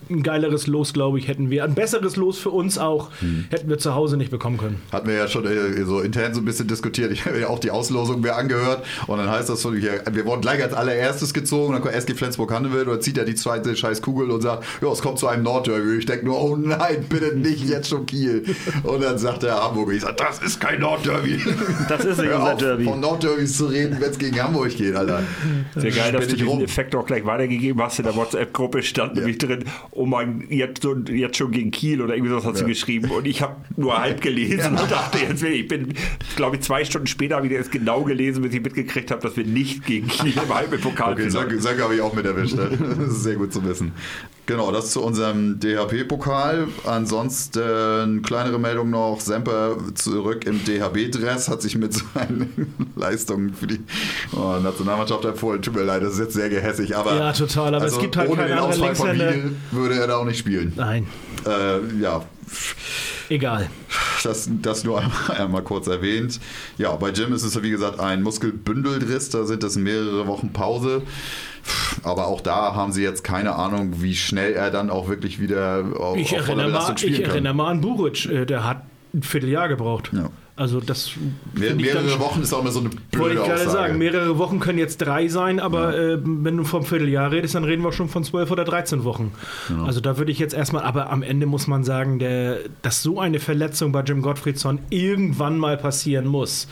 [0.08, 1.64] ein geileres Los, glaube ich, hätten wir.
[1.64, 3.10] Ein besseres Los für uns auch,
[3.50, 4.80] hätten wir zu Hause nicht bekommen können.
[4.92, 7.10] Hatten wir ja schon äh, so intern so ein bisschen diskutiert.
[7.10, 8.84] Ich habe ja auch die Auslosung mir angehört.
[9.06, 11.72] Und dann heißt das so, wir wurden gleich als allererstes gezogen.
[11.72, 15.02] Dann kommt SG Flensburg-Handewitt oder zieht er die zweite scheiß Kugel und sagt, ja, es
[15.02, 15.96] kommt zu einem Nordderby.
[15.98, 18.44] Ich denke nur, oh nein, bitte nicht jetzt schon Kiel.
[18.84, 21.40] Und dann sagt der Hamburger, ich sage, das ist kein Nordderby.
[21.88, 22.84] Das ist nicht Hör unser auf, Derby.
[22.84, 25.22] Von Nordderbys zu reden, wenn es gegen Hamburg geht, Alter.
[25.76, 26.58] Sehr geil, dass Spinn du ich rum.
[26.58, 27.98] diesen Effekt auch gleich weitergegeben hast.
[27.98, 32.30] In der WhatsApp-Gruppe stand nämlich drin, oh mein, jetzt, jetzt schon gegen Kiel oder irgendwie
[32.30, 33.10] sowas hast du geschrieben.
[33.10, 35.94] Und ich habe nur halb gelesen und dachte jetzt, ich bin,
[36.36, 39.36] glaube ich, zwei Stunden später habe ich das genau gelesen, bis ich mitgekriegt habe, dass
[39.36, 41.32] wir nicht gegen Kiel im Halbpokal Okay, sind.
[41.32, 42.54] Sönke, Sönke habe ich auch mit erwischt.
[42.54, 42.70] Ne?
[42.98, 43.92] Das ist sehr gut zu wissen.
[44.46, 46.68] Genau, das zu unserem DHP-Pokal.
[46.84, 49.20] Ansonsten kleinere Meldung noch.
[49.20, 53.80] Semper zurück im DHB-Dress, hat sich mit seinen Leistungen für die
[54.36, 55.62] oh, Nationalmannschaft empfohlen.
[55.62, 56.94] Tut mir leid, das ist jetzt sehr gehässig.
[56.94, 59.12] Aber Ja, total, aber es gibt halt ohne keine den Ausfall von.
[59.12, 60.74] Wiel würde er da auch nicht spielen.
[60.76, 61.06] Nein,
[61.46, 62.22] Äh, ja,
[63.30, 63.70] egal.
[64.22, 66.38] das, das nur einmal, einmal kurz erwähnt.
[66.76, 71.02] Ja, bei Jim ist es wie gesagt ein Muskelbündeldriss, da sind es mehrere Wochen Pause.
[72.02, 75.84] Aber auch da haben sie jetzt keine Ahnung, wie schnell er dann auch wirklich wieder
[75.98, 77.30] auf, Ich auf voller mal, Belastung spielen ich kann.
[77.30, 78.26] erinnere mal an Buric.
[78.26, 78.82] Äh, Der hat
[79.14, 80.10] ein Vierteljahr gebraucht.
[80.12, 80.28] Ja.
[80.56, 81.10] Also das
[81.52, 84.38] Mehr, mehrere dann, Wochen ist auch immer so eine blöde Wollte ich gerade sagen, mehrere
[84.38, 86.14] Wochen können jetzt drei sein, aber ja.
[86.14, 89.32] äh, wenn du vom Vierteljahr redest, dann reden wir schon von zwölf oder 13 Wochen.
[89.66, 89.84] Genau.
[89.84, 93.18] Also da würde ich jetzt erstmal, aber am Ende muss man sagen, der, dass so
[93.18, 96.68] eine Verletzung bei Jim Gottfriedson irgendwann mal passieren muss.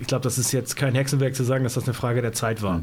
[0.00, 2.62] Ich glaube, das ist jetzt kein Hexenwerk zu sagen, dass das eine Frage der Zeit
[2.62, 2.82] war.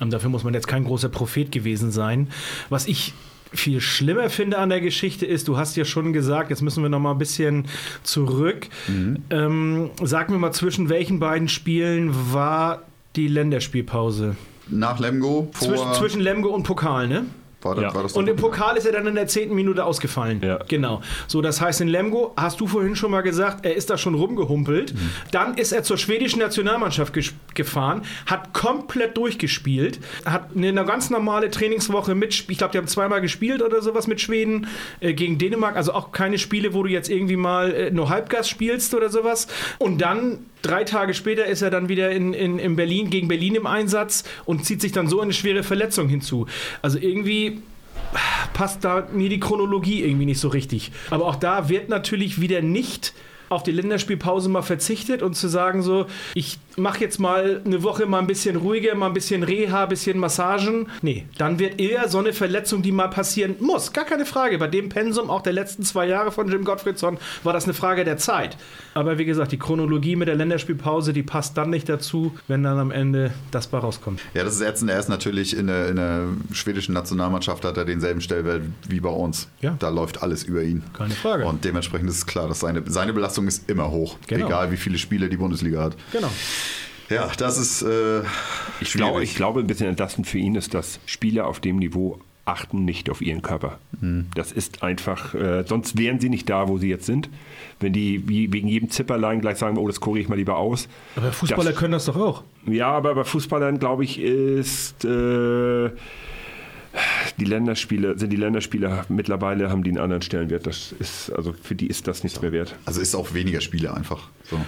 [0.00, 0.10] Mhm.
[0.10, 2.28] dafür muss man jetzt kein großer Prophet gewesen sein.
[2.68, 3.14] Was ich
[3.52, 6.90] viel schlimmer finde an der Geschichte ist, du hast ja schon gesagt, jetzt müssen wir
[6.90, 7.66] noch mal ein bisschen
[8.02, 8.66] zurück.
[8.88, 9.22] Mhm.
[9.30, 12.82] Ähm, sag mir mal, zwischen welchen beiden Spielen war
[13.16, 14.36] die Länderspielpause?
[14.68, 15.50] Nach Lemgo?
[15.54, 17.24] Zwischen, zwischen Lemgo und Pokal, ne?
[17.62, 17.94] War das, ja.
[17.94, 20.40] war das und im Pokal ist er dann in der zehnten Minute ausgefallen.
[20.42, 20.60] Ja.
[20.68, 21.02] Genau.
[21.26, 24.14] So, das heißt, in Lemgo, hast du vorhin schon mal gesagt, er ist da schon
[24.14, 24.94] rumgehumpelt.
[24.94, 25.10] Mhm.
[25.32, 27.12] Dann ist er zur schwedischen Nationalmannschaft
[27.54, 33.20] gefahren, hat komplett durchgespielt, hat eine ganz normale Trainingswoche mit, ich glaube, die haben zweimal
[33.20, 34.68] gespielt oder sowas mit Schweden
[35.00, 35.74] äh, gegen Dänemark.
[35.74, 39.48] Also auch keine Spiele, wo du jetzt irgendwie mal äh, nur Halbgas spielst oder sowas.
[39.78, 43.54] Und dann drei Tage später ist er dann wieder in, in, in Berlin gegen Berlin
[43.54, 46.46] im Einsatz und zieht sich dann so eine schwere Verletzung hinzu.
[46.82, 47.62] Also irgendwie
[48.54, 50.92] passt da mir die Chronologie irgendwie nicht so richtig.
[51.10, 53.12] Aber auch da wird natürlich wieder nicht
[53.48, 58.06] auf die Länderspielpause mal verzichtet und zu sagen so, ich mache jetzt mal eine Woche
[58.06, 60.88] mal ein bisschen ruhiger, mal ein bisschen Reha, ein bisschen Massagen.
[61.02, 63.92] Nee, dann wird eher so eine Verletzung, die mal passieren muss.
[63.92, 64.58] Gar keine Frage.
[64.58, 68.04] Bei dem Pensum auch der letzten zwei Jahre von Jim Gottfriedson war das eine Frage
[68.04, 68.56] der Zeit.
[68.94, 72.78] Aber wie gesagt, die Chronologie mit der Länderspielpause, die passt dann nicht dazu, wenn dann
[72.78, 74.20] am Ende das bei rauskommt.
[74.34, 74.90] Ja, das ist ätzend.
[74.90, 79.10] Er ist natürlich in der, in der schwedischen Nationalmannschaft, hat er denselben Stellwert wie bei
[79.10, 79.48] uns.
[79.60, 79.76] Ja.
[79.78, 80.82] Da läuft alles über ihn.
[80.96, 81.44] Keine Frage.
[81.44, 84.18] Und dementsprechend ist es klar, dass seine, seine Belastung ist immer hoch.
[84.26, 84.46] Genau.
[84.46, 85.96] Egal wie viele Spiele die Bundesliga hat.
[86.12, 86.30] Genau.
[87.08, 87.82] Ja, das ist.
[87.82, 88.22] Äh,
[88.80, 92.20] ich, glaube, ich glaube, ein bisschen entlastend für ihn ist, dass Spieler auf dem Niveau
[92.44, 93.78] achten nicht auf ihren Körper.
[94.00, 94.26] Mhm.
[94.34, 97.28] Das ist einfach, äh, sonst wären sie nicht da, wo sie jetzt sind.
[97.80, 100.88] Wenn die wie wegen jedem Zipperlein gleich sagen, oh, das kuriere ich mal lieber aus.
[101.16, 102.42] Aber Fußballer das, können das doch auch.
[102.66, 105.04] Ja, aber bei Fußballern, glaube ich, ist.
[105.04, 105.90] Äh,
[107.38, 110.66] die Länderspiele, sind die Länderspiele mittlerweile haben die einen anderen Stellenwert.
[110.66, 112.74] Das ist, also für die ist das nichts mehr wert.
[112.86, 114.28] Also ist auch weniger Spiele einfach.
[114.44, 114.58] So.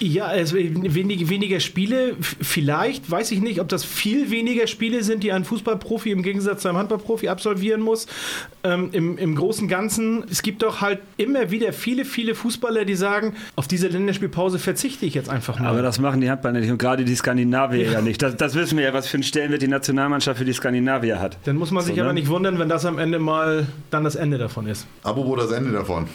[0.00, 5.22] Ja, also wenig, weniger Spiele, vielleicht, weiß ich nicht, ob das viel weniger Spiele sind,
[5.22, 8.06] die ein Fußballprofi im Gegensatz zu einem Handballprofi absolvieren muss.
[8.64, 12.96] Ähm, im, Im großen Ganzen, es gibt doch halt immer wieder viele, viele Fußballer, die
[12.96, 15.68] sagen, auf diese Länderspielpause verzichte ich jetzt einfach mal.
[15.68, 18.20] Aber das machen die Handballer nicht und gerade die Skandinavier ja, ja nicht.
[18.20, 21.38] Das, das, wissen wir ja, was für einen Stellenwert die Nationalmannschaft für die Skandinavier hat.
[21.44, 22.02] Dann muss man so, sich ne?
[22.02, 24.86] aber nicht wundern, wenn das am Ende mal dann das Ende davon ist.
[25.04, 26.08] Apropos das Ende davon.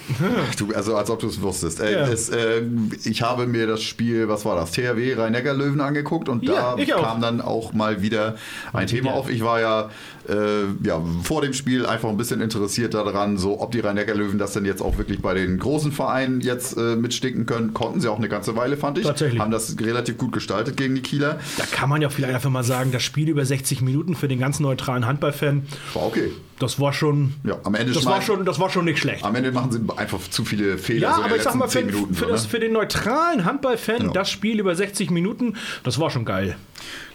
[0.57, 1.79] du, also als ob du es wusstest.
[1.79, 2.07] Äh, ja.
[2.07, 2.61] es, äh,
[3.05, 7.21] ich habe mir das Spiel, was war das, THW Rhein-Neckar-Löwen angeguckt und ja, da kam
[7.21, 8.35] dann auch mal wieder
[8.73, 9.29] ein Thema auf.
[9.29, 9.89] Ich war ja,
[10.27, 14.53] äh, ja vor dem Spiel einfach ein bisschen interessiert daran, so ob die Rhein-Neckar-Löwen das
[14.53, 17.73] denn jetzt auch wirklich bei den großen Vereinen jetzt äh, mitstinken können.
[17.73, 19.05] Konnten sie auch eine ganze Weile, fand ich.
[19.05, 19.39] Tatsächlich.
[19.39, 21.39] Haben das relativ gut gestaltet gegen die Kieler.
[21.57, 24.39] Da kann man ja vielleicht einfach mal sagen, das Spiel über 60 Minuten für den
[24.39, 25.63] ganz neutralen Handballfan.
[25.93, 26.31] War okay.
[26.59, 27.33] Das war schon.
[27.45, 29.23] Ja, am Ende das war schon, das war schon nicht schlecht.
[29.23, 31.09] Am Ende machen sie einfach zu viele Fehler.
[31.09, 32.49] Ja, so aber ich sag mal, für, für, das, ne?
[32.49, 34.13] für den neutralen Handballfan, genau.
[34.13, 36.55] das Spiel über 60 Minuten, das war schon geil.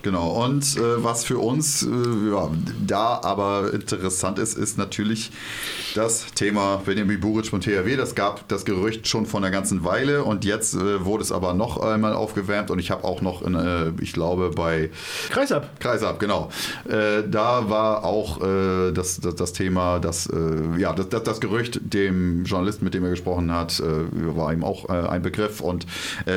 [0.04, 1.86] Genau, und äh, was für uns äh,
[2.30, 2.50] ja,
[2.86, 5.32] da aber interessant ist, ist natürlich
[5.94, 7.96] das Thema Benjamin Buric von THW.
[7.96, 11.54] Das gab das Gerücht schon vor einer ganzen Weile und jetzt äh, wurde es aber
[11.54, 14.90] noch einmal aufgewärmt und ich habe auch noch, in, äh, ich glaube, bei
[15.30, 15.80] Kreisab.
[15.80, 16.50] Kreisab, genau.
[16.86, 20.28] Äh, da war auch äh, das, das, das, Thema, dass,
[20.76, 24.88] ja, das, das, das, Gerücht dem Journalisten, mit dem er gesprochen hat, war ihm auch
[24.88, 25.86] ein Begriff und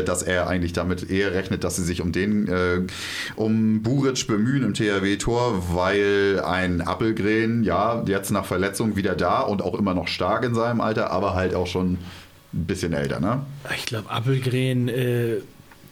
[0.06, 2.88] dass er eigentlich damit eher rechnet, dass sie sich um den
[3.36, 9.62] um Buric bemühen im THW-Tor, weil ein Appelgren, ja, jetzt nach Verletzung wieder da und
[9.62, 11.98] auch immer noch stark in seinem Alter, aber halt auch schon
[12.54, 13.46] ein bisschen älter, ne?
[13.76, 15.38] Ich glaube, Appelgren, äh,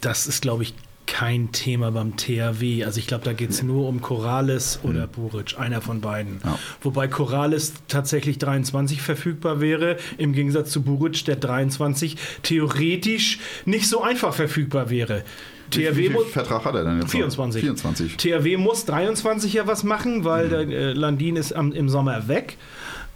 [0.02, 0.74] das ist, glaube ich,
[1.08, 2.84] kein Thema beim THW.
[2.84, 5.12] Also ich glaube, da geht es nur um Corrales oder mhm.
[5.12, 6.40] Buric, einer von beiden.
[6.44, 6.58] Ja.
[6.82, 14.02] Wobei Corrales tatsächlich 23 verfügbar wäre, im Gegensatz zu Buric, der 23 theoretisch nicht so
[14.02, 15.24] einfach verfügbar wäre.
[15.76, 17.12] THW muss, Vertrag hat er denn jetzt?
[17.12, 17.62] 24.
[17.62, 18.18] 24.
[18.18, 20.50] THW muss 23 ja was machen, weil mhm.
[20.50, 22.58] der äh, Landin ist am, im Sommer weg.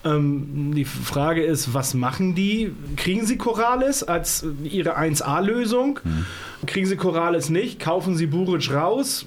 [0.05, 2.71] Ähm, die Frage ist, was machen die?
[2.95, 5.99] Kriegen sie Corrales als ihre 1A-Lösung?
[6.03, 6.25] Mhm.
[6.65, 7.79] Kriegen sie Corrales nicht?
[7.79, 9.25] Kaufen sie Buric raus?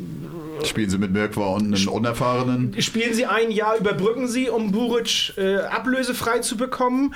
[0.64, 2.80] Spielen Sie mit Mirkwa und einem Unerfahrenen?
[2.80, 7.14] Spielen Sie ein Jahr, überbrücken Sie, um Buric äh, ablösefrei zu bekommen.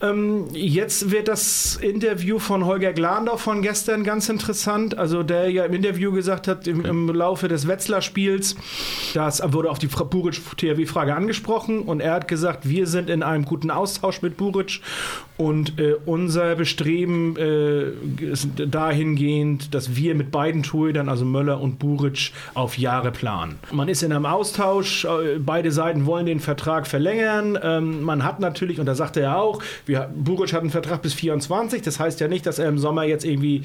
[0.00, 4.98] Ähm, jetzt wird das Interview von Holger Glandau von gestern ganz interessant.
[4.98, 8.56] Also der ja im Interview gesagt hat, im, im Laufe des Wetzlar-Spiels,
[9.14, 13.70] das wurde auf die Buric-THW-Frage angesprochen und er hat gesagt, wir sind in einem guten
[13.70, 14.80] Austausch mit Buric
[15.36, 17.90] und äh, unser Bestreben äh,
[18.24, 23.58] ist dahingehend, dass wir mit beiden Torhütern, also Möller und Buric, auf Jahre planen.
[23.72, 27.58] Man ist in einem Austausch, äh, beide Seiten wollen den Vertrag verlängern.
[27.62, 31.14] Ähm, man hat natürlich, und da sagte er auch, wir, Buric hat einen Vertrag bis
[31.14, 33.62] 24, das heißt ja nicht, dass er im Sommer jetzt irgendwie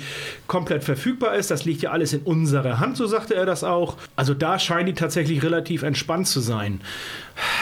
[0.47, 1.51] komplett verfügbar ist.
[1.51, 3.97] Das liegt ja alles in unserer Hand, so sagte er das auch.
[4.15, 6.81] Also da scheint die tatsächlich relativ entspannt zu sein.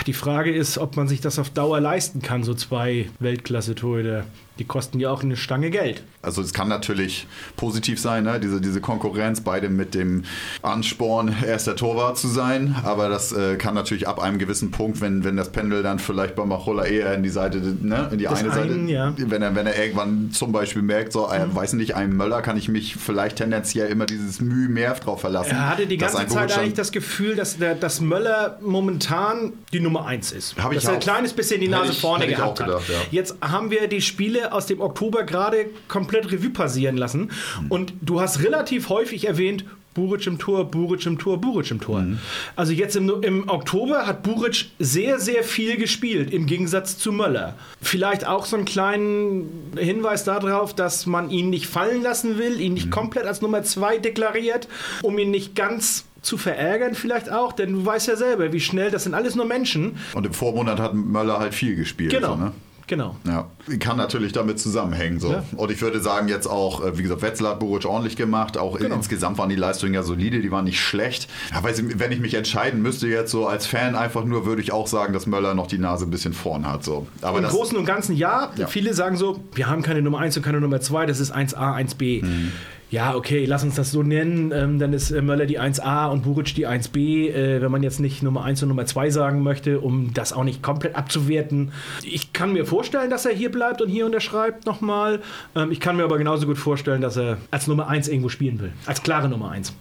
[0.07, 4.25] Die Frage ist, ob man sich das auf Dauer leisten kann, so zwei Weltklasse-Torhüter.
[4.59, 6.03] Die kosten ja auch eine Stange Geld.
[6.21, 8.39] Also es kann natürlich positiv sein, ne?
[8.39, 10.23] diese, diese Konkurrenz, beide mit dem
[10.61, 12.75] Ansporn, erster Torwart zu sein.
[12.83, 16.35] Aber das äh, kann natürlich ab einem gewissen Punkt, wenn, wenn das Pendel dann vielleicht
[16.35, 18.09] bei Machola eher in die Seite, ne?
[18.11, 19.13] in die das eine einen, Seite, ja.
[19.17, 21.55] wenn, er, wenn er irgendwann zum Beispiel merkt, so, äh, mhm.
[21.55, 25.51] weiß nicht, einem Möller kann ich mich vielleicht tendenziell immer dieses Mühe mehr drauf verlassen.
[25.51, 30.05] Er hatte die ganze Zeit eigentlich das Gefühl, dass, der, dass Möller momentan die Nummer
[30.05, 30.55] eins ist.
[30.61, 32.89] Hab dass er ein kleines bisschen die Nase ich, vorne gehabt gedacht, hat.
[32.89, 32.95] Ja.
[33.11, 37.31] Jetzt haben wir die Spiele aus dem Oktober gerade komplett Revue passieren lassen.
[37.61, 37.67] Mhm.
[37.69, 42.01] Und du hast relativ häufig erwähnt, Buric im Tor, Buric im Tor, Buric im Tor.
[42.01, 42.19] Mhm.
[42.55, 47.55] Also jetzt im, im, Oktober hat Buric sehr, sehr viel gespielt, im Gegensatz zu Möller.
[47.81, 52.73] Vielleicht auch so einen kleinen Hinweis darauf, dass man ihn nicht fallen lassen will, ihn
[52.73, 52.91] nicht mhm.
[52.91, 54.67] komplett als Nummer zwei deklariert,
[55.01, 58.89] um ihn nicht ganz zu verärgern vielleicht auch, denn du weißt ja selber, wie schnell,
[58.89, 59.97] das sind alles nur Menschen.
[60.13, 62.11] Und im Vormonat hat Möller halt viel gespielt.
[62.11, 62.35] Genau.
[62.35, 62.51] So, ne?
[62.87, 63.15] Genau.
[63.25, 63.47] Ja,
[63.79, 65.19] kann natürlich damit zusammenhängen.
[65.19, 65.31] So.
[65.31, 65.43] Ja.
[65.55, 68.57] Und ich würde sagen, jetzt auch, äh, wie gesagt, Wetzlar hat Buric ordentlich gemacht.
[68.57, 68.95] Auch genau.
[68.95, 71.29] insgesamt waren die Leistungen ja solide, die waren nicht schlecht.
[71.53, 74.87] Aber wenn ich mich entscheiden müsste jetzt so als Fan einfach nur, würde ich auch
[74.87, 76.83] sagen, dass Möller noch die Nase ein bisschen vorn hat.
[76.83, 77.07] So.
[77.21, 78.51] Aber Im das, Großen und Ganzen ja.
[78.57, 78.67] ja.
[78.67, 81.75] Viele sagen so, wir haben keine Nummer 1 und keine Nummer 2, das ist 1a,
[81.77, 82.25] 1b.
[82.25, 82.51] Mhm
[82.93, 86.21] ja, okay, lass uns das so nennen, ähm, dann ist äh, Möller die 1a und
[86.21, 89.79] Buric die 1b, äh, wenn man jetzt nicht Nummer 1 und Nummer 2 sagen möchte,
[89.79, 91.71] um das auch nicht komplett abzuwerten.
[92.03, 95.21] Ich kann mir vorstellen, dass er hier bleibt und hier unterschreibt nochmal.
[95.55, 98.59] Ähm, ich kann mir aber genauso gut vorstellen, dass er als Nummer 1 irgendwo spielen
[98.59, 99.73] will, als klare Nummer 1.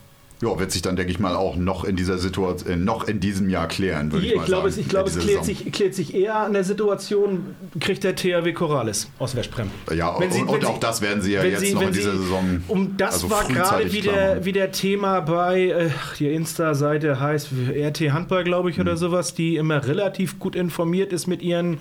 [0.42, 3.20] Ja, wird sich dann, denke ich mal, auch noch in dieser Situation, äh, noch in
[3.20, 4.80] diesem Jahr klären, würde ich, ich mal glaube, sagen.
[4.80, 8.52] Es, ich glaube, es klärt sich, klärt sich, eher an der Situation, kriegt der THW
[8.52, 9.70] Corrales aus Westbrem.
[9.94, 12.62] Ja, sie, und, und auch das werden sie ja jetzt sie, noch in dieser Saison.
[12.66, 18.42] Um das also war gerade wieder, wieder Thema bei, äh, die Insta-Seite heißt RT Handball,
[18.42, 18.98] glaube ich, oder hm.
[18.98, 21.78] sowas, die immer relativ gut informiert ist mit ihren,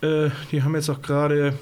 [0.00, 1.52] äh, die haben jetzt auch gerade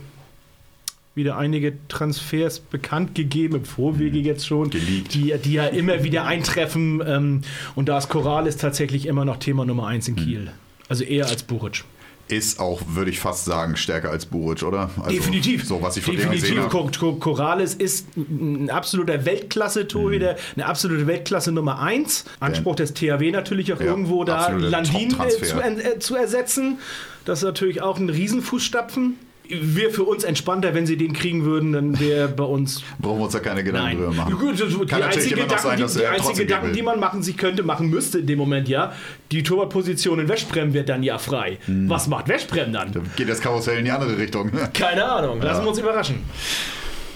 [1.15, 4.25] wieder einige Transfers bekannt gegeben, im Vorwege mhm.
[4.25, 7.03] jetzt schon, die, die ja immer wieder eintreffen.
[7.07, 7.41] Ähm,
[7.75, 10.19] und da ist Corrales tatsächlich immer noch Thema Nummer eins in mhm.
[10.19, 10.51] Kiel.
[10.89, 11.85] Also eher als Buric
[12.31, 14.91] ist auch, würde ich fast sagen, stärker als Buric, oder?
[14.99, 15.65] Also Definitiv.
[15.65, 16.69] So, was ich von Definitiv.
[16.71, 20.39] Dem Corrales ist ein absoluter Weltklasse-Torhüter, mhm.
[20.57, 22.25] eine absolute Weltklasse Nummer 1.
[22.39, 26.79] Anspruch des THW natürlich auch ja, irgendwo da Landin äh, zu, äh, zu ersetzen.
[27.25, 29.17] Das ist natürlich auch ein Riesenfußstapfen
[29.51, 32.83] wäre für uns entspannter, wenn sie den kriegen würden, dann wäre bei uns.
[32.99, 34.39] Brauchen wir uns da keine Gedanken drüber machen.
[34.39, 37.63] Gut, die Kann einzige Gedanken, sein, die, die einzige Gedanken die man machen sich könnte,
[37.63, 38.93] machen müsste in dem Moment ja,
[39.33, 41.59] die Torwartposition in Westbrem wird dann ja frei.
[41.67, 41.89] Hm.
[41.89, 42.93] Was macht Westbrem dann?
[42.93, 44.51] Da geht das Karussell in die andere Richtung.
[44.73, 45.65] Keine Ahnung, lassen ja.
[45.65, 46.17] wir uns überraschen.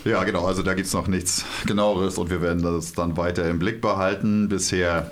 [0.04, 3.48] Ja, genau, also da gibt es noch nichts genaueres und wir werden das dann weiter
[3.48, 4.48] im Blick behalten.
[4.50, 5.10] Bisher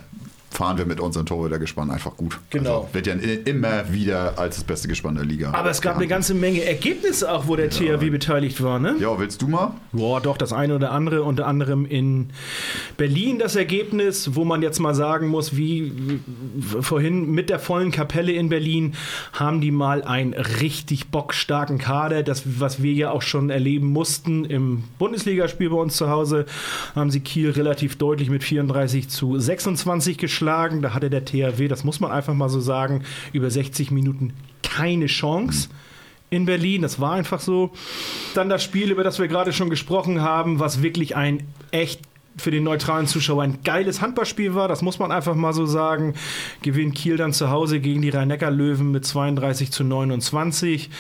[0.52, 2.38] fahren wir mit unserem Torhütergespann einfach gut.
[2.50, 2.82] Genau.
[2.82, 5.52] Also wird ja immer wieder als das beste Gespann der Liga.
[5.52, 7.96] Aber es gab eine ganze Menge Ergebnisse auch, wo der ja.
[7.96, 8.96] THW beteiligt war, ne?
[9.00, 9.72] Ja, willst du mal?
[9.92, 11.22] Boah, doch, das eine oder andere.
[11.22, 12.30] Unter anderem in
[12.96, 16.20] Berlin das Ergebnis, wo man jetzt mal sagen muss, wie, wie
[16.82, 18.94] vorhin mit der vollen Kapelle in Berlin
[19.32, 22.22] haben die mal einen richtig bockstarken Kader.
[22.22, 26.44] Das, was wir ja auch schon erleben mussten im Bundesligaspiel bei uns zu Hause,
[26.94, 30.82] haben sie Kiel relativ deutlich mit 34 zu 26 geschlagen geschlagen.
[30.82, 34.32] Da hatte der THW, das muss man einfach mal so sagen, über 60 Minuten
[34.62, 35.68] keine Chance.
[36.30, 36.80] in Berlin.
[36.80, 37.72] Das war einfach so.
[38.34, 42.00] Dann das Spiel, über das wir gerade schon gesprochen haben, was wirklich ein echt
[42.36, 46.14] für den neutralen Zuschauer ein geiles Handballspiel war, das muss man einfach mal so sagen.
[46.62, 50.90] Gewinnt Kiel dann zu Hause gegen die Rhein-Neckar-Löwen mit 32 zu 29,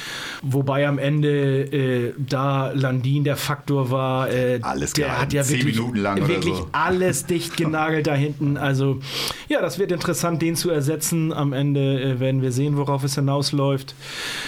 [0.42, 4.30] wobei am Ende äh, da Landin der Faktor war.
[4.30, 6.68] Äh, alles der hat ja wirklich, wirklich so.
[6.72, 8.56] alles dicht genagelt da hinten.
[8.56, 9.00] Also
[9.48, 11.32] ja, das wird interessant, den zu ersetzen.
[11.32, 13.94] Am Ende äh, werden wir sehen, worauf es hinausläuft.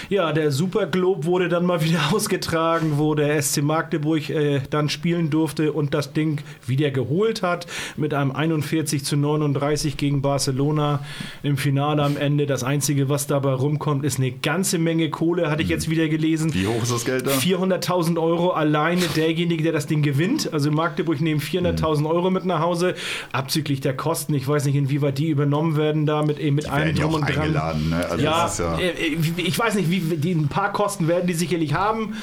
[0.08, 4.88] Ja, der Super Globe wurde dann mal wieder ausgetragen, wo der SC Magdeburg äh, dann
[4.88, 10.22] spielen durfte und das Ding wie wieder geholt hat mit einem 41 zu 39 gegen
[10.22, 11.00] Barcelona
[11.42, 12.46] im Finale am Ende.
[12.46, 16.52] Das Einzige, was dabei rumkommt, ist eine ganze Menge Kohle, hatte ich jetzt wieder gelesen.
[16.54, 17.30] Wie hoch ist das Geld da?
[17.30, 20.52] 400.000 Euro alleine derjenige, der das Ding gewinnt.
[20.52, 22.94] Also Magdeburg nehmen 400.000 Euro mit nach Hause,
[23.32, 24.34] abzüglich der Kosten.
[24.34, 27.90] Ich weiß nicht, inwieweit die übernommen werden da mit, mit einem Drum und Dran.
[27.90, 28.06] Ne?
[28.08, 31.74] Also ja, ja äh, ich weiß nicht, wie die, ein paar Kosten werden die sicherlich
[31.74, 32.14] haben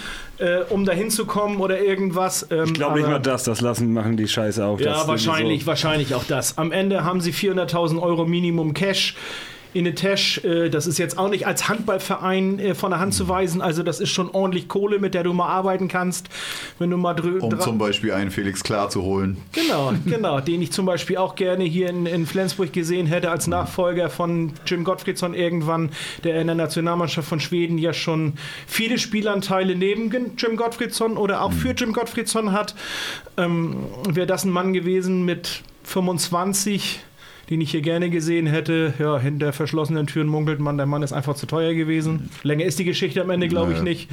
[0.42, 2.48] äh, um da hinzukommen oder irgendwas.
[2.50, 4.80] Ähm, ich glaube nicht mal das, das lassen, machen die Scheiße auch.
[4.80, 5.68] Ja, wahrscheinlich, so.
[5.68, 6.58] wahrscheinlich auch das.
[6.58, 9.16] Am Ende haben sie 400.000 Euro Minimum Cash
[9.74, 13.28] in Inetesh, äh, das ist jetzt auch nicht als Handballverein äh, von der Hand zu
[13.28, 13.62] weisen.
[13.62, 16.30] Also das ist schon ordentlich Kohle, mit der du mal arbeiten kannst,
[16.80, 19.38] wenn du mal Um zum Beispiel einen Felix Klar zu holen.
[19.54, 23.48] Genau, genau, den ich zum Beispiel auch gerne hier in, in Flensburg gesehen hätte als
[23.48, 25.92] Nachfolger von Jim Gottfriedsson irgendwann,
[26.24, 28.34] der in der Nationalmannschaft von Schweden ja schon
[28.68, 31.76] viele Spielanteile neben Jim Gottfriedsson oder auch für mhm.
[31.76, 32.76] Jim Gottfriedsson hat.
[33.38, 33.78] Ähm,
[34.10, 37.02] Wäre das ein Mann gewesen mit 25
[37.52, 38.94] den ich hier gerne gesehen hätte.
[38.98, 42.30] Ja, hinter verschlossenen Türen munkelt man, der Mann ist einfach zu teuer gewesen.
[42.44, 44.10] Länger ist die Geschichte am Ende, glaube ich, nicht.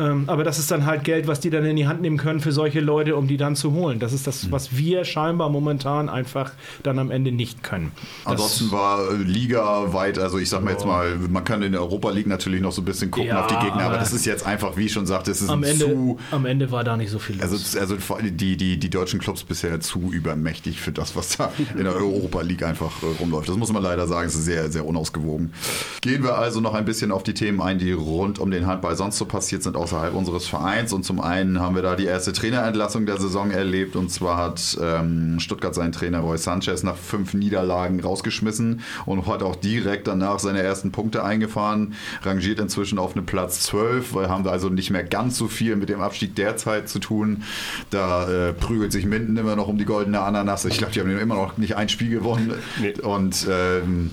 [0.00, 2.40] Ähm, aber das ist dann halt Geld, was die dann in die Hand nehmen können
[2.40, 4.00] für solche Leute, um die dann zu holen.
[4.00, 6.52] Das ist das, was wir scheinbar momentan einfach
[6.82, 7.92] dann am Ende nicht können.
[8.24, 11.82] Das Ansonsten war Liga weit, also ich sag mal jetzt mal, man kann in der
[11.82, 14.26] Europa League natürlich noch so ein bisschen gucken ja, auf die Gegner, aber, das ist
[14.26, 16.18] jetzt einfach, wie ich schon sagte, es ist am Ende, zu.
[16.32, 17.76] Am Ende war da nicht so viel also los.
[17.76, 21.84] Also, also die, die, die deutschen Clubs bisher zu übermächtig für das, was da in
[21.84, 23.48] der Europa League einfach äh, rumläuft.
[23.48, 25.52] Das muss man leider sagen, es ist sehr, sehr unausgewogen.
[26.00, 28.96] Gehen wir also noch ein bisschen auf die Themen ein, die rund um den Handball
[28.96, 30.92] sonst so passiert sind, außerhalb unseres Vereins.
[30.92, 33.94] Und zum einen haben wir da die erste Trainerentlassung der Saison erlebt.
[33.94, 39.42] Und zwar hat ähm, Stuttgart seinen Trainer Roy Sanchez nach fünf Niederlagen rausgeschmissen und hat
[39.42, 41.94] auch direkt danach seine ersten Punkte eingefahren.
[42.22, 45.76] Rangiert inzwischen auf eine Platz 12, weil haben wir also nicht mehr ganz so viel
[45.76, 47.42] mit dem Abstieg derzeit zu tun.
[47.90, 50.64] Da äh, prügelt sich Minden immer noch um die goldene Ananas.
[50.64, 52.54] Ich glaube, die haben immer noch nicht ein Spiel gewonnen.
[52.80, 52.94] Nee.
[53.00, 54.10] Und ähm,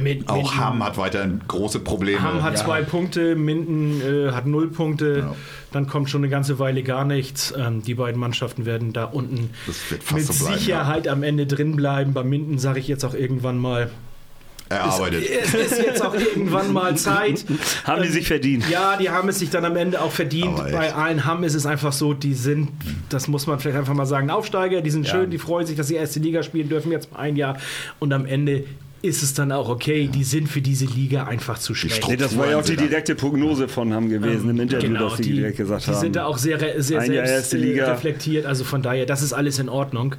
[0.00, 2.22] mit, auch Minden, Hamm hat weiterhin große Probleme.
[2.22, 2.64] Hamm hat ja.
[2.64, 5.18] zwei Punkte, Minden äh, hat null Punkte.
[5.18, 5.36] Ja.
[5.72, 7.52] Dann kommt schon eine ganze Weile gar nichts.
[7.56, 11.12] Ähm, die beiden Mannschaften werden da unten mit so bleiben, Sicherheit ja.
[11.12, 12.12] am Ende drin bleiben.
[12.12, 13.90] Bei Minden sage ich jetzt auch irgendwann mal,
[14.70, 15.24] erarbeitet.
[15.28, 17.44] Es, es, ist jetzt auch irgendwann mal Zeit.
[17.84, 18.68] haben die sich verdient?
[18.70, 20.56] Ja, die haben es sich dann am Ende auch verdient.
[20.56, 22.68] Bei allen Hamm ist es einfach so, die sind,
[23.08, 25.12] das muss man vielleicht einfach mal sagen, Aufsteiger, die sind ja.
[25.12, 27.58] schön, die freuen sich, dass sie erste Liga spielen dürfen jetzt ein Jahr
[27.98, 28.64] und am Ende
[29.02, 32.06] ist es dann auch okay, die sind für diese Liga einfach zu schlecht.
[32.06, 35.08] Nee, das war ja auch die direkte Prognose von haben gewesen ähm, im Interview, genau,
[35.08, 35.94] dass die, die direkt gesagt die haben.
[35.94, 39.58] Die sind da auch sehr, sehr selbst äh, reflektiert, also von daher, das ist alles
[39.58, 40.16] in Ordnung.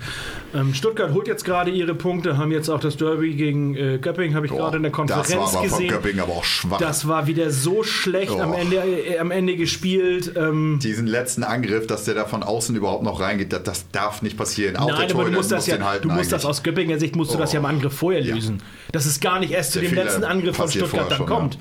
[0.55, 4.33] Ähm, Stuttgart holt jetzt gerade ihre Punkte, haben jetzt auch das Derby gegen äh, Göpping,
[4.33, 5.91] habe ich gerade in der Konferenz das war aber gesehen.
[5.91, 6.79] Von Göpping aber auch schwach.
[6.79, 10.33] Das war wieder so schlecht am Ende, äh, am Ende gespielt.
[10.35, 14.23] Ähm, Diesen letzten Angriff, dass der da von außen überhaupt noch reingeht, das, das darf
[14.23, 14.75] nicht passieren.
[14.75, 17.33] Auch Nein, aber du musst das ja, du musst das aus Göppinger Sicht musst oh.
[17.35, 18.57] du das ja im Angriff vorher lösen.
[18.57, 18.63] Ja.
[18.91, 21.57] Das ist gar nicht nicht erst zu dem letzten Angriff von Stuttgart dann schon, kommt.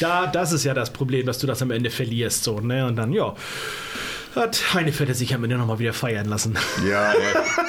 [0.00, 0.24] Ja.
[0.24, 2.44] Da, das ist ja das Problem, dass du das am Ende verlierst.
[2.44, 2.86] So, ne?
[2.86, 3.34] Und dann, ja
[4.36, 6.56] hat Heinefelde sich am Ende nochmal wieder feiern lassen.
[6.88, 7.12] Ja,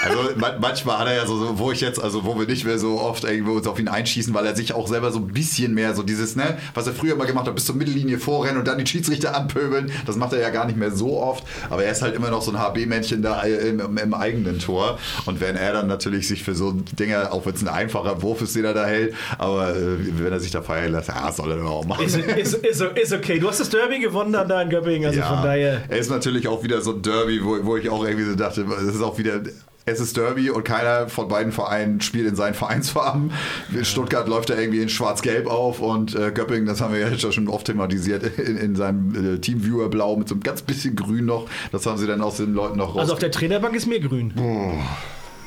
[0.04, 0.30] also
[0.60, 3.24] manchmal hat er ja so, wo ich jetzt, also wo wir nicht mehr so oft
[3.24, 6.04] irgendwo uns auf ihn einschießen, weil er sich auch selber so ein bisschen mehr so
[6.04, 8.86] dieses, ne, was er früher mal gemacht hat, bis zur Mittellinie vorrennen und dann die
[8.86, 12.16] Schiedsrichter anpöbeln, das macht er ja gar nicht mehr so oft, aber er ist halt
[12.16, 15.88] immer noch so ein HB-Männchen da im, im, im, eigenen Tor und wenn er dann
[15.88, 18.86] natürlich sich für so Dinge, auch wenn es ein einfacher Wurf ist, den er da
[18.86, 22.06] hält, aber äh, wenn er sich da feiern lässt, ja, soll er doch auch machen.
[22.06, 25.20] Ist, ist, ist, ist okay, du hast das Derby gewonnen dann da in Göppingen, also
[25.20, 25.84] ja, von daher.
[25.88, 28.36] Er ist natürlich auch auch wieder so ein Derby, wo, wo ich auch irgendwie so
[28.36, 29.42] dachte, es ist auch wieder
[29.88, 33.32] es ist Derby und keiner von beiden Vereinen spielt in seinen Vereinsfarben.
[33.72, 33.84] Ja.
[33.84, 37.48] Stuttgart läuft da irgendwie in schwarz-gelb auf und äh, Göppingen, das haben wir ja schon
[37.48, 41.48] oft thematisiert, in, in seinem äh, Teamviewer blau mit so einem ganz bisschen grün noch.
[41.72, 43.02] Das haben sie dann aus den Leuten noch raus.
[43.02, 44.34] Also auf der Trainerbank ist mehr grün.
[44.36, 44.74] Boah.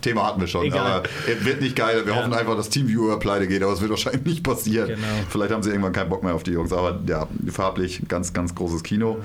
[0.00, 0.64] Thema hatten wir schon.
[0.64, 0.86] Egal.
[0.86, 2.02] Aber es wird nicht geil.
[2.04, 2.20] Wir ja.
[2.20, 4.88] hoffen einfach, dass Teamviewer pleite geht, aber es wird wahrscheinlich nicht passieren.
[4.88, 5.06] Genau.
[5.28, 6.72] Vielleicht haben sie irgendwann keinen Bock mehr auf die Jungs.
[6.72, 9.18] Aber ja, farblich ganz, ganz großes Kino.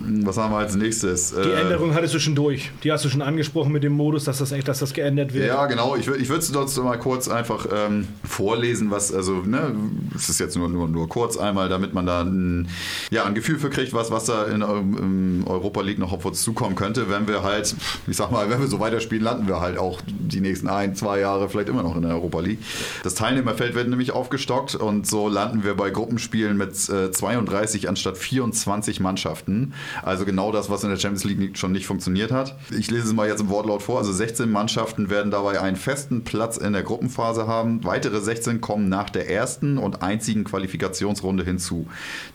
[0.00, 1.30] Was haben wir als nächstes?
[1.30, 2.70] Die äh, Änderung hattest du schon durch.
[2.82, 5.46] Die hast du schon angesprochen mit dem Modus, dass das echt, dass das geändert wird.
[5.46, 5.96] Ja, genau.
[5.96, 9.74] Ich, ich würde es sonst mal kurz einfach ähm, vorlesen, was, also, ne,
[10.14, 12.68] es ist jetzt nur, nur, nur kurz einmal, damit man da ein,
[13.10, 16.42] ja, ein Gefühl für kriegt, was, was da in, in Europa League noch auf uns
[16.42, 17.74] zukommen könnte, wenn wir halt,
[18.06, 20.94] ich sag mal, wenn wir so weiterspielen, landen wir halt auch auch die nächsten ein,
[20.94, 22.58] zwei Jahre vielleicht immer noch in der Europa League.
[23.02, 28.18] Das Teilnehmerfeld wird nämlich aufgestockt und so landen wir bei Gruppenspielen mit äh, 32 anstatt
[28.18, 29.74] 24 Mannschaften.
[30.02, 32.56] Also genau das, was in der Champions League schon nicht funktioniert hat.
[32.76, 33.98] Ich lese es mal jetzt im Wortlaut vor.
[33.98, 37.84] Also 16 Mannschaften werden dabei einen festen Platz in der Gruppenphase haben.
[37.84, 41.86] Weitere 16 kommen nach der ersten und einzigen Qualifikationsrunde hinzu.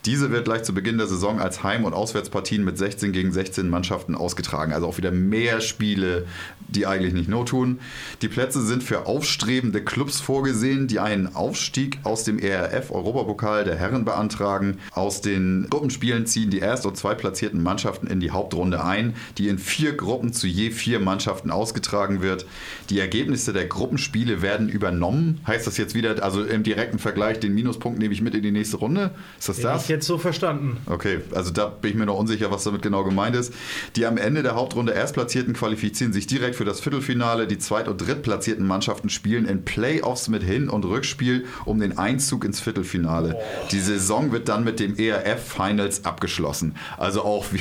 [0.04, 3.68] Diese wird gleich zu Beginn der Saison als Heim- und Auswärtspartien mit 16 gegen 16
[3.68, 4.72] Mannschaften ausgetragen.
[4.72, 6.26] Also auch wieder mehr Spiele
[6.72, 7.80] die eigentlich nicht not tun.
[8.22, 13.76] Die Plätze sind für aufstrebende Clubs vorgesehen, die einen Aufstieg aus dem ERF Europapokal der
[13.76, 14.78] Herren beantragen.
[14.90, 19.58] Aus den Gruppenspielen ziehen die erst- und zweitplatzierten Mannschaften in die Hauptrunde ein, die in
[19.58, 22.46] vier Gruppen zu je vier Mannschaften ausgetragen wird.
[22.88, 25.40] Die Ergebnisse der Gruppenspiele werden übernommen.
[25.46, 28.50] Heißt das jetzt wieder, also im direkten Vergleich, den Minuspunkt nehme ich mit in die
[28.50, 29.10] nächste Runde?
[29.38, 29.82] Ist das das?
[29.82, 30.78] Ich jetzt so verstanden.
[30.86, 33.52] Okay, also da bin ich mir noch unsicher, was damit genau gemeint ist.
[33.96, 37.41] Die am Ende der Hauptrunde Erstplatzierten qualifizieren sich direkt für das Viertelfinale.
[37.46, 42.44] Die Zweit- und Drittplatzierten Mannschaften spielen in Playoffs mit Hin- und Rückspiel um den Einzug
[42.44, 43.36] ins Viertelfinale.
[43.70, 46.76] Die Saison wird dann mit dem ERF Finals abgeschlossen.
[46.96, 47.60] Also auch wir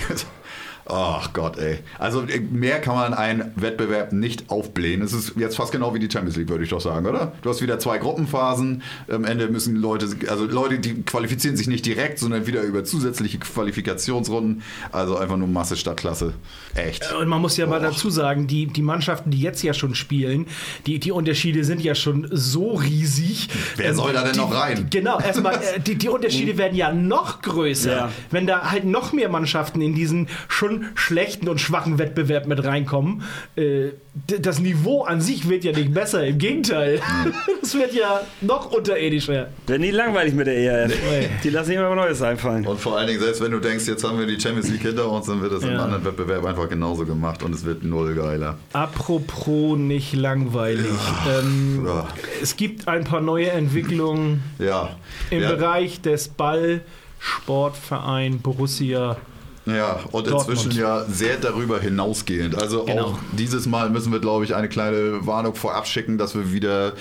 [0.91, 1.79] Ach Gott, ey.
[1.99, 5.01] Also äh, mehr kann man einen Wettbewerb nicht aufblähen.
[5.01, 7.31] Es ist jetzt fast genau wie die Champions League, würde ich doch sagen, oder?
[7.41, 8.83] Du hast wieder zwei Gruppenphasen.
[9.09, 13.39] Am Ende müssen Leute, also Leute, die qualifizieren sich nicht direkt, sondern wieder über zusätzliche
[13.39, 14.63] Qualifikationsrunden.
[14.91, 16.33] Also einfach nur Masse statt Klasse.
[16.75, 17.09] Echt.
[17.13, 20.45] Und man muss ja mal dazu sagen, die, die Mannschaften, die jetzt ja schon spielen,
[20.87, 23.47] die, die Unterschiede sind ja schon so riesig.
[23.77, 24.87] Wer soll da denn die, noch rein?
[24.89, 28.11] Genau, erstmal, äh, die, die Unterschiede werden ja noch größer, ja.
[28.29, 33.23] wenn da halt noch mehr Mannschaften in diesen schon schlechten und schwachen Wettbewerb mit reinkommen.
[33.55, 33.89] Äh,
[34.25, 36.99] das Niveau an sich wird ja nicht besser, im Gegenteil.
[37.63, 39.49] Es wird ja noch unterirdischer.
[39.67, 40.91] Wird nie langweilig mit der ERF.
[40.91, 41.29] Nee.
[41.43, 42.65] Die lassen sich immer Neues einfallen.
[42.65, 45.09] Und vor allen Dingen, selbst wenn du denkst, jetzt haben wir die Champions League hinter
[45.09, 45.69] uns, dann wird das ja.
[45.69, 48.57] im anderen Wettbewerb einfach genauso gemacht und es wird null geiler.
[48.73, 50.87] Apropos nicht langweilig.
[51.29, 52.07] Ähm, ja.
[52.41, 54.95] Es gibt ein paar neue Entwicklungen ja.
[55.29, 59.17] im Bereich des Ballsportverein Borussia
[59.65, 60.49] ja, und Dortmund.
[60.49, 62.55] inzwischen ja sehr darüber hinausgehend.
[62.55, 63.03] Also genau.
[63.03, 66.93] auch dieses Mal müssen wir, glaube ich, eine kleine Warnung vorab schicken, dass wir wieder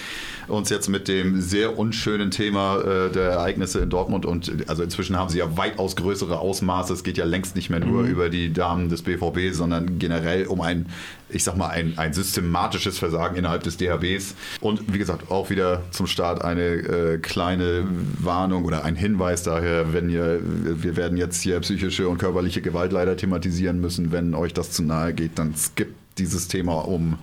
[0.50, 5.16] uns jetzt mit dem sehr unschönen Thema äh, der Ereignisse in Dortmund und also inzwischen
[5.16, 6.92] haben sie ja weitaus größere Ausmaße.
[6.92, 8.10] Es geht ja längst nicht mehr nur mhm.
[8.10, 10.86] über die Damen des BVB, sondern generell um ein,
[11.28, 14.34] ich sag mal, ein, ein systematisches Versagen innerhalb des DHBs.
[14.60, 17.86] Und wie gesagt, auch wieder zum Start eine äh, kleine
[18.18, 22.92] Warnung oder ein Hinweis daher, wenn ihr, wir werden jetzt hier psychische und körperliche Gewalt
[22.92, 24.12] leider thematisieren müssen.
[24.12, 27.18] Wenn euch das zu nahe geht, dann skippt dieses Thema um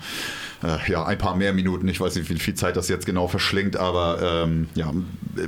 [0.64, 1.88] äh, ja, ein paar mehr Minuten.
[1.88, 4.92] Ich weiß nicht, wie viel Zeit das jetzt genau verschlingt, aber ähm, ja,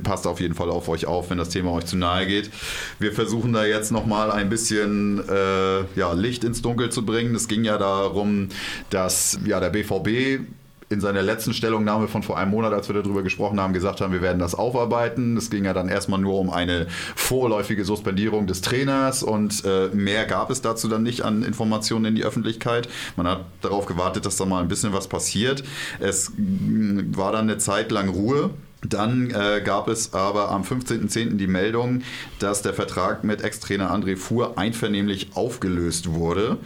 [0.02, 2.50] passt auf jeden Fall auf euch auf, wenn das Thema euch zu nahe geht.
[2.98, 7.34] Wir versuchen da jetzt nochmal ein bisschen äh, ja, Licht ins Dunkel zu bringen.
[7.34, 8.48] Es ging ja darum,
[8.90, 10.44] dass ja, der BVB
[10.92, 14.12] in seiner letzten Stellungnahme von vor einem Monat, als wir darüber gesprochen haben, gesagt haben,
[14.12, 15.36] wir werden das aufarbeiten.
[15.36, 20.26] Es ging ja dann erstmal nur um eine vorläufige Suspendierung des Trainers und äh, mehr
[20.26, 22.88] gab es dazu dann nicht an Informationen in die Öffentlichkeit.
[23.16, 25.62] Man hat darauf gewartet, dass da mal ein bisschen was passiert.
[26.00, 28.50] Es war dann eine Zeit lang Ruhe
[28.88, 31.36] dann äh, gab es aber am 15.10.
[31.36, 32.02] die Meldung,
[32.38, 36.56] dass der Vertrag mit Ex-Trainer André Fuhr einvernehmlich aufgelöst wurde,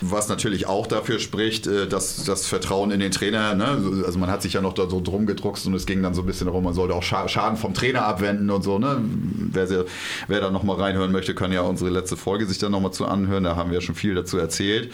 [0.00, 4.30] was natürlich auch dafür spricht, äh, dass das Vertrauen in den Trainer, ne, also man
[4.30, 6.46] hat sich ja noch da so drum gedruckst und es ging dann so ein bisschen
[6.46, 8.78] darum, man sollte auch Schaden vom Trainer abwenden und so.
[8.78, 9.00] Ne?
[9.00, 9.84] Wer,
[10.28, 13.42] wer da nochmal reinhören möchte, kann ja unsere letzte Folge sich dann nochmal zu anhören,
[13.42, 14.92] da haben wir schon viel dazu erzählt.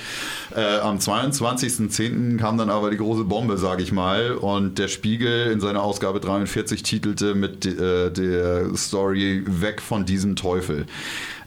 [0.56, 2.38] Äh, am 22.10.
[2.38, 6.20] kam dann aber die große Bombe, sage ich mal, und der Spiegel in seiner Ausgabe
[6.20, 10.86] 43 1943 titelte mit äh, der Story Weg von diesem Teufel.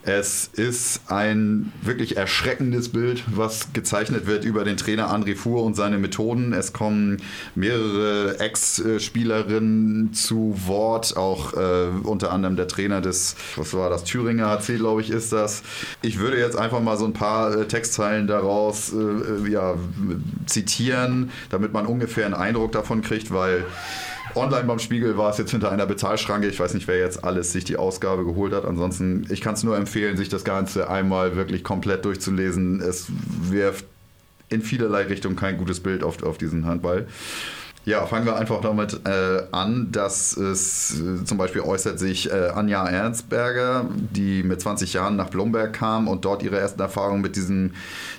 [0.07, 5.75] Es ist ein wirklich erschreckendes Bild, was gezeichnet wird über den Trainer André Fuhr und
[5.75, 6.53] seine Methoden.
[6.53, 7.17] Es kommen
[7.55, 14.47] mehrere Ex-Spielerinnen zu Wort, auch äh, unter anderem der Trainer des, was war das, Thüringer
[14.47, 15.63] HC, glaube ich, ist das.
[16.03, 19.73] Ich würde jetzt einfach mal so ein paar äh, Textzeilen daraus äh, ja,
[20.45, 23.65] zitieren, damit man ungefähr einen Eindruck davon kriegt, weil
[24.35, 26.47] Online beim Spiegel war es jetzt hinter einer Bezahlschranke.
[26.47, 28.65] Ich weiß nicht, wer jetzt alles sich die Ausgabe geholt hat.
[28.65, 32.81] Ansonsten, ich kann es nur empfehlen, sich das Ganze einmal wirklich komplett durchzulesen.
[32.81, 33.07] Es
[33.49, 33.85] wirft
[34.49, 37.07] in vielerlei Richtungen kein gutes Bild auf, auf diesen Handball.
[37.85, 42.49] Ja, fangen wir einfach damit äh, an, dass es äh, zum Beispiel äußert sich äh,
[42.55, 47.35] Anja Ernstberger, die mit 20 Jahren nach Blomberg kam und dort ihre ersten Erfahrungen mit
[47.35, 47.73] diesem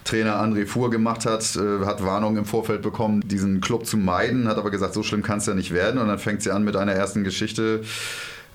[0.05, 4.47] Trainer André Fuhr gemacht hat, äh, hat Warnungen im Vorfeld bekommen, diesen Club zu meiden,
[4.47, 6.63] hat aber gesagt, so schlimm kann es ja nicht werden und dann fängt sie an
[6.63, 7.81] mit einer ersten Geschichte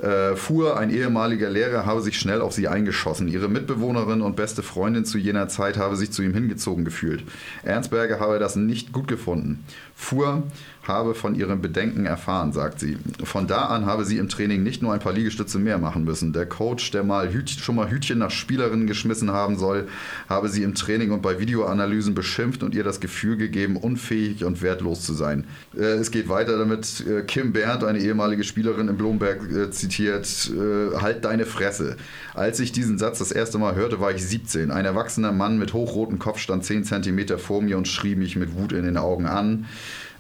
[0.02, 3.28] äh, Fuhr, ein ehemaliger Lehrer, habe sich schnell auf sie eingeschossen.
[3.28, 7.24] Ihre Mitbewohnerin und beste Freundin zu jener Zeit habe sich zu ihm hingezogen gefühlt.
[7.64, 9.64] Ernstberger habe das nicht gut gefunden.
[9.96, 10.44] Fuhr
[10.88, 12.98] habe von ihren Bedenken erfahren, sagt sie.
[13.24, 16.34] Von da an habe sie im Training nicht nur ein paar Liegestütze mehr machen müssen.
[16.34, 19.88] Der Coach, der mal Hüt, schon mal Hütchen nach Spielerinnen geschmissen haben soll,
[20.28, 24.62] habe sie im Training und bei Videoanalysen beschimpft und ihr das Gefühl gegeben, unfähig und
[24.62, 25.46] wertlos zu sein.
[25.78, 27.06] Äh, es geht weiter damit.
[27.08, 31.98] Äh, Kim Berndt, eine ehemalige Spielerin in Blomberg, äh, zitiert, äh, halt deine Fresse.
[32.34, 34.72] Als ich diesen Satz das erste Mal hörte, war ich 17.
[34.72, 38.56] Ein erwachsener Mann mit hochrotem Kopf stand 10 Zentimeter vor mir und schrie mich mit
[38.56, 39.66] Wut in den Augen an.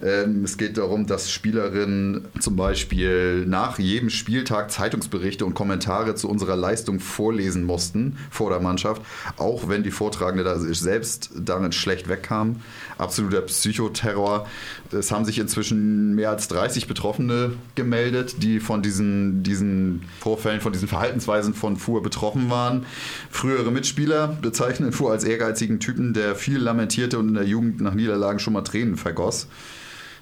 [0.04, 6.30] Ähm, es geht darum, dass Spielerinnen zum Beispiel nach jedem Spieltag Zeitungsberichte und Kommentare zu
[6.30, 9.02] unserer Leistung vorlesen mussten vor der Mannschaft,
[9.38, 12.58] auch wenn die Vortragende da selbst darin schlecht wegkam.
[12.98, 14.48] Absoluter Psychoterror.
[14.92, 20.74] Es haben sich inzwischen mehr als 30 Betroffene gemeldet, die von diesen, diesen Vorfällen, von
[20.74, 22.86] diesen Verhaltensweisen von Fuhr betroffen waren.
[23.30, 27.94] Frühere Mitspieler bezeichnen Fuhr als ehrgeizigen Typen, der viel lamentierte und in der Jugend nach
[27.94, 29.48] Niederlagen schon mal Tränen vergoss.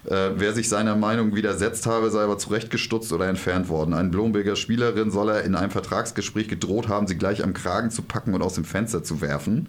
[0.04, 3.92] Äh, wer sich seiner Meinung widersetzt habe, sei aber zurechtgestutzt oder entfernt worden.
[3.92, 8.02] Ein Blomberger Spielerin soll er in einem Vertragsgespräch gedroht haben, sie gleich am Kragen zu
[8.02, 9.68] packen und aus dem Fenster zu werfen.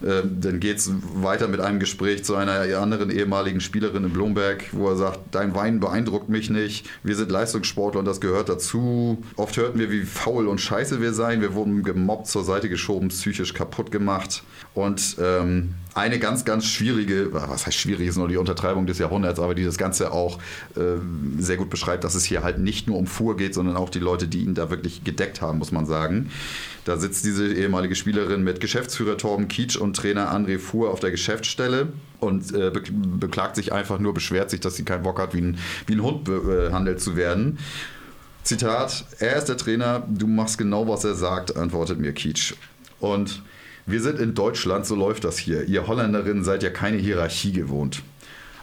[0.00, 4.64] Äh, dann geht es weiter mit einem Gespräch zu einer anderen ehemaligen Spielerin in Blomberg,
[4.72, 9.22] wo er sagt, dein Wein beeindruckt mich nicht, wir sind Leistungssportler und das gehört dazu.
[9.36, 13.08] Oft hörten wir, wie faul und scheiße wir seien, wir wurden gemobbt, zur Seite geschoben,
[13.08, 18.36] psychisch kaputt gemacht und ähm, eine ganz, ganz schwierige, was heißt schwierig, ist nur die
[18.36, 20.38] Untertreibung des Jahrhunderts, aber die das Ganze auch
[20.76, 20.80] äh,
[21.38, 23.98] sehr gut beschreibt, dass es hier halt nicht nur um Fuhr geht, sondern auch die
[23.98, 26.30] Leute, die ihn da wirklich gedeckt haben, muss man sagen.
[26.84, 31.10] Da sitzt diese ehemalige Spielerin mit Geschäftsführer Torben Kietsch und Trainer André Fuhr auf der
[31.10, 31.88] Geschäftsstelle
[32.20, 35.40] und äh, be beklagt sich einfach nur, beschwert sich, dass sie keinen Bock hat, wie
[35.40, 37.58] ein, wie ein Hund behandelt zu werden.
[38.44, 42.54] Zitat, er ist der Trainer, du machst genau, was er sagt, antwortet mir Kietsch.
[43.00, 43.42] Und
[43.88, 45.64] wir sind in Deutschland, so läuft das hier.
[45.64, 48.02] Ihr Holländerinnen seid ja keine Hierarchie gewohnt.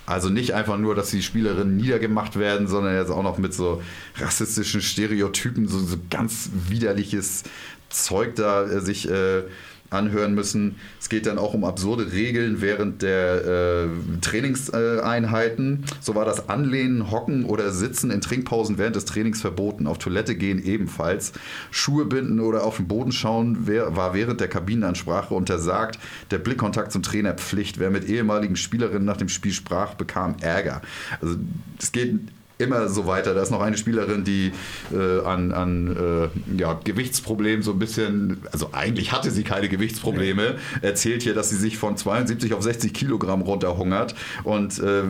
[0.06, 3.82] Also nicht einfach nur, dass die Spielerinnen niedergemacht werden, sondern jetzt auch noch mit so
[4.18, 7.44] rassistischen Stereotypen, so, so ganz widerliches
[7.90, 9.44] Zeug da äh, sich äh,
[9.90, 10.76] anhören müssen.
[11.00, 13.88] Es geht dann auch um absurde Regeln während der äh,
[14.22, 15.86] Trainingseinheiten.
[16.02, 19.88] so war das Anlehnen, Hocken oder Sitzen in Trinkpausen während des Trainings verboten.
[19.88, 21.34] Auf Toilette gehen ebenfalls.
[21.72, 26.00] Schuhe binden oder auf den Boden schauen war während der Kabinenansprache untersagt.
[26.32, 27.80] Der Blickkontakt zum Trainer Pflicht.
[27.80, 30.82] Wer mit ehemaligen Spielerinnen nach dem Spiel sprach, bekam Ärger.
[31.22, 31.36] Also
[31.80, 32.20] es geht
[32.58, 33.34] immer so weiter.
[33.34, 34.51] Da ist noch eine Spielerin, die
[34.93, 40.56] äh, an, an äh, ja, Gewichtsproblemen so ein bisschen, also eigentlich hatte sie keine Gewichtsprobleme,
[40.82, 45.03] erzählt hier, dass sie sich von 72 auf 60 Kilogramm runterhungert und äh,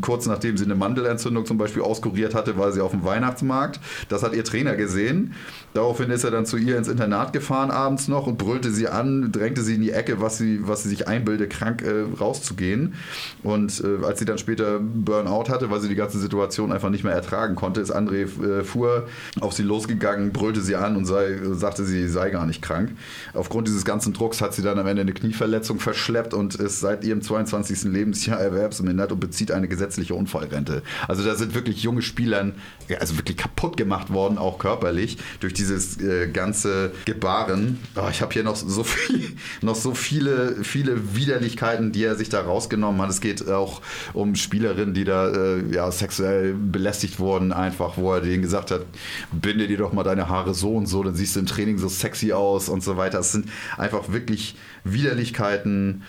[0.00, 3.80] kurz nachdem sie eine Mandelentzündung zum Beispiel auskuriert hatte, war sie auf dem Weihnachtsmarkt.
[4.08, 5.34] Das hat ihr Trainer gesehen.
[5.72, 9.32] Daraufhin ist er dann zu ihr ins Internat gefahren abends noch und brüllte sie an,
[9.32, 12.94] drängte sie in die Ecke, was sie, was sie sich einbilde, krank äh, rauszugehen.
[13.42, 17.04] Und äh, als sie dann später Burnout hatte, weil sie die ganze Situation einfach nicht
[17.04, 19.08] mehr ertragen konnte, ist André äh, Fuhr
[19.40, 22.90] auf sie losgegangen, brüllte sie an und sei, sagte, sie sei gar nicht krank.
[23.32, 27.04] Aufgrund dieses ganzen Drucks hat sie dann am Ende eine Knieverletzung verschleppt und ist seit
[27.04, 27.84] ihrem 22.
[27.84, 30.82] Lebensjahr erwerbsmindert und bezieht eine gesetzliche Unfallrente.
[31.08, 32.54] Also da sind wirklich junge Spielern,
[33.00, 37.78] also wirklich kaputt gemacht worden, auch körperlich, durch dieses äh, ganze Gebaren.
[37.96, 42.28] Oh, ich habe hier noch so viel, noch so viele, viele Widerlichkeiten, die er sich
[42.28, 43.10] da rausgenommen hat.
[43.10, 43.80] Es geht auch
[44.12, 48.82] um Spielerinnen, die da äh, ja, sexuell belästigt worden, einfach, wo er denen gesagt hat,
[49.32, 51.88] binde dir doch mal deine Haare so und so, dann siehst du im Training so
[51.88, 53.20] sexy aus und so weiter.
[53.20, 56.02] Es sind einfach wirklich Widerlichkeiten.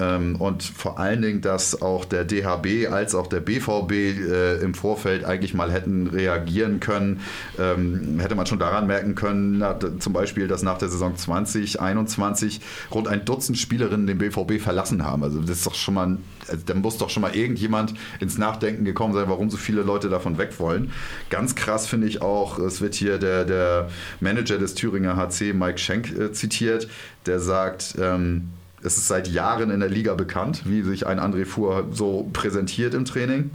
[0.00, 4.74] Ähm, und vor allen Dingen, dass auch der DHB als auch der BVB äh, im
[4.74, 7.20] Vorfeld eigentlich mal hätten reagieren können,
[7.58, 12.60] ähm, hätte man schon daran merken können, na, zum Beispiel, dass nach der Saison 2021
[12.92, 15.22] rund ein Dutzend Spielerinnen den BVB verlassen haben.
[15.22, 16.18] Also das ist doch schon mal,
[16.48, 20.08] also, da muss doch schon mal irgendjemand ins Nachdenken gekommen sein, warum so viele Leute
[20.08, 20.92] davon weg wollen.
[21.30, 23.88] Ganz krass finde ich auch, es wird hier der, der
[24.20, 26.88] Manager des Thüringer HC, Mike Schenk, äh, zitiert,
[27.26, 28.48] der sagt, ähm,
[28.82, 32.94] es ist seit Jahren in der Liga bekannt, wie sich ein André Fuhr so präsentiert
[32.94, 33.50] im Training.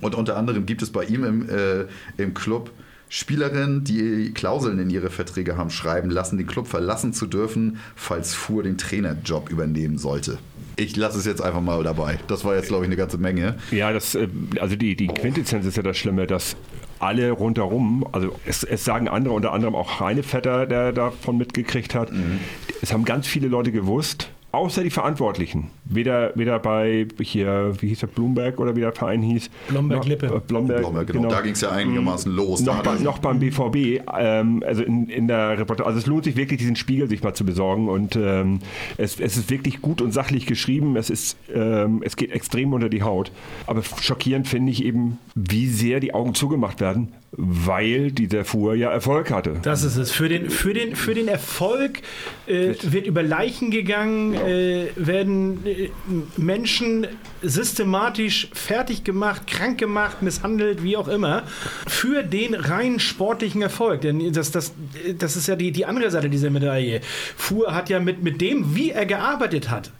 [0.00, 1.86] Und unter anderem gibt es bei ihm im, äh,
[2.16, 2.70] im Club
[3.10, 8.34] Spielerinnen, die Klauseln in ihre Verträge haben schreiben lassen, den Club verlassen zu dürfen, falls
[8.34, 10.38] Fuhr den Trainerjob übernehmen sollte.
[10.76, 12.18] Ich lasse es jetzt einfach mal dabei.
[12.28, 13.56] Das war jetzt, glaube ich, eine ganze Menge.
[13.70, 14.28] Ja, das, äh,
[14.60, 16.54] also die, die Quintessenz ist ja das Schlimme, dass
[17.00, 21.94] alle rundherum, also es, es, sagen andere, unter anderem auch Heine Vetter, der davon mitgekriegt
[21.94, 22.40] hat, mhm.
[22.82, 25.70] Es haben ganz viele Leute gewusst, außer die Verantwortlichen.
[25.84, 29.50] Weder, weder bei hier, wie hieß der, Bloomberg oder wie der Verein hieß.
[29.68, 30.26] Blomberg-Lippe.
[30.26, 31.22] Äh, Blomberg, Blomberg, genau.
[31.22, 31.34] genau.
[31.34, 32.60] Da ging es ja einigermaßen los.
[32.62, 35.86] Noch, bei, noch beim BVB, ähm, also in, in der Reportage.
[35.86, 37.88] Also es lohnt sich wirklich, diesen Spiegel sich mal zu besorgen.
[37.88, 38.60] Und ähm,
[38.96, 40.96] es, es ist wirklich gut und sachlich geschrieben.
[40.96, 43.30] Es, ist, ähm, es geht extrem unter die Haut.
[43.66, 48.90] Aber schockierend finde ich eben, wie sehr die Augen zugemacht werden, weil dieser Fuhr ja
[48.90, 49.60] Erfolg hatte.
[49.62, 50.10] Das ist es.
[50.10, 52.00] Für den, für den, für den Erfolg
[52.46, 55.90] äh, wird über Leichen gegangen, äh, werden äh,
[56.36, 57.06] Menschen
[57.42, 61.42] systematisch fertig gemacht, krank gemacht, misshandelt, wie auch immer,
[61.86, 64.00] für den rein sportlichen Erfolg.
[64.00, 64.72] Denn das, das,
[65.18, 67.02] das ist ja die, die andere Seite dieser Medaille.
[67.36, 69.92] Fuhr hat ja mit, mit dem, wie er gearbeitet hat,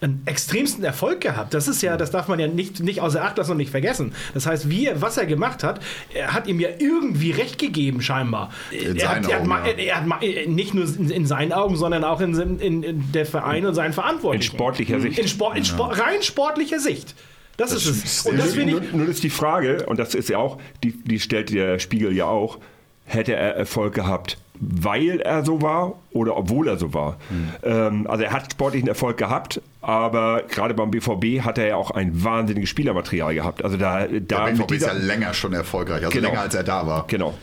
[0.00, 1.54] einen extremsten Erfolg gehabt.
[1.54, 4.12] Das ist ja, das darf man ja nicht, nicht außer Acht lassen und nicht vergessen.
[4.34, 5.80] Das heißt, wie was er gemacht hat,
[6.12, 8.50] er hat ihm ja irgendwie recht gegeben, scheinbar.
[8.70, 11.76] In er, hat, er, Augen, hat, er, hat, äh, nicht nur in, in, seinen Augen,
[11.76, 14.52] sondern auch in, in, in der Verein und seinen Verantwortlichen.
[14.52, 15.18] In sportlicher Sicht.
[15.18, 17.14] In, Sport, in Sport, rein sportlicher Sicht.
[17.56, 18.26] Das, das ist es.
[18.26, 21.50] Und das nur, nur ist die Frage, und das ist ja auch, die, die stellt
[21.54, 22.58] der Spiegel ja auch,
[23.06, 27.18] hätte er Erfolg gehabt, weil er so war oder obwohl er so war.
[27.30, 27.52] Mhm.
[27.62, 31.92] Ähm, also er hat sportlichen Erfolg gehabt, aber gerade beim BVB hat er ja auch
[31.92, 33.62] ein wahnsinniges Spielermaterial gehabt.
[33.62, 36.64] Also da, da Der BVB ist ja länger schon erfolgreich, also genau, länger als er
[36.64, 37.06] da war.
[37.06, 37.34] Genau.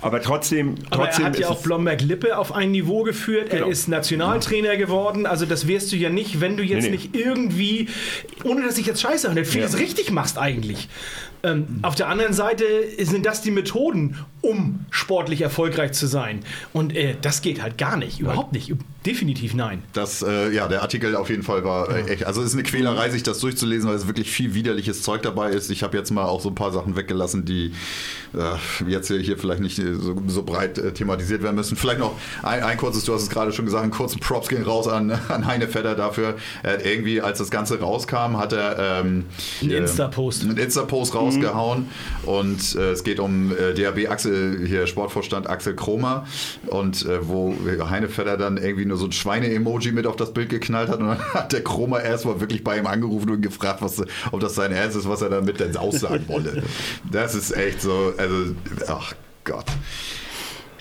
[0.00, 3.50] Aber trotzdem, aber er hat ja auch Blomberg-Lippe auf ein Niveau geführt.
[3.50, 3.66] Genau.
[3.66, 5.26] Er ist Nationaltrainer geworden.
[5.26, 6.96] Also das wärst du ja nicht, wenn du jetzt nee, nee.
[6.96, 7.88] nicht irgendwie,
[8.42, 9.78] ohne dass ich jetzt scheiße handelt, vieles ja.
[9.78, 10.88] richtig machst eigentlich.
[11.44, 11.78] Ähm, mhm.
[11.84, 12.64] Auf der anderen Seite
[12.98, 16.40] sind das die Methoden, um sportlich erfolgreich zu sein.
[16.72, 18.72] Und äh, das geht halt gar nicht, überhaupt nicht.
[19.04, 19.82] Definitiv nein.
[19.92, 22.26] Das, äh, ja, der Artikel auf jeden Fall war äh, echt.
[22.26, 25.50] Also es ist eine Quälerei, sich das durchzulesen, weil es wirklich viel widerliches Zeug dabei
[25.50, 25.70] ist.
[25.70, 27.72] Ich habe jetzt mal auch so ein paar Sachen weggelassen, die
[28.34, 31.76] äh, jetzt hier vielleicht nicht so, so breit äh, thematisiert werden müssen.
[31.76, 34.62] Vielleicht noch ein, ein, kurzes, du hast es gerade schon gesagt, einen kurzen Props gehen
[34.62, 36.36] raus an, an Heine Fedder dafür.
[36.84, 39.26] irgendwie, als das Ganze rauskam, hat er ähm,
[39.60, 40.44] einen Insta-Post.
[40.44, 41.86] Einen Insta-Post rausgehauen
[42.22, 42.28] mhm.
[42.28, 46.26] und äh, es geht um äh, DRB Axel, hier Sportvorstand Axel Kromer
[46.66, 47.54] und wo
[47.88, 51.08] Heine Fedder dann irgendwie nur so ein Schweine-Emoji mit auf das Bild geknallt hat und
[51.08, 54.72] dann hat der Chroma erstmal wirklich bei ihm angerufen und gefragt, was, ob das sein
[54.72, 56.62] Ernst ist, was er damit denn aussagen wolle.
[57.10, 58.54] Das ist echt so, also,
[58.88, 59.66] ach Gott.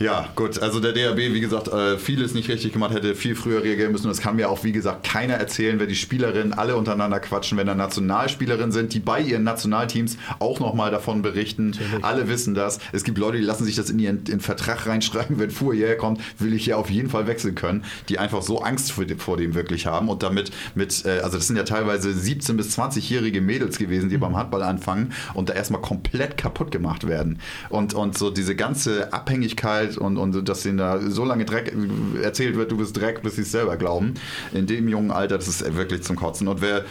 [0.01, 0.59] Ja, gut.
[0.59, 4.07] Also der DRB, wie gesagt, äh, vieles nicht richtig gemacht, hätte viel früher reagieren müssen.
[4.07, 7.67] Das kann mir auch, wie gesagt, keiner erzählen, wenn die Spielerinnen alle untereinander quatschen, wenn
[7.67, 11.71] da Nationalspielerinnen sind, die bei ihren Nationalteams auch nochmal davon berichten.
[11.71, 12.03] Natürlich.
[12.03, 12.79] Alle wissen das.
[12.91, 16.19] Es gibt Leute, die lassen sich das in ihren in Vertrag reinschreiben, wenn Fourier kommt,
[16.39, 19.37] will ich ja auf jeden Fall wechseln können, die einfach so Angst vor dem, vor
[19.37, 23.41] dem wirklich haben und damit mit, äh, also das sind ja teilweise 17- bis 20-jährige
[23.41, 24.21] Mädels gewesen, die mhm.
[24.21, 27.39] beim Handball anfangen und da erstmal komplett kaputt gemacht werden.
[27.69, 31.73] Und, und so diese ganze Abhängigkeit Welt und, und dass ihnen da so lange Dreck
[32.21, 34.15] erzählt wird, du bist Dreck, bis sie es selber glauben.
[34.53, 36.47] In dem jungen Alter, das ist wirklich zum Kotzen.
[36.47, 36.85] Und wer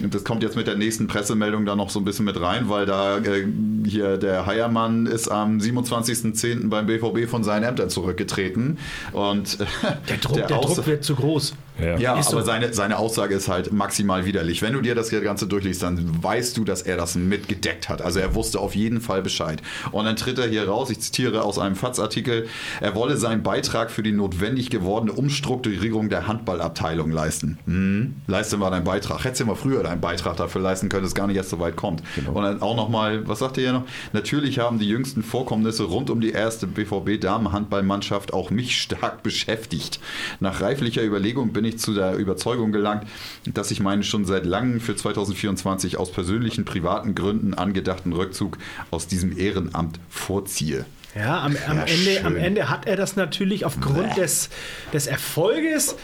[0.00, 2.86] das kommt jetzt mit der nächsten Pressemeldung da noch so ein bisschen mit rein, weil
[2.86, 3.44] da äh,
[3.84, 6.68] hier der Heiermann ist am 27.10.
[6.68, 8.78] beim BVB von seinen Ämtern zurückgetreten.
[9.10, 9.64] Und äh,
[10.08, 11.54] der, Druck, der, der Druck wird zu groß.
[11.78, 12.40] Ja, ja aber so.
[12.40, 14.62] seine, seine Aussage ist halt maximal widerlich.
[14.62, 18.02] Wenn du dir das Ganze durchliest, dann weißt du, dass er das mitgedeckt hat.
[18.02, 19.62] Also er wusste auf jeden Fall Bescheid.
[19.92, 22.46] Und dann tritt er hier raus, ich zitiere aus einem FATS-Artikel,
[22.80, 27.58] er wolle seinen Beitrag für die notwendig gewordene Umstrukturierung der Handballabteilung leisten.
[27.66, 29.24] Hm, leiste mal deinen Beitrag.
[29.24, 31.60] Hättest du mal früher deinen Beitrag dafür leisten können, dass es gar nicht erst so
[31.60, 32.02] weit kommt.
[32.14, 32.32] Genau.
[32.32, 33.84] Und dann auch nochmal, was sagt ihr hier noch?
[34.12, 40.00] Natürlich haben die jüngsten Vorkommnisse rund um die erste BVB-Damenhandballmannschaft auch mich stark beschäftigt.
[40.40, 43.06] Nach reiflicher Überlegung bin ich ich zu der Überzeugung gelangt,
[43.46, 48.58] dass ich meinen schon seit langem für 2024 aus persönlichen, privaten Gründen angedachten Rückzug
[48.90, 50.84] aus diesem Ehrenamt vorziehe.
[51.14, 54.50] Ja, am, am Ende, am Ende hat er das natürlich aufgrund des,
[54.92, 55.96] des Erfolges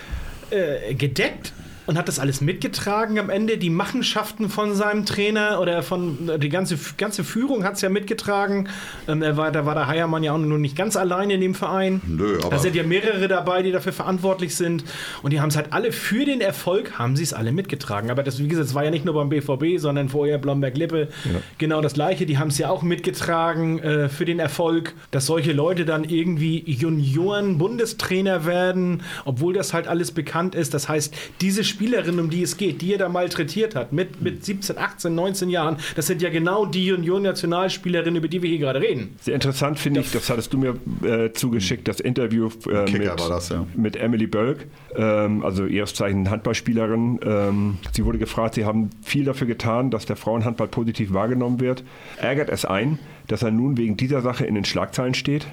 [0.50, 1.52] äh, gedeckt
[1.86, 3.58] und hat das alles mitgetragen am Ende.
[3.58, 8.68] Die Machenschaften von seinem Trainer oder von die ganze, ganze Führung hat es ja mitgetragen.
[9.06, 11.54] Ähm, er war, da war der Heiermann ja auch nur nicht ganz allein in dem
[11.54, 12.00] Verein.
[12.06, 14.84] Nö, aber da sind ja mehrere dabei, die dafür verantwortlich sind.
[15.22, 18.10] Und die haben es halt alle für den Erfolg, haben sie es alle mitgetragen.
[18.10, 21.08] Aber das, wie gesagt, das war ja nicht nur beim BVB, sondern vorher Blomberg-Lippe.
[21.24, 21.30] Ja.
[21.58, 22.24] Genau das Gleiche.
[22.26, 26.62] Die haben es ja auch mitgetragen äh, für den Erfolg, dass solche Leute dann irgendwie
[26.66, 30.72] Junioren-Bundestrainer werden, obwohl das halt alles bekannt ist.
[30.72, 34.44] Das heißt, diese Spielerin, um die es geht, die er da malträtiert hat, mit, mit
[34.44, 38.80] 17, 18, 19 Jahren, das sind ja genau die Union-Nationalspielerinnen, über die wir hier gerade
[38.80, 39.16] reden.
[39.20, 43.48] Sehr interessant finde ich, das hattest du mir äh, zugeschickt, das Interview äh, mit, das,
[43.48, 43.66] ja.
[43.74, 47.18] mit Emily Bölk, ähm, also ihres Zeichen Handballspielerin.
[47.24, 51.82] Ähm, sie wurde gefragt, sie haben viel dafür getan, dass der Frauenhandball positiv wahrgenommen wird.
[52.18, 55.48] Ärgert es ein, dass er nun wegen dieser Sache in den Schlagzeilen steht?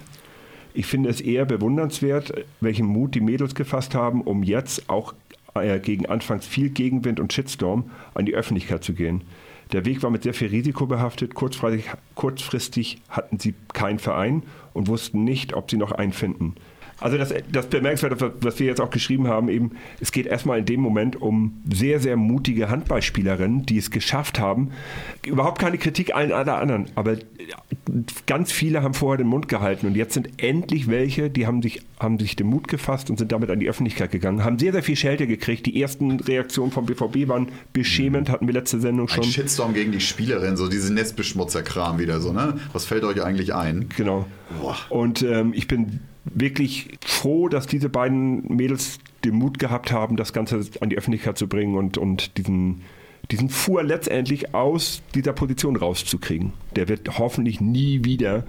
[0.73, 5.13] Ich finde es eher bewundernswert, welchen Mut die Mädels gefasst haben, um jetzt auch
[5.53, 9.23] äh, gegen anfangs viel Gegenwind und Shitstorm an die Öffentlichkeit zu gehen.
[9.71, 11.33] Der Weg war mit sehr viel Risiko behaftet.
[11.33, 16.55] Kurzfristig, kurzfristig hatten sie keinen Verein und wussten nicht, ob sie noch einen finden.
[17.01, 20.65] Also das, das Bemerkenswerte, was wir jetzt auch geschrieben haben, eben, es geht erstmal in
[20.65, 24.69] dem Moment um sehr, sehr mutige Handballspielerinnen, die es geschafft haben.
[25.25, 27.17] Überhaupt keine Kritik allen aller anderen, aber
[28.27, 31.81] ganz viele haben vorher den Mund gehalten und jetzt sind endlich welche, die haben sich
[31.99, 34.83] haben sich den Mut gefasst und sind damit an die Öffentlichkeit gegangen, haben sehr, sehr
[34.83, 35.65] viel Schelte gekriegt.
[35.65, 39.23] Die ersten Reaktionen vom BVB waren beschämend, hatten wir letzte Sendung schon.
[39.23, 42.59] Ein Shitstorm gegen die Spielerin, so diese Nestbeschmutzerkram wieder so, ne?
[42.73, 43.87] Was fällt euch eigentlich ein?
[43.95, 44.25] Genau.
[44.59, 44.77] Boah.
[44.89, 50.33] Und ähm, ich bin wirklich froh, dass diese beiden Mädels den Mut gehabt haben, das
[50.33, 52.81] Ganze an die Öffentlichkeit zu bringen und, und diesen
[53.29, 56.53] diesen Fuhr letztendlich aus dieser Position rauszukriegen.
[56.75, 58.43] Der wird hoffentlich nie wieder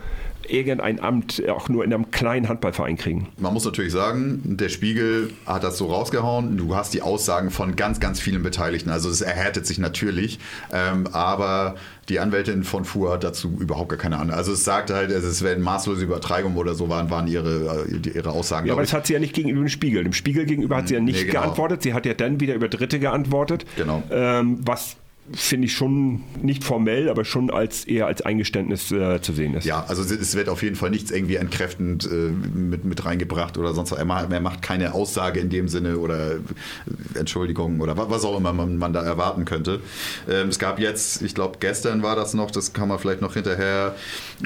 [0.48, 3.28] irgendein Amt auch nur in einem kleinen Handballverein kriegen.
[3.38, 6.56] Man muss natürlich sagen, der Spiegel hat das so rausgehauen.
[6.56, 8.90] Du hast die Aussagen von ganz, ganz vielen Beteiligten.
[8.90, 10.38] Also es erhärtet sich natürlich.
[10.72, 11.76] Ähm, aber
[12.08, 14.34] die Anwältin von Fuhr hat dazu überhaupt gar keine Ahnung.
[14.34, 18.30] Also es sagte halt, es wären maßlose Übertreibungen oder so waren, waren ihre, äh, ihre
[18.30, 18.66] Aussagen.
[18.66, 20.02] Ja, aber das hat sie ja nicht gegenüber dem Spiegel.
[20.02, 21.42] Dem Spiegel gegenüber hat sie ja nicht nee, genau.
[21.42, 21.82] geantwortet.
[21.82, 23.64] Sie hat ja dann wieder über Dritte geantwortet.
[23.76, 24.02] Genau.
[24.10, 24.96] Ähm, was
[25.34, 29.64] finde ich schon nicht formell, aber schon als eher als Eingeständnis äh, zu sehen ist.
[29.64, 33.74] Ja, also es wird auf jeden Fall nichts irgendwie entkräftend äh, mit, mit reingebracht oder
[33.74, 33.98] sonst was.
[33.98, 36.38] Er macht, keine Aussage in dem Sinne oder äh,
[37.14, 39.80] Entschuldigung oder was auch immer man, man da erwarten könnte.
[40.28, 43.34] Ähm, es gab jetzt, ich glaube gestern war das noch, das kann man vielleicht noch
[43.34, 43.96] hinterher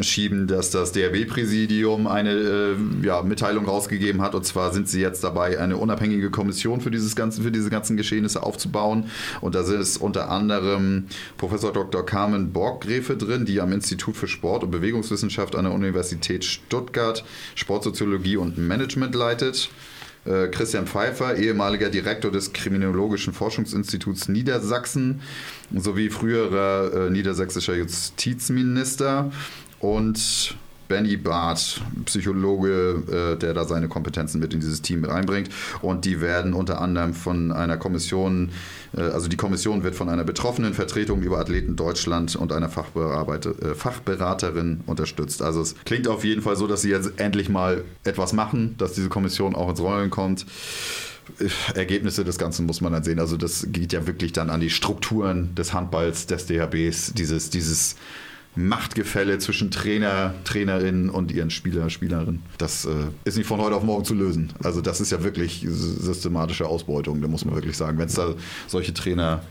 [0.00, 5.22] schieben, dass das DRB-Präsidium eine äh, ja, Mitteilung rausgegeben hat und zwar sind sie jetzt
[5.24, 9.96] dabei, eine unabhängige Kommission für, dieses ganze, für diese ganzen Geschehnisse aufzubauen und da es
[9.96, 11.06] unter anderem anderem
[11.36, 12.04] Professor Dr.
[12.04, 17.24] Carmen Borggräfe drin, die am Institut für Sport und Bewegungswissenschaft an der Universität Stuttgart
[17.54, 19.70] Sportsoziologie und Management leitet.
[20.24, 25.20] Äh, Christian Pfeiffer, ehemaliger Direktor des Kriminologischen Forschungsinstituts Niedersachsen
[25.74, 29.30] sowie früherer äh, niedersächsischer Justizminister
[29.78, 30.56] und
[30.88, 33.02] Benny Barth, Psychologe,
[33.34, 35.50] äh, der da seine Kompetenzen mit in dieses Team einbringt.
[35.82, 38.50] Und die werden unter anderem von einer Kommission,
[38.96, 43.74] äh, also die Kommission wird von einer betroffenen Vertretung über Athleten Deutschland und einer äh,
[43.74, 45.42] Fachberaterin unterstützt.
[45.42, 48.92] Also es klingt auf jeden Fall so, dass sie jetzt endlich mal etwas machen, dass
[48.92, 50.46] diese Kommission auch ins Rollen kommt.
[51.74, 53.18] Ergebnisse des Ganzen muss man dann sehen.
[53.18, 57.96] Also das geht ja wirklich dann an die Strukturen des Handballs, des DHBs, dieses, dieses
[58.56, 62.42] Machtgefälle zwischen Trainer, Trainerin und ihren Spieler, Spielerinnen.
[62.58, 62.90] Das äh,
[63.24, 64.52] ist nicht von heute auf morgen zu lösen.
[64.62, 67.98] Also das ist ja wirklich systematische Ausbeutung, da muss man wirklich sagen.
[67.98, 68.34] Wenn es da
[68.66, 69.42] solche Trainer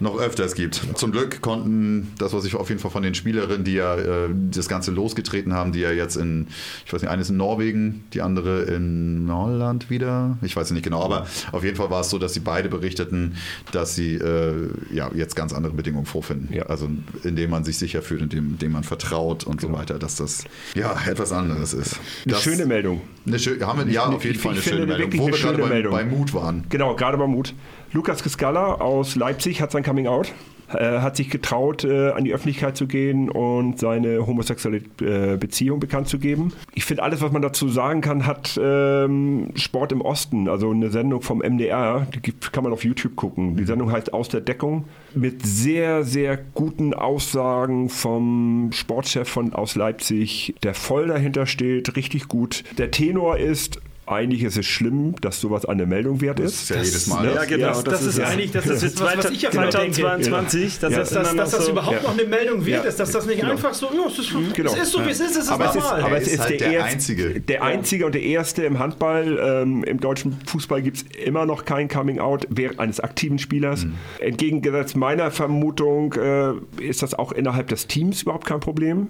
[0.00, 0.82] noch öfters gibt.
[0.94, 4.28] Zum Glück konnten das, was ich auf jeden Fall von den Spielerinnen, die ja äh,
[4.50, 6.48] das Ganze losgetreten haben, die ja jetzt in,
[6.86, 10.84] ich weiß nicht, eine ist in Norwegen, die andere in Holland wieder, ich weiß nicht
[10.84, 13.36] genau, aber auf jeden Fall war es so, dass sie beide berichteten,
[13.72, 16.52] dass sie äh, ja jetzt ganz andere Bedingungen vorfinden.
[16.52, 16.64] Ja.
[16.66, 16.88] Also
[17.22, 19.74] indem man sich sicher fühlt, indem, indem man vertraut und genau.
[19.74, 20.44] so weiter, dass das
[20.74, 21.98] ja etwas anderes ist.
[22.26, 23.02] Eine schöne Meldung.
[23.26, 25.18] Eine schö haben wir, ja, auf jeden Fall eine schöne Meldung.
[25.18, 26.64] Wo wir gerade bei, bei Mut waren.
[26.68, 27.54] Genau, gerade bei Mut.
[27.94, 30.32] Lukas Gescala aus Leipzig hat sein Coming Out.
[30.66, 35.78] Er hat sich getraut, äh, an die Öffentlichkeit zu gehen und seine homosexuelle äh, Beziehung
[35.78, 36.52] bekannt zu geben.
[36.74, 40.90] Ich finde, alles, was man dazu sagen kann, hat ähm, Sport im Osten, also eine
[40.90, 43.56] Sendung vom MDR, die kann man auf YouTube gucken.
[43.56, 49.76] Die Sendung heißt Aus der Deckung mit sehr, sehr guten Aussagen vom Sportchef von aus
[49.76, 52.64] Leipzig, der voll dahinter steht, richtig gut.
[52.76, 56.54] Der Tenor ist, eigentlich ist es schlimm, dass sowas eine Meldung wert ist.
[56.54, 57.26] Das ist ja jedes Mal.
[57.26, 57.34] Ne?
[57.34, 57.68] Ja, genau.
[57.68, 60.92] Das, das, das ist, ist eigentlich das, das ist was, was ich ja 2022, dass,
[60.92, 60.98] ja.
[60.98, 63.52] das, dass, dass das überhaupt noch eine Meldung wert ist, dass das nicht genau.
[63.52, 64.72] einfach so, ja, es, ist, genau.
[64.72, 65.76] es ist so, wie es ist, es ist aber normal.
[65.76, 67.40] Es ist, aber es ist, halt der, der, einzige.
[67.40, 69.38] Der einzige und der erste im Handball.
[69.42, 73.84] Ähm, Im deutschen Fußball gibt es immer noch kein Coming-out eines aktiven Spielers.
[73.84, 73.94] Mhm.
[74.20, 79.08] Entgegengesetzt meiner Vermutung äh, ist das auch innerhalb des Teams überhaupt kein Problem.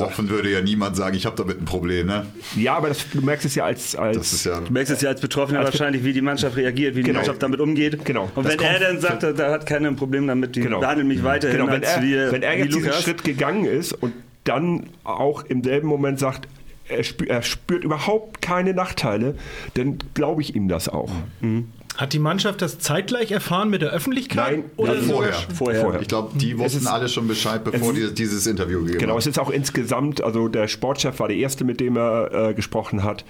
[0.00, 2.26] Offen würde ja niemand sagen, ich habe damit ein Problem, ne?
[2.56, 5.20] Ja, aber das, du merkst es ja als, als ja du merkst es ja als
[5.20, 7.12] Betroffener als wahrscheinlich, wie die Mannschaft reagiert, wie genau.
[7.12, 8.04] die Mannschaft damit umgeht.
[8.04, 8.30] Genau.
[8.34, 10.80] Und das wenn er dann sagt, da hat keiner ein Problem damit, die genau.
[10.80, 11.72] behandeln mich weiterhin genau.
[11.72, 14.12] wenn er, Wenn er jetzt diesen Schritt gegangen ist und
[14.44, 16.48] dann auch im selben Moment sagt,
[16.88, 19.36] er, spürt, er spürt überhaupt keine Nachteile,
[19.74, 21.12] dann glaube ich ihm das auch.
[21.40, 21.68] Mhm.
[21.96, 24.58] Hat die Mannschaft das zeitgleich erfahren mit der Öffentlichkeit?
[24.58, 25.32] Nein, oder ja, vorher.
[25.54, 25.80] vorher.
[25.82, 26.00] vorher.
[26.00, 29.38] Ich glaube, die wussten alle schon Bescheid, bevor die dieses Interview gegeben Genau, es ist
[29.38, 33.24] auch insgesamt, also der Sportchef war der Erste, mit dem er äh, gesprochen hat.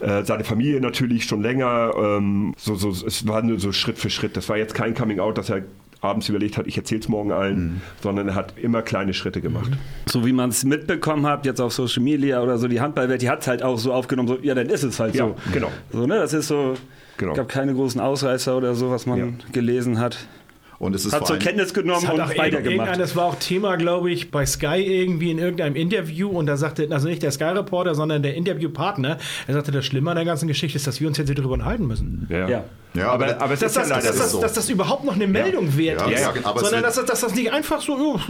[0.00, 1.92] Äh, seine Familie natürlich schon länger.
[1.96, 4.36] Ähm, so, so, es war nur so Schritt für Schritt.
[4.36, 5.62] Das war jetzt kein Coming-out, dass er
[6.04, 7.80] abends überlegt hat, ich erzähle es morgen allen, mhm.
[8.02, 9.70] sondern er hat immer kleine Schritte gemacht.
[10.06, 13.30] So wie man es mitbekommen hat, jetzt auf Social Media oder so, die Handballwelt, die
[13.30, 15.36] hat es halt auch so aufgenommen, so, ja, dann ist es halt ja, so.
[15.52, 15.70] genau.
[15.92, 16.74] So, ne, das ist so,
[17.16, 17.32] Genau.
[17.32, 19.26] Es gab keine großen Ausreißer oder so, was man ja.
[19.52, 20.18] gelesen hat.
[20.78, 22.98] Und es ist hat zur Kenntnis genommen und weitergemacht.
[22.98, 26.88] Das war auch Thema, glaube ich, bei Sky irgendwie in irgendeinem Interview und da sagte,
[26.90, 30.76] also nicht der Sky-Reporter, sondern der Interviewpartner, er sagte, das Schlimme an der ganzen Geschichte
[30.76, 32.26] ist, dass wir uns jetzt darüber unterhalten müssen.
[32.28, 32.48] Ja.
[32.48, 32.64] ja.
[32.94, 34.40] Ja, aber, aber, aber es ist ja leider dass, so.
[34.40, 35.76] dass, das überhaupt noch eine Meldung ja.
[35.76, 38.20] wert ist, sondern dass, dass, das nicht einfach so,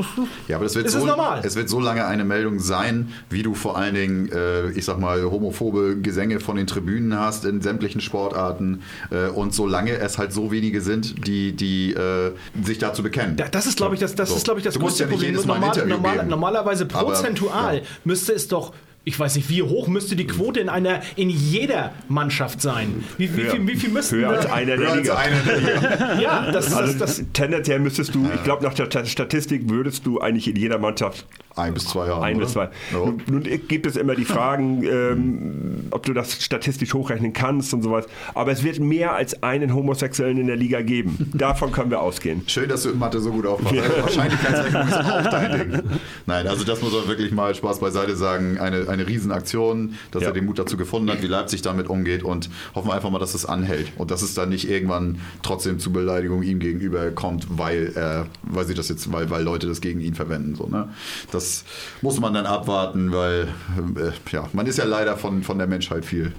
[0.49, 1.43] ja, aber das wird so, normal.
[1.45, 4.99] Es wird so lange eine Meldung sein, wie du vor allen Dingen, äh, ich sag
[4.99, 10.33] mal, homophobe Gesänge von den Tribünen hast in sämtlichen Sportarten äh, und solange es halt
[10.33, 13.37] so wenige sind, die, die äh, sich dazu bekennen.
[13.37, 14.37] das ist, glaube ich, das, das, so.
[14.37, 15.35] ist, glaub ich, das größte ja Problem.
[15.35, 18.73] Normal, normal, normalerweise prozentual aber, müsste es doch
[19.05, 23.05] ich weiß nicht, wie hoch müsste die Quote in einer in jeder Mannschaft sein?
[23.19, 25.19] Wie, wie, höher, viel, wie viel müssten höher als einer der Liga.
[26.21, 30.21] ja, das, also das, das, tendenziell müsstest du, ich glaube nach der Statistik würdest du
[30.21, 31.27] eigentlich in jeder Mannschaft
[31.57, 32.23] ein bis zwei Jahre.
[32.23, 32.45] Ein oder?
[32.45, 32.69] bis zwei.
[32.93, 33.15] Ja.
[33.31, 38.07] Nun, gibt es immer die Fragen, ähm, ob du das statistisch hochrechnen kannst und sowas.
[38.35, 41.31] Aber es wird mehr als einen Homosexuellen in der Liga geben.
[41.35, 42.43] Davon können wir ausgehen.
[42.47, 43.77] Schön, dass du in Mathe so gut aufmachst.
[43.77, 44.03] Ja.
[44.03, 45.83] Wahrscheinlichkeitsrechnung ist auch dein Ding.
[46.27, 48.59] Nein, also das muss man wirklich mal Spaß beiseite sagen.
[48.59, 50.29] Eine, eine Riesenaktion, dass ja.
[50.29, 53.21] er den Mut dazu gefunden hat, wie Leipzig damit umgeht und hoffen wir einfach mal,
[53.21, 57.47] dass es anhält und dass es dann nicht irgendwann trotzdem zu Beleidigung ihm gegenüber kommt,
[57.49, 60.57] weil, äh, weil sie das jetzt, weil, weil Leute das gegen ihn verwenden.
[60.57, 60.89] So, ne?
[61.31, 61.65] Das das
[62.01, 63.49] muss man dann abwarten, weil
[63.97, 66.33] äh, ja, man ist ja leider von, von der Menschheit viel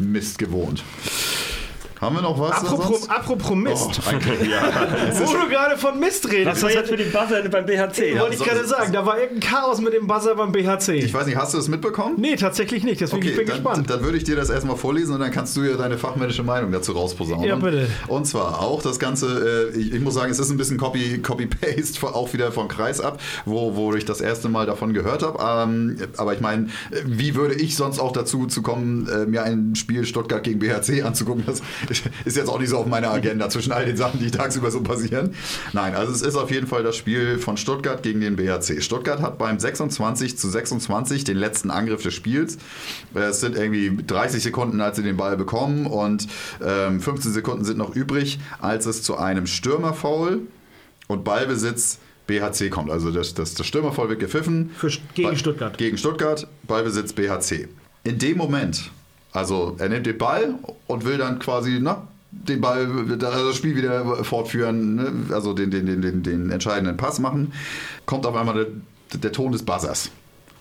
[0.00, 0.82] Mist gewohnt.
[2.00, 2.52] Haben wir noch was?
[2.52, 4.00] Apropos, apropos Mist.
[4.06, 4.88] Oh, ja.
[5.18, 6.46] Wo du gerade von Mist redest.
[6.46, 8.14] Was war jetzt mit dem Buzzer beim BHC?
[8.14, 8.92] Ja, wollte ich gerade sagen.
[8.92, 10.94] Da war irgendein Chaos mit dem Buzzer beim BHC.
[10.94, 12.14] Ich weiß nicht, hast du das mitbekommen?
[12.18, 13.00] Nee, tatsächlich nicht.
[13.00, 13.90] Deswegen okay, ich bin dann, gespannt.
[13.90, 16.70] Dann würde ich dir das erstmal vorlesen und dann kannst du ja deine fachmännische Meinung
[16.70, 17.44] dazu rausposaunen.
[17.44, 17.88] Ja, bitte.
[18.06, 21.20] Und zwar auch das Ganze, äh, ich, ich, muss sagen, es ist ein bisschen Copy-Paste,
[21.22, 25.38] Copy auch wieder vom Kreis ab, wo, wo ich das erste Mal davon gehört habe.
[25.42, 26.68] Ähm, aber ich meine,
[27.04, 31.02] wie würde ich sonst auch dazu zu kommen, äh, mir ein Spiel Stuttgart gegen BHC
[31.02, 31.42] anzugucken?
[31.46, 31.60] Das
[32.24, 34.82] ist jetzt auch nicht so auf meiner Agenda zwischen all den Sachen, die tagsüber so
[34.82, 35.34] passieren.
[35.72, 38.80] Nein, also es ist auf jeden Fall das Spiel von Stuttgart gegen den BHC.
[38.80, 42.58] Stuttgart hat beim 26 zu 26 den letzten Angriff des Spiels.
[43.14, 46.26] Es sind irgendwie 30 Sekunden, als sie den Ball bekommen und
[46.64, 50.42] ähm, 15 Sekunden sind noch übrig, als es zu einem Stürmerfoul
[51.06, 52.90] und Ballbesitz BHC kommt.
[52.90, 54.70] Also das, das, das Stürmerfoul wird gepfiffen.
[54.76, 55.76] Für, gegen Stuttgart.
[55.78, 57.68] Gegen Stuttgart, Ballbesitz BHC.
[58.04, 58.92] In dem Moment,
[59.38, 60.54] also er nimmt den Ball
[60.86, 65.12] und will dann quasi, na, den Ball, also das Spiel wieder fortführen, ne?
[65.34, 67.52] also den, den, den, den, den entscheidenden Pass machen,
[68.04, 68.66] kommt auf einmal der,
[69.20, 70.10] der Ton des Buzzers.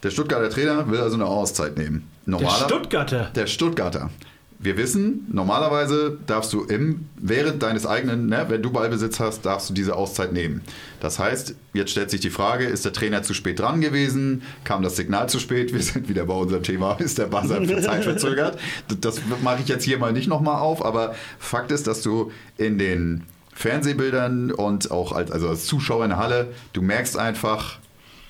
[0.04, 2.08] Der Stuttgarter Trainer will also eine Auszeit nehmen.
[2.26, 3.32] Normaler, der Stuttgarter?
[3.36, 4.12] Der Stuttgarter
[4.60, 9.69] wir wissen, normalerweise darfst du im, während deines eigenen, ne, wenn du Ballbesitz hast, darfst
[9.69, 10.61] du diese Auszeit nehmen.
[11.00, 14.42] Das heißt, jetzt stellt sich die Frage, ist der Trainer zu spät dran gewesen?
[14.64, 15.74] Kam das Signal zu spät?
[15.74, 18.58] Wir sind wieder bei unserem Thema, ist der Buzzer für Zeit verzögert?
[19.00, 22.80] Das mache ich jetzt hier mal nicht nochmal auf, aber Fakt ist, dass du in
[22.80, 27.77] den Fernsehbildern und auch als, also als Zuschauer in der Halle, du merkst einfach,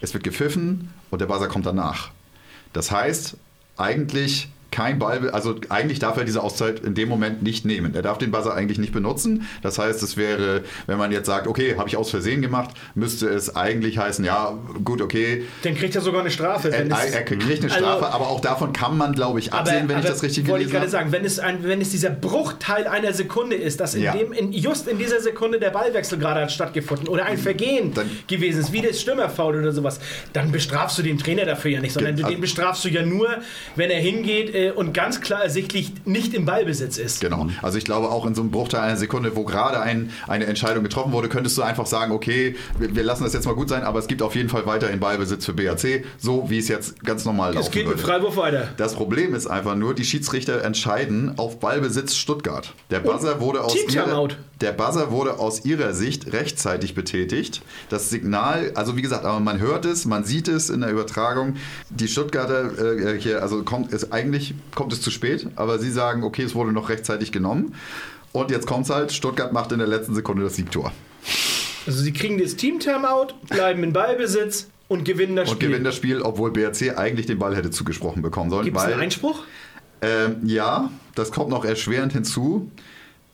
[0.01, 2.11] es wird gepfiffen und der Buzzer kommt danach.
[2.73, 3.38] Das heißt,
[3.77, 7.95] eigentlich kein Ball, also eigentlich darf er diese Auszeit in dem Moment nicht nehmen.
[7.95, 9.47] Er darf den Buzzer eigentlich nicht benutzen.
[9.61, 13.27] Das heißt, es wäre, wenn man jetzt sagt, okay, habe ich aus Versehen gemacht, müsste
[13.29, 15.43] es eigentlich heißen, ja, gut, okay.
[15.63, 16.69] Dann kriegt er sogar eine Strafe.
[16.69, 19.77] Er, er, kriegt eine also Strafe, also, aber auch davon kann man, glaube ich, absehen,
[19.77, 20.51] aber, wenn aber ich das richtig gelesen habe.
[20.51, 23.95] Wollte ich gerade sagen, wenn es, ein, wenn es dieser Bruchteil einer Sekunde ist, dass
[23.95, 24.13] in ja.
[24.13, 28.09] dem, in, just in dieser Sekunde der Ballwechsel gerade hat stattgefunden oder ein Vergehen dann,
[28.27, 29.99] gewesen ist, wie das Stürmerfaul oder sowas,
[30.33, 33.29] dann bestrafst du den Trainer dafür ja nicht, sondern den also, bestrafst du ja nur,
[33.75, 37.21] wenn er hingeht, äh, und ganz klar ersichtlich nicht im Ballbesitz ist.
[37.21, 37.47] Genau.
[37.61, 40.83] Also ich glaube auch in so einem Bruchteil einer Sekunde, wo gerade ein, eine Entscheidung
[40.83, 43.83] getroffen wurde, könntest du einfach sagen, okay, wir, wir, lassen das jetzt mal gut sein,
[43.83, 47.25] aber es gibt auf jeden Fall weiterhin Ballbesitz für BAC, so wie es jetzt ganz
[47.25, 47.67] normal läuft.
[47.67, 48.69] Es geht mit Freiwurf weiter.
[48.77, 52.73] Das Problem ist einfach nur, die Schiedsrichter entscheiden auf Ballbesitz Stuttgart.
[52.89, 54.27] Der Buzzer wurde aus ihrer,
[54.61, 57.61] der Buzzer wurde aus ihrer Sicht rechtzeitig betätigt.
[57.89, 61.57] Das Signal, also wie gesagt, aber man hört es, man sieht es in der Übertragung.
[61.89, 66.23] Die Stuttgarter äh, hier, also kommt es eigentlich kommt es zu spät, aber sie sagen,
[66.23, 67.75] okay, es wurde noch rechtzeitig genommen.
[68.31, 70.91] Und jetzt kommt es halt, Stuttgart macht in der letzten Sekunde das Siegtor.
[71.85, 75.55] Also sie kriegen das Team-Timeout, bleiben in Ballbesitz und gewinnen das Spiel.
[75.55, 78.65] Und gewinnen das Spiel, obwohl BRC eigentlich den Ball hätte zugesprochen bekommen sollen.
[78.65, 79.43] Gibt es einen Einspruch?
[80.01, 82.71] Ähm, ja, das kommt noch erschwerend hinzu.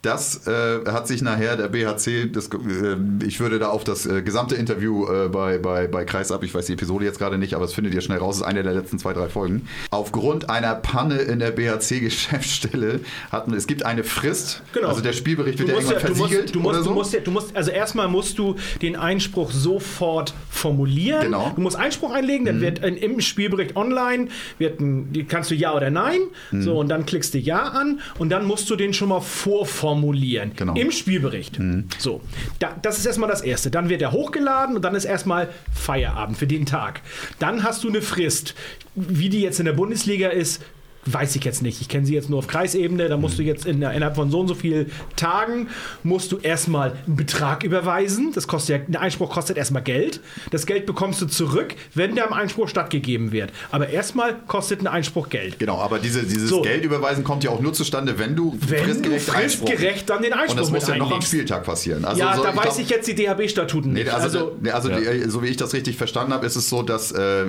[0.03, 4.21] Das äh, hat sich nachher der BHC, das, äh, ich würde da auf das äh,
[4.21, 7.63] gesamte Interview äh, bei, bei, bei Kreisab, ich weiß die Episode jetzt gerade nicht, aber
[7.63, 9.65] es findet ihr schnell raus, ist eine der letzten zwei, drei Folgen.
[9.91, 12.99] Aufgrund einer Panne in der BHC-Geschäftsstelle
[13.31, 14.89] hatten, es gibt eine Frist, genau.
[14.89, 17.19] also der Spielbericht wird ja irgendwann ja, versiegelt du musst, du musst, so.
[17.21, 21.21] du musst, also erstmal musst du den Einspruch sofort formulieren.
[21.21, 21.53] Genau.
[21.55, 22.61] Du musst Einspruch einlegen, dann mhm.
[22.61, 26.19] wird in, im Spielbericht online, wird ein, kannst du Ja oder Nein,
[26.51, 26.61] mhm.
[26.61, 29.92] so und dann klickst du Ja an und dann musst du den schon mal vorformulieren
[29.93, 30.73] formulieren genau.
[30.73, 31.59] im Spielbericht.
[31.59, 31.87] Mhm.
[31.99, 32.21] So,
[32.57, 33.69] da, das ist erstmal das Erste.
[33.69, 37.01] Dann wird er hochgeladen und dann ist erstmal Feierabend für den Tag.
[37.37, 38.55] Dann hast du eine Frist,
[38.95, 40.63] wie die jetzt in der Bundesliga ist,
[41.05, 41.81] weiß ich jetzt nicht.
[41.81, 43.09] Ich kenne sie jetzt nur auf Kreisebene.
[43.09, 45.67] Da musst du jetzt in, innerhalb von so und so vielen Tagen
[46.03, 48.31] musst du erstmal einen Betrag überweisen.
[48.33, 50.21] Das kostet ja, ein Einspruch kostet erstmal Geld.
[50.51, 53.51] Das Geld bekommst du zurück, wenn der Einspruch stattgegeben wird.
[53.71, 55.59] Aber erstmal kostet ein Einspruch Geld.
[55.59, 56.61] Genau, aber diese, dieses so.
[56.61, 60.33] Geld überweisen kommt ja auch nur zustande, wenn du wenn fristgerecht, du fristgerecht dann den
[60.33, 62.05] Einspruch Und das muss ja noch am Spieltag passieren.
[62.05, 64.05] Also ja, so, da weiß glaub, ich jetzt die DHB-Statuten nicht.
[64.05, 65.13] Nee, also, also, also ja.
[65.13, 67.45] die, so wie ich das richtig verstanden habe, ist es so, dass äh,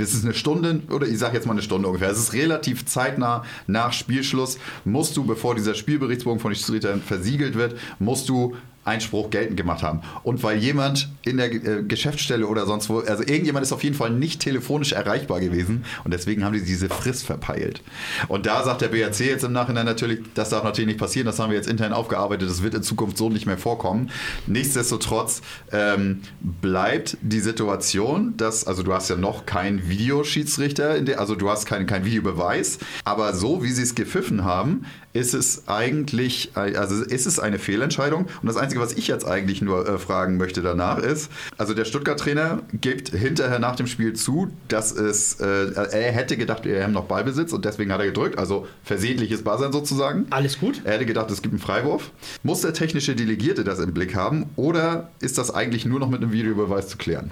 [0.00, 2.10] es ist eine Stunde oder ich sage jetzt mal eine Stunde ungefähr.
[2.10, 7.54] Es ist relativ zeitnah nach Spielschluss musst du, bevor dieser Spielberichtsbogen von den Schiedsrichtern versiegelt
[7.54, 8.56] wird, musst du
[8.88, 10.00] Einspruch geltend gemacht haben.
[10.22, 13.94] Und weil jemand in der äh, Geschäftsstelle oder sonst wo, also irgendjemand ist auf jeden
[13.94, 17.82] Fall nicht telefonisch erreichbar gewesen und deswegen haben die diese Frist verpeilt.
[18.28, 21.38] Und da sagt der BRC jetzt im Nachhinein natürlich, das darf natürlich nicht passieren, das
[21.38, 24.10] haben wir jetzt intern aufgearbeitet, das wird in Zukunft so nicht mehr vorkommen.
[24.46, 25.42] Nichtsdestotrotz
[25.72, 31.66] ähm, bleibt die Situation, dass, also du hast ja noch keinen Videoschiedsrichter, also du hast
[31.66, 37.26] keinen kein Videobeweis, aber so wie sie es gepfiffen haben, ist es eigentlich, also ist
[37.26, 38.26] es eine Fehlentscheidung.
[38.40, 41.84] Und das Einzige, was ich jetzt eigentlich nur äh, fragen möchte danach ist, also der
[41.84, 46.92] Stuttgart-Trainer gibt hinterher nach dem Spiel zu, dass es, äh, er hätte gedacht, wir haben
[46.92, 50.26] noch Ballbesitz und deswegen hat er gedrückt, also versehentliches Buzzern sozusagen.
[50.30, 50.82] Alles gut.
[50.84, 52.10] Er hätte gedacht, es gibt einen Freiwurf.
[52.42, 56.22] Muss der technische Delegierte das im Blick haben oder ist das eigentlich nur noch mit
[56.22, 57.30] einem Videobeweis zu klären?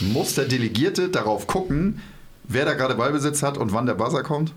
[0.00, 2.00] Muss der Delegierte darauf gucken,
[2.44, 4.52] wer da gerade Ballbesitz hat und wann der Buzzer kommt?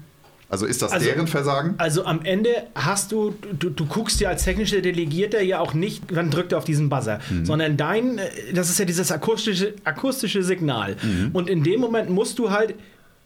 [0.52, 1.76] Also ist das also, deren Versagen?
[1.78, 6.04] Also am Ende hast du, du, du guckst ja als technischer Delegierter ja auch nicht,
[6.12, 7.46] wann drückt er auf diesen Buzzer, mhm.
[7.46, 8.20] sondern dein,
[8.54, 10.98] das ist ja dieses akustische, akustische Signal.
[11.02, 11.30] Mhm.
[11.32, 12.76] Und in dem Moment musst du halt,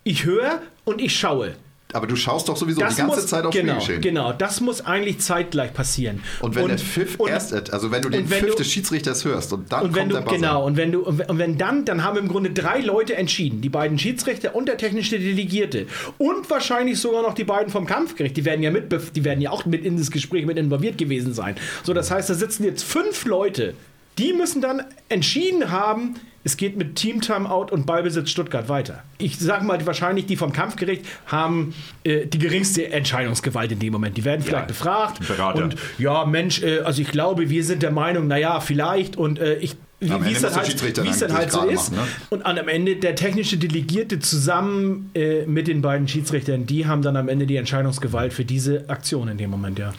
[0.04, 1.56] ich höre und ich schaue.
[1.96, 4.02] Aber du schaust doch sowieso das die ganze muss, Zeit aufs genau, Spielgeschehen.
[4.02, 6.22] Genau, das muss eigentlich zeitgleich passieren.
[6.42, 9.24] Und wenn und, der Pfiff und, erst, also wenn du den Pfiff du, des Schiedsrichters
[9.24, 10.36] hörst und dann und kommt du, der Buzzer.
[10.36, 13.70] Genau, und wenn du und wenn dann, dann haben im Grunde drei Leute entschieden, die
[13.70, 18.36] beiden Schiedsrichter und der technische Delegierte und wahrscheinlich sogar noch die beiden vom Kampfgericht.
[18.36, 21.34] Die werden ja mit, die werden ja auch mit in das Gespräch mit involviert gewesen
[21.34, 21.56] sein.
[21.84, 23.74] So, das heißt, da sitzen jetzt fünf Leute,
[24.18, 29.04] die müssen dann entschieden haben, es geht mit Team Timeout und Ballbesitz Stuttgart weiter.
[29.18, 34.16] Ich sage mal, wahrscheinlich die vom Kampfgericht haben äh, die geringste Entscheidungsgewalt in dem Moment.
[34.16, 35.28] Die werden vielleicht ja, befragt.
[35.28, 35.64] Berater.
[35.64, 39.56] Und ja, Mensch, äh, also ich glaube, wir sind der Meinung, naja, vielleicht und äh,
[39.56, 41.92] ich wie, wie es dann halt, wie es dann halt so ist.
[41.92, 42.28] Machen, ne?
[42.30, 47.16] Und am Ende der technische Delegierte zusammen äh, mit den beiden Schiedsrichtern, die haben dann
[47.16, 49.94] am Ende die Entscheidungsgewalt für diese Aktion in dem Moment, ja.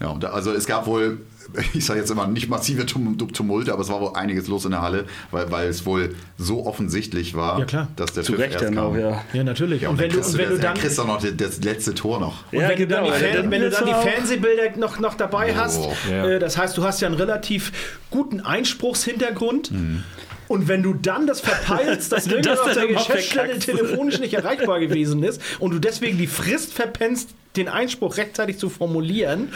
[0.00, 1.18] Ja, also es gab wohl
[1.74, 4.82] ich sage jetzt immer nicht massive Tumulte, aber es war wohl einiges los in der
[4.82, 8.78] Halle, weil, weil es wohl so offensichtlich war, ja, dass der Zu Recht erst kam.
[8.78, 9.22] Auch, ja.
[9.32, 9.82] ja, natürlich.
[9.82, 12.20] Ja, und, und, wenn du, und wenn du dann kriegst du noch das, letzte Tor
[12.20, 12.44] noch.
[12.52, 15.52] Und wenn, genau, du dann die, Fan, wenn du dann die Fernsehbilder noch, noch dabei
[15.54, 15.60] oh.
[15.60, 15.80] hast,
[16.10, 17.72] äh, das heißt, du hast ja einen relativ
[18.10, 19.70] guten Einspruchshintergrund.
[19.70, 20.04] Mhm.
[20.48, 25.22] Und wenn du dann das verpeilst, dass irgendjemand auf der Geschäftsstelle telefonisch nicht erreichbar gewesen
[25.22, 29.52] ist und du deswegen die Frist verpennst, den Einspruch rechtzeitig zu formulieren,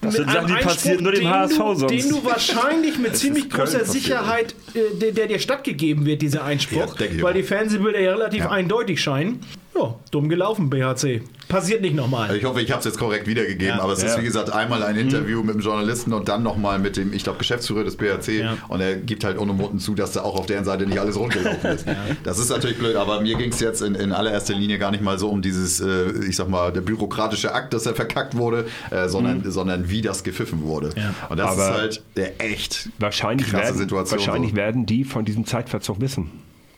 [0.00, 1.90] das sind Sachen, die passieren nur dem HSV du, sonst.
[1.90, 6.98] Den du wahrscheinlich mit ziemlich großer Sicherheit, äh, der, der, dir stattgegeben wird, dieser Einspruch,
[7.00, 8.50] ja, weil die Fernsehbilder ja relativ ja.
[8.50, 9.40] eindeutig scheinen.
[9.78, 11.22] Ja, dumm gelaufen, BHC.
[11.48, 12.36] Passiert nicht nochmal.
[12.36, 13.82] Ich hoffe, ich habe es jetzt korrekt wiedergegeben, ja.
[13.82, 15.46] aber es ist wie gesagt einmal ein Interview mhm.
[15.46, 18.96] mit dem Journalisten und dann nochmal mit dem, ich glaube, Geschäftsführer des BHC und er
[18.96, 21.86] gibt halt unumwunden zu, dass da auch auf deren Seite nicht alles rundgelaufen ist.
[22.24, 25.02] Das ist natürlich blöd, aber mir ging es jetzt in, in allererster Linie gar nicht
[25.02, 28.66] mal so um dieses, äh, ich sag mal, der bürokratische Akt, dass er verkackt wurde,
[28.90, 29.50] äh, sondern, mhm.
[29.50, 30.90] sondern wie das gepfiffen wurde.
[31.28, 34.18] Und das aber ist halt der echt wahrscheinlich krasse werden, Situation.
[34.18, 34.56] Wahrscheinlich so.
[34.56, 36.30] werden die von diesem Zeitverzug wissen.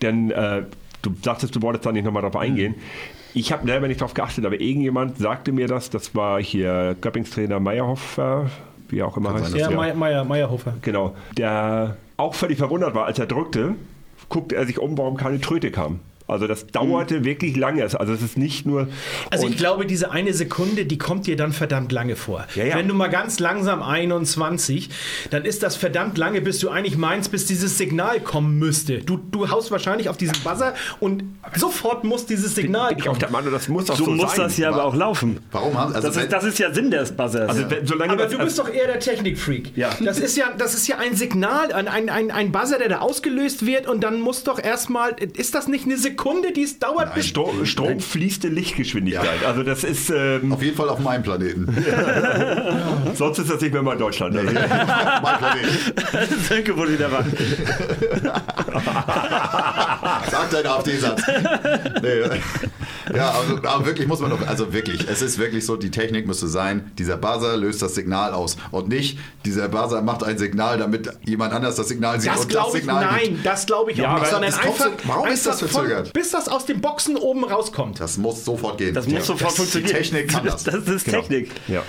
[0.03, 0.63] Denn äh,
[1.03, 2.75] du sagtest, du wolltest da nicht nochmal drauf eingehen.
[3.33, 5.91] Ich habe selber nicht drauf geachtet, aber irgendjemand sagte mir das.
[5.91, 8.51] Das war hier Göppingstrainer Meyerhofer,
[8.89, 9.55] wie auch immer heißt.
[9.57, 9.95] Ja, ja.
[9.95, 10.75] Meyer, Meyerhofer.
[10.83, 11.15] Genau.
[11.37, 13.75] Der auch völlig verwundert war, als er drückte,
[14.29, 16.01] guckte er sich um, warum keine Tröte kam.
[16.31, 17.25] Also das dauerte mhm.
[17.25, 17.83] wirklich lange.
[17.83, 18.89] Also es ist nicht nur.
[19.31, 22.47] Also ich glaube, diese eine Sekunde, die kommt dir dann verdammt lange vor.
[22.55, 22.77] Ja, ja.
[22.77, 24.91] Wenn du mal ganz langsam 21,
[25.31, 28.99] dann ist das verdammt lange, bis du eigentlich meinst, bis dieses Signal kommen müsste.
[28.99, 31.25] Du, du haust wahrscheinlich auf diesen Buzzer und
[31.57, 33.19] sofort muss dieses Signal kommen.
[33.19, 34.47] Der Meinung, das muss auch so, so muss sein.
[34.47, 35.41] das ja aber auch laufen.
[35.51, 37.49] Warum haben also das, ist, das ist ja Sinn des Buzzers.
[37.49, 39.77] Also, solange aber du bist doch eher der Technikfreak.
[39.77, 39.91] Ja.
[40.01, 43.67] Das ist ja, das ist ja ein Signal, ein, ein, ein Buzzer, der da ausgelöst
[43.67, 46.20] wird und dann muss doch erstmal, ist das nicht eine Sekunde,
[46.55, 46.91] die es dauert?
[47.01, 49.43] dauert bis Strom, Strom fließt in Lichtgeschwindigkeit.
[49.43, 49.49] Ja.
[49.49, 51.67] Also das ist ähm, auf jeden Fall auf meinem Planeten.
[53.15, 54.35] Sonst ist das nicht mehr mal Deutschland.
[54.35, 55.69] Nee, mein Planet.
[56.49, 57.25] Sönke wurde wieder wach.
[60.31, 61.23] Sag dein AfD-Satz.
[62.03, 62.41] Nee.
[63.15, 66.27] Ja, also, aber wirklich muss man doch, also wirklich, es ist wirklich so, die Technik
[66.27, 70.79] müsste sein, dieser Buzzer löst das Signal aus und nicht, dieser Buzzer macht ein Signal,
[70.79, 73.99] damit jemand anders das Signal sieht das und das Signal ich, Nein, das glaube ich
[73.99, 76.10] ja, auch nicht, sondern einfach, warum einfach ist das verzögert?
[76.13, 78.01] Bis das aus den Boxen oben rauskommt.
[78.01, 78.95] Das muss sofort gehen.
[78.95, 79.21] Das muss ja.
[79.23, 79.89] sofort das, funktionieren.
[79.89, 80.65] Die Technik kann das.
[80.65, 81.21] Das ist Genau.
[81.21, 81.51] Technik.
[81.69, 81.83] Ja.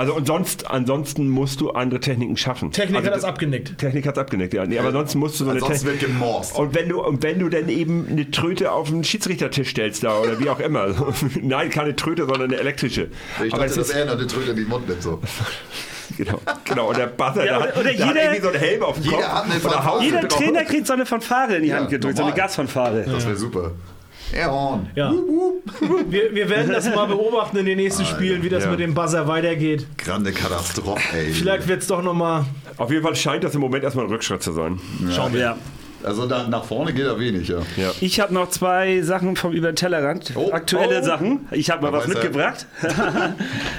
[0.00, 2.70] Also und sonst, ansonsten musst du andere Techniken schaffen.
[2.72, 3.76] Technik also, hat das abgenickt.
[3.76, 4.64] Technik hat es abgenickt, ja.
[4.64, 6.18] Nee, aber ansonsten musst du so eine Ansonsten wird Technik.
[6.18, 6.56] gemorst.
[6.56, 10.18] Und wenn du und wenn du dann eben eine Tröte auf den Schiedsrichtertisch stellst da
[10.18, 10.86] oder wie auch immer.
[11.42, 13.08] Nein, keine Tröte, sondern eine elektrische.
[13.44, 15.02] Ich aber dachte, es dass ist, er noch eine Tröte in den Mund nimmt.
[15.02, 15.20] So.
[16.16, 16.88] genau, genau.
[16.88, 18.82] Und der Buzzer, Ja, der, oder- hat, oder der hat jeder- irgendwie so einen Helm
[18.82, 19.74] auf dem Jeder Kopf.
[19.74, 20.38] hat Jeder drauf.
[20.40, 22.32] Trainer kriegt so eine Fanfare in die Ja, Hand gedrückt, so normal.
[22.38, 23.04] eine Gasfanfare.
[23.06, 23.72] Das wäre super.
[24.38, 24.88] Aaron.
[24.94, 25.12] Ja.
[26.08, 28.70] Wir, wir werden das mal beobachten in den nächsten Spielen, wie das Ja.
[28.70, 29.86] mit dem Buzzer weitergeht.
[29.98, 31.32] Grande Katastrophe, ey.
[31.32, 32.44] Vielleicht wird es doch nochmal.
[32.76, 34.78] Auf jeden Fall scheint das im Moment erstmal ein Rückschritt zu sein.
[35.14, 35.56] Schauen wir.
[36.02, 37.58] Also da, nach vorne geht er wenig, ja.
[37.76, 37.92] Ja.
[38.00, 41.04] Ich habe noch zwei Sachen vom über den Tellerrand, Oh, aktuelle oh.
[41.04, 41.46] Sachen.
[41.50, 42.66] Ich habe mal Da was mitgebracht,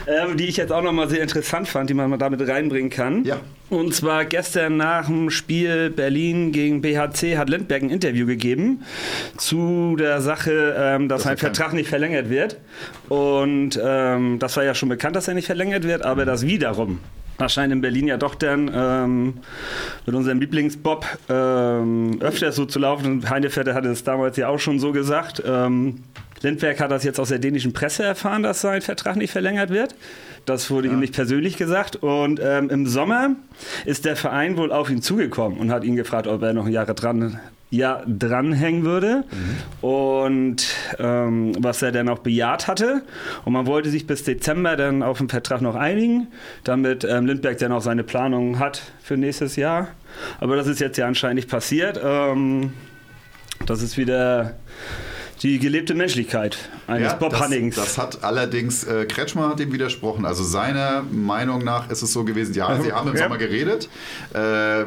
[0.08, 2.90] ähm, die ich jetzt auch noch mal sehr interessant fand, die man mal damit reinbringen
[2.90, 3.24] kann.
[3.26, 3.38] Ja.
[3.70, 8.84] Und zwar gestern nach dem Spiel Berlin gegen BHC hat Lindbergh ein Interview gegeben
[9.38, 11.56] zu der Sache, ähm, dass Das sein kann.
[11.56, 12.58] Vertrag nicht verlängert wird.
[13.08, 17.00] Und ähm, das war ja schon bekannt, dass er nicht verlängert wird, aber das wiederum
[17.38, 19.34] das scheint in Berlin ja doch dann ähm,
[20.06, 23.06] mit unserem Lieblingsbob ähm, öfters so zu laufen.
[23.06, 25.42] Und Heinefetter hatte es damals ja auch schon so gesagt.
[25.46, 26.04] Ähm,
[26.42, 29.96] Lindbergh hat das jetzt aus der dänischen Presse erfahren, dass sein Vertrag nicht verlängert wird.
[30.46, 31.98] Das wurde ihm nicht persönlich gesagt.
[31.98, 33.36] Und ähm, im Sommer
[33.86, 36.96] ist der Verein wohl auf ihn zugekommen und hat ihn gefragt, ob er noch Jahre
[36.96, 37.40] dran,
[37.72, 39.24] ja, dranhängen würde.
[39.80, 40.68] Und
[41.00, 43.02] ähm, was er dann auch bejaht hatte.
[43.46, 46.28] Und man wollte sich bis Dezember dann auf den Vertrag noch einigen,
[46.64, 49.88] damit ähm, Lindbergh dann auch seine Planungen hat für nächstes Jahr.
[50.40, 52.00] Aber das ist jetzt ja anscheinend nicht passiert.
[52.04, 52.74] Ähm,
[53.66, 54.56] das ist wieder
[55.44, 57.76] die gelebte Menschlichkeit eines Bob das, Hunnings.
[57.76, 60.26] das hat allerdings, äh, Kretschmer hat dem widersprochen.
[60.26, 63.24] Also seiner Meinung nach ist es so gewesen, ja, sie haben im Ja.
[63.24, 63.90] Sommer geredet,
[64.34, 64.84] äh,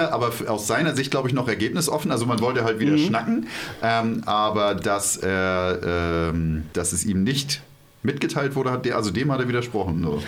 [0.00, 2.10] aber aus seiner Sicht, glaube ich, noch ergebnisoffen.
[2.10, 2.98] Also man wollte halt wieder Mhm.
[2.98, 3.46] schnacken,
[3.82, 7.60] ähm, aber dass, er, ähm, dass es ihm nicht
[8.02, 10.02] mitgeteilt wurde, hat der, also dem hat er widersprochen.
[10.02, 10.22] So.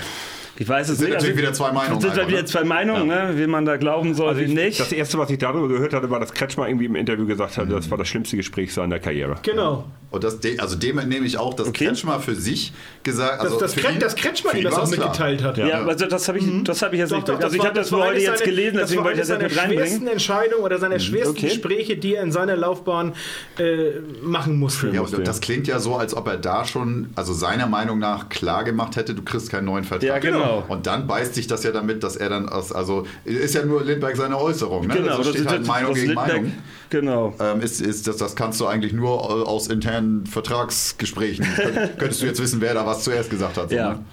[0.61, 1.15] Ich weiß es sind nicht.
[1.15, 2.47] natürlich also- wieder zwei Meinungen Das sind halt einfach, wieder ne?
[2.47, 3.33] zwei Meinungen, ne?
[3.37, 4.81] wie man da glauben soll, Also wie ich, nicht.
[4.81, 7.71] Das erste, was ich darüber gehört hatte, war, dass Kretschmer irgendwie im Interview gesagt hat,
[7.71, 9.37] das war das schlimmste Gespräch seiner Karriere.
[9.43, 9.85] Genau.
[10.11, 11.87] Und das, also dem entnehme ich auch, dass Okay.
[11.87, 12.73] Kretschmer für sich
[13.11, 15.59] gesagt also dass, für Kret, ihn- dass Kretschmer für ihm das auch mitgeteilt hat.
[15.59, 17.29] ja, also das habe ich, das hab ich jetzt Doch, nicht.
[17.29, 19.29] doch, also ich habe das nur heute jetzt gelesen, deswegen das wollte ich das jetzt
[19.29, 20.09] seiner mit schwersten reinbringen.
[20.09, 21.49] Entscheidungen oder seiner schwersten Okay.
[21.49, 23.13] Gespräche, die er in seiner Laufbahn
[23.59, 23.91] äh,
[24.23, 24.89] machen musste.
[24.89, 28.29] Ja, musste, das klingt ja so, als ob er da schon, also seiner Meinung nach
[28.29, 30.09] klar gemacht hätte, du kriegst keinen neuen Vertrag.
[30.09, 30.65] Ja, genau.
[30.69, 33.83] Und dann beißt sich das ja damit, dass er dann aus, also ist ja nur
[33.85, 34.95] Lindbergh seine Äußerung, ne?
[34.95, 36.53] Genau, also steht halt Meinung das gegen Lindbergh- Meinung.
[36.91, 37.35] Genau.
[37.39, 41.45] Ähm, ist, ist das, das kannst du eigentlich nur aus internen Vertragsgesprächen.
[41.57, 43.71] Könnt- Könntest du jetzt wissen, wer da was zuerst gesagt hat.
[43.73, 43.91] Ja.
[43.91, 43.97] Mhm.
[44.01, 44.05] ne?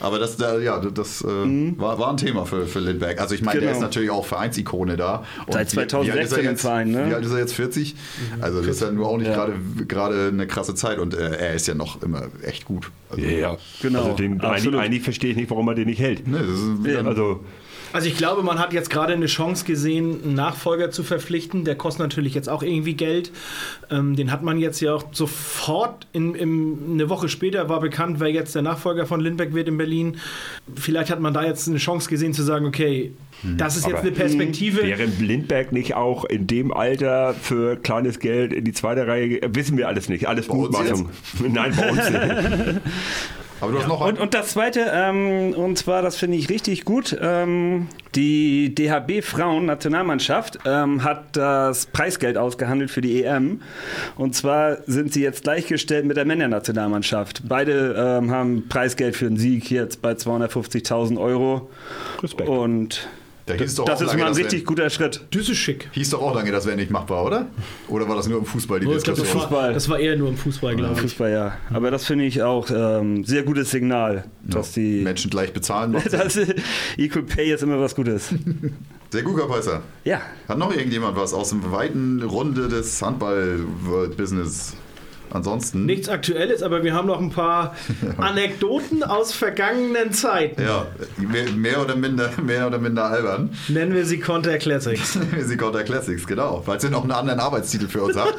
[0.00, 1.26] Aber das, da, ja, das äh,
[1.78, 3.20] war, war ein Thema für, für Lindbergh.
[3.20, 3.78] Also ich meine, der Genau.
[3.78, 5.22] ist natürlich auch Vereinsikone da.
[5.46, 6.60] Und Seit wie- wie alt ist er 2016 im jetzt?
[6.62, 7.08] Verein, ne?
[7.10, 7.52] Wie alt ist er jetzt?
[7.54, 7.94] 40?
[8.40, 9.48] Also das ist ja nur auch nicht Ja.
[9.86, 10.98] gerade eine krasse Zeit.
[10.98, 12.90] Und äh, er ist ja noch immer echt gut.
[13.10, 16.26] Also, Ja, Genau, Also den, eigentlich, eigentlich verstehe ich nicht, warum er den nicht hält.
[16.26, 17.06] Ne, das ist, Ja.
[17.08, 17.44] Also,
[17.92, 21.64] Also ich glaube, man hat jetzt gerade eine Chance gesehen, einen Nachfolger zu verpflichten.
[21.64, 23.32] Der kostet natürlich jetzt auch irgendwie Geld.
[23.90, 28.20] Ähm, den hat man jetzt ja auch sofort, in, in, eine Woche später war bekannt,
[28.20, 30.16] wer jetzt der Nachfolger von Lindbeck wird in Berlin.
[30.74, 33.12] Vielleicht hat man da jetzt eine Chance gesehen zu sagen, okay,
[33.56, 34.82] das ist jetzt Aber eine Perspektive.
[34.82, 39.76] wäre Lindbergh nicht auch in dem Alter für kleines Geld in die zweite Reihe, wissen
[39.76, 40.28] wir alles nicht.
[40.28, 41.10] Alles Mutmaßung.
[41.48, 42.80] Nein, bei uns nicht.
[43.62, 46.84] aber du hast noch Und, und das zweite, ähm, und zwar, das finde ich richtig
[46.84, 53.62] gut, ähm, die DHB-Frauen-Nationalmannschaft ähm, hat das Preisgeld ausgehandelt für die EM.
[54.16, 57.42] Und zwar sind sie jetzt gleichgestellt mit der Männernationalmannschaft.
[57.48, 61.70] Beide ähm, haben Preisgeld für den Sieg jetzt bei 250.000 Euro.
[62.20, 62.48] Respekt.
[62.48, 63.08] Und
[63.46, 65.20] Da hieß doch das auch ist lange, mal ein richtig guter Schritt.
[65.30, 65.88] Das ist schick.
[65.92, 67.46] Hieß doch auch lange, das wäre nicht machbar, oder?
[67.88, 69.50] Oder war das nur im Fußball die Ich glaub, das, Diskussion?
[69.50, 71.00] war, das war eher nur im Fußball, glaube ich.
[71.00, 71.56] Fußball, ja.
[71.72, 75.00] Aber das finde ich auch ähm, sehr gutes Signal, dass die.
[75.02, 76.38] Menschen gleich bezahlen dass
[76.96, 78.32] Equal Pay ist immer was Gutes.
[79.10, 79.82] Sehr gut, Herr Peißer.
[80.04, 80.22] Ja.
[80.48, 84.74] Hat noch irgendjemand was aus dem weiten Runde des Handball-Business?
[85.32, 85.86] Ansonsten.
[85.86, 87.74] Nichts Aktuelles, aber wir haben noch ein paar
[88.18, 90.60] Anekdoten aus vergangenen Zeiten.
[90.62, 90.86] Ja,
[91.56, 93.50] mehr, oder minder, mehr oder minder albern.
[93.68, 95.18] Nennen wir sie Conter Classics.
[95.42, 96.62] Sie Counter Classics, genau.
[96.66, 98.34] Weil ihr noch einen anderen Arbeitstitel für uns habt.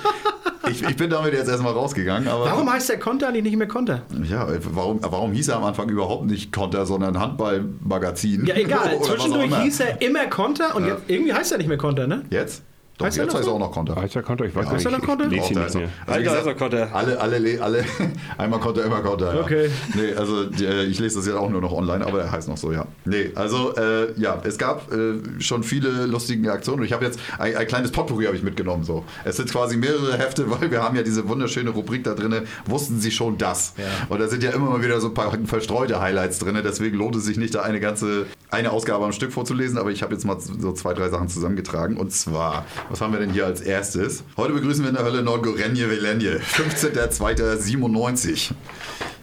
[0.70, 2.26] Ich, ich bin damit jetzt erstmal rausgegangen.
[2.26, 4.04] Warum heißt der Konter eigentlich nicht mehr Konter?
[4.24, 8.46] Ja, warum, warum hieß er am Anfang überhaupt nicht Konter, sondern Handballmagazin?
[8.46, 9.00] Ja, egal.
[9.02, 10.94] Zwischendurch hieß er immer Konter und Ja.
[10.94, 12.24] jetzt, irgendwie heißt er nicht mehr Konter, ne?
[12.30, 12.64] Jetzt?
[12.98, 13.96] Doch, heißt jetzt heißt er auch noch Konter.
[13.96, 14.46] Heißt er Konter?
[14.46, 14.86] Ich weiß ja, nicht.
[14.86, 15.26] Heißt er noch Konter?
[15.26, 15.64] Ihn nicht mehr.
[15.64, 16.94] Also er Konter.
[16.94, 17.86] Alle, alle, alle,
[18.38, 19.34] einmal Konter, immer Konter.
[19.34, 19.42] Ja.
[19.42, 19.70] Okay.
[19.96, 22.58] Nee, also äh, ich lese das ja auch nur noch online, aber er heißt noch
[22.58, 22.86] so, ja.
[23.06, 27.20] Nee, also äh, ja, es gab äh, schon viele lustige Aktionen und ich habe jetzt
[27.40, 28.84] ein, ein, kleines Potpourri habe ich mitgenommen.
[28.84, 29.04] So.
[29.24, 33.00] Es sind quasi mehrere Hefte, weil wir haben ja diese wunderschöne Rubrik da drin, wussten
[33.00, 33.74] Sie schon das?
[33.78, 33.86] Ja.
[34.10, 37.16] Und da sind ja immer mal wieder so ein paar verstreute Highlights drin, deswegen lohnt
[37.16, 40.26] es sich nicht, da eine ganze, eine Ausgabe am Stück vorzulesen, aber ich habe jetzt
[40.26, 44.24] mal so zwei, drei Sachen zusammengetragen und zwar, was haben wir denn hier als erstes.
[44.38, 48.52] Heute begrüßen wir in der Hölle Nordgorenje Velenje, 15.02.97.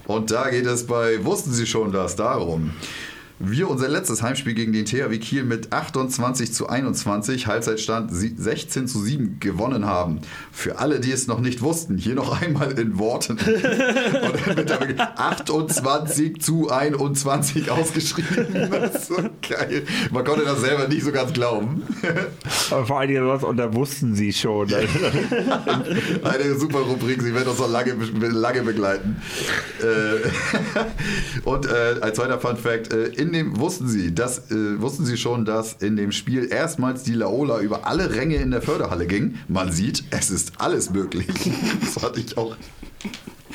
[0.07, 2.73] Und da geht es bei, wussten Sie schon das, darum
[3.43, 9.01] wir unser letztes Heimspiel gegen den THW Kiel mit 28 zu 21, Halbzeitstand 16 zu
[9.01, 10.21] 7 gewonnen haben.
[10.53, 13.39] Für alle, die es noch nicht wussten, hier noch einmal in Worten.
[15.17, 18.71] 28 zu 21 ausgeschrieben.
[18.81, 19.17] Das ist so
[19.49, 19.85] geil.
[20.11, 21.83] Man konnte das selber nicht so ganz glauben.
[22.71, 24.69] Aber vor allen Dingen was, und da wussten sie schon.
[26.23, 27.95] Eine super Rubrik, sie wird uns noch lange,
[28.29, 29.21] lange begleiten.
[29.83, 30.29] Äh,
[31.49, 35.17] und äh, ein zweiter Fun Fact, äh, in dem, wussten Sie, dass, äh, wussten Sie
[35.17, 39.37] schon, dass in dem Spiel erstmals die Laola über alle Ränge in der Förderhalle ging?
[39.49, 41.27] Man sieht, es ist alles möglich.
[41.81, 42.57] das hatte ich auch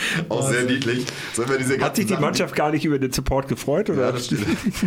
[0.30, 1.06] auch sehr niedlich.
[1.80, 3.90] Hat sich die Mannschaft gar nicht über den Support gefreut?
[3.90, 4.08] Oder?
[4.08, 4.30] Ja, das,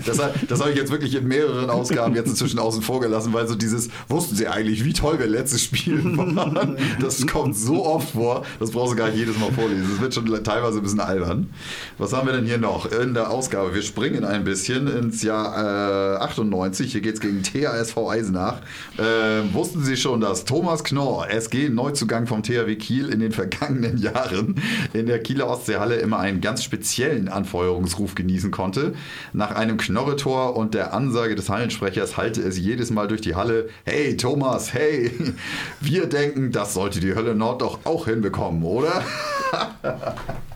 [0.04, 3.46] das, das habe ich jetzt wirklich in mehreren Ausgaben jetzt inzwischen außen vor gelassen, weil
[3.46, 6.76] so dieses, wussten sie eigentlich, wie toll wir letztes Spiel waren?
[7.00, 9.86] Das kommt so oft vor, das brauchst du gar nicht jedes Mal vorlesen.
[9.90, 11.50] Das wird schon teilweise ein bisschen albern.
[11.98, 13.74] Was haben wir denn hier noch in der Ausgabe?
[13.74, 16.92] Wir springen ein bisschen ins Jahr äh, 98.
[16.92, 18.60] Hier geht es gegen THSV Eisenach.
[18.96, 23.98] Äh, wussten Sie schon, dass Thomas Knorr, SG Neuzugang vom THW Kiel in den vergangenen
[23.98, 24.56] Jahren
[24.98, 28.94] in der Kieler Ostseehalle immer einen ganz speziellen Anfeuerungsruf genießen konnte.
[29.32, 33.68] Nach einem Knorretor und der Ansage des Hallensprechers halte es jedes Mal durch die Halle:
[33.84, 35.10] Hey Thomas, hey,
[35.80, 39.02] wir denken, das sollte die Hölle Nord doch auch hinbekommen, oder?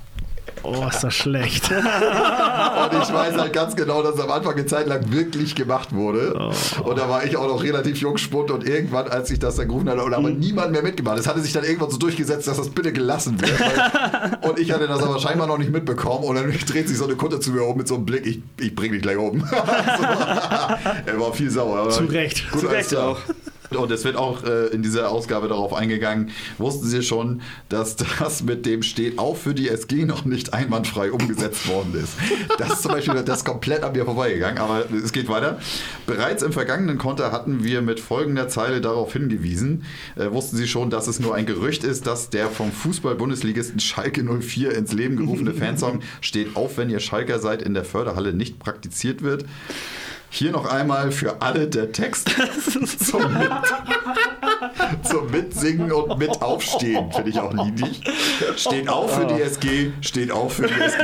[0.62, 1.70] Oh, ist das schlecht.
[1.70, 5.94] und ich weiß halt ganz genau, dass es am Anfang eine Zeit lang wirklich gemacht
[5.94, 6.34] wurde.
[6.38, 6.88] Oh.
[6.88, 9.88] Und da war ich auch noch relativ jungspund und irgendwann, als ich das dann gerufen
[9.88, 10.38] hatte, und aber mhm.
[10.38, 11.18] niemand mehr mitgemacht.
[11.18, 13.58] Es hatte sich dann irgendwann so durchgesetzt, dass das bitte gelassen wird.
[13.60, 16.24] Weil, und ich hatte das aber scheinbar noch nicht mitbekommen.
[16.24, 18.42] Und dann dreht sich so eine Kunde zu mir um mit so einem Blick, ich,
[18.60, 19.40] ich bring dich gleich um.
[19.40, 19.46] so.
[21.06, 21.90] er war viel sauer.
[21.90, 22.50] Zu Recht.
[22.50, 23.18] Gut, Zu Recht auch.
[23.82, 28.42] Und es wird auch äh, in dieser Ausgabe darauf eingegangen, wussten Sie schon, dass das
[28.42, 32.14] mit dem steht auch für die SG noch nicht einwandfrei umgesetzt worden ist.
[32.58, 35.58] Das ist zum Beispiel das komplett an mir vorbeigegangen, aber es geht weiter.
[36.06, 39.84] Bereits im vergangenen Konter hatten wir mit folgender Zeile darauf hingewiesen,
[40.16, 44.22] äh, wussten Sie schon, dass es nur ein Gerücht ist, dass der vom Fußball-Bundesligisten Schalke
[44.22, 48.58] 04 ins Leben gerufene Fansong steht auf, wenn ihr Schalker seid, in der Förderhalle nicht
[48.58, 49.44] praktiziert wird.
[50.34, 52.30] Hier noch einmal für alle der Text
[53.04, 53.50] zum, Mit,
[55.06, 58.00] zum Mitsingen und mit Aufstehen, finde ich auch niedlich.
[58.56, 60.98] Steht auf für die SG, steht auf für die SG.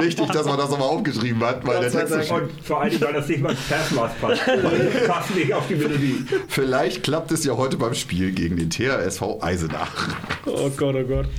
[0.00, 3.00] Wichtig, dass man das nochmal aufgeschrieben hat, weil das der Text so Und vor allem,
[3.00, 4.42] weil das nicht mal ins Versmaß passt.
[5.06, 6.26] passt nicht auf die Melodie.
[6.48, 10.08] Vielleicht klappt es ja heute beim Spiel gegen den THSV Eisenach.
[10.44, 11.26] Oh Gott, oh Gott.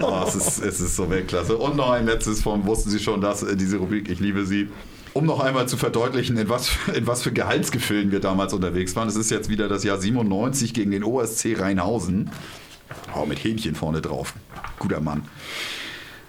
[0.00, 1.56] Oh, es, ist, es ist so Weltklasse.
[1.56, 4.46] Und noch ein letztes von, wussten Sie schon, dass das, äh, diese Rubrik, ich liebe
[4.46, 4.68] sie.
[5.14, 9.08] Um noch einmal zu verdeutlichen, in was, in was für Gehaltsgefühlen wir damals unterwegs waren.
[9.08, 12.30] Es ist jetzt wieder das Jahr 97 gegen den OSC Rheinhausen.
[13.14, 14.34] Oh, mit Hähnchen vorne drauf.
[14.78, 15.22] Guter Mann.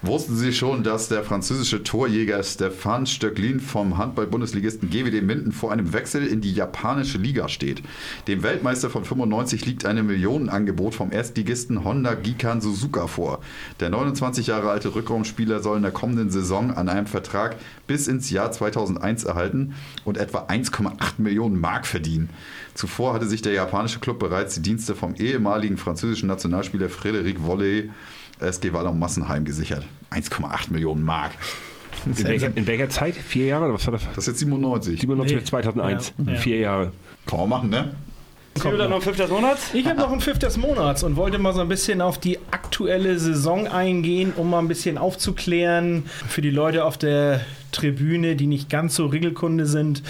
[0.01, 5.91] Wussten Sie schon, dass der französische Torjäger Stefan Stöcklin vom Handball-Bundesligisten GWD Minden vor einem
[5.91, 7.83] Wechsel in die japanische Liga steht?
[8.29, 13.41] Dem Weltmeister von 95 liegt ein Millionenangebot vom Erstligisten Honda Gikan Suzuka vor.
[13.81, 18.29] Der 29 Jahre alte Rückraumspieler soll in der kommenden Saison an einem Vertrag bis ins
[18.29, 22.29] Jahr 2001 erhalten und etwa 1,8 Millionen Mark verdienen.
[22.73, 27.89] Zuvor hatte sich der japanische Club bereits die Dienste vom ehemaligen französischen Nationalspieler Frédéric Volley
[28.39, 29.85] SG Wallon Massenheim gesichert.
[30.11, 31.31] 1,8 Millionen Mark.
[32.05, 33.15] In welcher, in welcher, Zeit?
[33.15, 33.65] Vier Jahre?
[33.65, 34.03] Oder was war das?
[34.15, 35.01] Das ist jetzt 97.
[35.01, 35.43] 97 nee.
[35.43, 36.13] 2001.
[36.25, 36.35] Ja.
[36.35, 36.91] Vier Jahre.
[37.25, 37.93] Kann man machen, ne?
[38.59, 39.73] Kommt noch ein des Monats?
[39.73, 43.17] Ich habe noch ein des Monats und wollte mal so ein bisschen auf die aktuelle
[43.17, 48.69] Saison eingehen, um mal ein bisschen aufzuklären für die Leute auf der Tribüne, die nicht
[48.69, 50.03] ganz so Regelkunde sind,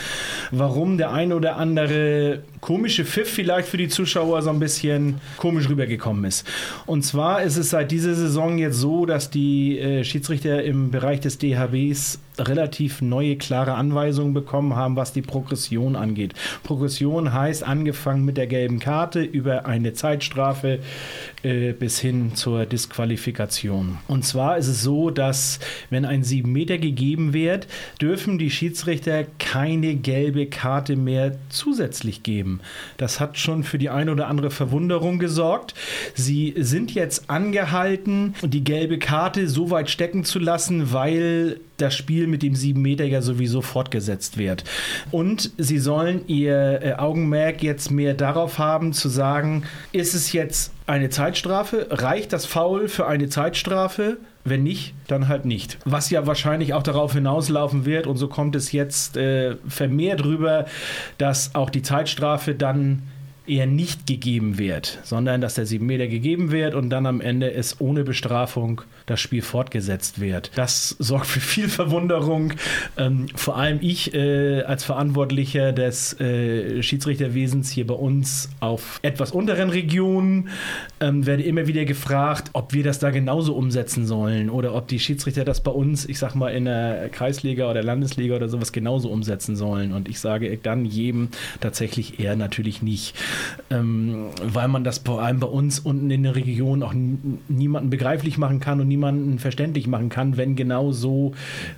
[0.51, 5.69] warum der ein oder andere komische Pfiff vielleicht für die Zuschauer so ein bisschen komisch
[5.69, 6.47] rübergekommen ist.
[6.85, 11.19] Und zwar ist es seit dieser Saison jetzt so, dass die äh, Schiedsrichter im Bereich
[11.19, 16.33] des DHBs relativ neue, klare Anweisungen bekommen haben, was die Progression angeht.
[16.63, 20.79] Progression heißt angefangen mit der gelben Karte über eine Zeitstrafe
[21.43, 23.97] äh, bis hin zur Disqualifikation.
[24.07, 27.67] Und zwar ist es so, dass wenn ein 7 Meter gegeben wird,
[28.01, 32.48] dürfen die Schiedsrichter keine gelbe Karte mehr zusätzlich geben.
[32.97, 35.73] Das hat schon für die eine oder andere Verwunderung gesorgt.
[36.15, 42.27] Sie sind jetzt angehalten, die gelbe Karte so weit stecken zu lassen, weil das Spiel
[42.27, 44.63] mit dem 7 Meter ja sowieso fortgesetzt wird.
[45.11, 50.73] Und sie sollen ihr äh, Augenmerk jetzt mehr darauf haben, zu sagen, ist es jetzt
[50.87, 51.87] eine Zeitstrafe?
[51.89, 54.17] Reicht das Foul für eine Zeitstrafe?
[54.45, 55.77] Wenn nicht, dann halt nicht.
[55.85, 60.65] Was ja wahrscheinlich auch darauf hinauslaufen wird, und so kommt es jetzt äh, vermehrt rüber,
[61.17, 63.03] dass auch die Zeitstrafe dann
[63.49, 67.51] eher nicht gegeben wird, sondern dass der 7 Meter gegeben wird und dann am Ende
[67.51, 70.51] es ohne Bestrafung das Spiel fortgesetzt wird.
[70.55, 72.53] Das sorgt für viel Verwunderung.
[72.97, 79.31] Ähm, vor allem ich äh, als Verantwortlicher des äh, Schiedsrichterwesens hier bei uns auf etwas
[79.31, 80.49] unteren Regionen
[80.99, 84.99] ähm, werde immer wieder gefragt, ob wir das da genauso umsetzen sollen oder ob die
[84.99, 89.09] Schiedsrichter das bei uns, ich sag mal, in der Kreisliga oder Landesliga oder sowas genauso
[89.09, 89.93] umsetzen sollen.
[89.93, 91.29] Und ich sage dann jedem
[91.61, 93.15] tatsächlich eher natürlich nicht
[93.69, 98.37] ähm, weil man das vor allem bei uns unten in der Region auch niemanden begreiflich
[98.37, 101.33] machen kann und niemanden verständlich machen kann, wenn genau so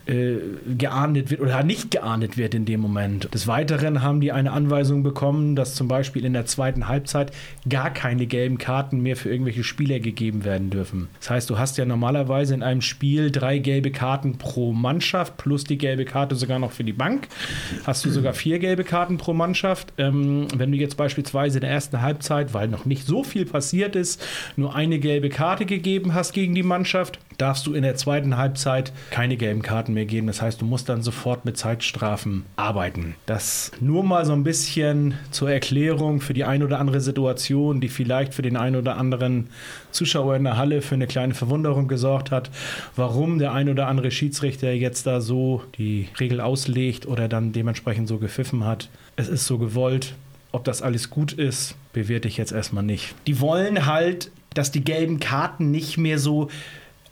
[0.06, 0.36] äh,
[0.78, 3.34] geahndet wird oder nicht geahndet wird in dem Moment.
[3.34, 7.32] Des Weiteren haben die eine Anweisung bekommen, dass zum Beispiel in der zweiten Halbzeit
[7.68, 11.08] gar keine gelben Karten mehr für irgendwelche Spieler gegeben werden dürfen.
[11.20, 15.64] Das heißt, du hast ja normalerweise in einem Spiel drei gelbe Karten pro Mannschaft plus
[15.64, 17.28] die gelbe Karte sogar noch für die Bank.
[17.86, 19.94] Hast du sogar vier gelbe Karten pro Mannschaft.
[19.98, 23.96] Ähm, wenn du jetzt beispielsweise in der ersten Halbzeit, weil noch nicht so viel passiert
[23.96, 24.22] ist,
[24.56, 28.94] nur eine gelbe Karte gegeben hast gegen die Mannschaft, darfst du in der zweiten Halbzeit
[29.10, 30.28] keine gelben Karten mehr geben.
[30.28, 33.16] Das heißt, du musst dann sofort mit Zeitstrafen arbeiten.
[33.26, 37.90] Das nur mal so ein bisschen zur Erklärung für die ein oder andere Situation, die
[37.90, 39.48] vielleicht für den einen oder anderen
[39.92, 42.52] Zuschauer in der Halle für eine kleine Verwunderung gesorgt hat,
[42.96, 48.08] warum der ein oder andere Schiedsrichter jetzt da so die Regel auslegt oder dann dementsprechend
[48.08, 48.90] so gepfiffen hat.
[49.16, 50.14] Es ist so gewollt.
[50.52, 53.16] Ob das alles gut ist, bewerte ich jetzt erstmal nicht.
[53.28, 56.50] Die wollen halt, dass die gelben Karten nicht mehr so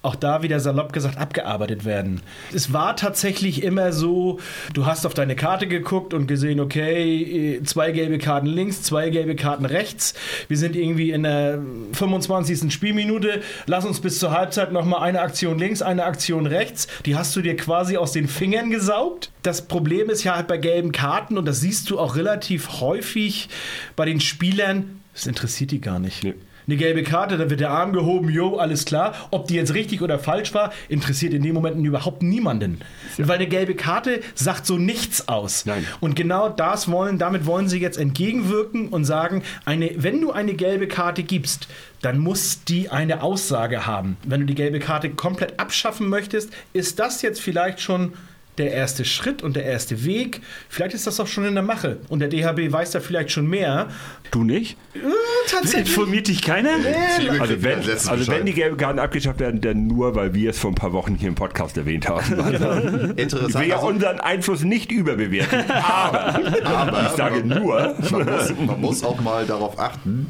[0.02, 2.22] auch da wieder salopp gesagt abgearbeitet werden.
[2.54, 4.40] Es war tatsächlich immer so,
[4.74, 9.36] du hast auf deine Karte geguckt und gesehen, okay, zwei gelbe Karten links, zwei gelbe
[9.36, 10.14] Karten rechts.
[10.48, 11.60] Wir sind irgendwie in der
[11.94, 12.72] 25.
[12.72, 13.42] Spielminute.
[13.66, 16.88] Lass uns bis zur Halbzeit nochmal eine Aktion links, eine Aktion rechts.
[17.06, 19.32] Die hast du dir quasi aus den Fingern gesaugt.
[19.44, 23.50] Das Problem ist ja halt bei gelben Karten und das siehst du auch relativ häufig
[23.98, 26.24] bei den Spielern, das interessiert die gar nicht.
[26.24, 26.36] Nee
[26.70, 29.16] eine gelbe Karte, dann wird der Arm gehoben, jo, alles klar.
[29.32, 32.80] Ob die jetzt richtig oder falsch war, interessiert in dem Moment überhaupt niemanden.
[33.18, 33.28] Ja.
[33.28, 35.66] Weil eine gelbe Karte sagt so nichts aus.
[35.66, 35.86] Nein.
[36.00, 40.54] Und genau das wollen, damit wollen sie jetzt entgegenwirken und sagen, eine, wenn du eine
[40.54, 41.68] gelbe Karte gibst,
[42.02, 44.18] dann muss die eine Aussage haben.
[44.24, 48.14] Wenn du die gelbe Karte komplett abschaffen möchtest, ist das jetzt vielleicht schon
[48.60, 50.42] der erste Schritt und der erste Weg.
[50.68, 51.98] Vielleicht ist das auch schon in der Mache.
[52.10, 53.90] Und der DHB weiß da vielleicht schon mehr.
[54.32, 54.78] Du nicht?
[54.94, 55.00] Äh,
[55.48, 55.90] tatsächlich.
[55.90, 56.78] Informiert dich keiner?
[56.78, 57.40] Nee.
[57.40, 60.72] Also, wenn, also wenn die gelben Karten abgeschafft werden, dann nur, weil wir es vor
[60.72, 62.36] ein paar Wochen hier im Podcast erwähnt haben.
[63.18, 63.50] Interessant.
[63.50, 65.64] Ich will ja also, unseren Einfluss nicht überbewerten.
[65.70, 67.96] Aber, aber ich sage nur.
[68.12, 70.28] Man muss, man muss, auch mal darauf achten,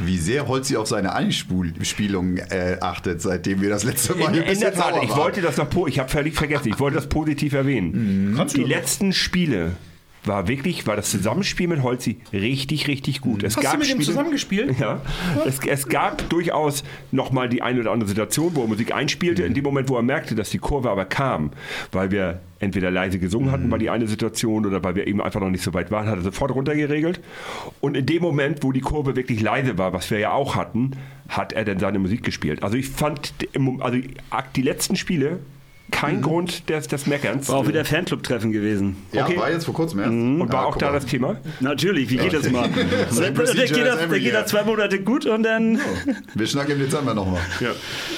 [0.00, 4.60] wie sehr Holzi auf seine Einspielung äh, achtet, seitdem wir das letzte Mal in, in
[4.60, 8.32] der Tat, ich wollte das noch, ich habe völlig vergessen, ich wollte das positiv erwähnen.
[8.34, 8.46] Mhm.
[8.48, 9.72] Die letzten Spiele
[10.24, 13.42] war wirklich, war das Zusammenspiel mit Holzi richtig, richtig gut.
[13.42, 14.78] Es Hast gab du mit Spiele, ihm zusammengespielt?
[14.78, 15.00] Ja.
[15.46, 19.42] Es, es gab durchaus nochmal die eine oder andere Situation, wo er Musik einspielte.
[19.42, 19.48] Mhm.
[19.48, 21.50] In dem Moment, wo er merkte, dass die Kurve aber kam,
[21.90, 25.40] weil wir entweder leise gesungen hatten, war die eine Situation, oder weil wir eben einfach
[25.40, 27.20] noch nicht so weit waren, hat er sofort runtergeregelt.
[27.80, 30.92] Und in dem Moment, wo die Kurve wirklich leise war, was wir ja auch hatten,
[31.28, 32.62] hat er dann seine Musik gespielt.
[32.62, 33.34] Also ich fand,
[33.80, 33.98] also
[34.54, 35.40] die letzten Spiele
[35.92, 36.22] kein mhm.
[36.22, 37.48] Grund des, des Meckerns.
[37.48, 38.96] War auch wieder Fanclub-Treffen gewesen.
[39.12, 39.36] Ja, okay.
[39.36, 40.10] war jetzt vor kurzem erst.
[40.10, 40.40] Mhm.
[40.40, 40.92] Und war ah, auch da mal.
[40.94, 41.36] das Thema?
[41.60, 42.68] Natürlich, wie geht das mal?
[42.68, 45.76] der, der, geht das, der geht da zwei Monate gut und dann...
[45.76, 46.12] Oh.
[46.34, 47.40] Wir schnacken im Dezember nochmal.
[47.60, 47.70] Ja.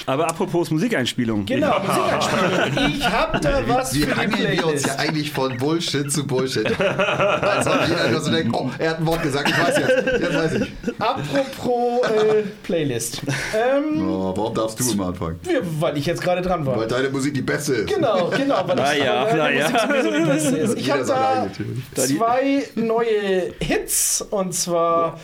[0.07, 1.45] Aber apropos Musikeinspielung.
[1.45, 1.79] Genau, ja.
[1.81, 2.95] Musikeinspielung.
[2.95, 6.67] Ich hab da was wir für die wir uns ja eigentlich von Bullshit zu Bullshit.
[6.81, 10.21] Als ob jeder nur so denkt, oh, er hat ein Wort gesagt, ich weiß jetzt.
[10.21, 10.73] Jetzt weiß ich.
[10.99, 13.23] Apropos äh, Playlist.
[13.55, 15.39] Ähm, oh, warum darfst du immer anfangen?
[15.79, 16.77] Weil ich jetzt gerade dran war.
[16.77, 17.87] Weil deine Musik die beste ist.
[17.89, 18.67] Genau, genau.
[18.67, 19.69] Weil das ja, na ja.
[19.69, 20.79] Musik ist.
[20.79, 21.49] Ich habe da
[21.95, 25.19] zwei neue Hits und zwar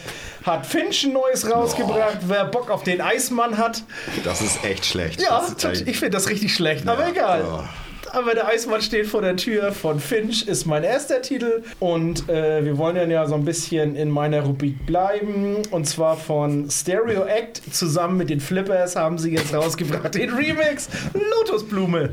[0.44, 2.19] hat Finch ein neues rausgebracht.
[2.23, 2.28] Oh.
[2.28, 3.83] Wer Bock auf den Eismann hat.
[4.25, 5.20] Das ist echt schlecht.
[5.20, 5.44] Ja,
[5.86, 6.93] ich finde das richtig schlecht, ja.
[6.93, 7.44] aber egal.
[7.47, 7.65] Oh.
[8.13, 12.65] Aber der Eismann steht vor der Tür von Finch ist mein erster Titel und äh,
[12.65, 17.25] wir wollen dann ja so ein bisschen in meiner Rubrik bleiben und zwar von Stereo
[17.25, 22.11] Act zusammen mit den Flippers haben sie jetzt rausgebracht den Remix Lotusblume.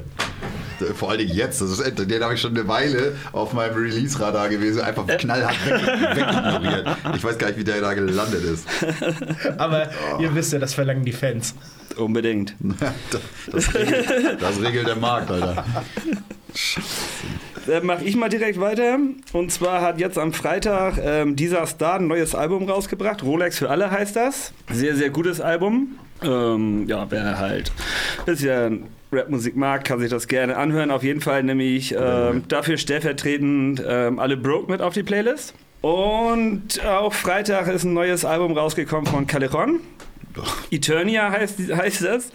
[0.95, 4.49] Vor allen Dingen jetzt, das ist, den habe ich schon eine Weile auf meinem Release-Radar
[4.49, 6.85] gewesen, einfach knallhart wegignoriert.
[6.85, 8.67] Weg ich weiß gar nicht, wie der da gelandet ist.
[9.57, 10.21] Aber oh.
[10.21, 11.55] ihr wisst ja, das verlangen die Fans.
[11.97, 12.55] Unbedingt.
[13.51, 15.65] das, regelt, das regelt der Markt, Alter.
[17.67, 18.97] Äh, Mache ich mal direkt weiter.
[19.33, 23.23] Und zwar hat jetzt am Freitag ähm, dieser Star ein neues Album rausgebracht.
[23.23, 24.53] Rolex für alle heißt das.
[24.71, 25.97] Sehr, sehr gutes Album.
[26.23, 27.71] Ähm, ja, wer halt
[28.19, 30.91] ein bisschen Rapmusik mag, kann sich das gerne anhören.
[30.91, 35.53] Auf jeden Fall nämlich ähm, dafür stellvertretend ähm, alle Broke mit auf die Playlist.
[35.81, 39.79] Und auch Freitag ist ein neues Album rausgekommen von Caleron.
[40.71, 42.31] Eternia heißt, heißt es.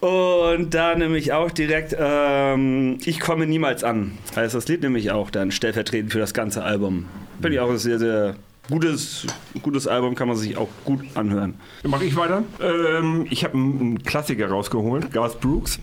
[0.00, 4.18] Und da nämlich auch direkt ähm, Ich komme niemals an.
[4.34, 7.06] Heißt das Lied nämlich auch dann stellvertretend für das ganze Album.
[7.40, 8.36] Bin ich auch sehr, sehr
[8.70, 9.26] gutes,
[9.62, 11.54] gutes Album, kann man sich auch gut anhören.
[11.82, 12.44] Mache ich weiter.
[12.60, 15.78] Ähm, ich habe einen Klassiker rausgeholt, Garth Brooks.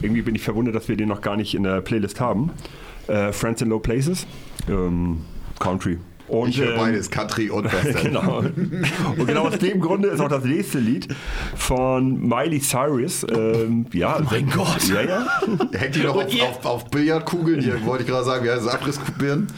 [0.00, 2.50] Irgendwie bin ich verwundert, dass wir den noch gar nicht in der Playlist haben.
[3.08, 4.26] Äh, Friends in Low Places.
[4.68, 5.22] Ähm,
[5.58, 5.98] Country.
[6.32, 8.04] Und, ich höre ähm, beides, Country und Western.
[8.04, 8.38] genau.
[8.38, 11.08] Und genau aus dem Grunde ist auch das nächste Lied
[11.54, 13.26] von Miley Cyrus.
[13.30, 14.88] Ähm, ja, oh mein Gott.
[14.88, 15.26] Ja, ja.
[15.78, 17.60] Hängt die noch auf, auf, auf, Billardkugeln?
[17.60, 18.68] Hier wollte ich gerade sagen, wie heißt es?
[18.68, 19.48] Abrissbirnen?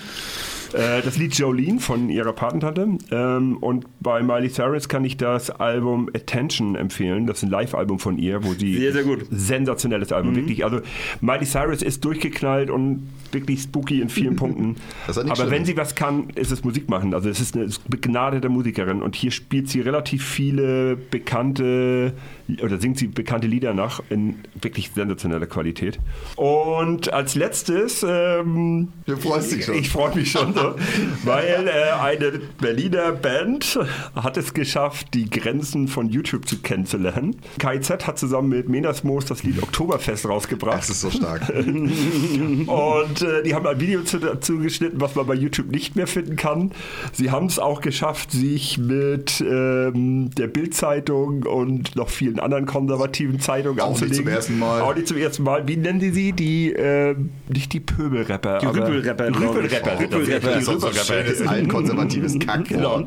[0.74, 2.88] Äh, das Lied Jolene von ihrer Patentante.
[3.10, 7.26] Ähm, und bei Miley Cyrus kann ich das Album Attention empfehlen.
[7.26, 8.76] Das ist ein Live-Album von ihr, wo sie.
[8.76, 9.24] Sehr, sehr gut.
[9.30, 10.36] Sensationelles Album, mhm.
[10.36, 10.64] wirklich.
[10.64, 10.80] Also
[11.20, 14.76] Miley Cyrus ist durchgeknallt und wirklich spooky in vielen Punkten.
[15.06, 15.50] Aber schlimm.
[15.50, 17.14] wenn sie was kann, ist es Musik machen.
[17.14, 22.14] Also es ist eine begnadete Musikerin und hier spielt sie relativ viele bekannte
[22.62, 25.98] oder singt sie bekannte Lieder nach in wirklich sensationeller Qualität.
[26.36, 29.74] Und als letztes, ähm, du freust dich schon.
[29.74, 30.54] Ich, ich freue mich schon
[31.24, 33.78] weil äh, eine Berliner Band
[34.14, 37.36] hat es geschafft, die Grenzen von YouTube zu kennenzulernen.
[37.58, 40.78] KIZ hat zusammen mit Menasmos das Lied Oktoberfest rausgebracht.
[40.78, 41.48] Das ist so stark.
[41.54, 46.36] und äh, die haben ein Video dazu geschnitten, was man bei YouTube nicht mehr finden
[46.36, 46.72] kann.
[47.12, 53.40] Sie haben es auch geschafft, sich mit ähm, der Bildzeitung und noch vielen anderen konservativen
[53.40, 54.18] Zeitungen auch anzulegen.
[54.18, 54.80] Auch nicht zum ersten Mal.
[54.80, 55.68] Auch nicht zum ersten Mal.
[55.68, 56.32] Wie nennen die sie?
[56.32, 57.14] Die, äh,
[57.48, 58.58] nicht die Pöbelrapper.
[58.58, 59.26] Die Rüppelrapper.
[59.28, 60.00] Rüppelrapper.
[60.00, 60.43] Rüppelrapper.
[60.44, 62.68] Das ist so ein alten konservatives Kack.
[62.68, 63.04] Genau.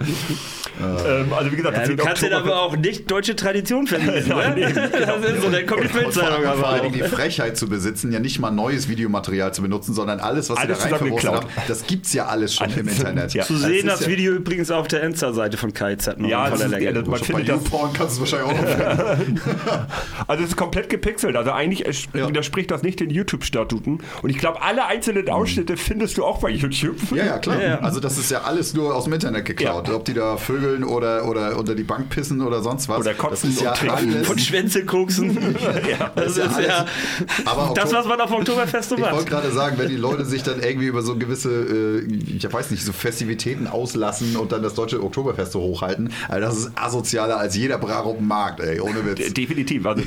[0.80, 4.30] Ähm, also wie gesagt, ja, du kannst dir aber auch nicht deutsche Tradition vermiesen.
[4.36, 4.54] ne?
[4.56, 8.12] nee, das ist so, dann kommt die Bildzeitung aber vor allem die Frechheit zu besitzen,
[8.12, 11.32] ja nicht mal neues Videomaterial zu benutzen, sondern alles, was alles sie da rein verwurstet
[11.32, 13.34] haben, das gibt es ja alles schon alles im Internet.
[13.34, 13.44] Ja.
[13.44, 16.20] Zu sehen das, das Video ja übrigens auf der Enza-Seite von KZ.
[16.20, 17.62] Ja, das ist, ja, das, man findet das.
[17.94, 19.88] kannst du wahrscheinlich auch noch
[20.28, 21.36] Also es ist komplett gepixelt.
[21.36, 22.28] Also eigentlich ja.
[22.28, 24.00] widerspricht das nicht den YouTube-Statuten.
[24.22, 25.78] Und ich glaube, alle einzelnen Ausschnitte mhm.
[25.78, 26.98] findest du auch bei YouTube.
[27.12, 27.62] Ja, ja, klar.
[27.62, 29.90] Ja, also das ist ja alles nur aus dem Internet geklaut.
[29.90, 33.00] Ob die da vögeln oder, oder unter die Bank pissen oder sonst was.
[33.00, 34.30] Oder kotzen und ja alles.
[34.30, 35.36] Und Schwänze koksen.
[35.90, 36.86] ja, das, das ist ja,
[37.46, 39.12] aber das, was man auf Oktoberfest so macht.
[39.12, 42.52] Ich wollte gerade sagen, wenn die Leute sich dann irgendwie über so gewisse, äh, ich
[42.52, 46.72] weiß nicht, so Festivitäten auslassen und dann das deutsche Oktoberfest so hochhalten, also das ist
[46.76, 49.34] asozialer als jeder dem Markt, ey, ohne Witz.
[49.34, 49.86] Definitiv.
[49.86, 50.04] Also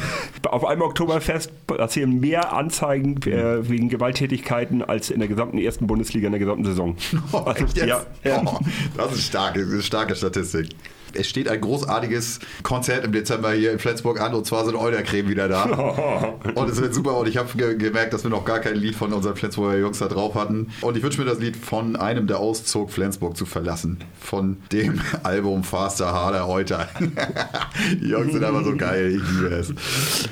[0.48, 6.26] auf einem Oktoberfest passieren mehr Anzeigen äh, wegen Gewalttätigkeiten als in der gesamten ersten Bundesliga
[6.26, 6.96] in der gesamten Saison.
[7.32, 8.42] Oh, also, ja, ja.
[8.44, 8.58] Oh,
[8.96, 10.68] das ist stark, das ist starke Statistik
[11.14, 15.28] es steht ein großartiges Konzert im Dezember hier in Flensburg an und zwar sind Eulercreme
[15.28, 15.64] wieder da.
[16.54, 18.94] und es wird super und ich habe ge gemerkt, dass wir noch gar kein Lied
[18.94, 20.70] von unseren Flensburger Jungs da drauf hatten.
[20.80, 23.98] Und ich wünsche mir das Lied von einem, der auszog, Flensburg zu verlassen.
[24.20, 26.88] Von dem Album Faster, Harder, Euter.
[28.00, 29.72] Die Jungs sind einfach so geil, ich liebe es.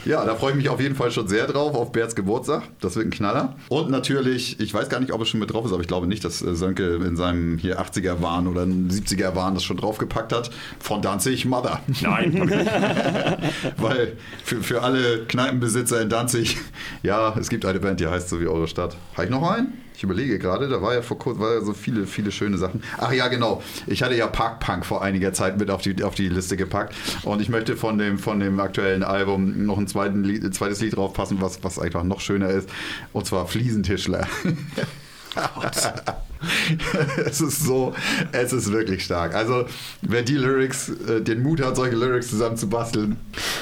[0.04, 2.62] Ja, da freue ich mich auf jeden Fall schon sehr drauf, auf Berts Geburtstag.
[2.80, 3.56] Das wird ein Knaller.
[3.68, 6.06] Und natürlich, ich weiß gar nicht, ob es schon mit drauf ist, aber ich glaube
[6.06, 11.02] nicht, dass äh, Sönke in seinem hier 80er-Wahn oder 70er-Wahn das schon draufgepackt hat von
[11.02, 11.80] Danzig Mother.
[12.00, 12.50] Nein.
[13.76, 16.58] Weil für, für alle Kneipenbesitzer in Danzig,
[17.02, 18.96] ja, es gibt eine Band, die heißt so wie eure Stadt.
[19.14, 19.72] Habe ich noch einen?
[19.98, 22.84] Ich überlege gerade, da war ja vor kurzem ja so viele, viele schöne Sachen.
[22.98, 23.64] Ach ja, genau.
[23.88, 26.94] Ich hatte ja Park Punk vor einiger Zeit mit auf die, auf die Liste gepackt.
[27.24, 30.94] Und ich möchte von dem, von dem aktuellen Album noch ein zweiten Lied, zweites Lied
[30.94, 32.70] draufpassen, was, was einfach noch schöner ist.
[33.12, 34.28] Und zwar Fliesentischler.
[37.26, 37.94] es ist so,
[38.32, 39.34] es ist wirklich stark.
[39.34, 39.66] Also,
[40.02, 43.16] wer die Lyrics, äh, den Mut hat, solche Lyrics zusammen zu basteln,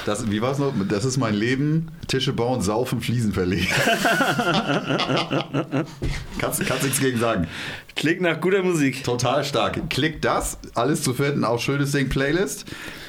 [0.04, 0.72] das, wie war es noch?
[0.88, 3.66] Das ist mein Leben, Tische bauen, saufen, Fliesen verlegen.
[6.38, 7.48] kannst, kannst nichts gegen sagen.
[7.94, 9.02] Klingt nach guter Musik.
[9.04, 9.88] Total stark.
[9.90, 12.66] Klickt das, alles zu finden auf Schönes Ding Playlist.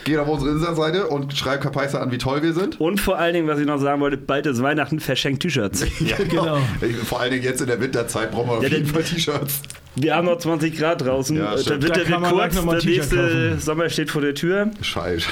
[0.07, 2.79] Geht auf unsere Insta-Seite und schreibt Kapaiser an, wie toll wir sind.
[2.79, 5.85] Und vor allen Dingen, was ich noch sagen wollte, bald ist Weihnachten, verschenkt T-Shirts.
[5.99, 6.59] ja, genau.
[7.05, 9.61] Vor allen Dingen jetzt in der Winterzeit brauchen wir auf ja, jeden Fall T-Shirts.
[9.99, 11.35] Wir haben noch 20 Grad draußen.
[11.35, 13.59] Ja, dann wird da der kurz, der nächste kaufen.
[13.59, 14.69] Sommer steht vor der Tür.
[14.79, 15.25] Scheiße.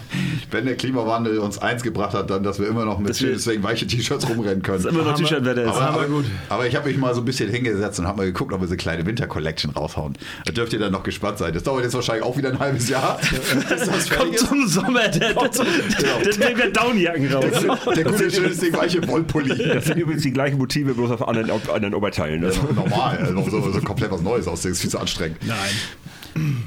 [0.52, 3.84] Wenn der Klimawandel uns eins gebracht hat, dann, dass wir immer noch mit deswegen weiche
[3.84, 4.80] T-Shirts rumrennen können.
[4.80, 5.70] Das immer noch T-Shirt-Wetter ist.
[5.70, 6.24] Aber, aber, gut.
[6.48, 8.68] aber ich habe mich mal so ein bisschen hingesetzt und habe mal geguckt, ob wir
[8.68, 10.16] so eine kleine Winter-Collection raushauen.
[10.44, 11.52] Da dürft ihr dann noch gespannt sein.
[11.52, 13.18] Das dauert jetzt wahrscheinlich auch wieder ein halbes Jahr.
[14.16, 15.66] Kommt zum Sommer, der, Kommt zum,
[16.00, 17.44] der, der, der Downjacken raus.
[17.86, 19.68] Der, der gute, schöne Ding, weiche Wollpulli.
[19.74, 22.44] Das sind übrigens die gleichen Motive, bloß auf anderen, auf anderen Oberteilen.
[22.44, 22.60] Also.
[22.60, 24.62] Ja, normal, also so, so komplett was Neues aus.
[24.62, 25.38] Das ist viel zu anstrengend.
[25.46, 25.56] Nein.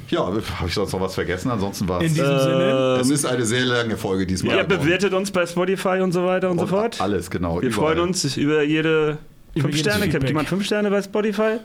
[0.10, 1.50] Ja, habe ich sonst noch was vergessen?
[1.50, 2.10] Ansonsten war es.
[2.10, 2.98] In diesem äh, Sinne.
[3.02, 4.58] Es ist eine sehr lange Folge diesmal.
[4.58, 7.02] Ja, bewertet uns bei Spotify und so weiter und, und so fort.
[7.02, 7.62] Alles, genau.
[7.62, 7.96] Wir überall.
[7.96, 9.18] freuen uns über jede
[9.58, 11.60] Fünf Sterne, kennt jemand fünf Sterne bei Spotify?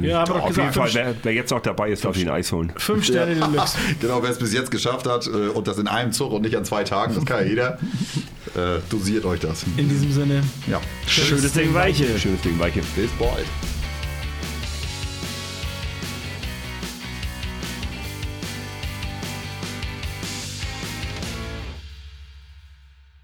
[0.00, 2.72] Ja, aber auf jeden Fall, wer, wer, jetzt noch dabei ist, darf ihn Eis holen.
[2.76, 3.46] Fünf Sterne ja.
[3.46, 3.76] Deluxe.
[4.00, 6.56] genau, wer es bis jetzt geschafft hat äh, und das in einem Zug und nicht
[6.56, 7.78] an zwei Tagen, das kann ja jeder.
[8.54, 9.64] Äh, dosiert euch das.
[9.76, 10.40] In diesem Sinne.
[10.68, 10.80] Ja.
[11.08, 12.16] Schönes Ding Weiche.
[12.16, 12.82] Schönes Ding Weiche.
[12.94, 13.46] Bis bald.